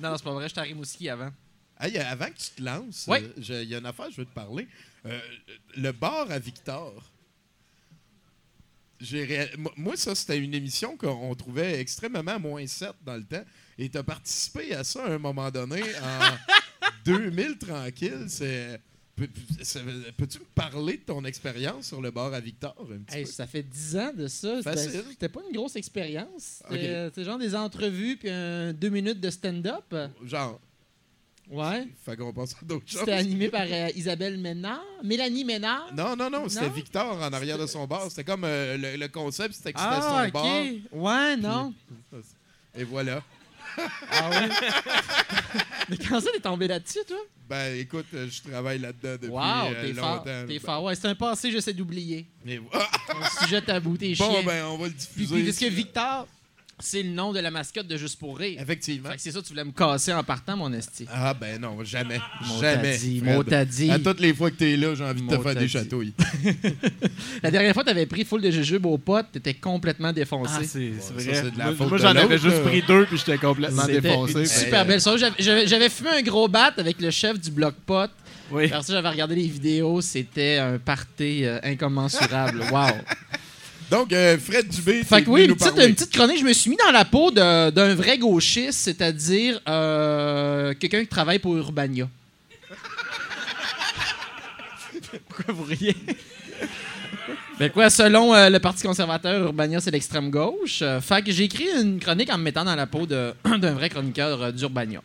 non, 0.00 0.10
non, 0.10 0.16
c'est 0.16 0.24
pas 0.24 0.32
vrai, 0.32 0.48
j'étais 0.48 0.60
à 0.60 0.64
Rimouski 0.64 1.08
avant. 1.08 1.30
Hey, 1.78 1.96
avant 1.98 2.26
que 2.26 2.32
tu 2.38 2.50
te 2.56 2.62
lances, 2.62 3.04
Oui. 3.06 3.18
euh, 3.22 3.28
je- 3.38 3.62
il 3.62 3.68
y 3.68 3.74
a 3.76 3.78
une 3.78 3.86
affaire, 3.86 4.10
je 4.10 4.16
veux 4.16 4.24
te 4.24 4.34
parler. 4.34 4.66
Euh, 5.06 5.20
le 5.76 5.92
bar 5.92 6.26
à 6.30 6.38
Victor. 6.40 6.92
Ré- 9.24 9.50
moi- 9.76 9.96
ça, 9.96 10.14
c'était 10.14 10.38
une 10.38 10.54
émission 10.54 10.96
qu'on 10.96 11.34
trouvait 11.34 11.80
extrêmement 11.80 12.38
moins 12.40 12.66
7 12.66 12.90
dans 13.04 13.16
le 13.16 13.24
temps. 13.24 13.44
Et 13.78 13.88
tu 13.88 13.98
as 13.98 14.02
participé 14.02 14.74
à 14.74 14.84
ça 14.84 15.04
à 15.04 15.10
un 15.12 15.18
moment 15.18 15.50
donné 15.50 15.82
en 15.82 16.86
2000 17.04 17.58
tranquille. 17.58 18.24
C'est. 18.28 18.80
Peux-tu 19.16 20.38
me 20.40 20.44
parler 20.54 20.98
de 20.98 21.02
ton 21.02 21.24
expérience 21.24 21.86
sur 21.86 22.02
le 22.02 22.10
bar 22.10 22.34
à 22.34 22.40
Victor 22.40 22.74
un 22.92 22.98
petit 22.98 23.16
Hey, 23.16 23.24
peu? 23.24 23.30
ça 23.30 23.46
fait 23.46 23.62
10 23.62 23.96
ans 23.96 24.12
de 24.14 24.26
ça. 24.28 24.60
C'était- 24.62 25.28
pas 25.30 25.40
une 25.48 25.56
grosse 25.56 25.76
expérience. 25.76 26.62
C'était 26.70 27.24
genre 27.24 27.38
des 27.38 27.54
entrevues 27.54 28.16
puis 28.18 28.28
un 28.28 28.72
deux 28.74 28.90
minutes 28.90 29.20
de 29.20 29.30
stand-up. 29.30 29.94
Genre. 30.24 30.60
Ouais. 31.50 31.86
Fait 32.04 32.16
qu'on 32.16 32.32
passe 32.32 32.54
à 32.60 32.64
d'autres 32.64 32.88
choses. 32.88 33.00
C'était 33.00 33.12
animé 33.12 33.48
par 33.48 33.66
euh, 33.70 33.88
Isabelle 33.94 34.36
Ménard. 34.38 34.82
Mélanie 35.04 35.44
Ménard? 35.44 35.88
Non, 35.96 36.16
non, 36.16 36.28
non, 36.28 36.48
c'était? 36.48 36.68
Victor 36.68 37.20
en 37.22 37.32
arrière 37.32 37.56
de 37.58 37.66
son 37.66 37.86
bar. 37.86 38.06
C'était 38.10 38.24
comme 38.24 38.42
euh, 38.44 38.76
le, 38.76 38.96
le 38.96 39.08
concept, 39.08 39.54
c'était 39.54 39.72
que 39.72 39.78
c'était 39.78 39.92
Ah, 39.92 40.22
son 40.22 40.26
ok. 40.26 40.32
bar. 40.32 40.54
Ouais, 40.92 41.36
non. 41.36 41.72
Et 42.76 42.84
voilà. 42.84 43.22
Ah 44.10 44.30
ouais? 44.30 44.48
Mais 45.88 45.96
quand 45.98 46.20
ça, 46.20 46.30
t'es 46.32 46.40
tombé 46.40 46.66
là-dessus, 46.66 47.00
toi? 47.06 47.18
Ben, 47.48 47.78
écoute, 47.78 48.06
euh, 48.14 48.26
je 48.28 48.42
travaille 48.50 48.78
là-dedans 48.78 49.12
depuis 49.12 49.28
Wow, 49.28 49.74
t'es 49.82 49.92
longtemps. 49.92 50.24
fort. 50.24 50.24
T'es 50.48 50.58
fort. 50.58 50.82
Ouais, 50.84 50.94
c'est 50.96 51.06
un 51.08 51.14
passé, 51.14 51.52
j'essaie 51.52 51.72
d'oublier. 51.74 52.26
Mais... 52.44 52.58
Un 52.58 53.44
sujet 53.44 53.60
tabou, 53.62 53.96
t'es 53.96 54.14
Bon, 54.14 54.30
chien. 54.32 54.42
ben, 54.44 54.64
on 54.66 54.78
va 54.78 54.86
le 54.88 54.94
diffuser. 54.94 55.34
puis, 55.34 55.44
parce 55.44 55.58
que. 55.58 55.66
Victor, 55.66 56.26
c'est 56.78 57.02
le 57.02 57.10
nom 57.10 57.32
de 57.32 57.40
la 57.40 57.50
mascotte 57.50 57.86
de 57.86 57.96
Juste 57.96 58.18
pour 58.18 58.38
rire. 58.38 58.60
Effectivement. 58.60 59.08
Fait 59.10 59.16
que 59.16 59.22
c'est 59.22 59.30
ça, 59.32 59.40
tu 59.42 59.48
voulais 59.48 59.64
me 59.64 59.72
casser 59.72 60.12
en 60.12 60.22
partant, 60.22 60.56
mon 60.56 60.72
esti. 60.72 61.06
Ah, 61.10 61.32
ben 61.34 61.60
non, 61.60 61.82
jamais. 61.84 62.18
Mot 62.46 62.60
jamais. 62.60 62.98
dit, 62.98 63.22
mot 63.22 63.42
t'a 63.42 63.64
dit. 63.64 63.90
À 63.90 63.98
toutes 63.98 64.20
les 64.20 64.34
fois 64.34 64.50
que 64.50 64.56
t'es 64.56 64.76
là, 64.76 64.94
j'ai 64.94 65.04
envie 65.04 65.22
de 65.22 65.34
te 65.34 65.40
faire 65.42 65.54
des 65.54 65.68
chatouilles. 65.68 66.12
La 67.42 67.50
dernière 67.50 67.74
fois, 67.74 67.84
t'avais 67.84 68.06
pris 68.06 68.24
full 68.24 68.42
de 68.42 68.50
jujubes 68.50 68.86
aux 68.86 68.98
potes, 68.98 69.26
t'étais 69.32 69.54
complètement 69.54 70.12
défoncé. 70.12 70.52
Ah, 70.56 70.60
c'est 70.64 70.92
c'est 71.00 71.14
Ouais, 71.14 71.20
ça, 71.22 71.30
vrai. 71.30 71.34
c'est 71.44 71.50
de 71.52 71.58
la 71.58 71.64
moi, 71.66 71.74
faute 71.76 71.88
moi, 71.88 71.98
de 71.98 72.02
j'en 72.02 72.16
avais 72.16 72.38
juste 72.38 72.62
pris 72.62 72.82
deux, 72.82 73.06
puis 73.06 73.18
j'étais 73.18 73.38
complètement 73.38 73.82
C'était 73.86 74.00
défoncé. 74.00 74.38
une 74.40 74.46
super 74.46 74.84
belle 74.86 75.00
soirée. 75.00 75.18
J'avais- 75.18 75.34
J'avais 75.42 75.66
j'avais 75.66 75.88
fumé 75.88 76.10
un 76.10 76.22
gros 76.22 76.48
bat 76.48 76.72
avec 76.76 77.00
le 77.00 77.10
chef 77.10 77.38
du 77.40 77.50
bloc 77.50 77.74
pot. 77.86 78.10
Oui. 78.50 78.66
Après 78.66 78.82
ça, 78.82 78.92
j'avais 78.92 79.08
regardé 79.08 79.34
les 79.34 79.48
vidéos. 79.48 80.00
C'était 80.00 80.58
un 80.58 80.78
party 80.78 81.44
euh, 81.44 81.58
incommensurable. 81.62 82.62
Wow. 82.72 82.86
Donc, 83.90 84.12
euh, 84.12 84.36
Fred 84.38 84.68
Dubé, 84.68 85.04
Fait 85.04 85.22
que 85.22 85.30
oui, 85.30 85.44
une 85.44 85.54
petite, 85.54 85.68
parler. 85.74 85.86
une 85.88 85.94
petite 85.94 86.12
chronique. 86.12 86.38
Je 86.40 86.44
me 86.44 86.52
suis 86.52 86.70
mis 86.70 86.76
dans 86.76 86.90
la 86.90 87.04
peau 87.04 87.30
de- 87.30 87.70
d'un 87.70 87.94
vrai 87.94 88.18
gauchiste, 88.18 88.80
c'est-à-dire 88.80 89.60
euh, 89.68 90.74
quelqu'un 90.74 91.02
qui 91.02 91.06
travaille 91.08 91.38
pour 91.38 91.56
Urbania. 91.56 92.08
Pourquoi 95.28 95.54
vous 95.54 95.64
riez? 95.64 95.94
Ben 97.58 97.70
quoi, 97.70 97.88
selon 97.88 98.34
euh, 98.34 98.50
le 98.50 98.58
Parti 98.58 98.82
conservateur, 98.86 99.40
Urbania, 99.44 99.80
c'est 99.80 99.90
l'extrême 99.92 100.30
gauche. 100.30 100.80
Euh, 100.82 101.00
fait 101.00 101.22
que 101.24 101.30
j'ai 101.32 101.44
écrit 101.44 101.68
une 101.80 102.00
chronique 102.00 102.30
en 102.30 102.36
me 102.38 102.42
mettant 102.42 102.64
dans 102.64 102.74
la 102.74 102.86
peau 102.86 103.06
de- 103.06 103.32
d'un 103.58 103.72
vrai 103.72 103.88
chroniqueur 103.88 104.42
euh, 104.42 104.52
d'Urbania. 104.52 105.00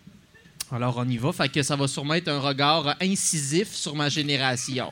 Alors, 0.73 0.95
on 0.97 1.07
y 1.07 1.17
va. 1.17 1.31
Fait 1.33 1.49
que 1.49 1.61
ça 1.63 1.75
va 1.75 1.87
sûrement 1.87 2.13
être 2.15 2.29
un 2.29 2.39
regard 2.39 2.95
incisif 3.01 3.73
sur 3.73 3.93
ma 3.95 4.09
génération. 4.09 4.91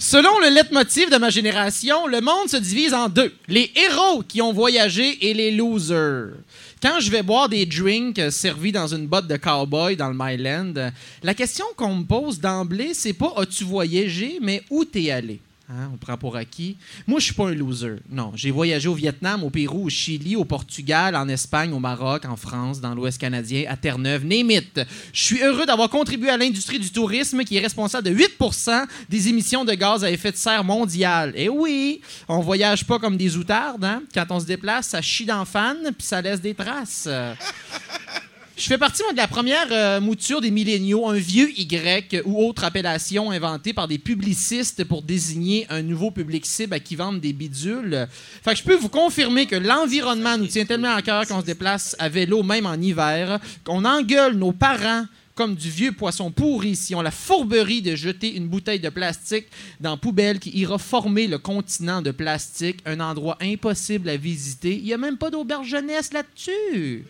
Selon 0.00 0.38
le 0.38 0.50
leitmotiv 0.50 1.10
de 1.10 1.16
ma 1.16 1.28
génération, 1.28 2.06
le 2.06 2.20
monde 2.20 2.48
se 2.48 2.56
divise 2.56 2.94
en 2.94 3.08
deux. 3.08 3.34
Les 3.48 3.72
héros 3.74 4.22
qui 4.22 4.40
ont 4.40 4.52
voyagé 4.52 5.28
et 5.28 5.34
les 5.34 5.50
losers. 5.50 6.34
Quand 6.80 7.00
je 7.00 7.10
vais 7.10 7.24
boire 7.24 7.48
des 7.48 7.66
drinks 7.66 8.20
servis 8.30 8.70
dans 8.70 8.86
une 8.86 9.08
botte 9.08 9.26
de 9.26 9.36
cowboy 9.36 9.96
dans 9.96 10.08
le 10.08 10.16
Myland, 10.16 10.92
la 11.24 11.34
question 11.34 11.64
qu'on 11.76 11.96
me 11.96 12.04
pose 12.04 12.38
d'emblée, 12.38 12.94
c'est 12.94 13.12
pas 13.12 13.34
as-tu 13.38 13.64
voyagé, 13.64 14.38
mais 14.40 14.62
où 14.70 14.84
t'es 14.84 15.10
allé? 15.10 15.40
Hein, 15.70 15.90
on 15.92 15.98
prend 15.98 16.16
pour 16.16 16.34
acquis. 16.34 16.78
Moi, 17.06 17.20
je 17.20 17.26
suis 17.26 17.34
pas 17.34 17.48
un 17.48 17.54
loser. 17.54 17.96
Non, 18.08 18.32
j'ai 18.34 18.50
voyagé 18.50 18.88
au 18.88 18.94
Vietnam, 18.94 19.44
au 19.44 19.50
Pérou, 19.50 19.84
au 19.84 19.88
Chili, 19.90 20.34
au 20.34 20.46
Portugal, 20.46 21.14
en 21.14 21.28
Espagne, 21.28 21.74
au 21.74 21.78
Maroc, 21.78 22.24
en 22.24 22.36
France, 22.36 22.80
dans 22.80 22.94
l'Ouest 22.94 23.20
canadien, 23.20 23.64
à 23.68 23.76
Terre-Neuve, 23.76 24.24
name 24.24 24.50
it. 24.50 24.80
Je 25.12 25.22
suis 25.22 25.42
heureux 25.42 25.66
d'avoir 25.66 25.90
contribué 25.90 26.30
à 26.30 26.38
l'industrie 26.38 26.78
du 26.78 26.90
tourisme 26.90 27.44
qui 27.44 27.58
est 27.58 27.60
responsable 27.60 28.08
de 28.08 28.16
8% 28.16 28.86
des 29.10 29.28
émissions 29.28 29.66
de 29.66 29.74
gaz 29.74 30.04
à 30.04 30.10
effet 30.10 30.32
de 30.32 30.38
serre 30.38 30.64
mondiales. 30.64 31.34
Et 31.36 31.50
oui, 31.50 32.00
on 32.28 32.40
voyage 32.40 32.86
pas 32.86 32.98
comme 32.98 33.18
des 33.18 33.36
outardes. 33.36 33.84
Hein? 33.84 34.02
Quand 34.14 34.24
on 34.30 34.40
se 34.40 34.46
déplace, 34.46 34.88
ça 34.88 35.02
chie 35.02 35.26
dans 35.26 35.44
fan 35.44 35.76
puis 35.82 36.06
ça 36.06 36.22
laisse 36.22 36.40
des 36.40 36.54
traces. 36.54 37.06
Je 38.58 38.66
fais 38.66 38.76
partie 38.76 39.02
de 39.12 39.16
la 39.16 39.28
première 39.28 39.68
euh, 39.70 40.00
mouture 40.00 40.40
des 40.40 40.50
milléniaux, 40.50 41.08
un 41.08 41.14
vieux 41.14 41.48
Y 41.56 42.22
ou 42.24 42.44
autre 42.44 42.64
appellation 42.64 43.30
inventée 43.30 43.72
par 43.72 43.86
des 43.86 43.98
publicistes 43.98 44.82
pour 44.82 45.02
désigner 45.02 45.64
un 45.70 45.80
nouveau 45.80 46.10
public 46.10 46.44
cible 46.44 46.74
à 46.74 46.80
qui 46.80 46.96
vendent 46.96 47.20
des 47.20 47.32
bidules. 47.32 48.08
Fait 48.42 48.54
que 48.54 48.58
je 48.58 48.64
peux 48.64 48.74
vous 48.74 48.88
confirmer 48.88 49.46
que 49.46 49.54
l'environnement 49.54 50.36
nous 50.36 50.48
tient 50.48 50.64
tellement 50.64 50.92
à 50.92 51.02
cœur 51.02 51.24
qu'on 51.28 51.40
se 51.40 51.46
déplace 51.46 51.94
à 52.00 52.08
vélo 52.08 52.42
même 52.42 52.66
en 52.66 52.74
hiver, 52.74 53.38
qu'on 53.62 53.84
engueule 53.84 54.34
nos 54.34 54.50
parents 54.50 55.04
comme 55.36 55.54
du 55.54 55.70
vieux 55.70 55.92
poisson 55.92 56.32
pourri 56.32 56.74
si 56.74 56.96
on 56.96 57.00
la 57.00 57.12
fourberie 57.12 57.80
de 57.80 57.94
jeter 57.94 58.34
une 58.34 58.48
bouteille 58.48 58.80
de 58.80 58.88
plastique 58.88 59.46
dans 59.78 59.96
poubelle 59.96 60.40
qui 60.40 60.50
ira 60.50 60.78
former 60.78 61.28
le 61.28 61.38
continent 61.38 62.02
de 62.02 62.10
plastique, 62.10 62.80
un 62.86 62.98
endroit 62.98 63.38
impossible 63.40 64.08
à 64.08 64.16
visiter. 64.16 64.74
Il 64.76 64.82
n'y 64.82 64.92
a 64.92 64.98
même 64.98 65.16
pas 65.16 65.30
d'auberge 65.30 65.68
jeunesse 65.68 66.12
là-dessus. 66.12 67.04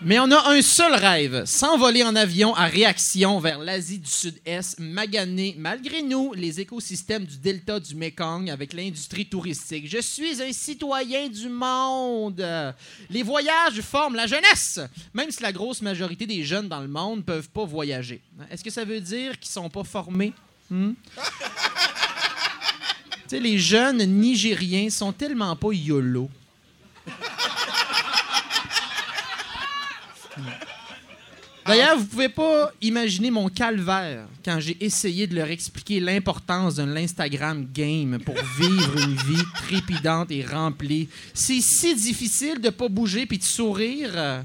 Mais 0.00 0.20
on 0.20 0.30
a 0.30 0.50
un 0.52 0.62
seul 0.62 0.94
rêve, 0.94 1.44
s'envoler 1.44 2.04
en 2.04 2.14
avion 2.14 2.54
à 2.54 2.66
réaction 2.66 3.40
vers 3.40 3.58
l'Asie 3.58 3.98
du 3.98 4.08
Sud-Est, 4.08 4.78
maganer, 4.78 5.56
malgré 5.58 6.02
nous, 6.02 6.32
les 6.34 6.60
écosystèmes 6.60 7.24
du 7.24 7.36
delta 7.38 7.80
du 7.80 7.96
Mekong 7.96 8.48
avec 8.48 8.74
l'industrie 8.74 9.26
touristique. 9.26 9.90
Je 9.90 10.00
suis 10.00 10.40
un 10.40 10.52
citoyen 10.52 11.28
du 11.28 11.48
monde. 11.48 12.46
Les 13.10 13.24
voyages 13.24 13.80
forment 13.80 14.14
la 14.14 14.28
jeunesse, 14.28 14.78
même 15.14 15.32
si 15.32 15.42
la 15.42 15.52
grosse 15.52 15.82
majorité 15.82 16.26
des 16.26 16.44
jeunes 16.44 16.68
dans 16.68 16.80
le 16.80 16.88
monde 16.88 17.18
ne 17.18 17.22
peuvent 17.24 17.48
pas 17.50 17.64
voyager. 17.64 18.22
Est-ce 18.52 18.62
que 18.62 18.70
ça 18.70 18.84
veut 18.84 19.00
dire 19.00 19.36
qu'ils 19.40 19.50
sont 19.50 19.68
pas 19.68 19.82
formés? 19.82 20.32
Hmm? 20.70 20.92
les 23.32 23.58
jeunes 23.58 24.04
Nigériens 24.04 24.90
sont 24.90 25.12
tellement 25.12 25.56
pas 25.56 25.72
YOLO. 25.72 26.30
D'ailleurs, 31.66 31.98
vous 31.98 32.06
pouvez 32.06 32.30
pas 32.30 32.72
imaginer 32.80 33.30
mon 33.30 33.50
calvaire 33.50 34.24
quand 34.42 34.58
j'ai 34.58 34.82
essayé 34.82 35.26
de 35.26 35.34
leur 35.34 35.48
expliquer 35.50 36.00
l'importance 36.00 36.76
d'un 36.76 36.96
Instagram 36.96 37.68
game 37.74 38.18
pour 38.24 38.36
vivre 38.58 38.98
une 38.98 39.14
vie 39.14 39.44
trépidante 39.66 40.30
et 40.30 40.42
remplie. 40.42 41.10
C'est 41.34 41.60
si 41.60 41.94
difficile 41.94 42.62
de 42.62 42.70
pas 42.70 42.88
bouger 42.88 43.26
puis 43.26 43.36
de 43.36 43.44
sourire. 43.44 44.44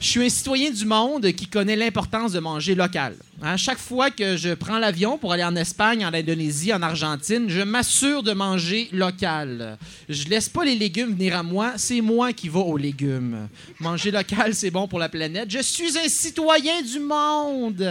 Je 0.00 0.06
suis 0.06 0.24
un 0.24 0.30
citoyen 0.30 0.70
du 0.70 0.86
monde 0.86 1.30
qui 1.32 1.46
connaît 1.46 1.76
l'importance 1.76 2.32
de 2.32 2.40
manger 2.40 2.74
local. 2.74 3.14
Hein, 3.42 3.58
chaque 3.58 3.78
fois 3.78 4.10
que 4.10 4.34
je 4.38 4.54
prends 4.54 4.78
l'avion 4.78 5.18
pour 5.18 5.34
aller 5.34 5.44
en 5.44 5.54
Espagne, 5.54 6.06
en 6.06 6.14
Indonésie, 6.14 6.72
en 6.72 6.80
Argentine, 6.80 7.50
je 7.50 7.60
m'assure 7.60 8.22
de 8.22 8.32
manger 8.32 8.88
local. 8.92 9.76
Je 10.08 10.26
laisse 10.28 10.48
pas 10.48 10.64
les 10.64 10.74
légumes 10.74 11.10
venir 11.10 11.36
à 11.36 11.42
moi, 11.42 11.74
c'est 11.76 12.00
moi 12.00 12.32
qui 12.32 12.48
vais 12.48 12.60
aux 12.60 12.78
légumes. 12.78 13.46
Manger 13.78 14.10
local, 14.10 14.54
c'est 14.54 14.70
bon 14.70 14.88
pour 14.88 14.98
la 14.98 15.10
planète. 15.10 15.50
Je 15.50 15.60
suis 15.60 15.98
un 15.98 16.08
citoyen 16.08 16.80
du 16.80 16.98
monde. 16.98 17.86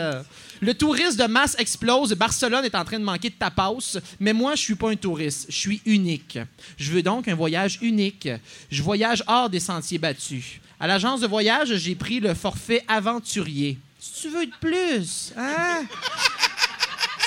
Le 0.62 0.74
tourisme 0.74 1.20
de 1.20 1.28
masse 1.28 1.56
explose. 1.60 2.14
Barcelone 2.16 2.66
est 2.66 2.76
en 2.76 2.86
train 2.86 3.00
de 3.00 3.06
manquer 3.06 3.30
de 3.30 3.36
tapas, 3.36 4.00
mais 4.20 4.34
moi, 4.34 4.56
je 4.56 4.62
suis 4.64 4.76
pas 4.76 4.90
un 4.90 4.96
touriste. 4.96 5.46
Je 5.50 5.58
suis 5.58 5.82
unique. 5.86 6.40
Je 6.76 6.92
veux 6.92 7.04
donc 7.04 7.28
un 7.28 7.36
voyage 7.36 7.78
unique. 7.84 8.28
Je 8.72 8.82
voyage 8.82 9.24
hors 9.28 9.48
des 9.48 9.60
sentiers 9.60 10.00
battus. 10.00 10.60
À 10.80 10.88
l'agence 10.88 11.20
de 11.22 11.28
voyage, 11.28 11.76
j'ai 11.76 11.96
pris 11.96 12.20
le 12.20 12.34
forfait 12.34 12.84
aventurier. 12.88 13.78
Si 14.00 14.22
tu 14.22 14.30
veux 14.30 14.46
de 14.46 14.52
plus, 14.62 15.34
hein? 15.38 15.84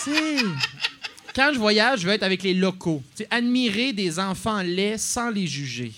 Quand 1.34 1.50
je 1.52 1.58
voyage, 1.58 2.00
je 2.00 2.06
veux 2.06 2.12
être 2.12 2.22
avec 2.22 2.42
les 2.42 2.54
locaux. 2.54 3.02
Tu 3.16 3.22
sais, 3.22 3.28
admirer 3.30 3.92
des 3.92 4.18
enfants 4.18 4.60
laids 4.62 4.98
sans 4.98 5.30
les 5.30 5.46
juger. 5.46 5.92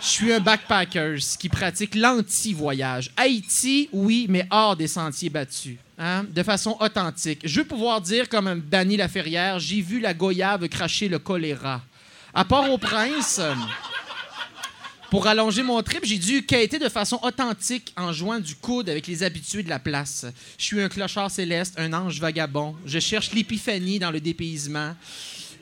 Je 0.00 0.06
suis 0.06 0.32
un 0.32 0.40
backpacker 0.40 1.16
qui 1.38 1.48
pratique 1.48 1.94
l'anti-voyage. 1.94 3.10
Haïti, 3.16 3.88
oui, 3.92 4.26
mais 4.28 4.46
hors 4.50 4.76
des 4.76 4.86
sentiers 4.86 5.30
battus. 5.30 5.76
hein, 5.98 6.24
De 6.28 6.42
façon 6.42 6.76
authentique. 6.78 7.40
Je 7.42 7.60
veux 7.60 7.66
pouvoir 7.66 8.02
dire, 8.02 8.28
comme 8.28 8.46
un 8.46 8.56
Danny 8.56 8.98
Laferrière, 8.98 9.58
j'ai 9.58 9.80
vu 9.80 10.00
la 10.00 10.12
goyave 10.12 10.68
cracher 10.68 11.08
le 11.08 11.18
choléra. 11.18 11.80
À 12.34 12.44
Port-au-Prince, 12.44 13.40
pour 15.10 15.26
allonger 15.26 15.62
mon 15.62 15.82
trip, 15.82 16.04
j'ai 16.04 16.18
dû 16.18 16.44
quêter 16.44 16.78
de 16.78 16.88
façon 16.88 17.18
authentique 17.22 17.92
en 17.96 18.12
jouant 18.12 18.40
du 18.40 18.54
coude 18.54 18.88
avec 18.88 19.06
les 19.06 19.22
habitués 19.22 19.62
de 19.62 19.68
la 19.68 19.78
place. 19.78 20.26
Je 20.58 20.64
suis 20.64 20.80
un 20.80 20.88
clochard 20.88 21.30
céleste, 21.30 21.74
un 21.78 21.92
ange 21.92 22.20
vagabond. 22.20 22.74
Je 22.86 22.98
cherche 22.98 23.32
l'épiphanie 23.32 23.98
dans 23.98 24.10
le 24.10 24.20
dépaysement. 24.20 24.94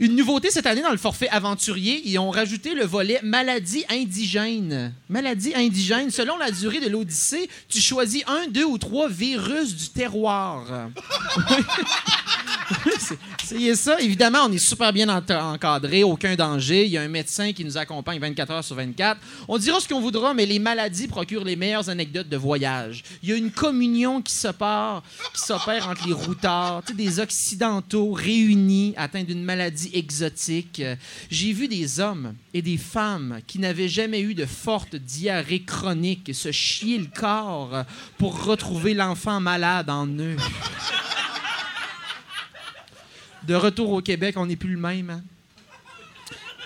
Une 0.01 0.17
nouveauté 0.17 0.51
cette 0.51 0.67
année 0.67 0.83
dans 0.83 0.91
le 0.91 0.97
forfait 0.97 1.29
aventurier, 1.29 2.03
ils 2.05 2.19
ont 2.19 2.31
rajouté 2.31 2.75
le 2.75 2.85
volet 2.85 3.21
maladie 3.23 3.85
indigène. 3.91 4.93
Maladie 5.09 5.55
indigène, 5.55 6.11
selon 6.11 6.37
la 6.39 6.51
durée 6.51 6.81
de 6.81 6.89
l'Odyssée, 6.89 7.49
tu 7.69 7.81
choisis 7.81 8.23
un, 8.27 8.49
deux 8.49 8.65
ou 8.65 8.79
trois 8.79 9.09
virus 9.09 9.77
du 9.77 9.89
terroir. 9.91 10.65
Essayez 13.43 13.75
ça. 13.75 14.01
Évidemment, 14.01 14.47
on 14.47 14.53
est 14.53 14.59
super 14.59 14.93
bien 14.93 15.09
encadré, 15.09 16.03
aucun 16.03 16.35
danger. 16.35 16.85
Il 16.85 16.91
y 16.91 16.99
a 16.99 17.03
un 17.03 17.09
médecin 17.09 17.53
qui 17.53 17.65
nous 17.65 17.77
accompagne 17.77 18.19
24 18.21 18.51
heures 18.51 18.65
sur 18.65 18.77
24. 18.77 19.21
On 19.49 19.59
dira 19.59 19.81
ce 19.81 19.89
qu'on 19.89 20.01
voudra, 20.01 20.35
mais 20.35 20.47
les 20.47 20.59
maladies 20.59 21.09
procurent 21.09 21.45
les 21.45 21.57
meilleures 21.57 21.89
anecdotes 21.89 22.29
de 22.29 22.37
voyage. 22.37 23.03
Il 23.23 23.29
y 23.29 23.33
a 23.33 23.37
une 23.37 23.51
communion 23.51 24.23
qui 24.23 24.35
s'opère, 24.35 25.03
entre 25.89 26.07
les 26.07 26.13
routards, 26.13 26.83
des 26.95 27.21
occidentaux 27.21 28.13
réunis 28.13 28.95
atteints 28.97 29.25
d'une 29.25 29.43
maladie 29.43 29.82
exotique. 29.95 30.81
Euh, 30.81 30.97
J'ai 31.31 31.53
vu 31.53 31.69
des 31.69 32.01
hommes 32.01 32.35
et 32.55 32.63
des 32.63 32.77
femmes 32.79 33.41
qui 33.47 33.59
n'avaient 33.59 33.89
jamais 33.89 34.21
eu 34.21 34.35
de 34.35 34.47
forte 34.47 34.97
diarrhée 34.97 35.63
chronique 35.63 36.35
se 36.35 36.51
chier 36.53 36.99
le 36.99 37.07
corps 37.07 37.75
euh, 37.75 37.83
pour 38.19 38.45
retrouver 38.45 38.95
l'enfant 38.95 39.41
malade 39.41 39.91
en 39.91 40.07
eux. 40.07 40.37
De 43.45 43.55
retour 43.55 43.91
au 43.91 44.01
Québec, 44.01 44.37
on 44.39 44.47
n'est 44.47 44.57
plus 44.57 44.71
le 44.75 44.79
même. 44.79 45.11
hein? 45.11 45.23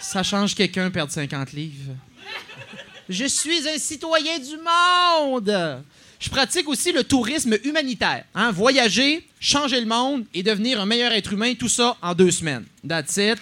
Ça 0.00 0.22
change 0.22 0.54
quelqu'un 0.54 0.90
perdre 0.90 1.10
50 1.12 1.52
livres. 1.52 1.92
Je 3.08 3.24
suis 3.24 3.66
un 3.68 3.78
citoyen 3.78 4.38
du 4.38 4.56
monde. 4.58 5.82
Je 6.18 6.30
pratique 6.30 6.68
aussi 6.68 6.92
le 6.92 7.04
tourisme 7.04 7.56
humanitaire. 7.64 8.24
hein. 8.34 8.50
Voyager, 8.50 9.26
changer 9.38 9.80
le 9.80 9.86
monde 9.86 10.24
et 10.32 10.42
devenir 10.42 10.80
un 10.80 10.86
meilleur 10.86 11.12
être 11.12 11.32
humain, 11.32 11.54
tout 11.54 11.68
ça 11.68 11.96
en 12.02 12.14
deux 12.14 12.30
semaines. 12.30 12.64
That's 12.88 13.16
it. 13.18 13.40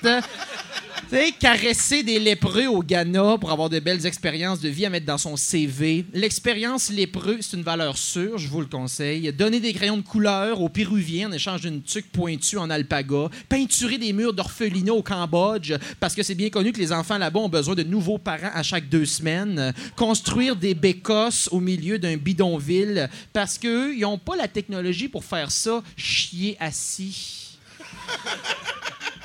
Caresser 1.39 2.03
des 2.03 2.19
lépreux 2.19 2.67
au 2.67 2.83
Ghana 2.83 3.39
pour 3.39 3.53
avoir 3.53 3.71
de 3.71 3.79
belles 3.79 4.05
expériences 4.05 4.59
de 4.59 4.69
vie 4.69 4.85
à 4.85 4.91
mettre 4.91 5.07
dans 5.07 5.17
son 5.17 5.37
CV. 5.37 6.05
L'expérience 6.12 6.91
lépreux, 6.91 7.39
c'est 7.41 7.57
une 7.57 7.62
valeur 7.62 7.97
sûre, 7.97 8.37
je 8.37 8.49
vous 8.49 8.61
le 8.61 8.67
conseille. 8.67 9.33
Donner 9.33 9.61
des 9.61 9.73
crayons 9.73 9.97
de 9.97 10.03
couleur 10.03 10.61
aux 10.61 10.69
Péruviens 10.69 11.28
en 11.28 11.32
échange 11.32 11.61
d'une 11.61 11.82
tuque 11.82 12.11
pointue 12.11 12.59
en 12.59 12.69
alpaga. 12.69 13.28
Peinturer 13.49 13.99
des 13.99 14.12
murs 14.12 14.32
d'orphelinat 14.32 14.93
au 14.93 15.03
Cambodge, 15.03 15.74
parce 16.01 16.16
que 16.16 16.24
c'est 16.24 16.35
bien 16.35 16.51
connu 16.51 16.73
que 16.73 16.81
les 16.81 16.91
enfants 16.91 17.19
là-bas 17.19 17.41
ont 17.41 17.49
besoin 17.49 17.77
de 17.77 17.85
nouveaux 17.85 18.19
parents 18.19 18.51
à 18.53 18.65
chaque 18.65 18.89
deux 18.89 19.07
semaines. 19.07 19.73
Construire 19.95 20.57
des 20.57 20.74
bécosses 20.74 21.49
au 21.53 21.61
milieu 21.61 22.01
d'un 22.01 22.16
bidonville, 22.16 23.09
parce 23.32 23.57
qu'eux, 23.57 23.95
ils 23.95 24.01
n'ont 24.01 24.19
pas 24.19 24.35
la 24.35 24.49
technologie 24.49 25.09
pour 25.09 25.24
faire 25.24 25.53
ça, 25.53 25.81
chier 25.97 26.57
assis. 26.59 27.57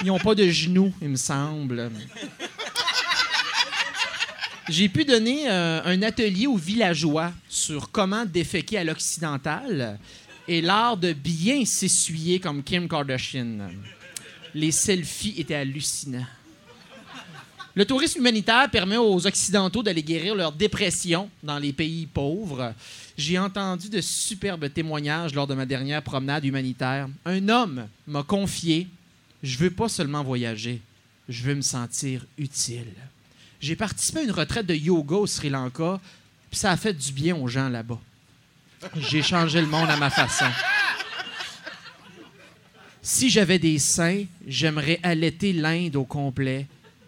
Ils 0.02 0.08
n'ont 0.08 0.20
pas 0.20 0.36
de 0.36 0.48
genoux, 0.50 0.94
il 1.02 1.10
me 1.10 1.16
semble. 1.18 1.92
J'ai 4.70 4.88
pu 4.88 5.04
donner 5.04 5.50
euh, 5.50 5.82
un 5.84 6.02
atelier 6.04 6.48
aux 6.48 6.56
villageois 6.56 7.34
sur 7.50 7.92
comment 7.92 8.26
déféquer 8.26 8.78
à 8.78 8.84
l'occidental 8.84 10.00
et 10.48 10.62
l'art 10.62 10.96
de 10.96 11.12
bien 11.12 11.66
s'essuyer 11.66 12.40
comme 12.40 12.64
Kim 12.64 12.88
Kardashian. 12.88 13.70
Les 14.54 14.72
selfies 14.72 15.36
étaient 15.38 15.56
hallucinants. 15.56 16.26
Le 17.76 17.86
tourisme 17.86 18.20
humanitaire 18.20 18.70
permet 18.70 18.98
aux 18.98 19.26
Occidentaux 19.26 19.84
d'aller 19.84 20.04
guérir 20.04 20.36
leur 20.36 20.52
dépression 20.52 21.30
dans 21.44 21.60
les 21.60 21.72
pays 21.72 22.08
pauvres. 22.08 22.74
J'ai 23.18 23.38
entendu 23.38 23.90
de 23.90 24.02
superbes 24.02 24.72
témoignages 24.74 25.34
lors 25.34 25.48
de 25.48 25.54
ma 25.54 25.66
dernière 25.66 26.02
promenade 26.02 26.46
humanitaire. 26.46 27.08
Un 27.26 27.48
homme 27.48 27.88
m'a 28.08 28.24
confié 28.24 28.88
Je 29.41 29.57
veux 29.57 29.72
pas 29.72 29.90
seulement 29.90 30.24
voyager, 30.24 30.82
je 31.28 31.44
veux 31.44 31.56
me 31.56 31.61
sentir 31.61 32.26
utile. 32.38 32.94
J'ai 33.61 33.76
participé 33.76 34.20
à 34.20 34.24
une 34.24 34.32
retraite 34.32 34.66
de 34.66 34.76
yoga 34.76 35.16
au 35.16 35.28
Sri 35.28 35.49
Lanka, 35.49 35.99
puis 36.49 36.60
ça 36.60 36.72
a 36.72 36.78
fait 36.78 36.94
du 36.94 37.11
bien 37.11 37.36
aux 37.36 37.48
gens 37.48 37.70
là-bas. 37.70 37.99
J'ai 38.95 39.22
changé 39.22 39.60
le 39.61 39.68
monde 39.68 39.90
à 39.90 39.98
ma 39.98 40.10
façon. 40.10 40.49
Si 43.02 43.30
j'avais 43.30 43.60
des 43.60 43.80
seins, 43.80 44.26
j'aimerais 44.48 44.99
allaiter 45.03 45.53
l'Inde 45.53 45.95
au 45.95 46.03
complet, 46.03 46.68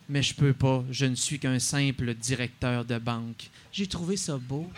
mais 0.09 0.23
je 0.23 0.33
peux 0.33 0.53
pas. 0.53 0.83
Je 0.89 1.05
ne 1.05 1.15
suis 1.15 1.39
qu'un 1.39 1.59
simple 1.59 2.13
directeur 2.13 2.85
de 2.85 2.97
banque. 2.97 3.49
J'ai 3.71 3.87
trouvé 3.87 4.17
ça 4.17 4.37
beau. 4.37 4.69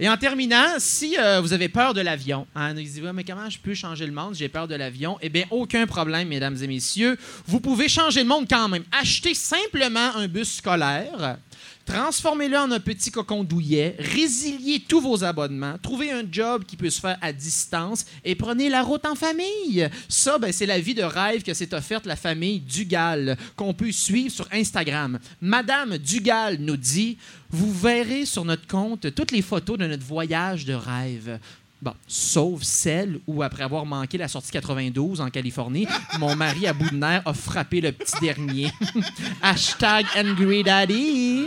Et 0.00 0.08
en 0.08 0.16
terminant, 0.16 0.74
si 0.78 1.16
euh, 1.18 1.40
vous 1.40 1.52
avez 1.52 1.68
peur 1.68 1.94
de 1.94 2.00
l'avion, 2.00 2.48
hein, 2.56 2.74
vous 2.74 2.80
dites, 2.80 3.02
mais 3.14 3.22
comment 3.22 3.48
je 3.48 3.58
peux 3.58 3.74
changer 3.74 4.06
le 4.06 4.12
monde? 4.12 4.34
J'ai 4.34 4.48
peur 4.48 4.66
de 4.66 4.74
l'avion. 4.74 5.18
Eh 5.22 5.28
bien, 5.28 5.44
aucun 5.50 5.86
problème, 5.86 6.26
mesdames 6.26 6.56
et 6.60 6.66
messieurs. 6.66 7.16
Vous 7.46 7.60
pouvez 7.60 7.88
changer 7.88 8.22
le 8.22 8.28
monde 8.28 8.46
quand 8.50 8.68
même. 8.68 8.82
Achetez 8.90 9.34
simplement 9.34 10.16
un 10.16 10.26
bus 10.26 10.56
scolaire. 10.56 11.38
Transformez-le 11.84 12.56
en 12.56 12.70
un 12.70 12.80
petit 12.80 13.10
cocon 13.10 13.44
douillet, 13.44 13.94
résiliez 13.98 14.80
tous 14.80 15.00
vos 15.00 15.22
abonnements, 15.22 15.76
trouvez 15.82 16.10
un 16.10 16.24
job 16.30 16.64
qui 16.64 16.76
peut 16.76 16.88
se 16.88 17.00
faire 17.00 17.18
à 17.20 17.32
distance 17.32 18.06
et 18.24 18.34
prenez 18.34 18.70
la 18.70 18.82
route 18.82 19.04
en 19.04 19.14
famille. 19.14 19.88
Ça, 20.08 20.38
ben, 20.38 20.50
c'est 20.50 20.66
la 20.66 20.80
vie 20.80 20.94
de 20.94 21.02
rêve 21.02 21.42
que 21.42 21.52
s'est 21.52 21.74
offerte 21.74 22.06
la 22.06 22.16
famille 22.16 22.60
Dugal, 22.60 23.36
qu'on 23.54 23.74
peut 23.74 23.92
suivre 23.92 24.32
sur 24.32 24.48
Instagram. 24.50 25.18
Madame 25.42 25.98
Dugal 25.98 26.56
nous 26.58 26.78
dit 26.78 27.18
Vous 27.50 27.72
verrez 27.72 28.24
sur 28.24 28.46
notre 28.46 28.66
compte 28.66 29.14
toutes 29.14 29.30
les 29.30 29.42
photos 29.42 29.76
de 29.76 29.86
notre 29.86 30.04
voyage 30.04 30.64
de 30.64 30.74
rêve. 30.74 31.38
Bon, 31.82 31.92
sauf 32.08 32.62
celle 32.62 33.20
où, 33.26 33.42
après 33.42 33.62
avoir 33.62 33.84
manqué 33.84 34.16
la 34.16 34.26
sortie 34.26 34.50
92 34.52 35.20
en 35.20 35.28
Californie, 35.28 35.86
mon 36.18 36.34
mari 36.34 36.66
à 36.66 36.72
bout 36.72 36.88
de 36.88 36.96
nerfs 36.96 37.20
a 37.26 37.34
frappé 37.34 37.82
le 37.82 37.92
petit 37.92 38.18
dernier. 38.22 38.72
Hashtag 39.42 40.06
Angry 40.16 40.62
Daddy 40.62 41.44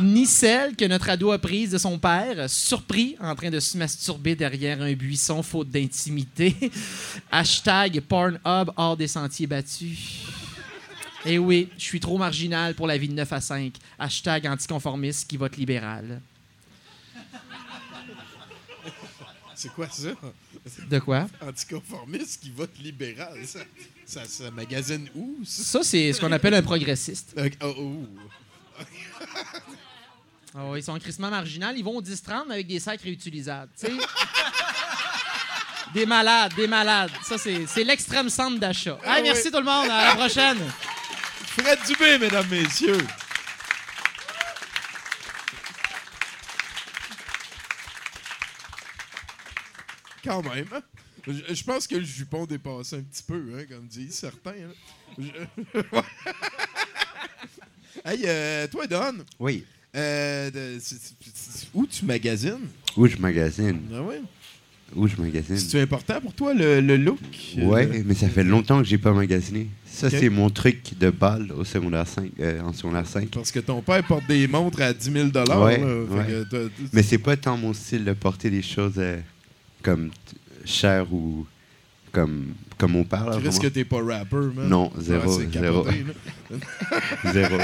ni 0.00 0.26
celle 0.26 0.74
que 0.74 0.84
notre 0.84 1.08
ado 1.08 1.30
a 1.30 1.38
prise 1.38 1.70
de 1.70 1.78
son 1.78 1.98
père, 1.98 2.48
surpris 2.50 3.16
en 3.20 3.34
train 3.34 3.50
de 3.50 3.60
se 3.60 3.76
masturber 3.78 4.34
derrière 4.34 4.82
un 4.82 4.92
buisson 4.92 5.42
faute 5.42 5.70
d'intimité. 5.70 6.54
Hashtag 7.30 8.00
Pornhub 8.00 8.70
hors 8.76 8.96
des 8.96 9.08
sentiers 9.08 9.46
battus. 9.46 10.24
Eh 11.24 11.38
oui, 11.38 11.68
je 11.78 11.84
suis 11.84 12.00
trop 12.00 12.18
marginal 12.18 12.74
pour 12.74 12.86
la 12.86 12.98
vie 12.98 13.08
de 13.08 13.14
9 13.14 13.32
à 13.32 13.40
5. 13.40 13.72
Hashtag 13.98 14.46
anticonformiste 14.46 15.28
qui 15.28 15.36
vote 15.36 15.56
libéral. 15.56 16.20
C'est 19.54 19.72
quoi 19.72 19.88
ça? 19.88 20.08
De 20.90 20.98
quoi? 20.98 21.26
Anticonformiste 21.40 22.42
qui 22.42 22.50
vote 22.50 22.76
libéral. 22.82 23.38
Ça, 23.46 23.60
ça, 24.04 24.24
ça 24.26 24.50
magasine 24.50 25.08
où? 25.14 25.38
ça? 25.44 25.62
Ça, 25.62 25.82
c'est 25.82 26.12
ce 26.12 26.20
qu'on 26.20 26.32
appelle 26.32 26.54
un 26.54 26.62
progressiste. 26.62 27.34
Oh, 27.62 27.74
oh. 27.78 28.06
Ah 30.56 30.66
ouais, 30.66 30.80
ils 30.80 30.84
sont 30.84 30.98
crissement 30.98 31.30
marginal. 31.30 31.76
Ils 31.76 31.84
vont 31.84 31.96
au 31.96 32.02
10-30 32.02 32.44
mais 32.48 32.54
avec 32.54 32.66
des 32.66 32.80
sacs 32.80 33.00
réutilisables. 33.02 33.72
tu 33.78 33.86
sais. 33.86 33.92
des 35.94 36.06
malades, 36.06 36.54
des 36.54 36.66
malades. 36.68 37.10
Ça, 37.24 37.38
c'est 37.38 37.84
l'extrême 37.84 38.28
centre 38.28 38.58
d'achat. 38.58 38.98
Ah 39.04 39.18
Hey, 39.18 39.22
merci 39.24 39.42
oui. 39.46 39.50
tout 39.52 39.58
le 39.58 39.64
monde. 39.64 39.88
À 39.90 40.08
la 40.10 40.16
prochaine. 40.16 40.58
Fred 41.46 41.78
Dubé, 41.86 42.18
mesdames, 42.18 42.46
messieurs. 42.48 42.98
Quand 50.24 50.42
même. 50.42 50.66
hein? 50.72 50.82
Je, 51.26 51.54
je 51.54 51.64
pense 51.64 51.86
que 51.86 51.96
le 51.96 52.04
jupon 52.04 52.46
dépasse 52.46 52.92
un 52.94 53.02
petit 53.02 53.22
peu, 53.22 53.52
hein, 53.58 53.64
comme 53.68 53.86
disent 53.86 54.14
certains. 54.18 54.52
hein. 54.52 54.72
Je- 55.18 55.82
hey, 58.04 58.22
euh, 58.26 58.66
toi, 58.68 58.86
Don. 58.86 59.16
Oui. 59.38 59.64
Euh, 59.94 60.50
de- 60.50 60.78
où 61.74 61.86
tu 61.86 62.04
magasines? 62.04 62.58
Où 62.96 63.06
je 63.06 63.16
magasine? 63.16 63.80
Ah 63.94 64.02
ouais? 64.02 64.20
Où 64.94 65.08
je 65.08 65.16
magasine? 65.16 65.56
C'est 65.56 65.80
important 65.80 66.20
pour 66.20 66.32
toi, 66.34 66.54
le, 66.54 66.80
le 66.80 66.96
look? 66.96 67.18
Ouais, 67.56 67.86
Euh, 67.86 68.02
mais 68.04 68.14
ça 68.14 68.28
fait 68.28 68.44
longtemps 68.44 68.78
que 68.80 68.84
j'ai 68.88 68.98
pas 68.98 69.12
magasiné. 69.12 69.66
Ça, 69.86 70.06
Ok. 70.08 70.14
c'est 70.18 70.28
mon 70.28 70.50
truc 70.50 70.98
de 70.98 71.10
balle 71.10 71.50
au 71.52 71.64
secondaire 71.64 72.06
5, 72.06 72.30
euh, 72.40 72.60
en 72.60 72.72
secondaire 72.72 73.06
5. 73.06 73.28
Parce 73.30 73.50
que 73.50 73.60
ton 73.60 73.80
père 73.82 74.04
porte 74.04 74.26
des 74.28 74.46
montres 74.46 74.82
à 74.82 74.92
10 74.92 75.10
000 75.12 75.26
Ouais, 75.26 75.32
là. 75.46 75.58
ouais. 75.60 75.76
Fait 75.78 76.30
que 76.30 76.42
t'as- 76.44 76.58
t'as- 76.68 76.68
Mais 76.92 77.02
c'est 77.02 77.18
pas 77.18 77.36
tant 77.36 77.56
mon 77.56 77.72
style 77.72 78.04
de 78.04 78.12
porter 78.12 78.50
des 78.50 78.62
choses 78.62 78.94
euh, 78.98 79.18
comme 79.82 80.10
t- 80.10 80.36
chères 80.64 81.12
ou 81.12 81.46
comme, 82.14 82.54
là, 82.88 83.36
Tu 83.38 83.46
risques 83.46 83.62
que 83.62 83.66
t'es 83.66 83.84
pas 83.84 84.02
rapper, 84.02 84.36
man. 84.54 84.68
Non, 84.68 84.92
zéro, 84.98 85.36
Ouais, 85.36 85.46
c'est 85.52 85.58
zéro. 85.60 85.82
capoté, 85.82 86.04
là. 86.06 86.12
Zéro. 87.32 87.56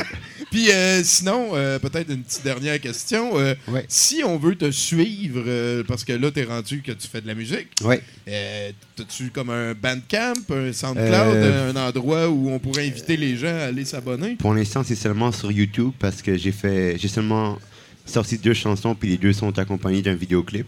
Puis 0.50 0.70
euh, 0.70 1.02
sinon, 1.04 1.50
euh, 1.54 1.78
peut-être 1.78 2.10
une 2.10 2.22
petite 2.22 2.42
dernière 2.42 2.80
question. 2.80 3.38
Euh, 3.38 3.54
Si 3.88 4.22
on 4.24 4.36
veut 4.36 4.56
te 4.56 4.70
suivre, 4.70 5.82
parce 5.82 6.04
que 6.04 6.12
là, 6.12 6.30
t'es 6.30 6.44
rendu 6.44 6.82
que 6.82 6.92
tu 6.92 7.06
fais 7.06 7.20
de 7.20 7.26
la 7.26 7.34
musique, 7.34 7.68
euh, 8.28 8.70
t'as-tu 8.96 9.30
comme 9.30 9.50
un 9.50 9.74
Bandcamp, 9.74 10.34
un 10.50 10.72
SoundCloud, 10.72 11.36
un 11.36 11.76
endroit 11.76 12.28
où 12.28 12.50
on 12.50 12.58
pourrait 12.58 12.86
inviter 12.88 13.16
les 13.16 13.36
gens 13.36 13.54
à 13.54 13.66
aller 13.66 13.84
s'abonner? 13.84 14.36
Pour 14.36 14.54
l'instant, 14.54 14.82
c'est 14.82 14.96
seulement 14.96 15.30
sur 15.32 15.52
YouTube 15.52 15.92
parce 15.98 16.20
que 16.22 16.36
j'ai 16.36 16.52
fait, 16.52 16.96
j'ai 16.98 17.08
seulement 17.08 17.58
sorti 18.06 18.38
deux 18.38 18.54
chansons 18.54 18.94
puis 18.94 19.10
les 19.10 19.18
deux 19.18 19.32
sont 19.32 19.56
accompagnés 19.58 20.02
d'un 20.02 20.14
vidéoclip. 20.14 20.66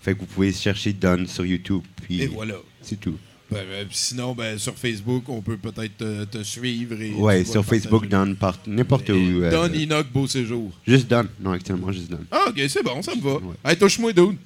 Fait 0.00 0.14
que 0.14 0.20
vous 0.20 0.26
pouvez 0.26 0.52
chercher 0.52 0.92
Don 0.92 1.26
sur 1.26 1.44
YouTube 1.44 1.82
puis 2.02 2.22
Et 2.22 2.26
voilà. 2.28 2.54
C'est 2.88 3.00
tout. 3.00 3.16
Ben, 3.50 3.64
ben, 3.66 3.86
sinon, 3.90 4.34
ben, 4.34 4.58
sur 4.58 4.74
Facebook, 4.76 5.24
on 5.28 5.40
peut 5.40 5.56
peut-être 5.56 5.96
te, 5.96 6.24
te 6.24 6.42
suivre. 6.42 6.96
Ouais, 7.18 7.42
vas 7.42 7.52
sur. 7.52 7.64
Facebook, 7.64 8.06
Don, 8.06 8.36
n'importe 8.66 9.08
où. 9.08 9.14
euh, 9.14 9.50
Don 9.50 9.72
Enoch 9.74 10.06
Beau 10.12 10.26
Séjour. 10.26 10.70
Juste 10.86 11.08
Don. 11.08 11.26
Non, 11.40 11.52
actuellement, 11.52 11.90
juste 11.90 12.10
Don. 12.10 12.20
Ah, 12.30 12.46
ok, 12.48 12.60
c'est 12.68 12.82
bon, 12.84 13.00
ça 13.00 13.14
me 13.14 13.22
va. 13.22 13.38
Hey, 13.64 13.76
touche-moi, 13.78 14.12
dude. 14.12 14.36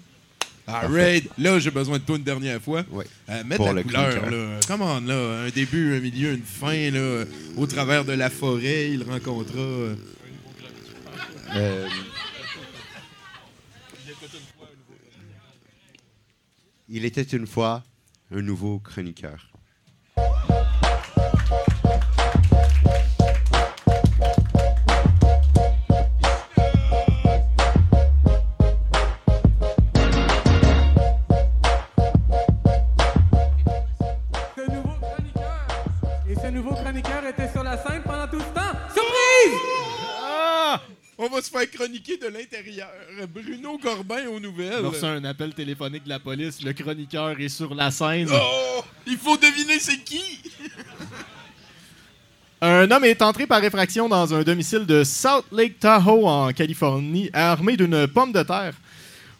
Alright, 0.64 1.28
là, 1.39 1.59
j'ai 1.59 1.73
besoin 1.73 1.98
de 1.98 2.05
toi 2.05 2.16
une 2.16 2.23
dernière 2.23 2.62
fois. 2.62 2.85
Euh, 3.28 3.43
mets 3.44 3.56
Pour 3.56 3.66
la 3.66 3.73
le 3.73 3.82
couleur, 3.82 4.31
là. 4.31 4.60
Come 4.69 4.82
on, 4.82 5.01
là. 5.01 5.43
Un 5.47 5.51
début, 5.51 5.97
un 5.97 6.01
milieu, 6.01 6.35
une 6.35 6.43
fin, 6.44 6.90
là. 6.93 7.24
Au 7.56 7.66
travers 7.66 8.05
de 8.05 8.12
la 8.12 8.31
forêt, 8.31 8.90
il 8.93 9.02
rencontra. 9.02 9.59
euh, 9.59 9.94
Euh, 11.56 11.86
Il 16.89 17.05
était 17.05 17.23
une 17.23 17.47
fois 17.47 17.82
un 18.35 18.41
nouveau 18.41 18.79
chroniqueur. 18.79 19.53
Va 41.43 41.44
se 41.44 41.51
faire 41.51 41.70
chroniquer 41.70 42.16
de 42.16 42.27
l'intérieur. 42.27 42.89
Bruno 43.32 43.78
Corbin 43.78 44.27
aux 44.28 44.40
nouvelles. 44.40 44.85
On 44.85 44.90
reçu 44.90 45.05
un 45.05 45.24
appel 45.24 45.52
téléphonique 45.55 46.05
de 46.05 46.09
la 46.09 46.19
police. 46.19 46.62
Le 46.62 46.73
chroniqueur 46.73 47.39
est 47.40 47.48
sur 47.48 47.74
la 47.74 47.90
scène. 47.90 48.28
Oh! 48.32 48.85
Il 49.06 49.16
faut 49.16 49.36
deviner 49.36 49.78
c'est 49.78 49.98
qui! 50.05 50.40
Un 52.60 52.89
homme 52.90 53.05
est 53.05 53.23
entré 53.23 53.47
par 53.47 53.62
effraction 53.64 54.09
dans 54.09 54.32
un 54.32 54.43
domicile 54.43 54.86
de 54.86 55.02
South 55.02 55.47
Lake 55.51 55.81
Tahoe 55.81 56.27
en 56.27 56.52
Californie, 56.52 57.28
armé 57.32 57.77
d'une 57.77 58.06
pomme 58.06 58.31
de 58.31 58.44
terre. 58.44 58.74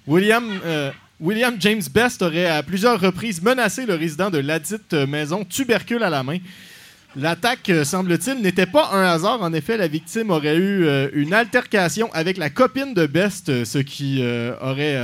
William, 0.09 0.45
euh, 0.65 0.91
William 1.21 1.55
James 1.61 1.83
Best 1.95 2.21
aurait 2.23 2.47
à 2.47 2.65
plusieurs 2.65 3.01
reprises 3.01 3.41
menacé 3.41 3.87
le 3.87 3.95
résident 3.95 4.29
de 4.29 4.39
ladite 4.39 4.93
maison, 4.95 5.45
tubercule 5.45 6.03
à 6.03 6.11
la 6.11 6.25
main. 6.25 6.39
L'attaque, 7.15 7.69
euh, 7.69 7.85
semble-t-il, 7.85 8.41
n'était 8.41 8.67
pas 8.67 8.91
un 8.93 9.05
hasard. 9.05 9.43
En 9.43 9.53
effet, 9.53 9.77
la 9.77 9.87
victime 9.87 10.31
aurait 10.31 10.57
eu 10.57 10.87
euh, 10.87 11.11
une 11.13 11.35
altercation 11.35 12.11
avec 12.15 12.39
la 12.39 12.49
copine 12.49 12.95
de 12.95 13.05
Best, 13.05 13.51
euh, 13.51 13.67
ce 13.67 13.79
qui 13.79 14.25
aurait 14.63 14.99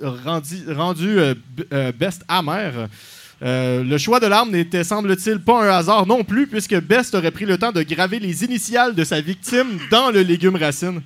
rendu, 0.00 1.18
Best 1.98 2.24
amer. 2.28 2.88
Le 3.42 3.98
choix 3.98 4.20
de 4.20 4.26
l'arme 4.26 4.50
n'était, 4.52 4.84
semble-t-il, 4.84 5.38
pas 5.38 5.64
un 5.64 5.68
hasard 5.68 6.06
non 6.06 6.24
plus, 6.24 6.46
puisque 6.46 6.80
Best 6.80 7.14
aurait 7.14 7.30
pris 7.30 7.44
le 7.44 7.58
temps 7.58 7.72
de 7.72 7.82
graver 7.82 8.18
les 8.18 8.44
initiales 8.44 8.94
de 8.94 9.04
sa 9.04 9.20
victime 9.20 9.78
dans 9.90 10.10
le 10.10 10.22
légume 10.22 10.56
racine. 10.56 11.02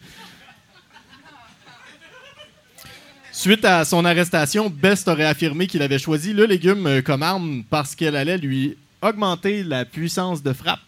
Suite 3.32 3.64
à 3.64 3.84
son 3.84 4.04
arrestation, 4.04 4.70
Best 4.70 5.08
aurait 5.08 5.26
affirmé 5.26 5.66
qu'il 5.66 5.82
avait 5.82 5.98
choisi 5.98 6.32
le 6.32 6.44
légume 6.44 7.02
comme 7.02 7.22
arme 7.22 7.64
parce 7.68 7.94
qu'elle 7.94 8.16
allait 8.16 8.38
lui 8.38 8.76
augmenter 9.02 9.62
la 9.64 9.84
puissance 9.84 10.42
de 10.42 10.52
frappe. 10.52 10.80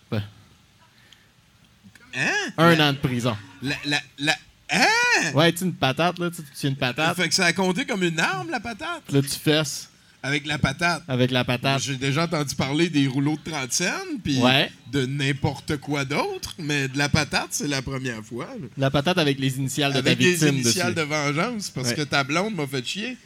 Hein? 2.15 2.53
Un 2.59 2.81
an 2.81 2.93
de 2.93 2.99
prison. 2.99 3.37
La, 3.63 3.77
la, 3.85 4.01
la... 4.19 4.37
Hein? 4.73 5.33
Ouais, 5.35 5.53
tu 5.53 5.65
une 5.65 5.75
patate, 5.75 6.19
là. 6.19 6.31
Tu 6.31 6.43
tu 6.59 6.67
une 6.67 6.77
patate. 6.77 7.17
Fait 7.17 7.29
que 7.29 7.35
ça 7.35 7.47
a 7.47 7.53
compté 7.53 7.85
comme 7.85 8.03
une 8.03 8.19
arme, 8.21 8.51
la 8.51 8.61
patate? 8.61 9.03
Là, 9.11 9.21
tu 9.23 9.29
fesses 9.29 9.89
Avec 10.23 10.47
la 10.47 10.59
patate. 10.59 11.03
avec 11.09 11.31
la 11.31 11.45
patate. 11.45 11.83
J'ai 11.83 11.97
déjà 11.97 12.25
entendu 12.25 12.55
parler 12.55 12.89
des 12.89 13.07
rouleaux 13.07 13.37
de 13.45 13.51
30 13.51 13.73
cents, 13.73 13.85
puis 14.23 14.39
Ouais. 14.41 14.71
de 14.93 15.07
n'importe 15.07 15.77
quoi 15.79 16.05
d'autre, 16.05 16.55
mais 16.59 16.89
de 16.89 16.99
la 16.99 17.09
patate, 17.09 17.49
c'est 17.51 17.69
la 17.69 17.83
première 17.83 18.23
fois. 18.25 18.47
là. 18.61 18.67
La 18.77 18.91
patate 18.91 19.19
avec 19.19 19.39
les 19.39 19.57
initiales 19.59 19.93
de 19.93 19.99
Avec 19.99 20.19
ta 20.19 20.25
victime 20.25 20.49
initiales 20.57 20.95
dessus. 20.95 21.09
de 21.09 21.15
vengeance, 21.15 21.71
parce 21.71 21.89
Ouais. 21.91 21.95
que 21.97 22.03
ta 22.03 22.23
blonde 22.25 22.55
m'a 22.55 22.67
fait 22.67 22.85
chier. 22.85 23.17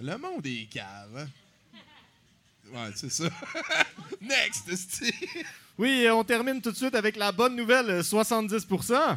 Le 0.00 0.16
monde 0.18 0.44
est 0.46 0.66
cave, 0.72 1.08
hein? 1.18 1.26
Ouais, 2.72 2.90
c'est 2.94 3.10
ça. 3.10 3.24
Next. 4.20 5.04
Oui, 5.78 6.06
on 6.10 6.24
termine 6.24 6.60
tout 6.62 6.70
de 6.70 6.76
suite 6.76 6.94
avec 6.94 7.16
la 7.16 7.32
bonne 7.32 7.54
nouvelle, 7.54 7.90
euh, 7.90 8.02
70%. 8.02 9.16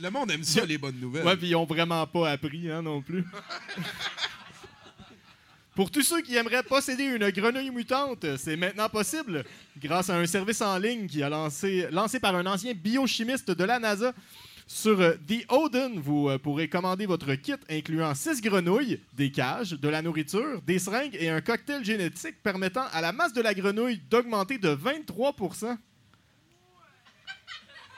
Le 0.00 0.10
monde 0.10 0.30
aime 0.30 0.44
ça, 0.44 0.64
les 0.64 0.78
bonnes 0.78 1.00
nouvelles. 1.00 1.26
Ouais, 1.26 1.36
puis 1.36 1.48
ils 1.48 1.56
ont 1.56 1.64
vraiment 1.64 2.06
pas 2.06 2.30
appris, 2.30 2.70
hein, 2.70 2.82
non 2.82 3.02
plus. 3.02 3.24
Pour 5.74 5.90
tous 5.90 6.02
ceux 6.02 6.20
qui 6.22 6.36
aimeraient 6.36 6.62
posséder 6.62 7.04
une 7.04 7.30
grenouille 7.30 7.70
mutante, 7.70 8.26
c'est 8.36 8.56
maintenant 8.56 8.88
possible 8.88 9.44
grâce 9.80 10.10
à 10.10 10.16
un 10.16 10.26
service 10.26 10.60
en 10.60 10.76
ligne 10.78 11.06
qui 11.06 11.22
a 11.22 11.28
lancé, 11.28 11.88
lancé 11.92 12.18
par 12.18 12.34
un 12.34 12.46
ancien 12.46 12.74
biochimiste 12.74 13.52
de 13.52 13.64
la 13.64 13.78
NASA. 13.78 14.12
Sur 14.70 15.00
euh, 15.00 15.14
The 15.26 15.46
Odin, 15.48 15.92
vous 15.96 16.28
euh, 16.28 16.38
pourrez 16.38 16.68
commander 16.68 17.06
votre 17.06 17.34
kit 17.36 17.54
incluant 17.70 18.14
6 18.14 18.42
grenouilles, 18.42 19.00
des 19.14 19.32
cages, 19.32 19.70
de 19.70 19.88
la 19.88 20.02
nourriture, 20.02 20.60
des 20.60 20.78
seringues 20.78 21.16
et 21.18 21.30
un 21.30 21.40
cocktail 21.40 21.82
génétique 21.82 22.42
permettant 22.42 22.84
à 22.92 23.00
la 23.00 23.10
masse 23.10 23.32
de 23.32 23.40
la 23.40 23.54
grenouille 23.54 23.98
d'augmenter 24.10 24.58
de 24.58 24.68
23% 24.68 25.78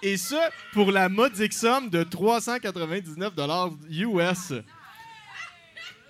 Et 0.05 0.17
ce, 0.17 0.37
pour 0.73 0.93
la 0.93 1.09
modique 1.09 1.55
somme 1.55 1.91
de 1.91 2.05
399 2.05 3.33
US. 3.91 4.53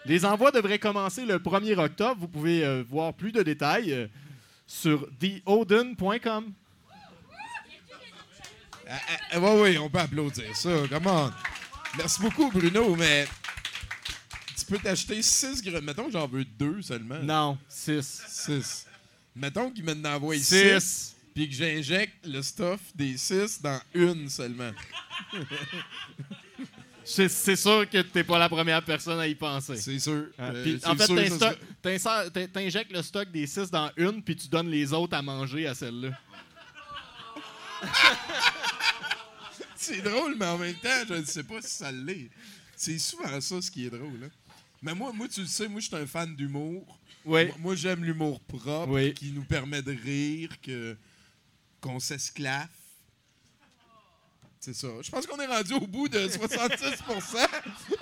Les 0.04 0.26
envois 0.26 0.50
devraient 0.50 0.78
commencer 0.78 1.24
le 1.24 1.38
1er 1.38 1.78
octobre. 1.78 2.16
Vous 2.20 2.28
pouvez 2.28 2.66
euh, 2.66 2.84
voir 2.86 3.14
plus 3.14 3.32
de 3.32 3.42
détails 3.42 4.10
sur 4.66 5.08
theodin.com. 5.18 6.52
Ah, 8.92 8.98
ah, 9.32 9.38
ouais, 9.40 9.60
ouais, 9.60 9.78
on 9.78 9.88
peut 9.88 9.98
applaudir 10.00 10.56
ça. 10.56 10.70
Come 10.88 11.06
on. 11.06 11.30
Merci 11.96 12.20
beaucoup, 12.20 12.50
Bruno, 12.50 12.96
mais 12.96 13.26
tu 14.58 14.64
peux 14.64 14.78
t'acheter 14.78 15.22
6 15.22 15.62
grenouilles. 15.62 15.82
Mettons 15.84 16.06
que 16.06 16.12
j'en 16.12 16.26
veux 16.26 16.44
2 16.44 16.82
seulement. 16.82 17.18
Non, 17.22 17.58
6. 17.68 18.22
6. 18.26 18.86
Mettons 19.36 19.70
qu'il 19.70 19.84
m'en 19.84 20.08
envoie 20.08 20.36
Six. 20.36 20.80
6, 20.80 21.16
puis 21.34 21.48
que 21.48 21.54
j'injecte 21.54 22.26
le 22.26 22.42
stuff 22.42 22.80
des 22.94 23.16
6 23.16 23.62
dans 23.62 23.80
une 23.94 24.28
seulement. 24.28 24.72
C'est 27.04 27.56
sûr 27.56 27.88
que 27.88 28.02
t'es 28.02 28.22
pas 28.24 28.38
la 28.38 28.48
première 28.48 28.82
personne 28.84 29.18
à 29.20 29.26
y 29.26 29.34
penser. 29.34 29.76
C'est 29.76 29.98
sûr. 29.98 30.26
Ah, 30.38 30.50
Euh, 30.50 30.78
en 30.84 30.94
fait, 30.96 32.48
t'injectes 32.52 32.92
le 32.92 33.02
stock 33.02 33.30
des 33.30 33.46
6 33.46 33.70
dans 33.70 33.90
une, 33.96 34.22
puis 34.22 34.36
tu 34.36 34.48
donnes 34.48 34.68
les 34.68 34.92
autres 34.92 35.16
à 35.16 35.22
manger 35.22 35.66
à 35.66 35.74
celle-là. 35.74 36.10
C'est 39.94 40.02
drôle, 40.02 40.36
mais 40.38 40.46
en 40.46 40.58
même 40.58 40.74
temps, 40.76 41.04
je 41.08 41.14
ne 41.14 41.24
sais 41.24 41.42
pas 41.42 41.60
si 41.62 41.70
ça 41.70 41.90
l'est. 41.92 42.30
C'est 42.76 42.98
souvent 42.98 43.40
ça, 43.40 43.60
ce 43.60 43.70
qui 43.70 43.86
est 43.86 43.90
drôle. 43.90 44.20
hein. 44.24 44.30
Mais 44.82 44.94
moi, 44.94 45.12
moi, 45.12 45.28
tu 45.28 45.40
le 45.42 45.46
sais, 45.46 45.68
moi, 45.68 45.80
je 45.80 45.86
suis 45.88 45.96
un 45.96 46.06
fan 46.06 46.34
d'humour. 46.34 46.98
Oui. 47.24 47.46
Moi, 47.46 47.54
moi, 47.58 47.74
j'aime 47.74 48.02
l'humour 48.04 48.40
propre 48.40 48.88
Oui. 48.92 49.12
qui 49.12 49.32
nous 49.32 49.44
permet 49.44 49.82
de 49.82 49.92
rire, 49.92 50.50
que 50.62 50.96
qu'on 51.80 51.98
s'esclaffe. 52.00 52.68
C'est 54.62 54.74
ça. 54.74 54.88
Je 55.02 55.10
pense 55.10 55.26
qu'on 55.26 55.38
est 55.40 55.46
rendu 55.46 55.72
au 55.72 55.86
bout 55.86 56.06
de 56.08 56.28
66% 56.28 57.46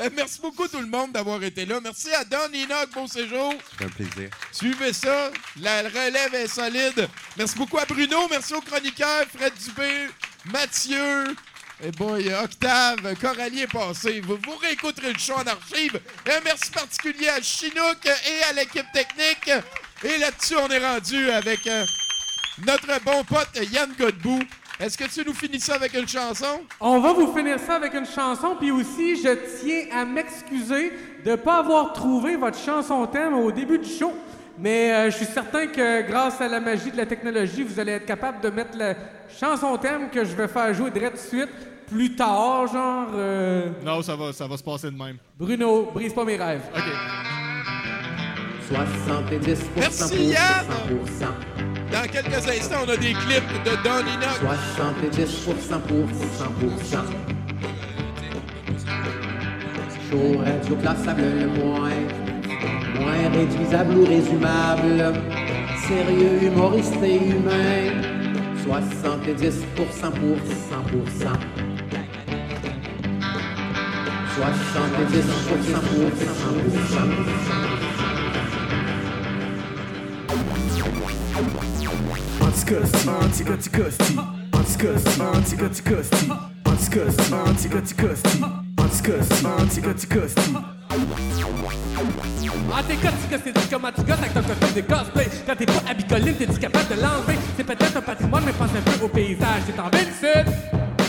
Euh, 0.00 0.10
Merci 0.16 0.40
beaucoup 0.40 0.66
tout 0.66 0.80
le 0.80 0.86
monde 0.88 1.12
d'avoir 1.12 1.40
été 1.44 1.64
là. 1.64 1.80
Merci 1.80 2.10
à 2.10 2.24
Don 2.24 2.48
Enoch, 2.52 2.90
bon 2.92 3.06
séjour. 3.06 3.54
C'est 3.78 3.84
un 3.84 3.88
plaisir. 3.88 4.30
Suivez 4.50 4.92
ça. 4.92 5.30
La 5.60 5.82
relève 5.82 6.34
est 6.34 6.48
solide. 6.48 7.08
Merci 7.36 7.56
beaucoup 7.56 7.78
à 7.78 7.84
Bruno. 7.84 8.26
Merci 8.28 8.54
aux 8.54 8.60
chroniqueurs. 8.60 9.26
Fred 9.32 9.52
Dubé, 9.64 10.08
Mathieu, 10.46 11.26
et 11.82 11.90
boy, 11.92 12.32
Octave, 12.34 13.14
Coralie 13.20 13.62
est 13.62 13.72
passé. 13.72 14.20
Vous, 14.20 14.36
vous 14.36 14.56
réécouterez 14.56 15.12
le 15.12 15.18
show 15.18 15.34
en 15.34 15.46
archive. 15.46 16.00
Un 16.26 16.40
merci 16.44 16.70
particulier 16.70 17.28
à 17.28 17.40
Chinook 17.40 18.04
et 18.04 18.42
à 18.50 18.52
l'équipe 18.52 18.86
technique. 18.92 19.50
Et 20.02 20.18
là-dessus, 20.18 20.56
on 20.56 20.68
est 20.68 20.84
rendu 20.84 21.30
avec 21.30 21.66
euh, 21.66 21.84
notre 22.66 23.02
bon 23.04 23.22
pote 23.24 23.48
Yann 23.72 23.92
Godbout. 23.98 24.42
Est-ce 24.80 24.96
que 24.96 25.04
tu 25.04 25.26
nous 25.26 25.34
finis 25.34 25.58
ça 25.60 25.74
avec 25.74 25.94
une 25.94 26.06
chanson? 26.06 26.62
On 26.80 27.00
va 27.00 27.12
vous 27.12 27.32
finir 27.34 27.58
ça 27.58 27.76
avec 27.76 27.94
une 27.94 28.06
chanson, 28.06 28.56
puis 28.58 28.70
aussi, 28.70 29.16
je 29.16 29.34
tiens 29.60 29.86
à 29.92 30.04
m'excuser 30.04 30.92
de 31.24 31.32
ne 31.32 31.36
pas 31.36 31.58
avoir 31.58 31.92
trouvé 31.92 32.36
votre 32.36 32.58
chanson 32.58 33.04
thème 33.06 33.34
au 33.34 33.50
début 33.50 33.78
du 33.78 33.88
show. 33.88 34.12
Mais 34.60 34.92
euh, 34.92 35.10
je 35.10 35.16
suis 35.16 35.26
certain 35.26 35.66
que 35.66 36.02
grâce 36.08 36.40
à 36.40 36.48
la 36.48 36.58
magie 36.60 36.90
de 36.90 36.96
la 36.96 37.06
technologie, 37.06 37.62
vous 37.62 37.78
allez 37.78 37.92
être 37.92 38.06
capable 38.06 38.40
de 38.40 38.50
mettre 38.50 38.76
la 38.76 38.94
chanson 39.38 39.76
thème 39.76 40.10
que 40.10 40.24
je 40.24 40.34
vais 40.34 40.48
faire 40.48 40.74
jouer 40.74 40.90
direct 40.90 41.14
de 41.14 41.18
suite, 41.20 41.48
plus 41.86 42.16
tard, 42.16 42.66
genre... 42.66 43.08
euh, 43.14 43.68
Non, 43.84 44.02
ça 44.02 44.16
va, 44.16 44.32
ça 44.32 44.46
va 44.46 44.56
se 44.56 44.62
passer 44.62 44.90
de 44.90 44.96
même. 44.96 45.16
Bruno, 45.38 45.90
brise 45.94 46.12
pas 46.12 46.24
mes 46.24 46.36
rêves. 46.36 46.62
OK. 46.74 46.82
70 48.68 49.58
Merci, 49.76 50.02
pour 50.02 50.18
Yann. 50.18 50.66
100%. 51.90 51.92
Dans 51.92 52.02
quelques 52.10 52.48
instants, 52.48 52.80
on 52.86 52.90
a 52.90 52.96
des 52.96 53.14
clips 53.14 53.64
de 53.64 53.70
Don 53.82 54.00
Enoch. 54.00 54.40
70 55.06 55.34
pour 55.44 55.54
100%. 55.54 56.98
Chaud, 60.10 60.38
radio 60.44 60.76
classable 60.76 61.22
le 61.22 61.46
moins. 61.46 61.90
Moins 63.00 63.28
réduisable 63.32 63.98
ou 63.98 64.04
résumable. 64.04 65.14
Sérieux, 65.86 66.42
humoriste 66.42 67.02
et 67.02 67.16
humain. 67.16 68.18
70 68.64 69.64
pour 69.76 69.86
100%. 69.86 70.08
70% 74.38 75.34
pour 75.48 75.58
Anticosti, 82.40 83.08
anticoticosti, 83.08 84.16
anticosti, 84.52 85.20
anticoticosti, 85.20 86.30
anticosti, 86.64 87.32
anticoticosti, 87.32 88.42
anticosti, 88.76 89.46
anticoticosti. 89.46 90.52
Ah, 92.70 92.82
t'es 92.86 92.96
cotique, 92.96 93.40
c'est 93.44 93.52
dit 93.52 93.68
comment 93.70 93.88
tu 93.94 94.02
gosses 94.02 94.18
avec 94.18 94.34
ton 94.34 94.42
costume 94.42 94.74
de 94.74 94.80
cosplay. 94.82 95.28
Quand 95.46 95.56
t'es 95.56 95.66
pas 95.66 95.82
abicoline, 95.90 96.34
t'es-tu 96.34 96.58
capable 96.58 96.88
de 96.88 97.00
l'enlever? 97.00 97.38
C'est 97.56 97.64
peut-être 97.64 97.96
un 97.96 98.00
patrimoine, 98.00 98.42
mais 98.46 98.52
pense 98.52 98.70
un 98.70 98.90
peu 98.90 99.04
au 99.04 99.08
paysage. 99.08 99.62
T'es 99.66 99.80
en 99.80 99.88
ville 99.88 100.12
sud. 100.12 100.46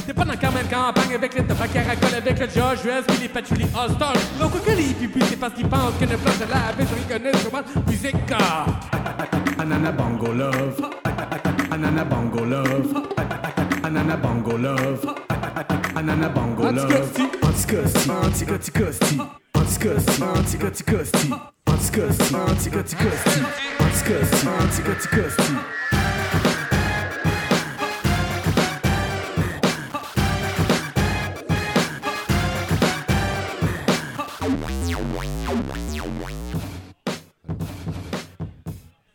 T'es 0.08 0.14
pas 0.14 0.26
dans 0.26 0.34
le 0.34 0.54
même 0.56 0.68
campagne 0.68 1.14
avec 1.16 1.36
les 1.36 1.44
tabacs 1.44 1.72
caracol, 1.72 2.16
avec 2.18 2.40
le 2.40 2.46
Josh 2.48 2.84
US, 2.86 3.06
puis 3.08 3.18
les 3.22 3.30
patchouli 3.30 3.66
All-Stars. 3.78 4.14
Donc, 4.40 4.64
que 4.66 4.72
les 4.72 4.94
pupilles, 4.96 5.24
c'est 5.30 5.36
parce 5.40 5.54
qu'ils 5.54 5.68
pensent 5.70 5.94
que 6.00 6.06
ne 6.06 6.16
place 6.16 6.40
de 6.40 6.46
la 6.46 6.74
baisse 6.76 6.88
reconnaissent 6.90 7.44
comment 7.44 7.64
musique. 7.88 8.16
ah. 8.34 8.66
Anana 9.60 9.92
bongo 9.92 10.34
love, 10.34 10.82
anana 11.70 12.04
bongo 12.06 12.46
love, 12.46 13.04
anana 13.84 14.16
bongo 14.16 14.58
love, 14.58 15.16
anana 15.96 16.30
bongo 16.30 16.72
love. 16.72 16.86
Anticosti, 16.86 17.22
anticoticosti, 17.44 18.10
anticosti, 18.52 19.20
anticosti. 24.90 25.54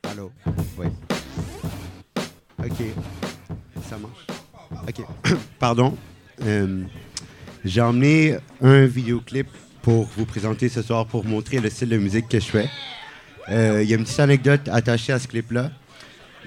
Allô? 0.05 0.31
Oui. 0.78 0.86
OK. 2.60 2.68
Ça 3.89 3.98
marche. 3.98 4.26
OK. 4.86 5.05
Pardon. 5.59 5.97
Euh, 6.43 6.85
J'ai 7.64 7.81
un 8.60 8.86
vidéoclip 8.86 9.48
pour 9.85 10.09
vous 10.16 10.24
présenter 10.24 10.70
ce 10.70 10.81
soir 10.81 11.05
pour 11.05 11.27
montrer 11.27 11.61
le 11.61 11.69
style 11.69 11.90
de 11.90 11.98
musique 11.98 12.27
que 12.27 12.40
je 12.40 12.47
fais. 12.47 12.70
Euh, 13.51 13.82
Il 13.82 13.90
y 13.90 13.93
a 13.93 13.98
une 13.98 14.05
petite 14.05 14.19
anecdote 14.19 14.62
attachée 14.73 15.12
à 15.12 15.19
ce 15.19 15.28
clip-là. 15.28 15.70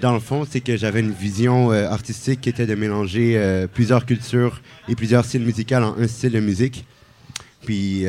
Dans 0.02 0.14
le 0.16 0.20
fond, 0.20 0.44
c'est 0.50 0.60
que 0.60 0.76
j'avais 0.76 1.02
une 1.02 1.12
vision 1.12 1.72
euh, 1.72 1.88
artistique 1.88 2.42
qui 2.42 2.50
était 2.50 2.66
de 2.66 2.74
mélanger 2.74 3.38
euh, 3.38 3.68
plusieurs 3.68 4.08
cultures 4.08 4.60
et 4.90 4.96
plusieurs 4.96 5.24
styles 5.24 5.44
musicaux 5.44 5.76
en 5.76 6.00
un 6.00 6.08
style 6.08 6.32
de 6.32 6.40
musique. 6.40 6.84
Puis 7.64 8.06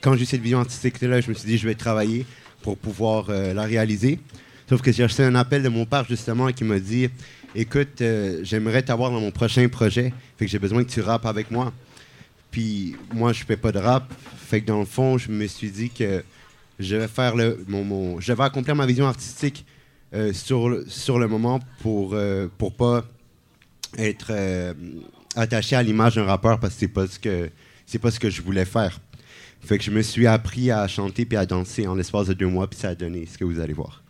quand 0.00 0.14
j'ai 0.16 0.22
eu 0.22 0.26
cette 0.26 0.40
vision 0.40 0.60
artistique-là, 0.60 1.20
je 1.20 1.28
me 1.28 1.34
suis 1.34 1.46
dit, 1.46 1.58
je 1.58 1.68
vais 1.68 1.74
travailler 1.74 2.24
pour 2.62 2.78
pouvoir 2.78 3.30
la 3.30 3.64
réaliser. 3.64 4.20
Sauf 4.68 4.80
que 4.80 4.92
j'ai 4.92 5.02
reçu 5.02 5.22
un 5.22 5.34
appel 5.34 5.64
de 5.64 5.68
mon 5.68 5.84
père, 5.86 6.06
justement, 6.08 6.52
qui 6.52 6.62
m'a 6.62 6.78
dit 6.78 7.08
Écoute, 7.56 8.00
j'aimerais 8.42 8.82
t'avoir 8.82 9.10
dans 9.10 9.20
mon 9.20 9.32
prochain 9.32 9.68
projet. 9.68 10.14
Fait 10.38 10.44
que 10.44 10.50
j'ai 10.50 10.60
besoin 10.60 10.84
que 10.84 10.90
tu 10.90 11.00
rappes 11.00 11.26
avec 11.26 11.50
moi. 11.50 11.72
Puis 12.52 12.94
moi, 13.12 13.32
je 13.32 13.42
fais 13.44 13.56
pas 13.56 13.72
de 13.72 13.78
rap. 13.80 14.12
Fait 14.36 14.60
que 14.60 14.66
dans 14.66 14.78
le 14.78 14.84
fond, 14.84 15.18
je 15.18 15.30
me 15.32 15.46
suis 15.48 15.70
dit 15.70 15.90
que 15.90 16.22
je 16.78 16.94
vais 16.96 17.08
faire 17.08 17.34
le, 17.34 17.64
mon, 17.66 17.82
mon- 17.82 18.20
je 18.20 18.32
vais 18.32 18.44
accomplir 18.44 18.76
ma 18.76 18.86
vision 18.86 19.06
artistique 19.08 19.64
euh, 20.14 20.32
sur, 20.32 20.68
le- 20.68 20.84
sur 20.88 21.18
le 21.18 21.26
moment 21.26 21.58
pour, 21.80 22.12
euh, 22.14 22.46
pour 22.58 22.74
pas 22.74 23.04
être 23.98 24.28
euh, 24.30 24.74
attaché 25.34 25.74
à 25.76 25.82
l'image 25.82 26.14
d'un 26.16 26.24
rappeur 26.24 26.60
parce 26.60 26.74
que 26.74 26.80
c'est 26.80 26.88
pas 26.88 27.06
ce 27.08 27.18
que 27.18 27.50
c'est 27.86 27.98
pas 27.98 28.10
ce 28.10 28.20
que 28.20 28.30
je 28.30 28.40
voulais 28.42 28.64
faire. 28.64 29.00
Fait 29.64 29.78
que 29.78 29.84
je 29.84 29.90
me 29.90 30.02
suis 30.02 30.26
appris 30.26 30.70
à 30.70 30.86
chanter 30.88 31.24
puis 31.24 31.36
à 31.36 31.46
danser 31.46 31.86
en 31.86 31.94
l'espace 31.94 32.26
de 32.28 32.32
deux 32.34 32.46
mois 32.48 32.68
puis 32.68 32.78
ça 32.78 32.90
a 32.90 32.94
donné 32.94 33.26
ce 33.26 33.36
que 33.38 33.44
vous 33.44 33.60
allez 33.60 33.74
voir. 33.74 34.02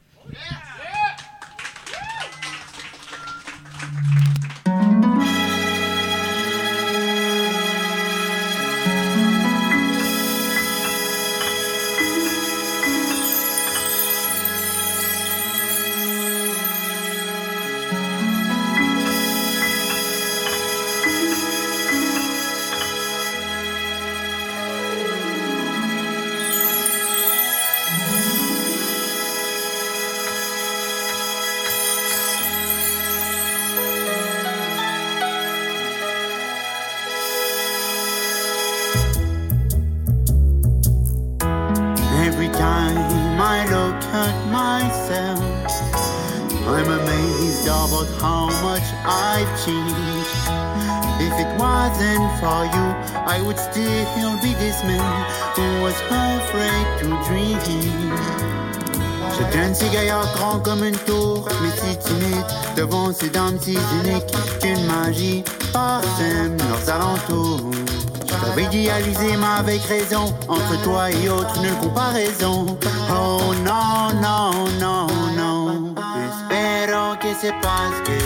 Idéalisé, 68.92 69.36
mais 69.36 69.46
avec 69.58 69.82
raison, 69.84 70.34
entre 70.48 70.82
toi 70.82 71.10
et 71.10 71.28
autres, 71.28 71.60
nulle 71.60 71.76
comparaison. 71.78 72.66
Oh 73.10 73.54
non, 73.64 74.12
non, 74.20 74.68
non, 74.80 75.06
non. 75.36 75.94
Espero 76.28 77.16
que 77.20 77.34
sepas 77.34 77.92
que, 78.04 78.18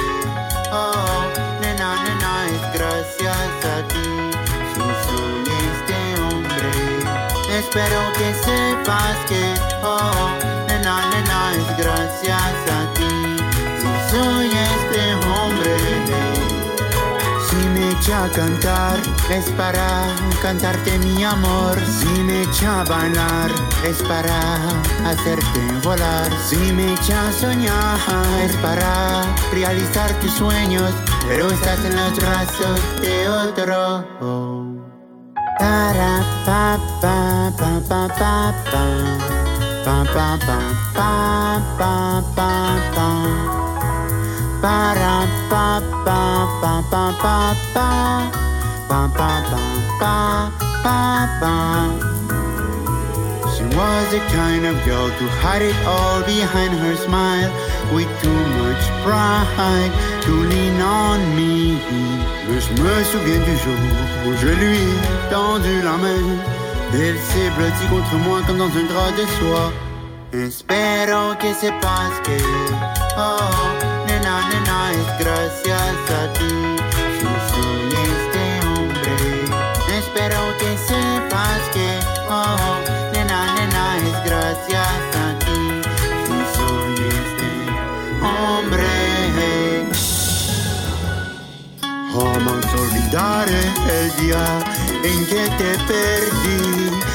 oh, 0.72 1.22
nena, 1.60 1.90
nena, 2.05 2.32
es 2.52 2.78
gracias 2.78 3.51
a 3.64 3.76
ti. 3.88 4.09
Si 4.74 4.86
soy 5.06 5.44
este 5.66 6.01
hombre, 6.22 6.70
espero 7.59 8.01
que 8.18 8.28
sepas 8.34 9.16
que, 9.28 9.44
oh, 9.84 10.28
nena, 10.68 10.97
nena, 11.10 11.52
es 11.52 11.76
gracias 11.76 12.56
a 12.70 12.93
ti. 12.94 13.12
Si 13.78 13.90
soy 14.10 14.47
este 14.47 15.14
hombre, 15.14 15.26
echa 17.98 18.24
a 18.24 18.31
cantar, 18.31 18.98
es 19.31 19.51
para 19.52 20.14
cantarte 20.43 20.98
mi 20.98 21.24
amor. 21.24 21.78
Si 21.98 22.23
me 22.23 22.43
echa 22.43 22.81
a 22.81 22.85
bailar, 22.85 23.51
es 23.85 24.02
para 24.02 24.56
hacerte 25.09 25.60
volar. 25.82 26.31
Si 26.48 26.56
me 26.56 26.94
echa 26.94 27.28
a 27.28 27.32
soñar, 27.32 27.98
es 28.43 28.55
para 28.56 29.24
realizar 29.52 30.12
tus 30.20 30.32
sueños. 30.32 30.93
Pero 31.28 31.51
estás 31.51 31.85
en 31.85 31.97
los 31.97 32.16
brazos 32.16 32.81
de 33.01 33.28
otro. 33.28 34.05
Para 35.59 36.23
pa 36.44 36.78
pa 37.01 37.52
pa 37.56 37.81
pa 37.89 38.09
pa 38.09 38.55
pa 38.64 38.94
pa 39.85 40.05
pa 40.14 40.39
pa 40.47 40.59
pa 40.94 41.12
pa 41.78 42.23
pa 42.35 42.77
pa 42.94 43.55
She 53.54 53.64
was 53.76 54.10
the 54.10 54.20
kind 54.32 54.66
of 54.66 54.76
girl 54.84 55.08
to 55.08 55.26
hide 55.40 55.62
it 55.62 55.76
all 55.86 56.22
behind 56.22 56.72
her 56.78 56.96
smile 56.96 57.50
with 57.94 58.08
too 58.22 58.42
much 58.60 58.82
pride 59.04 59.92
to 60.22 60.32
lean 60.32 60.80
on 60.80 61.20
me. 61.36 61.78
Je 62.48 62.70
me 62.82 63.04
souviens 63.04 63.42
du 63.44 63.56
jour 63.62 63.80
où 64.26 64.34
je 64.40 64.48
lui 64.48 64.78
ai 64.78 65.30
tendu 65.30 65.82
la 65.82 65.96
main. 65.96 66.26
Elle 66.94 67.18
s'est 67.18 67.50
blottie 67.56 67.88
contre 67.90 68.16
moi 68.26 68.40
comme 68.46 68.58
dans 68.58 68.74
un 68.80 68.86
drap 68.88 69.12
de 69.12 69.26
soie. 69.38 69.85
Espero 70.44 71.34
que 71.38 71.54
sepas 71.54 72.12
que, 72.22 72.36
oh, 73.16 73.40
nena, 74.06 74.46
nena, 74.50 74.92
es 74.92 75.18
gracias 75.18 76.10
a 76.10 76.32
ti. 76.34 76.76
Si 77.18 77.26
soy 77.50 77.88
este 78.12 78.44
hombre, 78.66 79.16
espero 79.98 80.40
que 80.58 80.76
sepas 80.76 81.60
que, 81.72 81.88
oh, 82.28 82.76
nena, 83.14 83.54
nena, 83.54 83.96
es 83.96 84.24
gracias 84.26 85.00
a 85.16 85.38
ti. 85.38 85.60
Si 86.26 86.38
soy 86.58 86.94
este 87.22 87.50
hombre. 88.22 88.96
Jamás 92.12 92.66
olvidaré 92.74 93.62
el 93.88 94.06
día 94.16 94.46
en 95.02 95.26
que 95.26 95.48
te 95.56 95.70
perdí. 95.84 97.05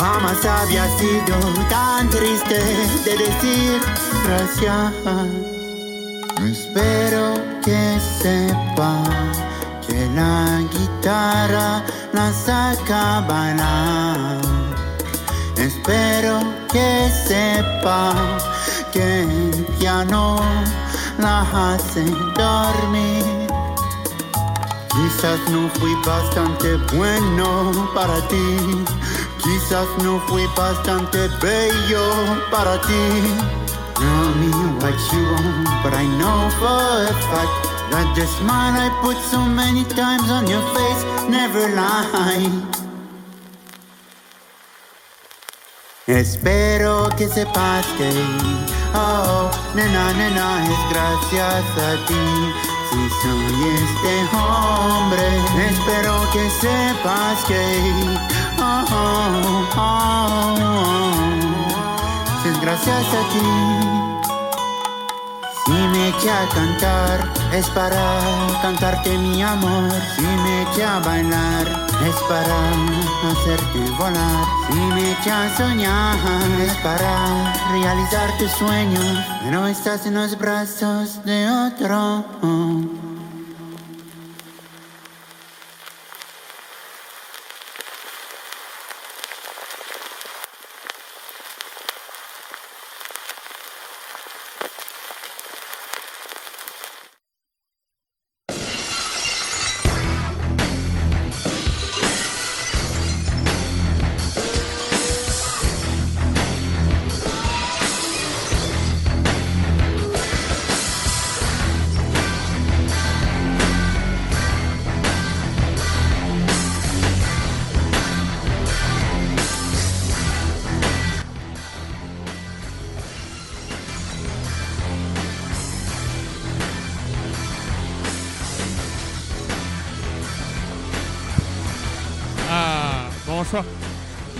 Jamás 0.00 0.42
había 0.46 0.88
sido 0.96 1.36
tan 1.68 2.08
triste 2.08 2.58
de 3.04 3.18
decir 3.18 3.82
gracias. 4.24 4.94
Espero 6.42 7.34
que 7.62 8.00
sepa 8.22 9.02
que 9.86 10.06
la 10.14 10.62
guitarra 10.72 11.84
la 12.14 12.32
saca 12.32 13.18
a 13.18 13.20
bailar. 13.20 14.40
Espero 15.56 16.40
que 16.72 17.10
sepa 17.28 18.14
que 18.92 19.24
el 19.24 19.66
piano 19.78 20.40
la 21.18 21.42
hace 21.42 22.06
dormir. 22.36 23.48
Quizás 24.88 25.40
no 25.50 25.68
fui 25.78 25.94
bastante 26.06 26.76
bueno 26.96 27.90
para 27.94 28.16
ti. 28.28 28.56
Quizás 29.42 29.88
no 30.02 30.20
fui 30.28 30.46
bastante 30.56 31.28
bello 31.40 32.02
para 32.50 32.80
ti. 32.82 33.04
Tell 33.94 34.34
me 34.36 34.50
what 34.80 34.94
you 35.12 35.22
want, 35.32 35.82
but 35.82 35.94
I 35.94 36.06
know 36.18 36.50
for 36.58 37.06
a 37.08 37.14
fact 37.30 37.70
that 37.90 38.14
the 38.14 38.26
smile 38.26 38.76
I 38.76 38.88
put 39.02 39.16
so 39.30 39.40
many 39.44 39.84
times 39.84 40.30
on 40.30 40.46
your 40.46 40.62
face 40.74 41.04
never 41.28 41.68
lied. 41.74 42.80
Espero 46.06 47.08
que 47.16 47.28
sepas 47.28 47.86
que, 47.96 48.10
oh, 48.94 49.50
nena, 49.74 50.12
nena, 50.14 50.64
es 50.64 50.80
gracias 50.90 51.64
a 51.78 52.06
ti. 52.06 52.79
Si 52.90 52.96
soy 53.22 53.58
este 53.74 54.36
hombre, 54.36 55.24
espero 55.68 56.28
que 56.32 56.50
sepas 56.50 57.44
que, 57.44 57.62
oh, 58.58 58.84
oh, 58.90 59.68
oh, 59.76 60.56
oh, 62.44 62.48
es 62.48 62.60
gracias 62.60 63.06
a 63.14 63.28
ti. 63.32 63.99
Si 65.66 65.72
me 65.72 66.08
echa 66.08 66.42
a 66.42 66.48
cantar, 66.48 67.32
es 67.52 67.68
para 67.70 68.20
cantarte 68.62 69.16
mi 69.18 69.42
amor. 69.42 69.90
Si 70.16 70.22
me 70.22 70.62
echa 70.62 70.96
a 70.96 71.00
bailar, 71.00 71.66
es 72.06 72.16
para 72.28 72.70
hacerte 73.30 73.78
volar. 73.98 74.44
Si 74.68 74.74
me 74.74 75.12
echa 75.12 75.44
a 75.44 75.56
soñar, 75.56 76.16
es 76.60 76.72
para 76.78 77.52
realizar 77.72 78.36
tus 78.38 78.50
sueños. 78.52 79.18
Pero 79.44 79.66
estás 79.66 80.06
en 80.06 80.14
los 80.14 80.36
brazos 80.38 81.24
de 81.24 81.48
otro. 81.48 82.24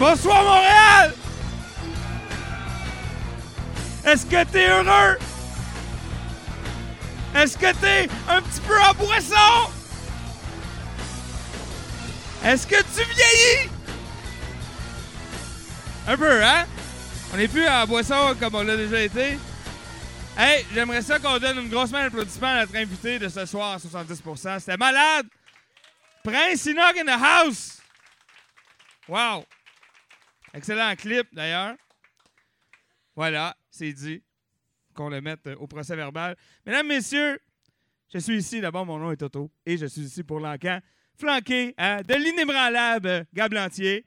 Bonsoir 0.01 0.43
Montréal! 0.43 1.15
Est-ce 4.07 4.25
que 4.25 4.45
t'es 4.45 4.67
heureux? 4.67 5.19
Est-ce 7.35 7.59
que 7.59 7.71
t'es 7.75 8.09
un 8.27 8.41
petit 8.41 8.61
peu 8.61 8.81
en 8.81 8.95
boisson? 8.95 9.71
Est-ce 12.43 12.67
que 12.67 12.77
tu 12.77 13.05
vieillis? 13.15 13.69
Un 16.09 16.17
peu, 16.17 16.45
hein? 16.45 16.65
On 17.35 17.37
n'est 17.37 17.47
plus 17.47 17.69
en 17.69 17.87
boisson 17.87 18.35
comme 18.41 18.55
on 18.55 18.63
l'a 18.63 18.79
déjà 18.79 19.03
été. 19.03 19.39
Hey, 20.39 20.65
j'aimerais 20.73 21.03
ça 21.03 21.19
qu'on 21.19 21.37
donne 21.39 21.59
une 21.59 21.69
grosse 21.69 21.91
main 21.91 22.05
d'applaudissement 22.05 22.49
à 22.49 22.61
notre 22.61 22.75
invité 22.75 23.19
de 23.19 23.29
ce 23.29 23.45
soir 23.45 23.75
à 23.75 23.77
70%. 23.77 24.61
C'était 24.61 24.79
malade! 24.79 25.27
Prince 26.25 26.67
Enoch 26.69 26.97
in 26.97 27.05
the 27.05 27.23
house! 27.23 27.83
Wow! 29.07 29.45
Excellent 30.53 30.95
clip, 30.97 31.29
d'ailleurs. 31.33 31.77
Voilà, 33.15 33.57
c'est 33.71 33.93
dit. 33.93 34.23
Qu'on 34.95 35.09
le 35.09 35.21
mette 35.21 35.47
euh, 35.47 35.57
au 35.57 35.67
procès 35.67 35.95
verbal. 35.95 36.37
Mesdames, 36.67 36.87
messieurs, 36.87 37.41
je 38.13 38.19
suis 38.19 38.39
ici. 38.39 38.61
D'abord, 38.61 38.85
mon 38.85 38.99
nom 38.99 39.13
est 39.13 39.17
Toto. 39.17 39.51
Et 39.65 39.77
je 39.77 39.87
suis 39.87 40.03
ici 40.03 40.25
pour 40.25 40.41
l'encan, 40.41 40.81
flanqué 41.17 41.75
de 41.79 42.15
l'inébranlable 42.15 43.27
Gab 43.33 43.53
Lantier. 43.53 44.05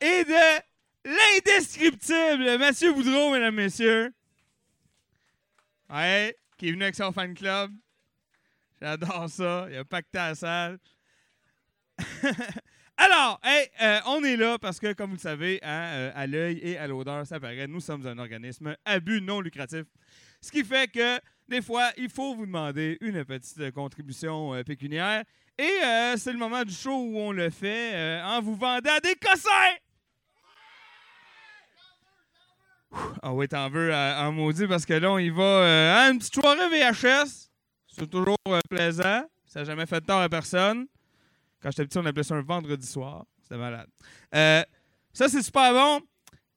Et 0.00 0.24
de 0.24 0.62
l'indescriptible 1.04 2.58
Mathieu 2.58 2.94
Boudreau, 2.94 3.32
mesdames, 3.32 3.54
messieurs. 3.54 4.14
Ouais, 5.90 6.34
qui 6.56 6.68
est 6.68 6.72
venu 6.72 6.84
avec 6.84 6.94
son 6.94 7.12
fan 7.12 7.34
club. 7.34 7.70
J'adore 8.80 9.28
ça. 9.28 9.66
Il 9.70 9.76
a 9.76 9.84
pacté 9.84 10.18
à 10.18 10.28
la 10.28 10.34
salle. 10.34 10.78
Alors, 12.96 13.40
euh, 13.82 13.98
on 14.06 14.22
est 14.24 14.36
là 14.36 14.58
parce 14.58 14.78
que, 14.78 14.92
comme 14.92 15.10
vous 15.10 15.16
le 15.16 15.20
savez, 15.20 15.58
hein, 15.62 15.84
euh, 15.92 16.12
à 16.14 16.26
l'œil 16.26 16.58
et 16.62 16.76
à 16.76 16.86
l'odeur, 16.86 17.26
ça 17.26 17.40
paraît, 17.40 17.66
nous 17.66 17.80
sommes 17.80 18.06
un 18.06 18.18
organisme 18.18 18.76
à 18.84 19.00
but 19.00 19.22
non 19.22 19.40
lucratif. 19.40 19.84
Ce 20.40 20.52
qui 20.52 20.62
fait 20.64 20.90
que, 20.90 21.18
des 21.48 21.62
fois, 21.62 21.90
il 21.96 22.10
faut 22.10 22.34
vous 22.34 22.44
demander 22.44 22.98
une 23.00 23.24
petite 23.24 23.70
contribution 23.72 24.54
euh, 24.54 24.62
pécuniaire. 24.62 25.24
Et 25.58 26.16
c'est 26.16 26.32
le 26.32 26.38
moment 26.38 26.62
du 26.62 26.72
show 26.72 26.96
où 26.96 27.18
on 27.18 27.32
le 27.32 27.50
fait 27.50 28.22
en 28.22 28.40
vous 28.40 28.54
vendant 28.56 28.96
des 29.02 29.14
cossins! 29.14 29.76
Ah 33.22 33.32
oui, 33.32 33.46
t'en 33.46 33.68
veux 33.68 33.92
euh, 33.92 34.18
en 34.20 34.32
maudit 34.32 34.66
parce 34.66 34.84
que 34.84 34.94
là, 34.94 35.12
on 35.12 35.18
y 35.18 35.30
va 35.30 36.02
à 36.02 36.10
une 36.10 36.18
petite 36.18 36.34
soirée 36.34 36.68
VHS. 36.68 37.50
C'est 37.86 38.10
toujours 38.10 38.36
plaisant. 38.68 39.24
Ça 39.46 39.60
n'a 39.60 39.64
jamais 39.64 39.86
fait 39.86 40.00
de 40.00 40.06
tort 40.06 40.20
à 40.20 40.28
personne. 40.28 40.86
Quand 41.62 41.70
j'étais 41.70 41.84
petit, 41.84 41.98
on 41.98 42.06
appelait 42.06 42.22
ça 42.22 42.34
un 42.34 42.42
vendredi 42.42 42.86
soir. 42.86 43.26
C'était 43.42 43.58
malade. 43.58 43.88
Euh, 44.34 44.62
ça, 45.12 45.28
c'est 45.28 45.42
super 45.42 45.72
bon. 45.72 46.00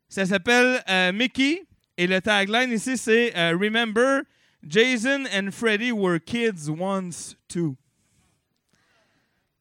Ça 0.08 0.26
s'appelle 0.26 0.82
euh, 0.90 1.12
Mickey. 1.12 1.64
Et 1.98 2.08
le 2.08 2.22
tagline 2.22 2.72
ici, 2.72 2.98
c'est 2.98 3.38
euh, 3.38 3.56
Remember, 3.60 4.22
Jason 4.66 5.26
and 5.34 5.52
Freddy 5.52 5.92
were 5.92 6.20
kids 6.20 6.70
once 6.70 7.36
too. 7.48 7.76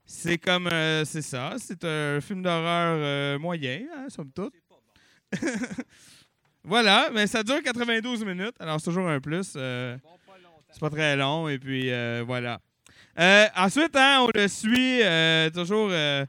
C'est 0.04 0.38
comme. 0.38 0.68
c'est 1.04 1.22
ça. 1.22 1.54
C'est 1.58 1.84
un 1.84 2.20
film 2.20 2.42
d'horreur 2.42 3.38
moyen, 3.40 3.86
hein, 3.94 4.06
somme 4.08 4.30
toute. 4.30 4.54
voilà, 6.64 7.10
mais 7.12 7.26
ça 7.26 7.42
dure 7.42 7.62
92 7.62 8.24
minutes. 8.24 8.54
Alors, 8.60 8.78
c'est 8.78 8.90
toujours 8.90 9.08
un 9.08 9.20
plus. 9.20 9.52
c'est 9.52 10.00
pas 10.80 10.90
très 10.90 11.16
long. 11.16 11.48
Et 11.48 11.58
puis, 11.58 11.90
voilà. 12.24 12.60
Euh, 13.18 13.46
ensuite, 13.56 13.94
hein, 13.94 14.26
on 14.26 14.30
le 14.34 14.48
suit 14.48 15.02
euh, 15.02 15.50
toujours 15.50 15.88
euh, 15.90 16.24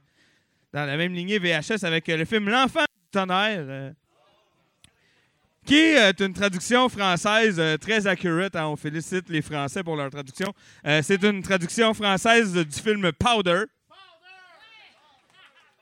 dans 0.73 0.85
la 0.85 0.97
même 0.97 1.14
lignée 1.14 1.39
VHS 1.39 1.84
avec 1.84 2.07
le 2.07 2.26
film 2.26 2.49
L'Enfant 2.49 2.81
du 2.81 3.10
tonnerre, 3.11 3.93
qui 5.65 5.76
est 5.76 6.19
une 6.19 6.34
traduction 6.34 6.89
française 6.89 7.61
très 7.80 8.05
accurate. 8.05 8.55
hein. 8.57 8.68
on 8.68 8.76
félicite 8.76 9.30
les 9.30 9.41
Français 9.41 9.81
pour 9.81 9.95
leur 9.95 10.10
traduction. 10.10 10.53
C'est 10.84 11.23
une 11.23 11.41
traduction 11.41 11.93
française 11.93 12.53
du 12.53 12.81
film 12.81 13.11
Powder, 13.14 13.64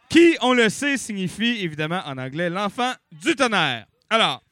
qui, 0.07 0.37
on 0.41 0.53
le 0.53 0.69
sait, 0.69 0.97
signifie 0.97 1.63
évidemment 1.63 2.01
en 2.05 2.17
anglais 2.17 2.49
L'Enfant 2.49 2.93
du 3.11 3.35
tonnerre. 3.35 3.85
Alors, 4.09 4.43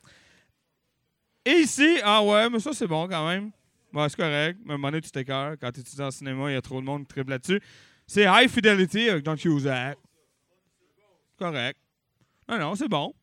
et 1.45 1.59
ici, 1.59 1.99
ah 2.03 2.23
ouais, 2.23 2.49
mais 2.49 2.59
ça 2.59 2.71
c'est 2.73 2.87
bon 2.87 3.07
quand 3.07 3.27
même. 3.27 3.51
Ouais, 3.93 4.07
c'est 4.09 4.17
correct. 4.17 4.59
Mais 4.63 4.71
à 4.71 4.73
un 4.75 4.77
moment 4.77 4.89
donné, 4.89 5.01
tu 5.01 5.11
t'écœures. 5.11 5.55
Quand 5.59 5.71
tu 5.71 5.79
étudies 5.79 6.01
en 6.01 6.11
cinéma, 6.11 6.49
il 6.51 6.53
y 6.53 6.57
a 6.57 6.61
trop 6.61 6.79
de 6.79 6.85
monde 6.85 7.01
qui 7.01 7.07
triple 7.07 7.31
là-dessus. 7.31 7.61
C'est 8.05 8.25
High 8.27 8.49
Fidelity 8.49 9.09
avec 9.09 9.25
John 9.25 9.37
Cusack. 9.37 9.97
Correct. 11.37 11.77
Non, 12.47 12.59
non, 12.59 12.75
c'est 12.75 12.87
bon. 12.87 13.13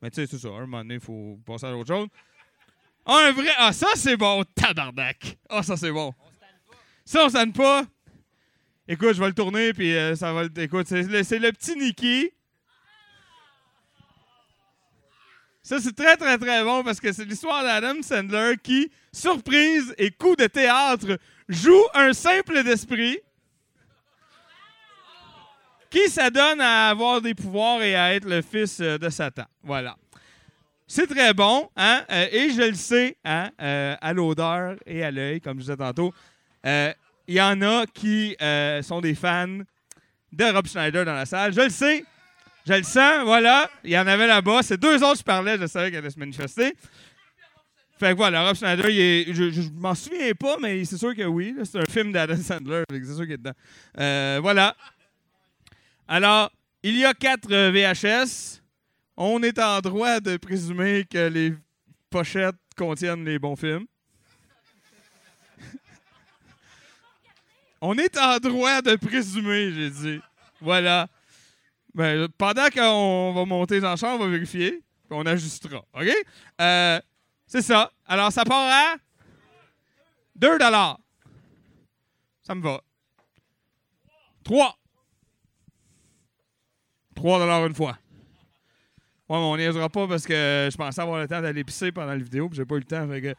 Mais 0.00 0.10
tu 0.10 0.16
sais, 0.16 0.26
c'est 0.26 0.38
ça. 0.38 0.48
À 0.48 0.52
un 0.52 0.60
moment 0.60 0.78
donné, 0.78 0.94
il 0.94 1.00
faut 1.00 1.38
passer 1.44 1.66
à 1.66 1.70
l'autre 1.70 1.92
chose. 1.94 2.08
Ah, 3.04 3.28
un 3.28 3.32
vrai. 3.32 3.50
Ah, 3.56 3.72
ça, 3.72 3.88
c'est 3.94 4.16
bon. 4.16 4.44
Tabarnak. 4.54 5.38
Ah, 5.48 5.62
ça, 5.62 5.76
c'est 5.76 5.90
bon. 5.90 6.12
Ça, 7.04 7.24
on 7.24 7.28
sonne 7.30 7.52
pas. 7.52 7.84
Écoute, 8.86 9.14
je 9.14 9.20
vais 9.20 9.28
le 9.28 9.34
tourner, 9.34 9.72
puis 9.72 9.94
euh, 9.94 10.14
ça 10.14 10.32
va. 10.32 10.44
Écoute, 10.56 10.86
c'est 10.86 11.02
le, 11.02 11.22
c'est 11.22 11.38
le 11.38 11.50
petit 11.52 11.76
Nicky. 11.76 12.30
Ça, 15.68 15.78
c'est 15.80 15.94
très, 15.94 16.16
très, 16.16 16.38
très 16.38 16.64
bon 16.64 16.82
parce 16.82 16.98
que 16.98 17.12
c'est 17.12 17.26
l'histoire 17.26 17.62
d'Adam 17.62 18.00
Sandler 18.00 18.54
qui, 18.62 18.90
surprise 19.12 19.94
et 19.98 20.10
coup 20.10 20.34
de 20.34 20.46
théâtre, 20.46 21.18
joue 21.46 21.82
un 21.92 22.14
simple 22.14 22.64
d'esprit 22.64 23.18
qui 25.90 26.08
s'adonne 26.08 26.62
à 26.62 26.88
avoir 26.88 27.20
des 27.20 27.34
pouvoirs 27.34 27.82
et 27.82 27.94
à 27.94 28.14
être 28.14 28.24
le 28.24 28.40
fils 28.40 28.80
euh, 28.80 28.96
de 28.96 29.10
Satan. 29.10 29.44
Voilà. 29.62 29.98
C'est 30.86 31.06
très 31.06 31.34
bon, 31.34 31.68
hein? 31.76 32.02
euh, 32.12 32.28
et 32.32 32.48
je 32.48 32.62
le 32.62 32.74
sais, 32.74 33.18
hein, 33.22 33.50
euh, 33.60 33.94
à 34.00 34.14
l'odeur 34.14 34.76
et 34.86 35.04
à 35.04 35.10
l'œil, 35.10 35.42
comme 35.42 35.58
je 35.58 35.64
disais 35.64 35.76
tantôt. 35.76 36.14
Il 36.64 36.94
y 37.34 37.42
en 37.42 37.60
a 37.60 37.84
qui 37.84 38.34
sont 38.80 39.02
des 39.02 39.14
fans 39.14 39.58
de 40.32 40.44
Rob 40.50 40.66
Schneider 40.66 41.04
dans 41.04 41.12
la 41.12 41.26
salle. 41.26 41.52
Je 41.52 41.60
le 41.60 41.68
sais. 41.68 42.06
Je 42.68 42.74
le 42.74 42.82
sens, 42.82 43.24
voilà. 43.24 43.70
Il 43.82 43.92
y 43.92 43.98
en 43.98 44.06
avait 44.06 44.26
là-bas. 44.26 44.62
C'est 44.62 44.76
deux 44.76 45.02
autres, 45.02 45.20
je 45.20 45.22
parlais, 45.22 45.56
je 45.56 45.66
savais 45.66 45.90
qu'elle 45.90 46.00
allait 46.00 46.10
se 46.10 46.18
manifester. 46.18 46.74
Fait 47.98 48.10
que 48.10 48.16
voilà, 48.16 48.46
Rob 48.46 48.54
Schneider, 48.56 48.84
je, 48.84 49.50
je 49.50 49.70
m'en 49.74 49.94
souviens 49.94 50.34
pas, 50.34 50.58
mais 50.60 50.84
c'est 50.84 50.98
sûr 50.98 51.16
que 51.16 51.22
oui. 51.22 51.54
C'est 51.64 51.78
un 51.78 51.86
film 51.90 52.12
d'Adam 52.12 52.36
Sandler, 52.36 52.82
que 52.86 53.02
c'est 53.02 53.14
sûr 53.14 53.24
qu'il 53.24 53.32
est 53.32 53.38
dedans. 53.38 53.54
Euh, 53.98 54.38
voilà. 54.42 54.76
Alors, 56.06 56.52
il 56.82 56.98
y 56.98 57.06
a 57.06 57.14
quatre 57.14 57.50
euh, 57.50 57.70
VHS. 57.70 58.60
On 59.16 59.42
est 59.42 59.58
en 59.58 59.80
droit 59.80 60.20
de 60.20 60.36
présumer 60.36 61.06
que 61.10 61.26
les 61.26 61.54
pochettes 62.10 62.54
contiennent 62.76 63.24
les 63.24 63.38
bons 63.38 63.56
films. 63.56 63.86
On 67.80 67.96
est 67.96 68.18
en 68.18 68.36
droit 68.36 68.82
de 68.82 68.96
présumer, 68.96 69.72
j'ai 69.72 69.88
dit. 69.88 70.20
Voilà. 70.60 71.08
Ben, 71.94 72.28
pendant 72.36 72.68
qu'on 72.68 73.32
va 73.34 73.44
monter 73.44 73.80
dans 73.80 73.96
chambre, 73.96 74.22
on 74.22 74.26
va 74.26 74.30
vérifier. 74.30 74.70
puis 74.72 75.10
On 75.10 75.26
ajustera. 75.26 75.84
OK? 75.94 76.08
Euh, 76.60 77.00
c'est 77.46 77.62
ça. 77.62 77.90
Alors, 78.06 78.30
ça 78.30 78.44
part 78.44 78.68
à 78.70 78.96
2 80.36 80.58
Ça 82.42 82.54
me 82.54 82.62
va. 82.62 82.80
3. 84.44 84.78
3 87.16 87.66
une 87.66 87.74
fois. 87.74 87.98
Ouais, 89.28 89.36
mais 89.36 89.44
on 89.44 89.56
niaisera 89.56 89.88
pas 89.88 90.08
parce 90.08 90.24
que 90.24 90.68
je 90.70 90.76
pensais 90.76 91.02
avoir 91.02 91.20
le 91.20 91.28
temps 91.28 91.42
d'aller 91.42 91.64
pisser 91.64 91.92
pendant 91.92 92.12
la 92.12 92.16
vidéo, 92.16 92.48
puis 92.48 92.56
j'ai 92.56 92.64
pas 92.64 92.76
eu 92.76 92.78
le 92.78 92.84
temps. 92.84 93.06
Fait 93.08 93.20
que 93.20 93.34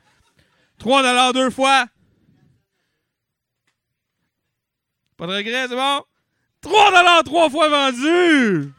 3 0.78 1.34
deux 1.34 1.50
fois. 1.50 1.88
Pas 5.18 5.28
de 5.28 5.34
regret, 5.34 5.68
c'est 5.68 5.76
bon? 5.76 6.04
3 6.62 7.24
trois 7.24 7.50
fois 7.50 7.70
vendu! 7.70 8.72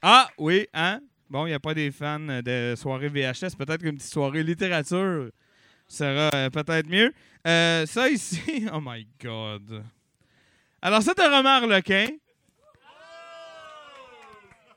Ah, 0.00 0.28
oui, 0.38 0.66
hein? 0.74 1.00
Bon, 1.30 1.46
il 1.46 1.50
n'y 1.50 1.54
a 1.54 1.60
pas 1.60 1.74
des 1.74 1.90
fans 1.90 2.18
de 2.20 2.74
soirée 2.76 3.08
VHS. 3.08 3.56
Peut-être 3.56 3.78
qu'une 3.82 3.96
petite 3.96 4.12
soirée 4.12 4.42
littérature 4.42 5.30
sera 5.86 6.30
euh, 6.34 6.50
peut-être 6.50 6.88
mieux. 6.88 7.12
Euh, 7.46 7.86
ça 7.86 8.08
ici, 8.08 8.66
oh 8.72 8.80
my 8.82 9.06
God. 9.22 9.84
Alors, 10.80 11.02
c'est 11.02 11.18
un 11.20 11.36
roman 11.36 11.50
harlequin. 11.50 12.06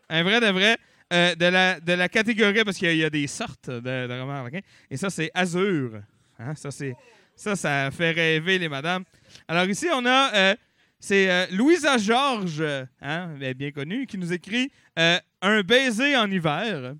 Un 0.10 0.24
vrai 0.24 0.40
de 0.40 0.48
vrai. 0.48 0.78
euh, 1.14 1.34
de, 1.36 1.46
la, 1.48 1.80
de 1.80 1.94
la 1.94 2.08
catégorie, 2.10 2.64
parce 2.64 2.78
qu'il 2.78 2.96
y, 2.96 3.04
a- 3.04 3.10
des 3.10 3.28
sortes 3.28 3.70
de, 3.70 3.80
de 4.08 4.20
romans 4.20 4.34
harlequins. 4.40 4.62
Et 4.90 4.98
ça, 4.98 5.10
c'est 5.10 5.32
Azur. 5.34 6.00
Hein, 6.40 6.54
Ça, 6.56 6.70
c'est, 6.70 6.96
ça, 7.36 7.56
ça 7.56 7.90
fait 7.92 8.12
rêver 8.12 8.58
les 8.58 8.70
madames. 8.70 9.04
Alors 9.48 9.66
ici, 9.66 9.88
on 9.94 10.06
a... 10.06 10.34
euh, 10.34 10.56
c'est 11.00 11.30
euh, 11.30 11.46
Louisa 11.52 11.98
Georges, 11.98 12.64
hein, 13.02 13.36
bien- 13.54 13.72
connue, 13.72 14.08
qui 14.08 14.18
nous 14.18 14.34
écrit 14.34 14.72
euh, 14.98 15.20
Un 15.42 15.62
baiser 15.62 16.16
en 16.18 16.30
hiver. 16.32 16.96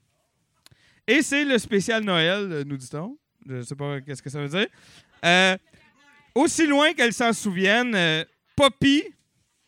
Et 1.08 1.22
c'est 1.22 1.46
le 1.46 1.58
spécial 1.58 2.04
Noël, 2.04 2.64
nous 2.68 2.78
dit-on. 2.78 3.18
Je 3.48 3.56
ne 3.56 3.62
sais 3.62 3.76
pas 3.76 4.02
qu'est-ce 4.02 4.22
que 4.22 4.30
ça 4.30 4.42
veut 4.42 4.50
dire. 4.50 4.68
Aussi 6.36 6.68
loin 6.68 6.94
qu'elle 6.94 7.14
s'en 7.14 7.32
souvienne, 7.32 8.26
Poppy, 8.56 9.04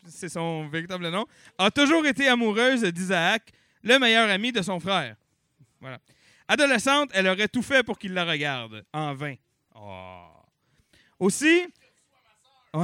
c'est 0.06 0.28
son 0.28 0.68
véritable 0.68 1.08
nom, 1.10 1.26
a 1.56 1.70
toujours 1.70 2.06
été 2.06 2.28
amoureuse 2.28 2.82
d'Isaac, 2.82 3.50
le 3.82 3.98
meilleur 3.98 4.28
ami 4.30 4.52
de 4.52 4.62
son 4.62 4.78
frère. 4.78 5.16
Voilà. 5.80 5.98
Adolescente, 6.46 7.10
elle 7.14 7.28
aurait 7.28 7.48
tout 7.48 7.62
fait 7.62 7.82
pour 7.82 7.98
qu'il 7.98 8.12
la 8.14 8.24
regarde, 8.24 8.84
en 8.92 9.14
vain. 9.14 9.34
Oh. 9.74 10.27
Aussi. 11.18 11.66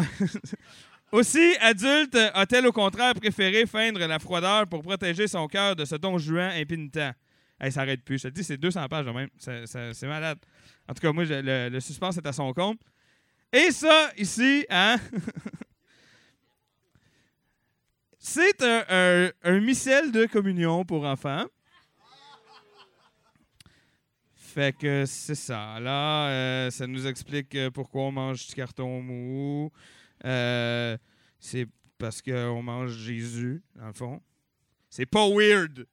Aussi, 1.12 1.54
adulte, 1.60 2.16
a-t-elle 2.34 2.66
au 2.66 2.72
contraire 2.72 3.14
préféré 3.14 3.66
feindre 3.66 4.04
la 4.04 4.18
froideur 4.18 4.66
pour 4.66 4.82
protéger 4.82 5.28
son 5.28 5.46
cœur 5.46 5.76
de 5.76 5.84
ce 5.84 5.94
don 5.94 6.18
juan 6.18 6.50
impénitent? 6.50 7.14
Hey, 7.60 7.70
ça 7.70 7.82
arrête 7.82 8.02
plus. 8.02 8.18
Je 8.18 8.28
te 8.28 8.34
dis, 8.34 8.42
c'est 8.42 8.56
200 8.56 8.88
pages 8.88 9.06
de 9.06 9.12
même. 9.12 9.28
C'est 9.38 10.08
malade. 10.08 10.38
En 10.88 10.94
tout 10.94 11.00
cas, 11.00 11.12
moi, 11.12 11.24
le 11.26 11.80
suspense 11.80 12.16
est 12.16 12.26
à 12.26 12.32
son 12.32 12.52
compte. 12.52 12.80
Et 13.52 13.70
ça, 13.70 14.10
ici, 14.16 14.66
hein? 14.68 14.96
c'est 18.18 18.60
un, 18.62 18.84
un, 18.88 19.30
un 19.44 19.60
missel 19.60 20.10
de 20.10 20.26
communion 20.26 20.84
pour 20.84 21.04
enfants. 21.04 21.44
Fait 24.54 24.72
que 24.72 25.04
c'est 25.04 25.34
ça. 25.34 25.80
Là, 25.80 26.28
euh, 26.28 26.70
ça 26.70 26.86
nous 26.86 27.08
explique 27.08 27.56
euh, 27.56 27.72
pourquoi 27.72 28.02
on 28.02 28.12
mange 28.12 28.46
du 28.46 28.54
carton 28.54 29.02
mou. 29.02 29.72
Euh, 30.24 30.96
c'est 31.40 31.66
parce 31.98 32.22
qu'on 32.22 32.62
mange 32.62 32.92
Jésus, 32.92 33.64
dans 33.74 33.88
le 33.88 33.92
fond. 33.92 34.22
C'est 34.88 35.06
pas 35.06 35.28
weird. 35.28 35.88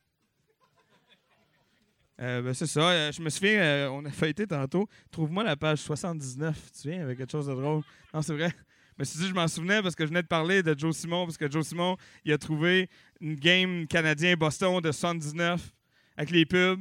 Ben, 2.19 2.53
c'est 2.53 2.67
ça. 2.67 3.09
Je 3.09 3.19
me 3.23 3.31
souviens, 3.31 3.89
on 3.91 4.05
a 4.05 4.11
feuilleté 4.11 4.45
tantôt. 4.45 4.87
Trouve-moi 5.09 5.43
la 5.43 5.55
page 5.55 5.79
79. 5.79 6.55
Tu 6.79 6.89
viens 6.89 7.01
avec 7.01 7.17
quelque 7.17 7.31
chose 7.31 7.47
de 7.47 7.55
drôle? 7.55 7.81
Non, 8.13 8.21
c'est 8.21 8.33
vrai. 8.33 8.53
me 8.99 9.03
suis 9.03 9.17
dit, 9.21 9.27
je 9.27 9.33
m'en 9.33 9.47
souvenais 9.47 9.81
parce 9.81 9.95
que 9.95 10.03
je 10.03 10.09
venais 10.09 10.21
de 10.21 10.27
parler 10.27 10.61
de 10.61 10.77
Joe 10.77 10.95
Simon, 10.95 11.25
parce 11.25 11.37
que 11.39 11.49
Joe 11.49 11.65
Simon, 11.65 11.97
il 12.25 12.31
a 12.31 12.37
trouvé 12.37 12.91
une 13.21 13.33
game 13.33 13.87
canadien-Boston 13.87 14.81
de 14.81 14.91
79 14.91 15.73
avec 16.15 16.29
les 16.29 16.45
pubs. 16.45 16.79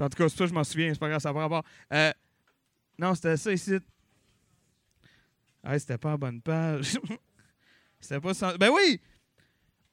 En 0.00 0.08
tout 0.08 0.16
cas, 0.16 0.28
c'est 0.28 0.36
ça, 0.38 0.46
je 0.46 0.52
m'en 0.52 0.64
souviens, 0.64 0.92
c'est 0.92 1.00
pas 1.00 1.08
grave, 1.08 1.20
ça 1.20 1.32
va 1.32 1.40
rapport. 1.40 1.64
Euh, 1.92 2.12
non, 2.98 3.14
c'était 3.14 3.36
ça 3.36 3.52
ici. 3.52 3.78
Ah, 5.62 5.78
c'était 5.78 5.98
pas 5.98 6.10
la 6.10 6.16
bonne 6.16 6.40
page. 6.40 6.98
c'était 8.00 8.20
pas 8.20 8.34
ça. 8.34 8.56
Ben 8.56 8.70
oui! 8.70 9.00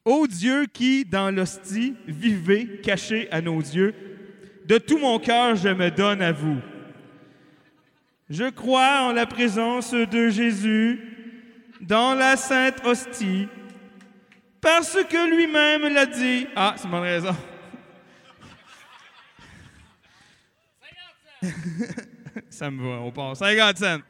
Ô 0.06 0.26
Dieu 0.26 0.66
qui, 0.72 1.04
dans 1.04 1.30
l'hostie, 1.30 1.96
vivez 2.08 2.80
caché 2.82 3.30
à 3.32 3.42
nos 3.42 3.60
yeux, 3.60 3.94
de 4.66 4.78
tout 4.78 4.98
mon 4.98 5.20
cœur, 5.20 5.56
je 5.56 5.70
me 5.70 5.92
donne 5.92 6.22
à 6.22 6.32
vous. 6.32 6.60
Je 8.30 8.50
crois 8.50 9.04
en 9.04 9.14
la 9.14 9.26
présence 9.26 9.92
de 9.92 10.30
Jésus 10.30 11.00
dans 11.82 12.14
la 12.14 12.36
sainte 12.36 12.86
hostie, 12.86 13.48
parce 14.62 14.98
que 15.04 15.36
lui-même 15.36 15.94
l'a 15.94 16.06
dit. 16.06 16.48
Ah, 16.56 16.76
c'est 16.78 16.88
mon 16.88 17.02
raison. 17.02 17.36
Ça 22.50 22.70
me 22.70 22.84
va, 22.84 23.02
on 23.02 23.12
part. 23.12 23.36
50 23.36 23.78
cents. 23.78 24.02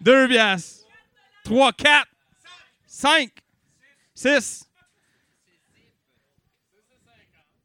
2 0.00 0.28
piastres. 0.28 0.86
3, 1.44 1.72
4, 1.72 2.06
5, 2.86 3.30
6. 4.14 4.70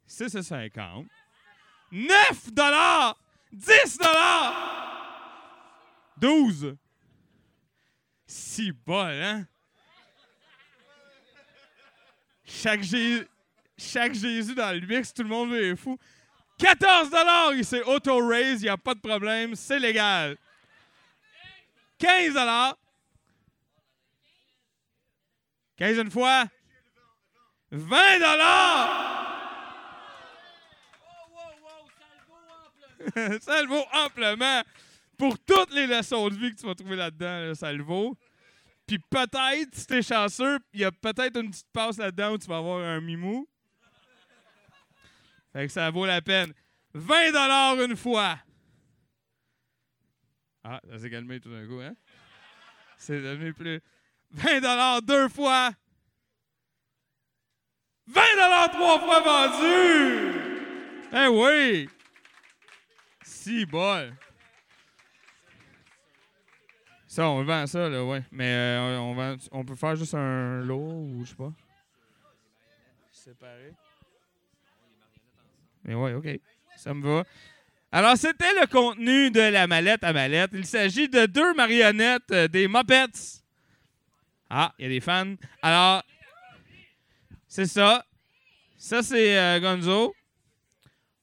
6 0.07 0.35
et 0.35 0.43
50. 0.43 1.05
9 1.91 2.53
dollars. 2.53 3.17
10 3.51 3.97
dollars. 3.97 4.75
12. 6.17 6.77
Si 8.25 8.71
bol, 8.71 9.11
hein? 9.11 9.47
Chaque, 12.45 12.83
Chaque 13.77 14.13
Jésus 14.13 14.55
dans 14.55 14.73
le 14.79 14.85
mix, 14.85 15.13
tout 15.13 15.23
le 15.23 15.29
monde 15.29 15.53
est 15.53 15.75
fou. 15.75 15.97
14 16.57 17.09
dollars, 17.09 17.53
il 17.53 17.65
s'est 17.65 17.83
auto-raise, 17.83 18.61
il 18.61 18.65
n'y 18.65 18.69
a 18.69 18.77
pas 18.77 18.93
de 18.93 18.99
problème, 18.99 19.55
c'est 19.55 19.79
légal. 19.79 20.37
15 21.97 22.33
dollars. 22.33 22.77
15 25.77 25.97
une 25.97 26.11
fois. 26.11 26.45
20 27.71 28.19
dollars. 28.19 29.15
ça 33.41 33.61
le 33.61 33.67
vaut 33.67 33.85
amplement. 33.93 34.61
Pour 35.17 35.37
toutes 35.39 35.73
les 35.73 35.87
leçons 35.87 36.27
de 36.29 36.35
vie 36.35 36.51
que 36.53 36.59
tu 36.59 36.65
vas 36.65 36.75
trouver 36.75 36.95
là-dedans, 36.95 37.47
là, 37.47 37.55
ça 37.55 37.71
le 37.71 37.83
vaut. 37.83 38.17
Puis 38.87 38.99
peut-être, 38.99 39.73
si 39.73 39.87
t'es 39.87 40.01
chanceux, 40.01 40.59
il 40.73 40.81
y 40.81 40.85
a 40.85 40.91
peut-être 40.91 41.39
une 41.39 41.49
petite 41.49 41.71
passe 41.71 41.97
là-dedans 41.97 42.33
où 42.33 42.37
tu 42.37 42.47
vas 42.47 42.57
avoir 42.57 42.79
un 42.79 43.01
mimou. 43.01 43.47
Fait 45.55 45.67
que 45.67 45.71
ça 45.71 45.89
vaut 45.89 46.05
la 46.05 46.21
peine. 46.21 46.53
20 46.95 47.31
dollars 47.31 47.81
une 47.81 47.95
fois. 47.95 48.37
Ah, 50.65 50.81
ça 50.89 50.99
s'est 50.99 51.09
calmé 51.09 51.39
tout 51.39 51.49
d'un 51.49 51.65
coup, 51.65 51.79
hein? 51.79 51.95
C'est 52.97 53.21
devenu 53.21 53.53
plus. 53.53 53.79
20 54.31 54.59
dollars 54.59 55.01
deux 55.01 55.29
fois. 55.29 55.71
20 58.07 58.21
dollars 58.33 58.69
trois 58.71 58.99
fois 58.99 59.21
vendu. 59.21 60.33
Eh 61.13 61.27
oui. 61.27 61.89
Si 63.23 63.65
bol. 63.65 64.13
Ça, 67.07 67.29
on 67.29 67.45
vend 67.45 67.65
ça, 67.65 67.87
là, 67.87 68.03
ouais. 68.03 68.25
Mais 68.29 68.53
euh, 68.53 68.99
on, 68.99 69.37
on 69.53 69.63
peut 69.63 69.75
faire 69.75 69.95
juste 69.95 70.15
un 70.15 70.59
lot 70.65 70.81
ou 70.91 71.23
je 71.23 71.29
sais 71.29 71.35
pas. 71.35 71.53
Séparé. 73.09 73.73
Mais 75.85 75.93
ouais, 75.93 76.13
OK. 76.13 76.27
Ça 76.75 76.93
me 76.93 77.01
va. 77.01 77.23
Alors, 77.91 78.17
c'était 78.17 78.53
le 78.59 78.67
contenu 78.67 79.31
de 79.31 79.39
la 79.39 79.67
mallette 79.67 80.03
à 80.03 80.11
mallette. 80.11 80.51
Il 80.53 80.65
s'agit 80.65 81.07
de 81.07 81.27
deux 81.27 81.53
marionnettes, 81.53 82.31
euh, 82.31 82.47
des 82.47 82.67
Muppets. 82.67 83.41
Ah, 84.49 84.73
il 84.77 84.83
y 84.83 84.85
a 84.87 84.89
des 84.89 84.99
fans. 84.99 85.35
Alors, 85.61 86.03
c'est 87.47 87.67
ça. 87.67 88.05
Ça, 88.77 89.01
c'est 89.01 89.37
euh, 89.37 89.59
Gonzo. 89.59 90.13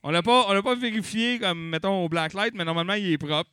On 0.02 0.10
l'a 0.10 0.22
pas, 0.22 0.52
l'a 0.54 0.62
pas 0.62 0.74
vérifié 0.74 1.38
comme, 1.38 1.68
mettons, 1.68 2.04
au 2.04 2.08
Blacklight, 2.08 2.54
mais 2.54 2.64
normalement, 2.64 2.94
il 2.94 3.12
est 3.12 3.18
propre. 3.18 3.50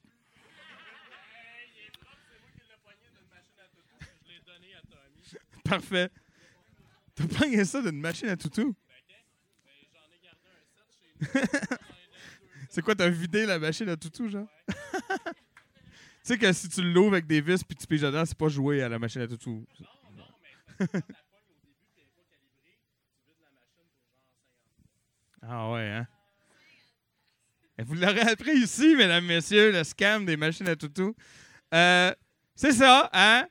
Parfait. 5.63 6.09
T'as 7.15 7.27
pas 7.27 7.65
ça 7.65 7.81
d'une 7.81 7.99
machine 7.99 8.29
à 8.29 8.37
toutou? 8.37 8.75
C'est 12.69 12.81
quoi, 12.81 12.95
t'as 12.95 13.09
vidé 13.09 13.45
la 13.45 13.59
machine 13.59 13.89
à 13.89 13.97
toutou, 13.97 14.29
genre? 14.29 14.47
tu 14.67 14.75
sais 16.23 16.37
que 16.37 16.53
si 16.53 16.69
tu 16.69 16.81
l'ouvres 16.81 17.13
avec 17.13 17.25
des 17.25 17.41
vis 17.41 17.63
puis 17.63 17.75
tu 17.75 17.87
piges 17.87 18.01
dedans, 18.01 18.25
c'est 18.25 18.37
pas 18.37 18.47
jouer 18.47 18.83
à 18.83 18.89
la 18.89 18.99
machine 18.99 19.21
à 19.21 19.27
toutou. 19.27 19.65
ah 25.41 25.71
ouais, 25.71 25.89
hein? 25.89 26.07
Et 27.79 27.83
vous 27.83 27.95
l'aurez 27.95 28.21
appris 28.21 28.57
ici, 28.57 28.93
mesdames, 28.95 29.25
messieurs, 29.25 29.71
le 29.71 29.83
scam 29.83 30.25
des 30.25 30.35
machines 30.37 30.67
à 30.67 30.75
toutou. 30.75 31.15
Euh, 31.73 32.13
c'est 32.53 32.73
ça, 32.73 33.09
hein? 33.13 33.47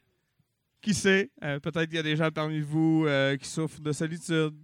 Qui 0.82 0.92
sait? 0.92 1.30
Euh, 1.42 1.58
Peut-être 1.60 1.86
qu'il 1.86 1.96
y 1.96 1.98
a 1.98 2.02
des 2.02 2.14
gens 2.14 2.30
parmi 2.30 2.60
vous 2.60 3.04
euh, 3.06 3.36
qui 3.36 3.48
souffrent 3.48 3.80
de 3.80 3.90
solitude. 3.90 4.54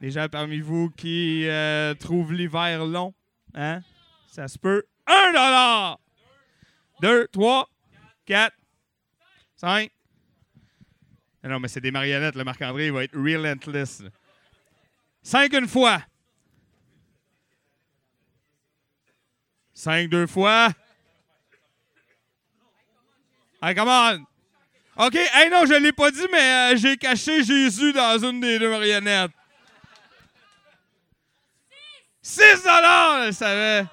Des 0.00 0.10
gens 0.10 0.28
parmi 0.28 0.60
vous 0.60 0.90
qui 0.90 1.48
euh, 1.48 1.94
trouvent 1.94 2.32
l'hiver 2.32 2.84
long. 2.84 3.14
Hein? 3.54 3.80
Ça 4.28 4.46
se 4.48 4.58
peut. 4.58 4.84
Un 5.06 5.32
dollar! 5.32 5.98
Deux, 7.00 7.28
trois, 7.28 7.68
quatre, 8.24 8.56
cinq. 9.56 9.90
Ah 11.42 11.48
Non, 11.48 11.60
mais 11.60 11.68
c'est 11.68 11.80
des 11.80 11.90
marionnettes. 11.90 12.34
Le 12.34 12.44
Marc-André 12.44 12.90
va 12.90 13.04
être 13.04 13.16
relentless. 13.16 14.00
là. 14.00 14.10
Cinq 15.22 15.52
une 15.54 15.68
fois. 15.68 16.02
Cinq 19.72 20.08
deux 20.08 20.26
fois. 20.26 20.70
Hey, 23.62 23.74
come 23.74 23.88
on! 23.88 24.26
OK, 24.98 25.14
hey, 25.14 25.50
non, 25.50 25.66
je 25.66 25.74
l'ai 25.74 25.92
pas 25.92 26.10
dit, 26.10 26.26
mais 26.32 26.72
euh, 26.72 26.76
j'ai 26.76 26.96
caché 26.96 27.42
Jésus 27.42 27.92
dans 27.92 28.18
une 28.18 28.40
des 28.40 28.58
deux 28.58 28.70
marionnettes. 28.70 29.32
6 32.26 32.64
dollars, 32.64 33.22
elle 33.22 33.34
savait. 33.34 33.86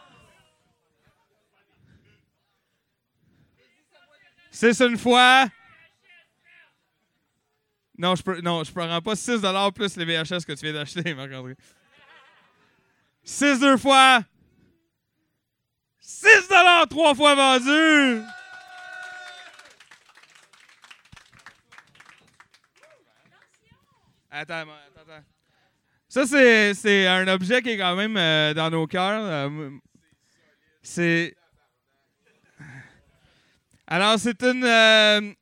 C'est 4.50 4.80
une 4.82 4.98
fois. 4.98 5.48
Non, 7.96 8.16
je 8.16 8.24
peux, 8.24 8.42
non, 8.42 8.64
je 8.64 8.72
prends 8.72 9.02
pas 9.02 9.16
6 9.16 9.40
dollars 9.40 9.72
plus 9.72 9.96
les 9.98 10.06
VHS 10.06 10.46
que 10.48 10.54
tu 10.54 10.66
viens 10.66 10.74
d'acheter, 10.74 11.14
Marc-André. 11.14 11.56
6 13.24 13.60
deux 13.60 13.78
fois. 13.78 14.24
6 16.00 16.48
dollars 16.50 16.88
trois 16.88 17.14
fois 17.14 17.36
vendu. 17.36 18.24
Attends, 24.32 24.62
attends. 24.62 24.93
Ça, 26.14 26.27
c'est, 26.27 27.07
un 27.07 27.27
objet 27.27 27.64
qui 27.64 27.69
est 27.69 27.77
quand 27.80 27.95
même 27.95 28.15
euh, 28.18 28.53
dans 28.53 28.69
nos 28.69 28.85
cœurs. 28.85 29.23
Euh, 29.26 29.72
c'est. 30.84 31.35
Alors, 33.88 34.19
c'est 34.19 34.44
une, 34.44 34.64
euh, 34.64 35.34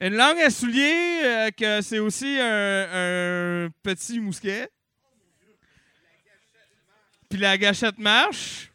une 0.00 0.14
langue 0.14 0.38
à 0.38 0.50
soulier, 0.50 1.20
euh, 1.24 1.50
que 1.50 1.82
c'est 1.82 1.98
aussi 1.98 2.38
un, 2.40 3.64
un 3.66 3.70
petit 3.82 4.20
mousquet. 4.20 4.68
Puis 7.28 7.40
la 7.40 7.58
gâchette 7.58 7.98
marche. 7.98 8.70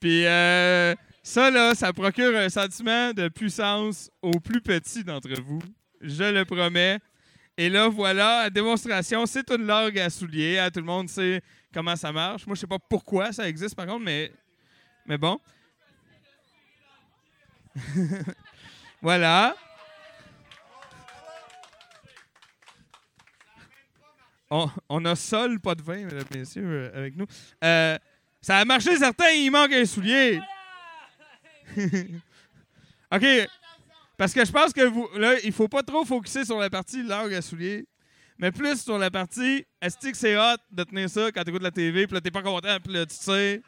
Puis 0.00 0.26
euh, 0.26 0.96
ça, 1.22 1.48
là, 1.48 1.76
ça 1.76 1.92
procure 1.92 2.36
un 2.36 2.48
sentiment 2.48 3.12
de 3.12 3.28
puissance 3.28 4.10
aux 4.20 4.40
plus 4.40 4.62
petits 4.62 5.04
d'entre 5.04 5.40
vous. 5.40 5.62
Je 6.00 6.24
le 6.24 6.44
promets. 6.44 6.98
Et 7.60 7.68
là, 7.68 7.88
voilà, 7.90 8.48
démonstration, 8.48 9.26
c'est 9.26 9.50
une 9.50 9.66
langue 9.66 9.98
à 9.98 10.08
soulier. 10.08 10.58
hein, 10.58 10.70
Tout 10.70 10.80
le 10.80 10.86
monde 10.86 11.10
sait 11.10 11.42
comment 11.74 11.94
ça 11.94 12.10
marche. 12.10 12.46
Moi, 12.46 12.54
je 12.54 12.60
sais 12.62 12.66
pas 12.66 12.78
pourquoi 12.78 13.34
ça 13.34 13.46
existe, 13.46 13.74
par 13.76 13.84
contre, 13.84 14.02
mais, 14.02 14.32
mais 15.04 15.18
bon. 15.18 15.38
voilà. 19.02 19.54
On, 24.50 24.70
on 24.88 25.04
a 25.04 25.14
sol, 25.14 25.60
pas 25.60 25.74
de 25.74 25.82
vin, 25.82 26.06
mesdames 26.06 26.24
et 26.34 26.38
messieurs, 26.38 26.64
euh, 26.64 26.96
avec 26.96 27.14
nous. 27.14 27.26
Euh, 27.62 27.98
ça 28.40 28.56
a 28.56 28.64
marché, 28.64 28.96
certain, 28.96 29.32
il 29.32 29.50
manque 29.50 29.74
un 29.74 29.84
soulier. 29.84 30.40
OK. 33.12 33.26
Parce 34.20 34.34
que 34.34 34.44
je 34.44 34.52
pense 34.52 34.74
que 34.74 34.82
vous. 34.82 35.08
Là, 35.16 35.36
il 35.44 35.50
faut 35.50 35.66
pas 35.66 35.82
trop 35.82 36.04
focuser 36.04 36.44
sur 36.44 36.58
la 36.58 36.68
partie 36.68 37.02
langue 37.02 37.32
à 37.32 37.40
soulier, 37.40 37.86
mais 38.36 38.52
plus 38.52 38.82
sur 38.82 38.98
la 38.98 39.10
partie 39.10 39.64
est-ce 39.80 39.96
que 39.96 40.14
c'est 40.14 40.36
hot 40.36 40.58
de 40.70 40.84
tenir 40.84 41.08
ça 41.08 41.32
quand 41.32 41.42
tu 41.42 41.48
écoutes 41.48 41.62
la 41.62 41.70
TV, 41.70 42.06
puis 42.06 42.12
là, 42.12 42.20
t'es 42.20 42.30
pas 42.30 42.42
content, 42.42 42.76
puis 42.84 42.92
là, 42.92 43.06
tu 43.06 43.14
sais. 43.14 43.62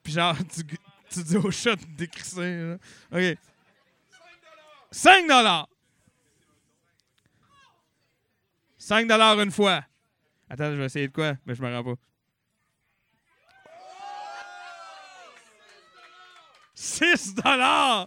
Puis 0.00 0.12
genre, 0.12 0.36
tu, 0.38 0.62
tu 1.10 1.24
dis 1.24 1.36
au 1.38 1.50
chat 1.50 1.74
de 1.74 1.84
décrisser. 1.96 2.76
OK. 3.10 3.36
5 4.92 5.24
5 8.78 9.10
une 9.42 9.50
fois. 9.50 9.82
Attends, 10.48 10.70
je 10.70 10.76
vais 10.76 10.84
essayer 10.84 11.08
de 11.08 11.12
quoi? 11.12 11.34
Mais 11.44 11.56
je 11.56 11.62
me 11.62 11.74
rends 11.74 11.82
pas. 11.82 12.00
6 16.76 17.34
dollars! 17.34 18.06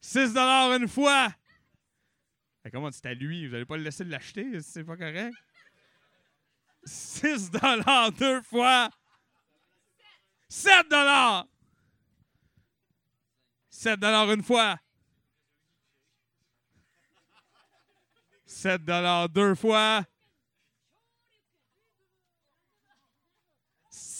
6 0.00 0.32
dollars 0.32 0.72
une 0.74 0.88
fois! 0.88 1.28
Fait 2.62 2.70
comment 2.70 2.90
c'est 2.92 3.06
à 3.06 3.14
lui? 3.14 3.48
Vous 3.48 3.54
allez 3.54 3.66
pas 3.66 3.76
le 3.76 3.82
laisser 3.82 4.04
l'acheter 4.04 4.60
c'est 4.60 4.84
pas 4.84 4.96
correct? 4.96 5.34
6 6.84 7.50
dollars 7.50 8.12
deux 8.12 8.40
fois! 8.42 8.90
7 10.48 10.88
dollars! 10.88 11.46
7 13.68 13.98
dollars 13.98 14.30
une 14.32 14.42
fois! 14.42 14.78
7 18.46 18.84
dollars 18.84 19.28
deux 19.28 19.54
fois! 19.56 20.04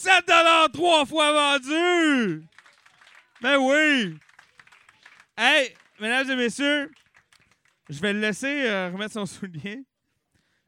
7 0.00 0.26
dollars 0.26 0.70
trois 0.72 1.04
fois 1.04 1.30
vendu! 1.30 2.42
Ben 3.42 3.58
oui! 3.58 4.16
Hey, 5.36 5.74
mesdames 6.00 6.30
et 6.30 6.36
messieurs, 6.36 6.90
je 7.90 8.00
vais 8.00 8.14
le 8.14 8.20
laisser 8.20 8.66
euh, 8.66 8.88
remettre 8.90 9.12
son 9.12 9.26
soulier. 9.26 9.84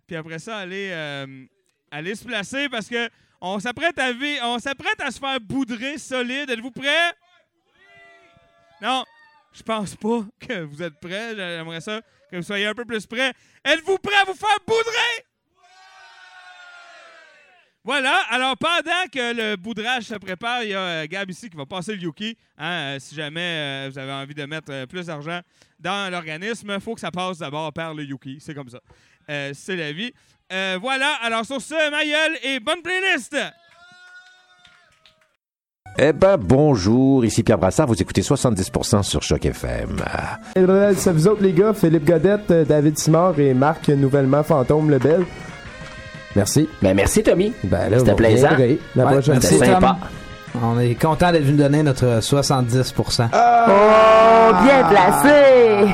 Puis 0.07 0.17
après 0.17 0.39
ça, 0.39 0.59
aller, 0.59 0.91
euh, 0.93 1.47
aller 1.91 2.15
se 2.15 2.25
placer 2.25 2.69
parce 2.69 2.89
que 2.91 3.09
on 3.41 3.59
s'apprête 3.59 3.99
à, 3.99 4.11
on 4.43 4.59
s'apprête 4.59 5.01
à 5.01 5.11
se 5.11 5.19
faire 5.19 5.41
boudrer 5.41 5.97
solide. 5.97 6.51
Êtes-vous 6.51 6.71
prêts? 6.71 7.15
Non, 8.83 9.03
je 9.55 9.63
pense 9.63 9.97
pas 9.97 10.27
que 10.47 10.61
vous 10.61 10.83
êtes 10.83 11.01
prêts. 11.01 11.35
J'aimerais 11.35 11.81
ça 11.81 12.03
que 12.31 12.37
vous 12.37 12.43
soyez 12.43 12.67
un 12.67 12.75
peu 12.75 12.85
plus 12.85 13.07
prêts. 13.07 13.33
Êtes-vous 13.65 13.97
prêts 13.97 14.17
à 14.17 14.25
vous 14.25 14.35
faire 14.35 14.59
boudrer? 14.67 15.25
Voilà, 17.85 18.17
alors 18.31 18.57
pendant 18.57 19.09
que 19.13 19.35
le 19.35 19.57
boudrage 19.57 20.05
se 20.05 20.15
prépare, 20.15 20.63
il 20.63 20.71
y 20.71 20.75
a 20.75 20.79
euh, 20.79 21.07
Gab 21.11 21.29
ici 21.29 21.51
qui 21.51 21.57
va 21.57 21.67
passer 21.67 21.97
le 21.97 22.03
Yuki. 22.03 22.37
Hein, 22.57 22.71
euh, 22.71 22.97
si 23.01 23.17
jamais 23.17 23.41
euh, 23.41 23.89
vous 23.91 23.99
avez 23.99 24.13
envie 24.13 24.35
de 24.35 24.45
mettre 24.45 24.71
euh, 24.71 24.87
plus 24.87 25.07
d'argent 25.07 25.41
dans 25.81 26.11
l'organisme, 26.13 26.71
il 26.73 26.81
faut 26.81 26.95
que 26.95 27.01
ça 27.01 27.11
passe 27.11 27.39
d'abord 27.39 27.73
par 27.73 27.93
le 27.93 28.05
Yuki. 28.05 28.39
C'est 28.41 28.55
comme 28.55 28.69
ça. 28.69 28.79
Euh, 29.29 29.51
c'est 29.53 29.75
la 29.75 29.91
vie. 29.91 30.13
Euh, 30.53 30.79
voilà, 30.81 31.13
alors 31.23 31.45
sur 31.45 31.61
ce, 31.61 31.91
ma 31.91 32.05
gueule 32.05 32.39
et 32.45 32.61
bonne 32.61 32.83
playlist! 32.83 33.37
Eh 35.99 36.13
ben 36.13 36.37
bonjour, 36.39 37.25
ici 37.25 37.43
Pierre 37.43 37.59
Brassard, 37.59 37.87
vous 37.87 38.01
écoutez 38.01 38.23
70% 38.23 39.03
sur 39.03 39.23
Choc 39.23 39.45
FM. 39.45 40.03
C'est 40.97 41.13
vous 41.13 41.27
autres 41.27 41.43
les 41.43 41.53
gars, 41.53 41.75
Philippe 41.75 42.05
Godette, 42.05 42.51
David 42.51 42.97
Simard 42.97 43.39
et 43.41 43.53
Marc 43.55 43.89
nouvellement 43.89 44.43
Fantôme 44.43 44.91
Lebel. 44.91 45.27
Merci. 46.35 46.69
Ben 46.81 46.95
merci 46.95 47.23
Tommy. 47.23 47.53
Ben 47.65 47.91
là, 47.91 47.99
C'était 47.99 48.15
plaisant. 48.15 48.51
La 48.97 49.05
Ouais, 49.07 49.13
prochaine 49.13 49.41
c'était 49.41 49.57
fois. 49.57 49.67
sympa. 49.67 49.99
On 50.55 50.79
est 50.79 50.95
content 50.95 51.33
d'être 51.33 51.45
venu 51.45 51.57
donner 51.59 51.83
notre 51.83 52.21
70%. 52.21 53.29
Ah! 53.33 53.67
Oh, 53.69 54.65
bien 54.65 54.89
placé! 54.89 55.93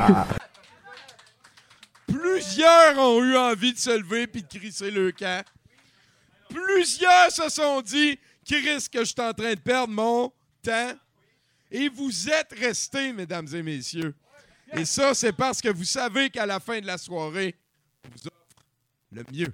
Plusieurs 2.06 2.98
ont 2.98 3.22
eu 3.22 3.36
envie 3.36 3.72
de 3.72 3.78
se 3.78 3.96
lever 3.96 4.26
puis 4.26 4.42
de 4.42 4.48
crisser 4.48 4.90
le 4.90 5.12
camp. 5.12 5.44
Plusieurs 6.48 7.30
se 7.30 7.48
sont 7.48 7.80
dit 7.82 8.18
Chris, 8.46 8.86
que 8.90 9.00
je 9.00 9.04
suis 9.04 9.14
en 9.20 9.32
train 9.32 9.54
de 9.54 9.60
perdre 9.60 9.92
mon 9.92 10.32
temps. 10.62 10.92
Et 11.70 11.88
vous 11.90 12.28
êtes 12.30 12.52
restés, 12.58 13.12
mesdames 13.12 13.46
et 13.52 13.62
messieurs. 13.62 14.14
Et 14.74 14.84
ça, 14.86 15.12
c'est 15.14 15.32
parce 15.34 15.60
que 15.60 15.68
vous 15.68 15.84
savez 15.84 16.30
qu'à 16.30 16.46
la 16.46 16.58
fin 16.60 16.80
de 16.80 16.86
la 16.86 16.96
soirée, 16.96 17.54
on 18.04 18.08
vous 18.10 18.26
offre 18.26 18.64
le 19.12 19.22
mieux. 19.32 19.52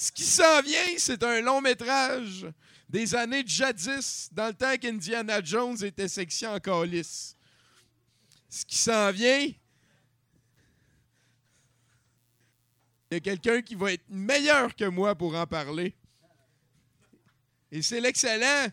Ce 0.00 0.10
qui 0.10 0.22
s'en 0.22 0.62
vient, 0.62 0.96
c'est 0.96 1.22
un 1.22 1.42
long 1.42 1.60
métrage 1.60 2.46
des 2.88 3.14
années 3.14 3.42
de 3.42 3.48
jadis, 3.50 4.30
dans 4.32 4.46
le 4.46 4.54
temps 4.54 4.74
qu'Indiana 4.78 5.44
Jones 5.44 5.76
était 5.84 6.08
sexy 6.08 6.46
en 6.46 6.58
calice. 6.58 7.36
Ce 8.48 8.64
qui 8.64 8.78
s'en 8.78 9.10
vient, 9.12 9.40
il 13.10 13.12
y 13.12 13.16
a 13.16 13.20
quelqu'un 13.20 13.60
qui 13.60 13.74
va 13.74 13.92
être 13.92 14.08
meilleur 14.08 14.74
que 14.74 14.86
moi 14.86 15.14
pour 15.14 15.34
en 15.34 15.46
parler. 15.46 15.94
Et 17.70 17.82
c'est 17.82 18.00
l'excellent 18.00 18.68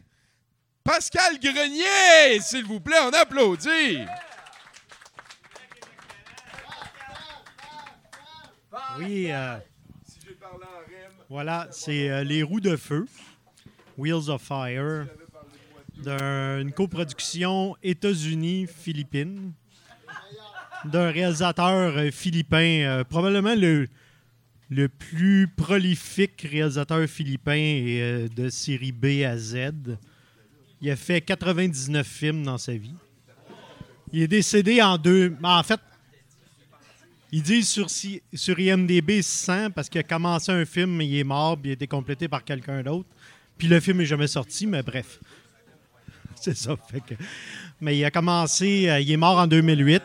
Pascal 0.81 1.41
Grenier, 1.41 2.39
s'il 2.39 2.63
vous 2.63 2.79
plaît, 2.79 3.01
on 3.01 3.11
applaudit. 3.11 3.99
Oui, 8.97 9.29
euh, 9.29 9.57
voilà, 11.29 11.67
c'est 11.71 12.09
euh, 12.09 12.23
Les 12.23 12.41
Roues 12.41 12.61
de 12.61 12.77
Feu, 12.77 13.05
Wheels 13.97 14.29
of 14.29 14.41
Fire, 14.41 15.07
d'une 15.97 16.71
coproduction 16.71 17.75
États-Unis-Philippines, 17.83 19.51
d'un 20.85 21.11
réalisateur 21.11 21.97
euh, 21.97 22.11
philippin, 22.11 22.81
euh, 22.83 23.03
probablement 23.03 23.55
le, 23.55 23.89
plus 24.87 25.49
prolifique 25.49 26.47
réalisateur 26.49 27.05
philippin 27.09 28.27
de 28.33 28.47
série 28.49 28.93
B 28.93 29.23
à 29.25 29.37
Z. 29.37 29.71
Il 30.79 30.89
a 30.89 30.95
fait 30.95 31.19
99 31.19 32.07
films 32.07 32.43
dans 32.43 32.57
sa 32.57 32.73
vie. 32.73 32.95
Il 34.13 34.21
est 34.21 34.27
décédé 34.29 34.81
en 34.81 34.97
deux. 34.97 35.35
En 35.43 35.63
fait, 35.63 35.79
ils 37.31 37.41
disent 37.41 37.69
sur, 38.33 38.59
IMDB 38.59 39.21
100 39.21 39.71
parce 39.71 39.89
qu'il 39.89 39.99
a 39.99 40.03
commencé 40.03 40.51
un 40.51 40.65
film, 40.65 41.01
il 41.01 41.17
est 41.17 41.23
mort, 41.23 41.57
puis 41.57 41.69
il 41.69 41.71
a 41.71 41.73
été 41.73 41.87
complété 41.87 42.27
par 42.27 42.43
quelqu'un 42.43 42.81
d'autre. 42.81 43.09
Puis 43.57 43.67
le 43.67 43.79
film 43.79 43.97
n'est 43.97 44.05
jamais 44.05 44.27
sorti, 44.27 44.65
mais 44.67 44.83
bref. 44.83 45.19
C'est 46.35 46.55
ça. 46.55 46.75
Mais 47.81 47.97
il 47.97 48.05
a 48.05 48.11
commencé, 48.11 48.89
euh, 48.89 48.99
il 48.99 49.11
est 49.11 49.17
mort 49.17 49.37
en 49.39 49.47
2008. 49.47 50.01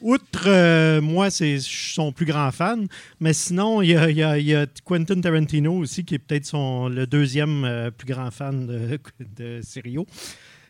Outre, 0.00 0.44
euh, 0.46 1.00
moi, 1.00 1.28
c'est 1.28 1.58
son 1.58 2.12
plus 2.12 2.26
grand 2.26 2.52
fan, 2.52 2.86
mais 3.18 3.32
sinon, 3.32 3.82
il 3.82 3.90
y 3.90 4.54
a, 4.54 4.66
Quentin 4.84 5.20
Tarantino 5.20 5.72
aussi, 5.74 6.04
qui 6.04 6.14
est 6.14 6.18
peut-être 6.20 6.52
le 6.88 7.04
deuxième 7.04 7.64
euh, 7.64 7.90
plus 7.90 8.06
grand 8.06 8.30
fan 8.30 8.66
de, 8.66 9.00
de 9.36 9.60
Sirio. 9.60 10.06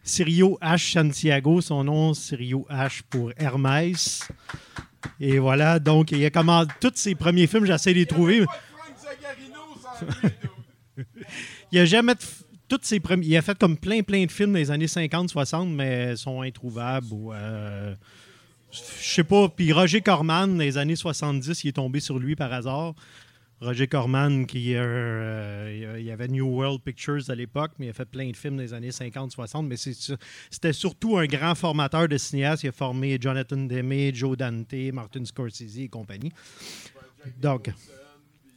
Sirio 0.03 0.59
H. 0.62 0.93
Santiago, 0.93 1.61
son 1.61 1.85
nom, 1.85 2.15
Sirio 2.15 2.66
H 2.70 3.03
pour 3.11 3.31
Hermès. 3.36 4.27
Et 5.20 5.39
voilà, 5.39 5.78
donc 5.78 6.12
il 6.12 6.24
a 6.24 6.30
commencé 6.30 6.68
tous 6.80 6.93
ses 6.94 7.14
premiers 7.14 7.47
films, 7.47 7.66
j'essaie 7.66 7.93
de 7.93 7.98
les 7.98 8.06
trouver. 8.06 8.44
il 11.72 11.78
a 11.80 11.85
jamais 11.85 12.14
de 12.14 12.20
tous 12.68 12.80
ses 12.82 13.01
premiers, 13.01 13.26
il 13.26 13.36
a 13.36 13.43
fait 13.43 13.59
comme 13.59 13.76
plein 13.76 14.02
plein 14.02 14.24
de 14.24 14.30
films 14.30 14.52
dans 14.52 14.59
les 14.59 14.70
années 14.70 14.89
50, 14.89 15.30
60, 15.30 15.70
mais 15.70 16.16
sont 16.16 16.43
introuvables 16.43 17.06
ou 17.10 17.32
euh, 17.32 17.94
je 18.70 18.78
sais 19.14 19.24
pas. 19.24 19.48
Puis 19.48 19.72
Roger 19.72 20.01
Corman, 20.01 20.47
dans 20.47 20.59
les 20.59 20.78
années 20.78 20.97
70, 20.97 21.64
il 21.64 21.68
est 21.68 21.72
tombé 21.72 22.01
sur 22.01 22.18
lui 22.18 22.36
par 22.36 22.52
hasard. 22.52 22.94
Roger 23.60 23.89
Corman, 23.89 24.47
qui 24.47 24.74
euh, 24.76 25.97
il 25.98 26.05
y 26.05 26.10
avait 26.12 26.28
New 26.28 26.47
World 26.47 26.80
Pictures 26.82 27.28
à 27.28 27.35
l'époque, 27.35 27.72
mais 27.78 27.86
il 27.86 27.90
a 27.90 27.93
fait 27.93 28.05
plein 28.05 28.30
de 28.30 28.36
films 28.36 28.59
les 28.60 28.72
années 28.72 28.90
50-60. 28.90 29.66
Mais 29.66 29.76
c'était 29.76 30.72
surtout 30.72 31.18
un 31.18 31.26
grand 31.26 31.55
formateur 31.55 32.06
de 32.09 32.16
cinéastes. 32.16 32.62
Il 32.62 32.68
a 32.68 32.72
formé 32.72 33.18
Jonathan 33.20 33.56
Demme, 33.56 34.14
Joe 34.14 34.36
Dante, 34.36 34.74
Martin 34.93 35.24
Scorsese 35.24 35.78
et 35.78 35.89
compagnie. 35.89 36.32
Donc, 37.40 37.70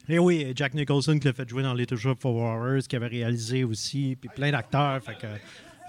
et 0.07 0.19
oui, 0.19 0.51
Jack 0.55 0.73
Nicholson 0.75 1.17
qui 1.17 1.27
l'a 1.27 1.33
fait 1.33 1.49
jouer 1.49 1.63
dans 1.63 1.73
Little 1.73 1.97
Shop 1.97 2.15
for 2.19 2.35
Horrors, 2.35 2.83
qui 2.87 2.95
avait 2.95 3.07
réalisé 3.07 3.63
aussi, 3.63 4.15
puis 4.19 4.29
plein 4.35 4.51
d'acteurs. 4.51 5.01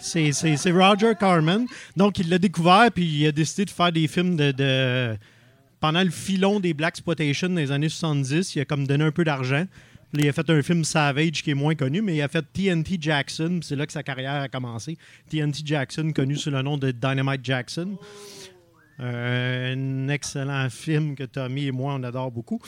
C'est, 0.01 0.31
Roger 0.73 1.13
Corman. 1.19 1.67
Donc, 1.97 2.19
il 2.19 2.29
l'a 2.29 2.39
découvert, 2.39 2.91
puis 2.93 3.05
il 3.05 3.27
a 3.27 3.33
décidé 3.33 3.67
de 3.67 3.71
faire 3.71 3.93
des 3.93 4.09
films 4.09 4.37
de- 4.37 5.17
pendant 5.83 6.05
le 6.05 6.11
filon 6.11 6.61
des 6.61 6.75
Black 6.75 6.93
Exploitation 6.93 7.49
dans 7.49 7.57
les 7.57 7.73
années 7.73 7.89
70, 7.89 8.55
il 8.55 8.61
a 8.61 8.65
comme 8.65 8.87
donné 8.87 9.03
un 9.03 9.11
peu 9.11 9.25
d'argent. 9.25 9.67
Il 10.15 10.29
a 10.29 10.33
fait 10.33 10.49
un 10.49 10.63
film 10.63 10.85
Savage 10.85 11.43
qui 11.43 11.51
est 11.51 11.55
moins 11.55 11.75
connu, 11.75 12.03
mais 12.03 12.15
il 12.15 12.23
a 12.23 12.29
fait 12.29 12.45
TNT 12.53 12.99
Jackson. 13.01 13.59
C'est 13.63 13.75
là 13.75 13.85
que 13.85 13.93
sa 13.93 14.05
carrière 14.05 14.43
a 14.43 14.49
commencé. 14.49 14.97
TNT 15.29 15.63
Jackson, 15.65 16.13
connu 16.15 16.37
sous 16.37 16.51
le 16.53 16.63
nom 16.63 16.79
de 16.79 16.93
Dynamite 16.93 17.45
Jackson. 17.45 17.99
Euh, 19.01 19.75
un 19.75 20.09
excellent 20.09 20.71
film 20.71 21.17
que 21.17 21.25
Tommy 21.25 21.67
et 21.67 21.73
moi, 21.73 21.95
on 21.99 22.03
adore 22.05 22.31
beaucoup. 22.31 22.61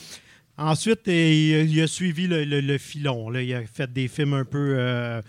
Ensuite, 0.58 1.02
il, 1.06 1.80
a- 1.80 1.86
suivi 1.86 2.26
le, 2.26 2.78
filon. 2.78 3.32
Il 3.32 3.54
a 3.54 3.64
fait 3.64 3.92
des 3.92 4.08
films 4.08 4.34
un 4.34 4.44
peu 4.44 4.74
euh, 4.76 5.22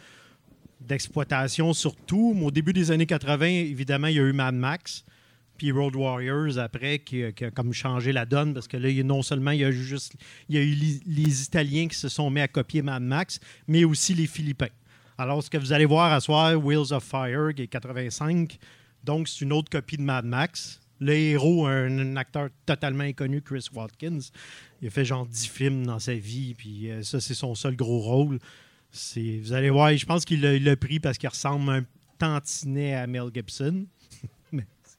d'exploitation 0.82 1.72
surtout. 1.74 2.36
Au 2.42 2.50
début 2.50 2.74
des 2.74 2.90
années 2.90 3.06
80, 3.06 3.46
évidemment, 3.46 4.08
il 4.08 4.16
y 4.16 4.20
a 4.20 4.24
eu 4.24 4.34
Mad 4.34 4.56
Max, 4.56 5.06
puis 5.58 5.72
Road 5.72 5.96
Warriors 5.96 6.58
après, 6.58 7.00
qui, 7.00 7.24
a- 7.24 7.32
comme 7.52 7.74
changé 7.74 8.12
la 8.12 8.26
donne, 8.26 8.54
parce 8.54 8.68
que 8.68 8.78
là, 8.78 8.92
non 9.04 9.22
seulement 9.22 9.52
il 9.52 9.60
y 9.60 9.64
a 9.64 9.72
juste 9.72 10.16
il 10.50 10.58
y 10.58 10.60
eu 10.60 11.02
les, 11.06 11.44
Italiens 11.44 11.88
qui 11.88 11.96
se 11.98 12.10
sont 12.10 12.30
mis 12.30 12.42
à 12.42 12.48
copier 12.48 12.82
Mad 12.82 13.04
Max, 13.04 13.40
mais 13.68 13.84
aussi 13.84 14.14
les 14.14 14.28
Philippins. 14.28 14.68
Alors, 15.18 15.42
ce 15.44 15.50
que 15.50 15.58
vous 15.58 15.72
allez 15.72 15.86
voir 15.86 16.12
à 16.12 16.20
soir, 16.20 16.58
Wheels 16.64 16.92
of 16.92 17.04
Fire, 17.04 17.54
qui 17.56 17.64
est 17.64 17.68
85, 17.68 18.58
donc 19.04 19.28
c'est 19.28 19.46
une 19.46 19.54
autre 19.54 19.70
copie 19.70 19.98
de 19.98 20.02
Mad 20.02 20.26
Max. 20.26 20.82
Le 21.00 21.14
héros, 21.14 21.68
un, 21.68 22.16
acteur 22.16 22.50
totalement 22.66 23.04
inconnu, 23.04 23.42
Chris 23.42 23.68
Watkins. 23.74 24.20
Il 24.82 24.88
a 24.88 24.92
fait 24.92 25.06
genre 25.06 25.26
10 25.26 25.48
films 25.48 25.86
dans 25.86 26.00
sa 26.00 26.14
vie, 26.14 26.54
puis 26.56 26.90
euh, 26.90 27.04
ça, 27.04 27.20
c'est 27.20 27.34
son 27.34 27.56
seul 27.56 27.76
gros 27.76 28.00
rôle. 28.00 28.40
Vous 29.16 29.54
allez 29.54 29.70
voir, 29.70 29.96
je 29.96 30.06
pense 30.06 30.24
qu'il 30.24 30.42
l'a, 30.42 30.54
il 30.54 30.64
l'a 30.64 30.76
pris 30.78 31.00
parce 31.00 31.18
qu'il 31.18 31.28
ressemble 31.28 31.70
un 31.70 31.84
tantinet 32.18 32.96
à 32.96 33.08
Mel 33.08 33.30
Gibson. 33.34 33.86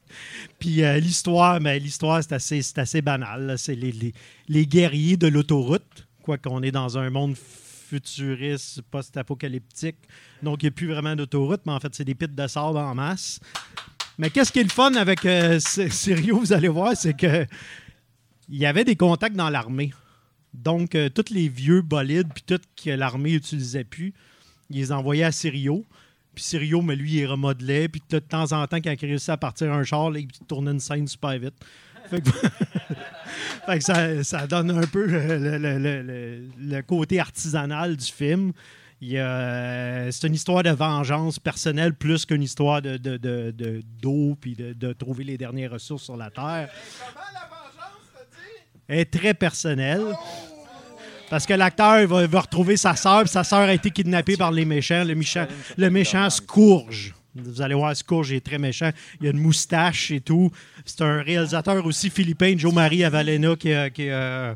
Mais- 0.09 0.49
puis 0.59 0.83
euh, 0.83 0.99
l'histoire, 0.99 1.61
ben, 1.61 1.81
l'histoire 1.83 2.23
c'est 2.23 2.33
assez, 2.33 2.63
c'est 2.63 3.03
banal. 3.03 3.55
C'est 3.59 3.75
les, 3.75 4.67
guerriers 4.67 5.17
de 5.17 5.27
l'autoroute, 5.27 6.07
quoi 6.23 6.39
qu'on 6.39 6.63
est 6.63 6.73
dans 6.73 6.99
un 6.99 7.11
monde 7.11 7.37
futuriste, 7.37 8.83
post-apocalyptique. 8.91 9.97
Donc, 10.43 10.63
il 10.63 10.67
n'y 10.67 10.69
a 10.69 10.73
plus 10.73 10.89
vraiment 10.89 11.15
d'autoroute, 11.15 11.61
mais 11.67 11.73
en 11.73 11.81
fait, 11.81 11.95
c'est 11.95 12.05
des 12.05 12.15
pits 12.15 12.27
de 12.29 12.47
sable 12.47 12.79
en 12.79 12.95
masse. 12.95 13.39
Mais 14.19 14.31
qu'est-ce 14.31 14.51
qui 14.51 14.59
est 14.59 14.65
le 14.65 14.71
fun 14.71 14.95
avec 14.95 15.25
euh, 15.25 15.61
Sirio, 15.91 16.39
vous 16.39 16.53
allez 16.53 16.69
voir, 16.69 16.97
c'est 16.97 17.15
que 17.15 17.47
il 18.49 18.59
y 18.59 18.67
avait 18.67 18.85
des 18.85 18.97
contacts 18.97 19.37
dans 19.37 19.51
l'armée. 19.51 19.93
Donc, 20.55 20.95
euh, 20.95 21.09
tous 21.09 21.33
les 21.33 21.49
vieux 21.49 21.83
bolides, 21.83 22.29
puis 22.33 22.45
tout 22.47 22.61
que 22.83 22.91
l'armée 22.91 23.33
utilisait 23.33 23.85
plus, 23.85 24.15
ils 24.71 24.77
les 24.77 24.93
envoyaient 24.93 25.25
à 25.25 25.33
Sirio. 25.33 25.85
Puis 26.37 26.45
Sirio, 26.45 26.83
mais 26.83 26.95
lui, 26.95 27.15
il 27.15 27.27
remodelait. 27.27 27.89
Puis 27.89 28.01
de 28.09 28.19
temps 28.21 28.53
en 28.53 28.65
temps, 28.69 28.77
quand 28.77 28.93
il 28.93 29.07
réussissait 29.09 29.33
à 29.33 29.37
partir 29.39 29.73
un 29.73 29.83
char, 29.83 30.11
là, 30.11 30.21
il 30.21 30.29
tournait 30.47 30.71
une 30.71 30.79
scène 30.81 31.09
super 31.09 31.37
vite. 31.39 31.55
Fait 32.09 32.21
que, 32.21 32.31
Fait 33.67 33.79
que 33.79 33.85
ça, 33.85 34.23
ça 34.23 34.47
donne 34.47 34.71
un 34.71 34.87
peu 34.87 35.07
le, 35.07 35.39
le- 35.39 35.59
le- 35.59 36.03
le- 36.03 36.43
le 36.59 36.83
côté 36.83 37.19
artisanal 37.19 37.97
du 37.97 38.05
film. 38.07 38.53
A- 39.03 40.13
C'est 40.13 40.27
une 40.29 40.35
histoire 40.35 40.63
de 40.63 40.71
vengeance 40.71 41.39
personnelle 41.39 41.95
plus 41.95 42.25
qu'une 42.27 42.43
histoire 42.43 42.81
de, 42.83 42.97
de- 42.97 43.17
de- 43.17 43.51
de- 43.51 43.83
d'eau 44.01 44.37
puis 44.41 44.55
de, 44.55 44.93
trouver 44.93 45.25
les 45.25 45.37
dernières 45.39 45.73
ressources 45.73 46.05
sur 46.05 46.17
la 46.17 46.31
Terre. 46.31 46.69
Elle 48.89 48.99
est 49.01 49.05
très 49.13 49.35
personnelle. 49.35 50.03
Parce 51.29 51.45
que 51.47 51.55
l'acteur 51.55 52.07
va, 52.07 52.27
va 52.27 52.41
retrouver 52.41 52.77
sa 52.77 52.95
sœur, 52.95 53.23
puis 53.23 53.31
sa 53.31 53.43
sœur 53.45 53.61
a 53.61 53.75
été 53.75 53.91
kidnappée 53.91 54.37
par 54.37 54.53
les 54.53 54.65
méchants. 54.65 55.03
Le 55.05 55.15
méchant, 55.15 55.47
le 55.77 55.91
méchant 55.91 56.31
Scourge. 56.31 57.15
Vous 57.35 57.61
allez 57.61 57.75
voir, 57.75 57.95
Scourge 57.97 58.33
est 58.33 58.41
très 58.45 58.59
méchant. 58.59 58.91
Il 59.21 59.27
a 59.27 59.31
une 59.31 59.41
moustache 59.41 60.11
et 60.11 60.21
tout. 60.21 60.51
C'est 60.85 61.03
un 61.03 61.21
réalisateur 61.23 61.85
aussi 61.85 62.11
philippin, 62.11 62.55
Joe-Marie 62.57 63.05
Avalena, 63.05 63.57
qui 63.57 63.73
a, 63.73 63.91
qui 63.91 64.09
a- 64.09 64.55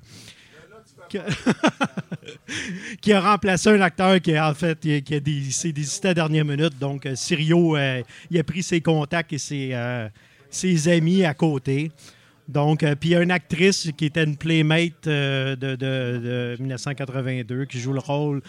qui 1.09 1.19
a- 1.19 1.25
qui 3.01 3.13
a 3.13 3.21
remplacé 3.21 3.69
un 3.71 3.81
acteur 3.81 4.21
qui, 4.21 4.39
en 4.39 4.55
fait, 4.55 4.79
qui 5.03 5.15
a, 5.15 5.21
désisté 5.21 6.09
à 6.09 6.11
la 6.11 6.15
dernière 6.15 6.45
minute. 6.45 6.79
Donc, 6.79 7.05
euh, 7.05 7.17
Sirio, 7.17 7.77
euh, 7.77 8.03
il 8.31 8.39
a 8.39 8.45
pris 8.45 8.63
ses 8.63 8.81
contacts 8.81 9.33
et 9.33 9.39
ses, 9.39 9.71
euh, 9.73 10.09
ses 10.51 10.89
amis 10.89 11.25
à 11.25 11.35
côté. 11.35 11.91
Donc, 12.51 12.83
euh, 12.83 12.97
puis 12.97 13.11
il 13.11 13.13
y 13.13 13.17
a 13.17 13.23
une 13.23 13.31
actrice 13.31 13.91
qui 13.97 14.07
était 14.07 14.25
une 14.25 14.37
playmate 14.37 15.07
euh, 15.07 15.55
de, 15.55 15.77
de- 15.77 15.77
de 15.77 16.57
1982 16.59 17.65
qui 17.67 17.79
joue 17.79 17.93
le 17.93 18.01
rôle. 18.01 18.43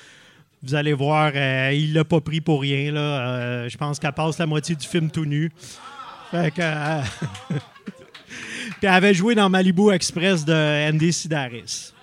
Vous 0.63 0.73
allez 0.75 0.93
voir, 0.93 1.31
euh, 1.35 1.71
il 1.73 1.93
l'a 1.93 2.03
pas 2.03 2.19
pris 2.19 2.41
pour 2.41 2.61
rien. 2.61 2.91
Là. 2.91 2.99
Euh, 2.99 3.69
je 3.69 3.77
pense 3.77 3.99
qu'elle 3.99 4.11
passe 4.13 4.39
la 4.39 4.47
moitié 4.47 4.75
du 4.75 4.87
film 4.87 5.09
tout 5.11 5.25
nu. 5.25 5.51
Fait 6.31 6.51
que, 6.51 6.61
puis 7.53 8.81
elle 8.81 8.89
avait 8.89 9.13
joué 9.13 9.35
dans 9.35 9.49
Malibu 9.49 9.91
Express 9.91 10.45
de 10.45 10.89
Andy 10.89 11.13
Sidaris. 11.13 11.93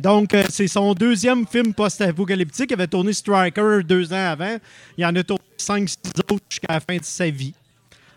Donc, 0.00 0.34
c'est 0.48 0.66
son 0.66 0.94
deuxième 0.94 1.46
film 1.46 1.72
post-apocalyptique. 1.74 2.70
Il 2.70 2.74
avait 2.74 2.88
tourné 2.88 3.12
Striker 3.12 3.80
deux 3.84 4.12
ans 4.12 4.30
avant. 4.32 4.56
Il 4.98 5.06
en 5.06 5.14
a 5.14 5.22
tourné 5.22 5.44
cinq, 5.56 5.88
six 5.88 5.98
autres 6.28 6.44
jusqu'à 6.50 6.72
la 6.72 6.80
fin 6.80 6.96
de 6.96 7.04
sa 7.04 7.30
vie. 7.30 7.54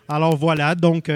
Alors 0.08 0.36
voilà, 0.36 0.74
donc 0.74 1.08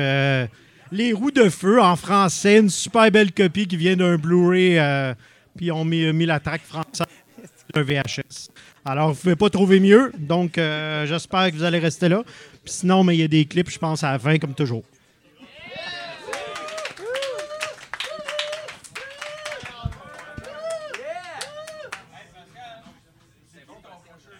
Les 0.92 1.12
Roues 1.12 1.30
de 1.30 1.48
Feu 1.48 1.80
en 1.80 1.94
français, 1.94 2.58
une 2.58 2.68
super 2.68 3.12
belle 3.12 3.32
copie 3.32 3.68
qui 3.68 3.76
vient 3.76 3.94
d'un 3.94 4.16
Blu-ray, 4.16 4.76
euh, 4.76 5.14
puis 5.56 5.70
on 5.70 5.84
mis, 5.84 6.12
mis 6.12 6.26
la 6.26 6.40
track 6.40 6.62
française 6.62 7.06
d'un 7.72 7.82
VHS. 7.82 8.50
Alors, 8.84 9.10
vous 9.10 9.14
ne 9.14 9.20
pouvez 9.20 9.36
pas 9.36 9.50
trouver 9.50 9.78
mieux, 9.78 10.10
donc 10.18 10.58
euh, 10.58 11.06
j'espère 11.06 11.48
que 11.52 11.56
vous 11.56 11.62
allez 11.62 11.78
rester 11.78 12.08
là. 12.08 12.24
Sinon, 12.64 13.04
mais 13.04 13.14
il 13.14 13.20
y 13.20 13.22
a 13.22 13.28
des 13.28 13.44
clips, 13.44 13.70
je 13.70 13.78
pense, 13.78 14.02
à 14.02 14.10
la 14.10 14.18
fin, 14.18 14.36
comme 14.38 14.54
toujours. 14.54 14.82